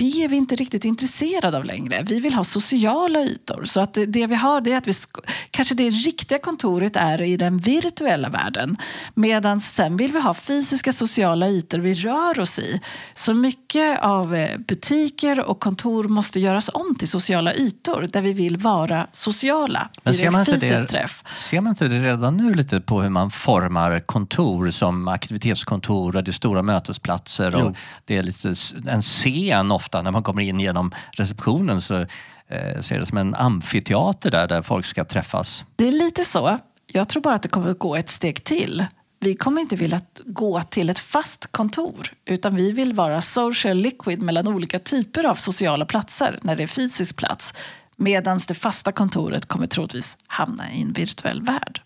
Det 0.00 0.24
är 0.24 0.28
vi 0.28 0.36
inte 0.36 0.56
riktigt 0.56 0.84
intresserade 0.84 1.56
av 1.56 1.64
längre. 1.64 2.02
Vi 2.02 2.20
vill 2.20 2.34
ha 2.34 2.44
sociala 2.44 3.20
ytor. 3.20 3.64
Så 3.64 3.80
att 3.80 3.94
det, 3.94 4.06
det 4.06 4.26
vi 4.26 4.34
har 4.34 4.60
det 4.60 4.72
är 4.72 4.78
att 4.78 4.86
vi 4.86 4.92
sk- 4.92 5.20
kanske 5.50 5.74
det 5.74 5.90
riktiga 5.90 6.38
kontoret 6.38 6.96
är 6.96 7.20
i 7.22 7.36
den 7.36 7.58
virtuella 7.58 8.28
världen. 8.28 8.76
Medan 9.14 9.60
sen 9.60 9.96
vill 9.96 10.12
vi 10.12 10.20
ha 10.20 10.34
fysiska 10.34 10.92
sociala 10.92 11.48
ytor 11.48 11.78
vi 11.78 11.94
rör 11.94 12.40
oss 12.40 12.58
i. 12.58 12.80
Så 13.14 13.34
mycket 13.34 14.00
av 14.02 14.34
eh, 14.34 14.58
butiker 14.58 15.40
och 15.40 15.60
kontor 15.60 16.04
måste 16.08 16.40
göras 16.40 16.70
om 16.74 16.94
till 16.98 17.08
sociala 17.08 17.54
ytor 17.54 18.08
där 18.12 18.22
vi 18.22 18.32
vill 18.32 18.56
vara 18.56 19.06
sociala. 19.12 19.88
Men 20.02 20.14
ser 20.14 20.30
man 20.30 20.40
inte 20.40 20.56
det- 20.56 20.84
träff. 20.86 21.24
Ser 21.34 21.60
man 21.60 21.70
inte 21.70 21.88
det 21.88 21.98
redan 22.04 22.36
nu 22.36 22.54
lite 22.54 22.80
på 22.80 23.02
hur 23.02 23.08
man 23.10 23.30
formar 23.30 24.00
kontor 24.00 24.70
som 24.70 25.08
aktivitetskontor 25.08 26.16
och 26.16 26.24
det 26.24 26.30
är 26.30 26.32
stora 26.32 26.62
mötesplatser 26.62 27.54
och 27.54 27.60
Jo. 27.64 27.74
det 28.04 28.16
är 28.16 28.22
lite 28.22 28.54
en 28.88 29.02
scen 29.02 29.70
ofta 29.72 29.89
när 29.92 30.10
man 30.10 30.22
kommer 30.22 30.42
in 30.42 30.60
genom 30.60 30.94
receptionen 31.10 31.80
så 31.80 31.94
eh, 32.48 32.80
ser 32.80 32.98
det 32.98 33.06
som 33.06 33.18
en 33.18 33.34
amfiteater 33.34 34.30
där, 34.30 34.48
där 34.48 34.62
folk 34.62 34.86
ska 34.86 35.04
träffas. 35.04 35.64
Det 35.76 35.88
är 35.88 35.92
lite 35.92 36.24
så. 36.24 36.58
Jag 36.86 37.08
tror 37.08 37.22
bara 37.22 37.34
att 37.34 37.42
det 37.42 37.48
kommer 37.48 37.70
att 37.70 37.78
gå 37.78 37.96
ett 37.96 38.10
steg 38.10 38.44
till. 38.44 38.84
Vi 39.20 39.34
kommer 39.34 39.60
inte 39.60 39.76
vilja 39.76 40.00
gå 40.26 40.62
till 40.62 40.90
ett 40.90 40.98
fast 40.98 41.52
kontor 41.52 42.12
utan 42.24 42.56
vi 42.56 42.72
vill 42.72 42.92
vara 42.92 43.20
social 43.20 43.76
liquid 43.76 44.22
mellan 44.22 44.48
olika 44.48 44.78
typer 44.78 45.24
av 45.24 45.34
sociala 45.34 45.84
platser 45.84 46.38
när 46.42 46.56
det 46.56 46.62
är 46.62 46.66
fysisk 46.66 47.16
plats. 47.16 47.54
Medan 47.96 48.40
det 48.48 48.54
fasta 48.54 48.92
kontoret 48.92 49.46
kommer 49.46 49.66
troligtvis 49.66 50.18
hamna 50.26 50.72
i 50.72 50.82
en 50.82 50.92
virtuell 50.92 51.42
värld. 51.42 51.82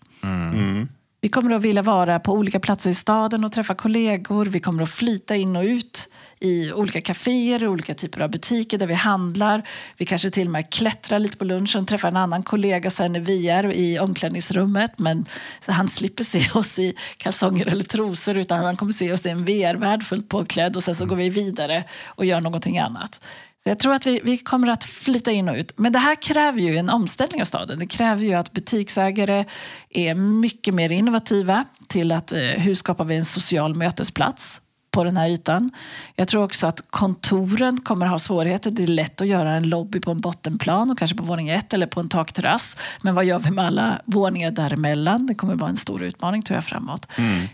Vi 1.25 1.29
kommer 1.29 1.55
att 1.55 1.61
vilja 1.61 1.81
vara 1.81 2.19
på 2.19 2.33
olika 2.33 2.59
platser 2.59 2.89
i 2.89 2.93
staden 2.93 3.45
och 3.45 3.51
träffa 3.51 3.75
kollegor. 3.75 4.45
Vi 4.45 4.59
kommer 4.59 4.83
att 4.83 4.89
flyta 4.89 5.35
in 5.35 5.55
och 5.55 5.63
ut 5.63 6.09
i 6.39 6.71
olika 6.71 7.01
kaféer, 7.01 7.67
olika 7.67 7.93
typer 7.93 8.21
av 8.21 8.31
butiker 8.31 8.77
där 8.77 8.87
vi 8.87 8.93
handlar. 8.93 9.67
Vi 9.97 10.05
kanske 10.05 10.29
till 10.29 10.47
och 10.47 10.51
med 10.51 10.73
klättrar 10.73 11.19
lite 11.19 11.37
på 11.37 11.45
lunchen, 11.45 11.85
träffar 11.85 12.07
en 12.07 12.17
annan 12.17 12.43
kollega 12.43 12.89
sen 12.89 13.11
när 13.11 13.19
vi 13.19 13.49
är 13.49 13.73
i 13.73 13.99
omklädningsrummet. 13.99 14.99
Men 14.99 15.25
så 15.59 15.71
han 15.71 15.87
slipper 15.87 16.23
se 16.23 16.59
oss 16.59 16.79
i 16.79 16.93
kalsonger 17.17 17.67
eller 17.67 17.83
trosor 17.83 18.37
utan 18.37 18.65
han 18.65 18.75
kommer 18.75 18.91
se 18.91 19.13
oss 19.13 19.25
i 19.25 19.29
en 19.29 19.45
VR-värld 19.45 20.03
fullt 20.03 20.29
påklädd 20.29 20.75
och 20.75 20.83
sen 20.83 20.95
så 20.95 21.05
går 21.05 21.15
vi 21.15 21.29
vidare 21.29 21.83
och 22.05 22.25
gör 22.25 22.41
någonting 22.41 22.79
annat. 22.79 23.21
Så 23.65 23.69
jag 23.69 23.79
tror 23.79 23.93
att 23.93 24.05
vi, 24.05 24.21
vi 24.23 24.37
kommer 24.37 24.67
att 24.67 24.83
flytta 24.83 25.31
in 25.31 25.49
och 25.49 25.55
ut. 25.55 25.77
Men 25.77 25.91
det 25.91 25.99
här 25.99 26.15
kräver 26.15 26.61
ju 26.61 26.77
en 26.77 26.89
omställning 26.89 27.41
av 27.41 27.45
staden. 27.45 27.79
Det 27.79 27.87
kräver 27.87 28.23
ju 28.23 28.33
att 28.33 28.53
butiksägare 28.53 29.45
är 29.89 30.15
mycket 30.15 30.73
mer 30.73 30.91
innovativa 30.91 31.65
till 31.87 32.11
att 32.11 32.31
eh, 32.31 32.39
hur 32.39 32.75
skapar 32.75 33.05
vi 33.05 33.15
en 33.15 33.25
social 33.25 33.75
mötesplats 33.75 34.61
på 34.95 35.03
den 35.03 35.17
här 35.17 35.29
ytan. 35.29 35.71
Jag 36.15 36.27
tror 36.27 36.43
också 36.43 36.67
att 36.67 36.83
kontoren 36.89 37.81
kommer 37.81 38.05
ha 38.05 38.19
svårigheter. 38.19 38.71
Det 38.71 38.83
är 38.83 38.87
lätt 38.87 39.21
att 39.21 39.27
göra 39.27 39.51
en 39.51 39.69
lobby 39.69 39.99
på 39.99 40.11
en 40.11 40.21
bottenplan 40.21 40.91
och 40.91 40.97
kanske 40.97 41.17
på 41.17 41.23
våning 41.23 41.49
ett 41.49 41.73
eller 41.73 41.87
på 41.87 41.99
en 41.99 42.09
takterrass. 42.09 42.77
Men 43.01 43.15
vad 43.15 43.25
gör 43.25 43.39
vi 43.39 43.51
med 43.51 43.65
alla 43.65 44.01
våningar 44.05 44.51
däremellan? 44.51 45.25
Det 45.25 45.35
kommer 45.35 45.55
vara 45.55 45.69
en 45.69 45.77
stor 45.77 46.03
utmaning 46.03 46.41
tror 46.41 46.55
jag 46.55 46.63
framåt. 46.63 47.07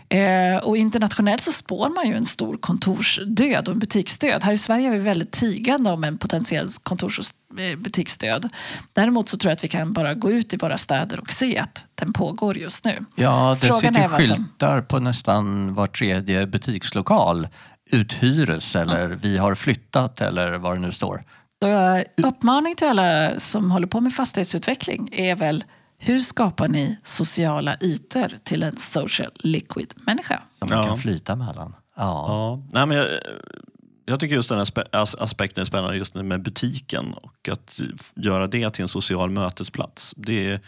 Eh, 0.08 0.56
och 0.62 0.76
internationellt 0.76 1.42
så 1.42 1.52
spår 1.52 1.88
man 1.88 2.08
ju 2.08 2.14
en 2.14 2.24
stor 2.24 2.56
kontorsdöd 2.56 3.68
och 3.68 3.74
en 3.74 3.78
butiksdöd. 3.78 4.44
Här 4.44 4.52
i 4.52 4.58
Sverige 4.58 4.86
är 4.86 4.92
vi 4.92 4.98
väldigt 4.98 5.30
tigande 5.32 5.90
om 5.90 6.04
en 6.04 6.18
potentiell 6.18 6.66
kontors 6.82 7.18
och 7.18 7.60
eh, 7.60 7.78
butiksdöd. 7.78 8.48
Däremot 8.92 9.28
så 9.28 9.36
tror 9.36 9.50
jag 9.50 9.56
att 9.56 9.64
vi 9.64 9.68
kan 9.68 9.92
bara 9.92 10.14
gå 10.14 10.30
ut 10.30 10.54
i 10.54 10.56
våra 10.56 10.78
städer 10.78 11.20
och 11.20 11.32
se 11.32 11.58
att 11.58 11.84
den 12.04 12.12
pågår 12.12 12.58
just 12.58 12.84
nu. 12.84 13.04
Ja, 13.16 13.56
det 13.60 13.66
Frågan 13.66 13.80
sitter 13.80 14.00
är 14.04 14.08
vad 14.08 14.24
som- 14.24 14.36
skyltar 14.36 14.80
på 14.80 14.98
nästan 14.98 15.74
var 15.74 15.86
tredje 15.86 16.46
butikslokal. 16.46 17.48
Uthyres 17.90 18.76
eller 18.76 19.08
vi 19.08 19.38
har 19.38 19.54
flyttat 19.54 20.20
eller 20.20 20.52
vad 20.52 20.76
det 20.76 20.80
nu 20.80 20.92
står. 20.92 21.24
Så 21.62 21.68
eh, 21.68 22.02
uppmaning 22.16 22.74
till 22.76 22.86
alla 22.88 23.40
som 23.40 23.70
håller 23.70 23.86
på 23.86 24.00
med 24.00 24.12
fastighetsutveckling 24.14 25.08
är 25.12 25.36
väl 25.36 25.64
hur 25.98 26.18
skapar 26.18 26.68
ni 26.68 26.98
sociala 27.02 27.76
ytor 27.80 28.32
till 28.44 28.62
en 28.62 28.76
social 28.76 29.30
liquid 29.34 29.94
människa? 30.06 30.42
Som 30.50 30.68
man 30.68 30.78
Ja. 30.78 30.84
kan 30.84 30.98
flyta 30.98 31.36
mellan. 31.36 31.74
Ja. 31.96 32.24
Ja, 32.28 32.62
nej, 32.72 32.86
men 32.86 32.96
jag, 32.96 33.06
jag 34.04 34.20
tycker 34.20 34.34
just 34.34 34.48
den 34.48 34.58
här 34.58 34.64
aspe- 34.64 34.88
as- 34.92 35.16
aspekten 35.18 35.60
är 35.60 35.64
spännande 35.64 35.96
just 35.96 36.14
med 36.14 36.42
butiken 36.42 37.14
och 37.14 37.48
att 37.52 37.80
göra 38.14 38.46
det 38.46 38.70
till 38.70 38.82
en 38.82 38.88
social 38.88 39.30
mötesplats. 39.30 40.14
Det, 40.16 40.50
är- 40.50 40.60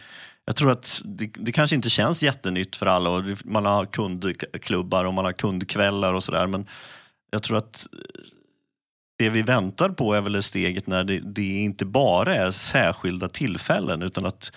jag 0.44 0.56
tror 0.56 0.70
att 0.70 1.02
det, 1.04 1.30
det 1.34 1.52
kanske 1.52 1.76
inte 1.76 1.90
känns 1.90 2.22
jättenytt 2.22 2.76
för 2.76 2.86
alla 2.86 3.10
och 3.10 3.24
man 3.44 3.66
har 3.66 3.86
kundklubbar 3.86 5.04
och 5.04 5.14
man 5.14 5.24
har 5.24 5.32
kundkvällar 5.32 6.14
och 6.14 6.24
sådär 6.24 6.46
men 6.46 6.66
jag 7.30 7.42
tror 7.42 7.58
att 7.58 7.86
eh, 7.92 7.98
det 9.18 9.30
vi 9.30 9.42
väntar 9.42 9.88
på 9.88 10.14
är 10.14 10.20
väl 10.20 10.42
steget 10.42 10.86
när 10.86 11.04
det, 11.04 11.18
det 11.18 11.58
inte 11.58 11.84
bara 11.84 12.34
är 12.34 12.50
särskilda 12.50 13.28
tillfällen 13.28 14.02
utan 14.02 14.26
att 14.26 14.52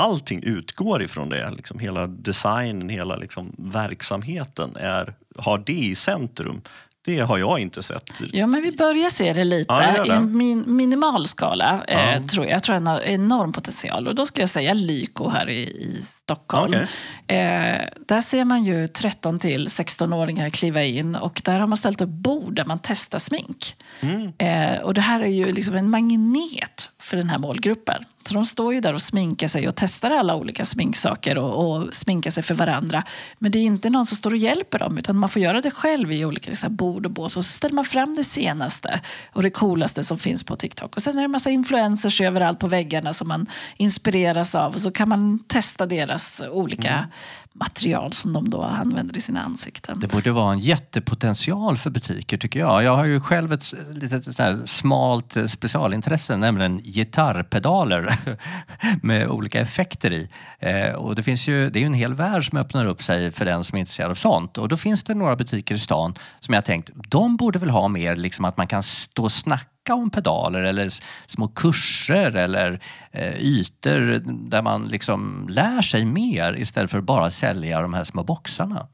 allting 0.00 0.42
utgår 0.42 1.02
ifrån 1.02 1.28
det. 1.28 1.50
Liksom 1.50 1.78
hela 1.78 2.06
designen, 2.06 2.88
hela 2.88 3.16
liksom 3.16 3.54
verksamheten 3.58 4.76
är, 4.76 5.14
har 5.36 5.58
det 5.58 5.72
i 5.72 5.94
centrum. 5.94 6.62
Det 7.04 7.20
har 7.20 7.38
jag 7.38 7.58
inte 7.60 7.82
sett. 7.82 8.20
Ja, 8.32 8.46
men 8.46 8.62
vi 8.62 8.72
börjar 8.72 9.10
se 9.10 9.32
det 9.32 9.44
lite 9.44 9.72
Ja, 9.72 10.04
i 10.06 10.10
en 10.10 10.36
min, 10.36 10.64
minimal 10.76 11.26
skala. 11.26 11.84
Eh, 11.88 12.12
Ja. 12.14 12.22
tror 12.28 12.44
jag. 12.46 12.54
jag 12.54 12.62
tror 12.62 12.74
den 12.74 12.86
har 12.86 13.00
enorm 13.00 13.52
potential. 13.52 14.08
Och 14.08 14.14
då 14.14 14.26
skulle 14.26 14.42
jag 14.42 14.50
säga 14.50 14.74
Lyko 14.74 15.28
här 15.28 15.48
i, 15.48 15.60
i 15.62 16.00
Stockholm. 16.02 16.74
Okej. 16.74 17.38
Eh, 17.38 17.80
där 18.06 18.20
ser 18.20 18.44
man 18.44 18.64
ju 18.64 18.86
13 18.86 19.38
till 19.38 19.66
16-åringar 19.66 20.50
kliva 20.50 20.82
in 20.82 21.16
och 21.16 21.42
där 21.44 21.60
har 21.60 21.66
man 21.66 21.76
ställt 21.76 22.00
upp 22.00 22.08
bord 22.08 22.54
där 22.54 22.64
man 22.64 22.78
testar 22.82 23.18
smink. 23.18 23.76
Mm. 24.00 24.32
Eh, 24.38 24.80
och 24.80 24.94
det 24.94 25.00
här 25.00 25.20
är 25.20 25.26
ju 25.26 25.52
liksom 25.52 25.74
en 25.74 25.90
magnet 25.90 26.90
för 26.98 27.16
den 27.16 27.28
här 27.28 27.38
målgruppen. 27.38 28.04
Så 28.28 28.34
de 28.34 28.46
står 28.46 28.74
ju 28.74 28.80
där 28.80 28.94
och 28.94 29.02
sminkar 29.02 29.48
sig 29.48 29.68
och 29.68 29.74
testar 29.76 30.10
alla 30.10 30.34
olika 30.34 30.64
sminksaker 30.64 31.38
och, 31.38 31.70
och 31.70 31.94
sminkar 31.94 32.30
sig 32.30 32.42
för 32.42 32.54
varandra. 32.54 33.02
Men 33.38 33.52
det 33.52 33.58
är 33.58 33.62
inte 33.62 33.90
någon 33.90 34.06
som 34.06 34.16
står 34.16 34.30
och 34.30 34.36
hjälper 34.36 34.78
dem 34.78 34.98
utan 34.98 35.16
man 35.16 35.28
får 35.28 35.42
göra 35.42 35.60
det 35.60 35.70
själv 35.70 36.12
i 36.12 36.24
olika 36.24 36.50
liksom, 36.50 36.76
bord 36.76 37.06
och 37.06 37.12
bås. 37.12 37.36
Och 37.36 37.44
så 37.44 37.52
ställer 37.52 37.74
man 37.74 37.84
fram 37.84 38.14
det 38.14 38.24
senaste 38.24 39.00
och 39.32 39.42
det 39.42 39.50
coolaste 39.50 40.04
som 40.04 40.18
finns 40.18 40.44
på 40.44 40.56
TikTok. 40.56 40.96
Och 40.96 41.02
sen 41.02 41.14
är 41.14 41.18
det 41.18 41.24
en 41.24 41.30
massa 41.30 41.50
influencers 41.50 42.20
överallt 42.20 42.58
på 42.58 42.66
väggarna 42.66 43.12
som 43.12 43.28
man 43.28 43.46
inspireras 43.76 44.54
av. 44.54 44.74
Och 44.74 44.80
så 44.80 44.90
kan 44.90 45.08
man 45.08 45.38
testa 45.38 45.86
deras 45.86 46.42
olika 46.50 46.88
mm 46.88 47.10
material 47.54 48.12
som 48.12 48.32
de 48.32 48.50
då 48.50 48.62
använder 48.62 49.16
i 49.16 49.20
sina 49.20 49.42
ansikten. 49.42 50.00
Det 50.00 50.06
borde 50.06 50.30
vara 50.30 50.52
en 50.52 50.58
jättepotential 50.58 51.76
för 51.76 51.90
butiker 51.90 52.36
tycker 52.36 52.60
jag. 52.60 52.82
Jag 52.82 52.96
har 52.96 53.04
ju 53.04 53.20
själv 53.20 53.52
ett 53.52 53.74
litet 53.92 54.38
här 54.38 54.62
smalt 54.64 55.36
eh, 55.36 55.46
specialintresse, 55.46 56.36
nämligen 56.36 56.78
gitarrpedaler 56.78 58.16
med 59.02 59.28
olika 59.28 59.60
effekter 59.60 60.12
i. 60.12 60.28
Eh, 60.58 60.94
och 60.94 61.14
det, 61.14 61.22
finns 61.22 61.48
ju, 61.48 61.70
det 61.70 61.78
är 61.78 61.80
ju 61.80 61.86
en 61.86 61.94
hel 61.94 62.14
värld 62.14 62.48
som 62.48 62.58
öppnar 62.58 62.86
upp 62.86 63.02
sig 63.02 63.30
för 63.30 63.44
den 63.44 63.64
som 63.64 63.76
är 63.76 63.80
intresserad 63.80 64.10
av 64.10 64.14
sånt. 64.14 64.58
Och 64.58 64.68
då 64.68 64.76
finns 64.76 65.04
det 65.04 65.14
några 65.14 65.36
butiker 65.36 65.74
i 65.74 65.78
stan 65.78 66.14
som 66.40 66.54
jag 66.54 66.64
tänkt, 66.64 66.90
de 66.94 67.36
borde 67.36 67.58
väl 67.58 67.70
ha 67.70 67.88
mer 67.88 68.16
liksom 68.16 68.44
att 68.44 68.56
man 68.56 68.66
kan 68.66 68.82
stå 68.82 69.24
och 69.24 69.32
snacka 69.32 69.79
om 69.94 70.10
pedaler 70.10 70.62
eller 70.62 70.88
små 71.26 71.48
kurser 71.48 72.36
eller 72.36 72.80
eh, 73.12 73.36
ytor 73.38 74.22
där 74.50 74.62
man 74.62 74.88
liksom 74.88 75.46
lär 75.50 75.82
sig 75.82 76.04
mer 76.04 76.56
istället 76.58 76.90
för 76.90 76.98
att 76.98 77.04
bara 77.04 77.30
sälja 77.30 77.80
de 77.82 77.94
här 77.94 78.04
små 78.04 78.22
boxarna. 78.24 78.86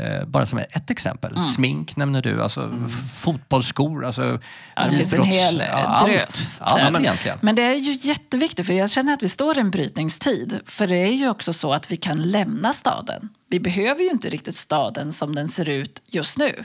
Eh, 0.00 0.24
bara 0.26 0.46
som 0.46 0.58
ett 0.58 0.90
exempel. 0.90 1.44
Smink 1.44 1.96
nämner 1.96 2.22
du, 2.22 2.42
alltså 2.42 2.70
f- 2.86 3.12
fotbollsskor, 3.20 4.04
alltså 4.04 4.38
Ja, 4.76 4.84
det 4.84 4.96
finns 4.96 5.12
en 5.12 5.22
hel, 5.22 5.62
ja, 5.68 6.02
drös 6.06 6.60
Allt, 6.60 6.82
allt 6.82 7.00
egentligen. 7.00 7.38
Men 7.42 7.54
det 7.54 7.62
är 7.62 7.74
ju 7.74 7.92
jätteviktigt, 7.92 8.66
för 8.66 8.72
jag 8.74 8.90
känner 8.90 9.12
att 9.12 9.22
vi 9.22 9.28
står 9.28 9.56
i 9.56 9.60
en 9.60 9.70
brytningstid. 9.70 10.60
För 10.66 10.86
det 10.86 10.96
är 10.96 11.12
ju 11.12 11.28
också 11.28 11.52
så 11.52 11.72
att 11.74 11.92
vi 11.92 11.96
kan 11.96 12.22
lämna 12.22 12.72
staden. 12.72 13.28
Vi 13.48 13.60
behöver 13.60 14.02
ju 14.02 14.10
inte 14.10 14.28
riktigt 14.30 14.54
staden 14.54 15.12
som 15.12 15.34
den 15.34 15.48
ser 15.48 15.68
ut 15.68 16.02
just 16.06 16.38
nu. 16.38 16.64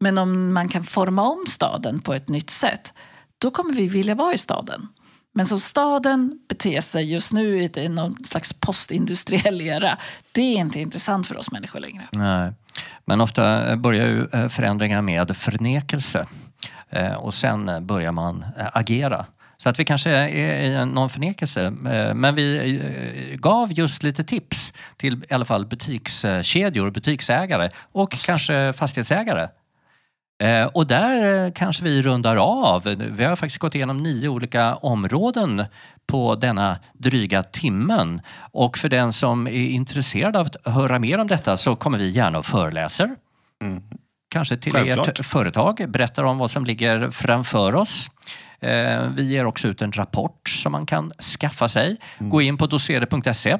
Men 0.00 0.18
om 0.18 0.52
man 0.52 0.68
kan 0.68 0.84
forma 0.84 1.22
om 1.22 1.44
staden 1.46 2.00
på 2.00 2.14
ett 2.14 2.28
nytt 2.28 2.50
sätt, 2.50 2.92
då 3.38 3.50
kommer 3.50 3.74
vi 3.74 3.88
vilja 3.88 4.14
vara 4.14 4.34
i 4.34 4.38
staden. 4.38 4.88
Men 5.34 5.46
som 5.46 5.60
staden 5.60 6.38
beter 6.48 6.80
sig 6.80 7.12
just 7.12 7.32
nu 7.32 7.62
i 7.62 7.88
någon 7.88 8.24
slags 8.24 8.52
postindustriell 8.52 9.60
era, 9.60 9.98
det 10.32 10.40
är 10.40 10.58
inte 10.58 10.80
intressant 10.80 11.26
för 11.26 11.36
oss 11.38 11.50
människor 11.50 11.80
längre. 11.80 12.08
Nej. 12.12 12.52
Men 13.04 13.20
ofta 13.20 13.70
eh, 13.70 13.76
börjar 13.76 14.06
ju 14.06 14.26
eh, 14.32 14.48
förändringar 14.48 15.02
med 15.02 15.36
förnekelse 15.36 16.26
eh, 16.90 17.14
och 17.14 17.34
sen 17.34 17.86
börjar 17.86 18.12
man 18.12 18.44
agera. 18.56 19.26
Så 19.56 19.68
att 19.68 19.78
vi 19.78 19.84
kanske 19.84 20.10
är 20.10 20.82
i 20.82 20.86
någon 20.86 21.10
förnekelse. 21.10 21.70
Men 22.14 22.34
vi 22.34 23.38
gav 23.38 23.72
just 23.72 24.02
lite 24.02 24.24
tips 24.24 24.72
till 24.96 25.24
i 25.30 25.34
alla 25.34 25.44
fall 25.44 25.66
butikskedjor, 25.66 26.90
butiksägare 26.90 27.70
och 27.92 28.10
kanske 28.10 28.72
fastighetsägare. 28.72 29.48
Eh, 30.38 30.66
Och 30.66 30.86
där 30.86 31.44
eh, 31.46 31.52
kanske 31.52 31.84
vi 31.84 32.02
rundar 32.02 32.36
av. 32.36 32.82
Vi 32.98 33.24
har 33.24 33.36
faktiskt 33.36 33.58
gått 33.58 33.74
igenom 33.74 33.96
nio 33.96 34.28
olika 34.28 34.74
områden 34.74 35.64
på 36.06 36.34
denna 36.34 36.78
dryga 36.92 37.42
timmen. 37.42 38.20
Och 38.52 38.78
för 38.78 38.88
den 38.88 39.12
som 39.12 39.46
är 39.46 39.50
intresserad 39.68 40.36
av 40.36 40.46
att 40.46 40.72
höra 40.74 40.98
mer 40.98 41.18
om 41.18 41.26
detta 41.26 41.56
så 41.56 41.76
kommer 41.76 41.98
vi 41.98 42.08
gärna 42.10 42.38
och 42.38 42.46
föreläser. 42.46 43.10
Kanske 44.30 44.56
till 44.56 44.72
Självklart. 44.72 45.08
ert 45.08 45.26
företag, 45.26 45.84
berättar 45.88 46.24
om 46.24 46.38
vad 46.38 46.50
som 46.50 46.64
ligger 46.64 47.10
framför 47.10 47.74
oss. 47.74 48.10
Eh, 48.60 49.08
Vi 49.08 49.22
ger 49.32 49.44
också 49.46 49.68
ut 49.68 49.82
en 49.82 49.92
rapport 49.92 50.48
som 50.48 50.72
man 50.72 50.86
kan 50.86 51.10
skaffa 51.40 51.68
sig. 51.68 51.96
Gå 52.18 52.42
in 52.42 52.56
på 52.56 52.66
dosere.se 52.66 53.58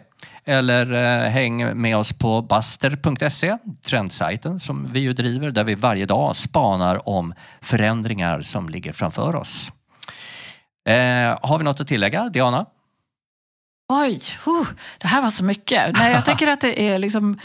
eller 0.49 0.93
eh, 0.93 1.31
häng 1.31 1.81
med 1.81 1.97
oss 1.97 2.12
på 2.12 2.43
buster.se, 2.43 3.59
trendsajten 3.85 4.61
som 4.61 4.93
vi 4.93 5.01
ju 5.01 5.12
driver 5.12 5.51
där 5.51 5.65
vi 5.65 5.75
varje 5.75 6.07
dag 6.07 6.37
spanar 6.37 7.09
om 7.09 7.35
förändringar 7.61 8.41
som 8.43 8.69
ligger 8.69 8.93
framför 8.93 9.37
oss. 9.37 9.73
Eh, 10.89 11.39
har 11.43 11.59
vi 11.59 11.65
något 11.65 11.81
att 11.81 11.89
tillägga, 11.89 12.29
Diana? 12.29 12.66
Oj, 13.93 14.20
huh, 14.45 14.69
det 14.99 15.07
här 15.07 15.23
var 15.23 15.31
så 15.31 15.45
mycket. 15.45 15.97
Nej, 15.97 16.12
jag 16.12 16.25
tänker 16.25 16.49
att 16.49 16.61
det 16.61 16.83
är 16.83 16.99
liksom... 16.99 17.39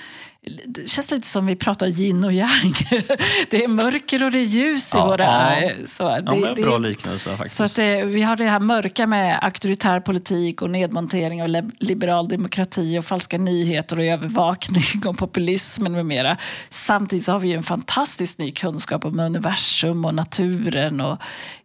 Det 0.65 0.89
känns 0.89 1.11
lite 1.11 1.27
som 1.27 1.45
vi 1.45 1.55
pratar 1.55 1.87
yin 1.87 2.23
och 2.23 2.33
yang. 2.33 2.73
Det 3.49 3.63
är 3.63 3.67
mörker 3.67 4.23
och 4.23 4.31
det 4.31 4.39
är 4.39 4.43
ljus 4.45 4.95
i 4.95 4.97
Ja, 4.97 5.05
våra... 5.05 5.61
ja. 5.61 5.71
Så, 5.85 6.03
Ja, 6.03 6.21
det, 6.21 6.53
det, 6.55 6.61
bra 6.61 6.77
liknelse 6.77 7.37
faktiskt. 7.37 7.55
så 7.57 7.63
att 7.63 7.75
det, 7.75 8.05
vi 8.05 8.21
har 8.21 8.35
det 8.35 8.43
här 8.45 8.59
mörka 8.59 9.07
med 9.07 9.39
auktoritär 9.43 9.99
politik 9.99 10.61
och 10.61 10.69
nedmontering 10.69 11.43
av 11.43 11.49
liberal 11.79 12.27
demokrati 12.27 12.99
och 12.99 13.05
falska 13.05 13.37
nyheter 13.37 13.99
och 13.99 14.05
övervakning 14.05 15.05
och 15.05 15.17
populismen 15.17 15.91
med 15.91 16.05
mera. 16.05 16.37
Samtidigt 16.69 17.25
så 17.25 17.31
har 17.31 17.39
vi 17.39 17.47
ju 17.49 17.55
en 17.55 17.63
fantastisk 17.63 18.37
ny 18.37 18.51
kunskap 18.51 19.05
om 19.05 19.19
universum 19.19 20.05
och 20.05 20.15
naturen 20.15 21.01
och 21.01 21.17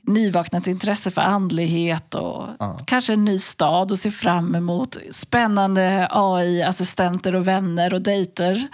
nyvaknat 0.07 0.67
intresse 0.67 1.11
för 1.11 1.23
andlighet 1.23 2.15
och 2.15 2.47
kanske 2.87 3.13
en 3.13 3.25
ny 3.25 3.39
stad 3.39 3.93
att 3.93 3.99
se 3.99 4.11
fram 4.11 4.55
emot. 4.55 4.97
Spännande 5.11 6.09
AI-assistenter 6.11 7.35
och 7.35 7.49
vänner 7.49 7.95
och 7.95 8.03
dejter. 8.03 8.68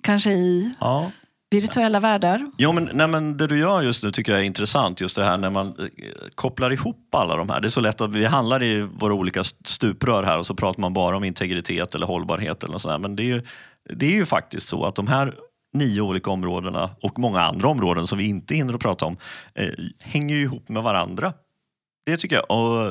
Kanske 0.00 0.30
i 0.32 0.74
Ja. 0.80 1.10
virtuella 1.50 2.00
världar. 2.00 2.46
Jo, 2.58 2.72
men, 2.72 2.90
nej, 2.92 3.08
men 3.08 3.36
det 3.36 3.46
du 3.46 3.58
gör 3.58 3.82
just 3.82 4.04
nu 4.04 4.10
tycker 4.10 4.32
jag 4.32 4.40
är 4.40 4.44
intressant. 4.44 5.00
Just 5.00 5.16
det 5.16 5.24
här 5.24 5.38
när 5.38 5.50
man 5.50 5.66
eh, 5.66 5.86
kopplar 6.34 6.72
ihop 6.72 7.14
alla 7.14 7.36
de 7.36 7.48
här. 7.50 7.60
Det 7.60 7.68
är 7.68 7.70
så 7.70 7.80
lätt 7.80 8.00
att 8.00 8.12
vi 8.14 8.24
handlar 8.24 8.62
i 8.62 8.80
våra 8.80 9.14
olika 9.14 9.44
stuprör 9.44 10.22
här 10.22 10.38
och 10.38 10.46
så 10.46 10.54
pratar 10.54 10.80
man 10.80 10.92
bara 10.92 11.16
om 11.16 11.24
integritet 11.24 11.94
eller 11.94 12.06
hållbarhet 12.06 12.62
eller 12.62 12.72
något 12.72 12.82
sånt. 12.82 13.02
Men 13.02 13.16
det 13.16 13.22
är, 13.22 13.24
ju, 13.24 13.42
det 13.94 14.06
är 14.06 14.12
ju 14.12 14.26
faktiskt 14.26 14.68
så 14.68 14.84
att 14.84 14.94
de 14.94 15.06
här 15.06 15.34
nio 15.72 16.00
olika 16.00 16.30
områdena 16.30 16.90
och 17.02 17.18
många 17.18 17.40
andra 17.40 17.68
områden 17.68 18.06
som 18.06 18.18
vi 18.18 18.24
inte 18.28 18.54
hinner 18.54 18.74
att 18.74 18.80
prata 18.80 19.06
om 19.06 19.16
eh, 19.54 19.68
hänger 19.98 20.34
ju 20.36 20.42
ihop 20.42 20.68
med 20.68 20.82
varandra. 20.82 21.32
Det 22.06 22.16
tycker 22.16 22.36
jag. 22.36 22.50
Och 22.50 22.86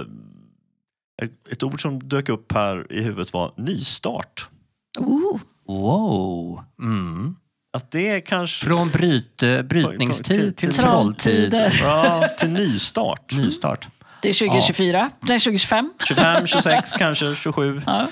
eh, 1.22 1.30
ett 1.52 1.64
ord 1.64 1.82
som 1.82 2.00
dök 2.00 2.30
upp 2.30 2.54
här 2.54 2.88
i 2.90 3.02
huvudet 3.02 3.34
var 3.34 3.54
nystart. 3.58 4.48
Oh. 5.00 5.40
Wow! 5.70 6.64
Mm. 6.82 7.36
Att 7.78 7.92
det 7.92 8.10
är 8.10 8.20
kanske... 8.20 8.66
Från 8.66 8.90
bryt, 8.90 9.38
Till- 9.38 9.64
brytningstid 9.64 10.58
till 10.58 10.70
till- 10.70 10.80
trolltid. 10.84 11.52
Trolltider. 11.52 11.80
Ja, 11.84 12.28
till 12.40 12.50
nystart. 12.50 13.34
Nystart. 13.38 13.88
Det 14.22 14.30
är 14.30 14.34
2024, 14.34 15.10
det 15.22 15.34
är 15.34 15.40
2025. 15.40 15.94
25, 16.08 16.48
26, 16.48 16.94
kanske 16.94 17.36
27. 17.36 17.82
Ja. 17.86 18.08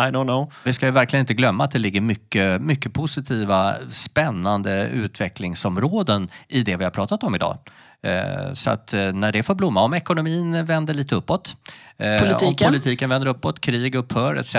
I 0.00 0.10
don't 0.10 0.24
know. 0.24 0.52
Vi 0.64 0.72
ska 0.72 0.86
ju 0.86 0.92
verkligen 0.92 1.20
inte 1.20 1.34
glömma 1.34 1.64
att 1.64 1.70
det 1.70 1.78
ligger 1.78 2.00
mycket, 2.00 2.62
mycket 2.62 2.92
positiva, 2.94 3.74
spännande 3.90 4.88
utvecklingsområden 4.88 6.28
i 6.48 6.62
det 6.62 6.76
vi 6.76 6.84
har 6.84 6.90
pratat 6.90 7.22
om 7.22 7.34
idag. 7.34 7.58
Eh, 8.02 8.52
Så 8.52 8.70
att 8.70 8.92
eh, 8.94 9.12
när 9.12 9.32
det 9.32 9.42
får 9.42 9.54
blomma, 9.54 9.82
om 9.82 9.94
ekonomin 9.94 10.64
vänder 10.64 10.94
lite 10.94 11.14
uppåt, 11.14 11.56
eh, 11.96 12.12
om 12.12 12.18
Politiken. 12.18 12.68
politiken 12.68 13.10
vänder 13.10 13.28
uppåt, 13.28 13.60
krig 13.60 13.94
upphör 13.94 14.36
etc. 14.36 14.56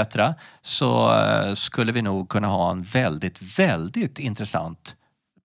så 0.61 1.14
skulle 1.56 1.91
vi 1.91 2.02
nog 2.02 2.30
kunna 2.30 2.48
ha 2.48 2.72
en 2.72 2.82
väldigt, 2.82 3.60
väldigt 3.60 4.20
intressant 4.20 4.95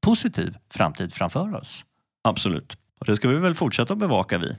positiv 0.00 0.56
framtid 0.72 1.14
framför 1.14 1.54
oss. 1.54 1.84
Absolut. 2.24 2.76
Och 3.00 3.06
det 3.06 3.16
ska 3.16 3.28
vi 3.28 3.36
väl 3.36 3.54
fortsätta 3.54 3.94
bevaka 3.94 4.38
vi 4.38 4.56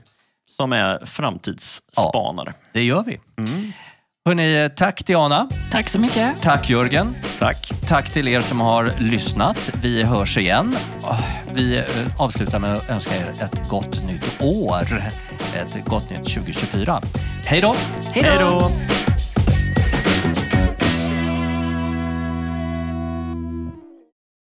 som 0.56 0.72
är 0.72 1.06
framtidsspanare. 1.06 2.54
Det 2.72 2.82
gör 2.84 3.02
vi. 3.02 3.20
Hörrni, 4.28 4.70
tack 4.76 5.06
Diana. 5.06 5.48
Tack 5.70 5.88
så 5.88 6.00
mycket. 6.00 6.42
Tack 6.42 6.70
Jörgen. 6.70 7.16
Tack. 7.38 7.72
Tack 7.88 8.12
till 8.12 8.28
er 8.28 8.40
som 8.40 8.60
har 8.60 8.92
lyssnat. 8.98 9.70
Vi 9.82 10.02
hörs 10.02 10.38
igen. 10.38 10.76
Vi 11.54 11.78
eh, 11.78 11.84
avslutar 12.18 12.58
med 12.58 12.74
att 12.74 12.90
önska 12.90 13.16
er 13.16 13.30
ett 13.30 13.68
gott 13.68 14.06
nytt 14.06 14.42
år. 14.42 15.02
Ett 15.54 15.84
gott 15.84 16.10
nytt 16.10 16.34
2024. 16.34 17.00
Hej 17.44 17.60
då! 17.60 17.74
Hej 18.12 18.22
då! 18.22 18.30
Hej 18.30 18.38
då! 18.40 18.70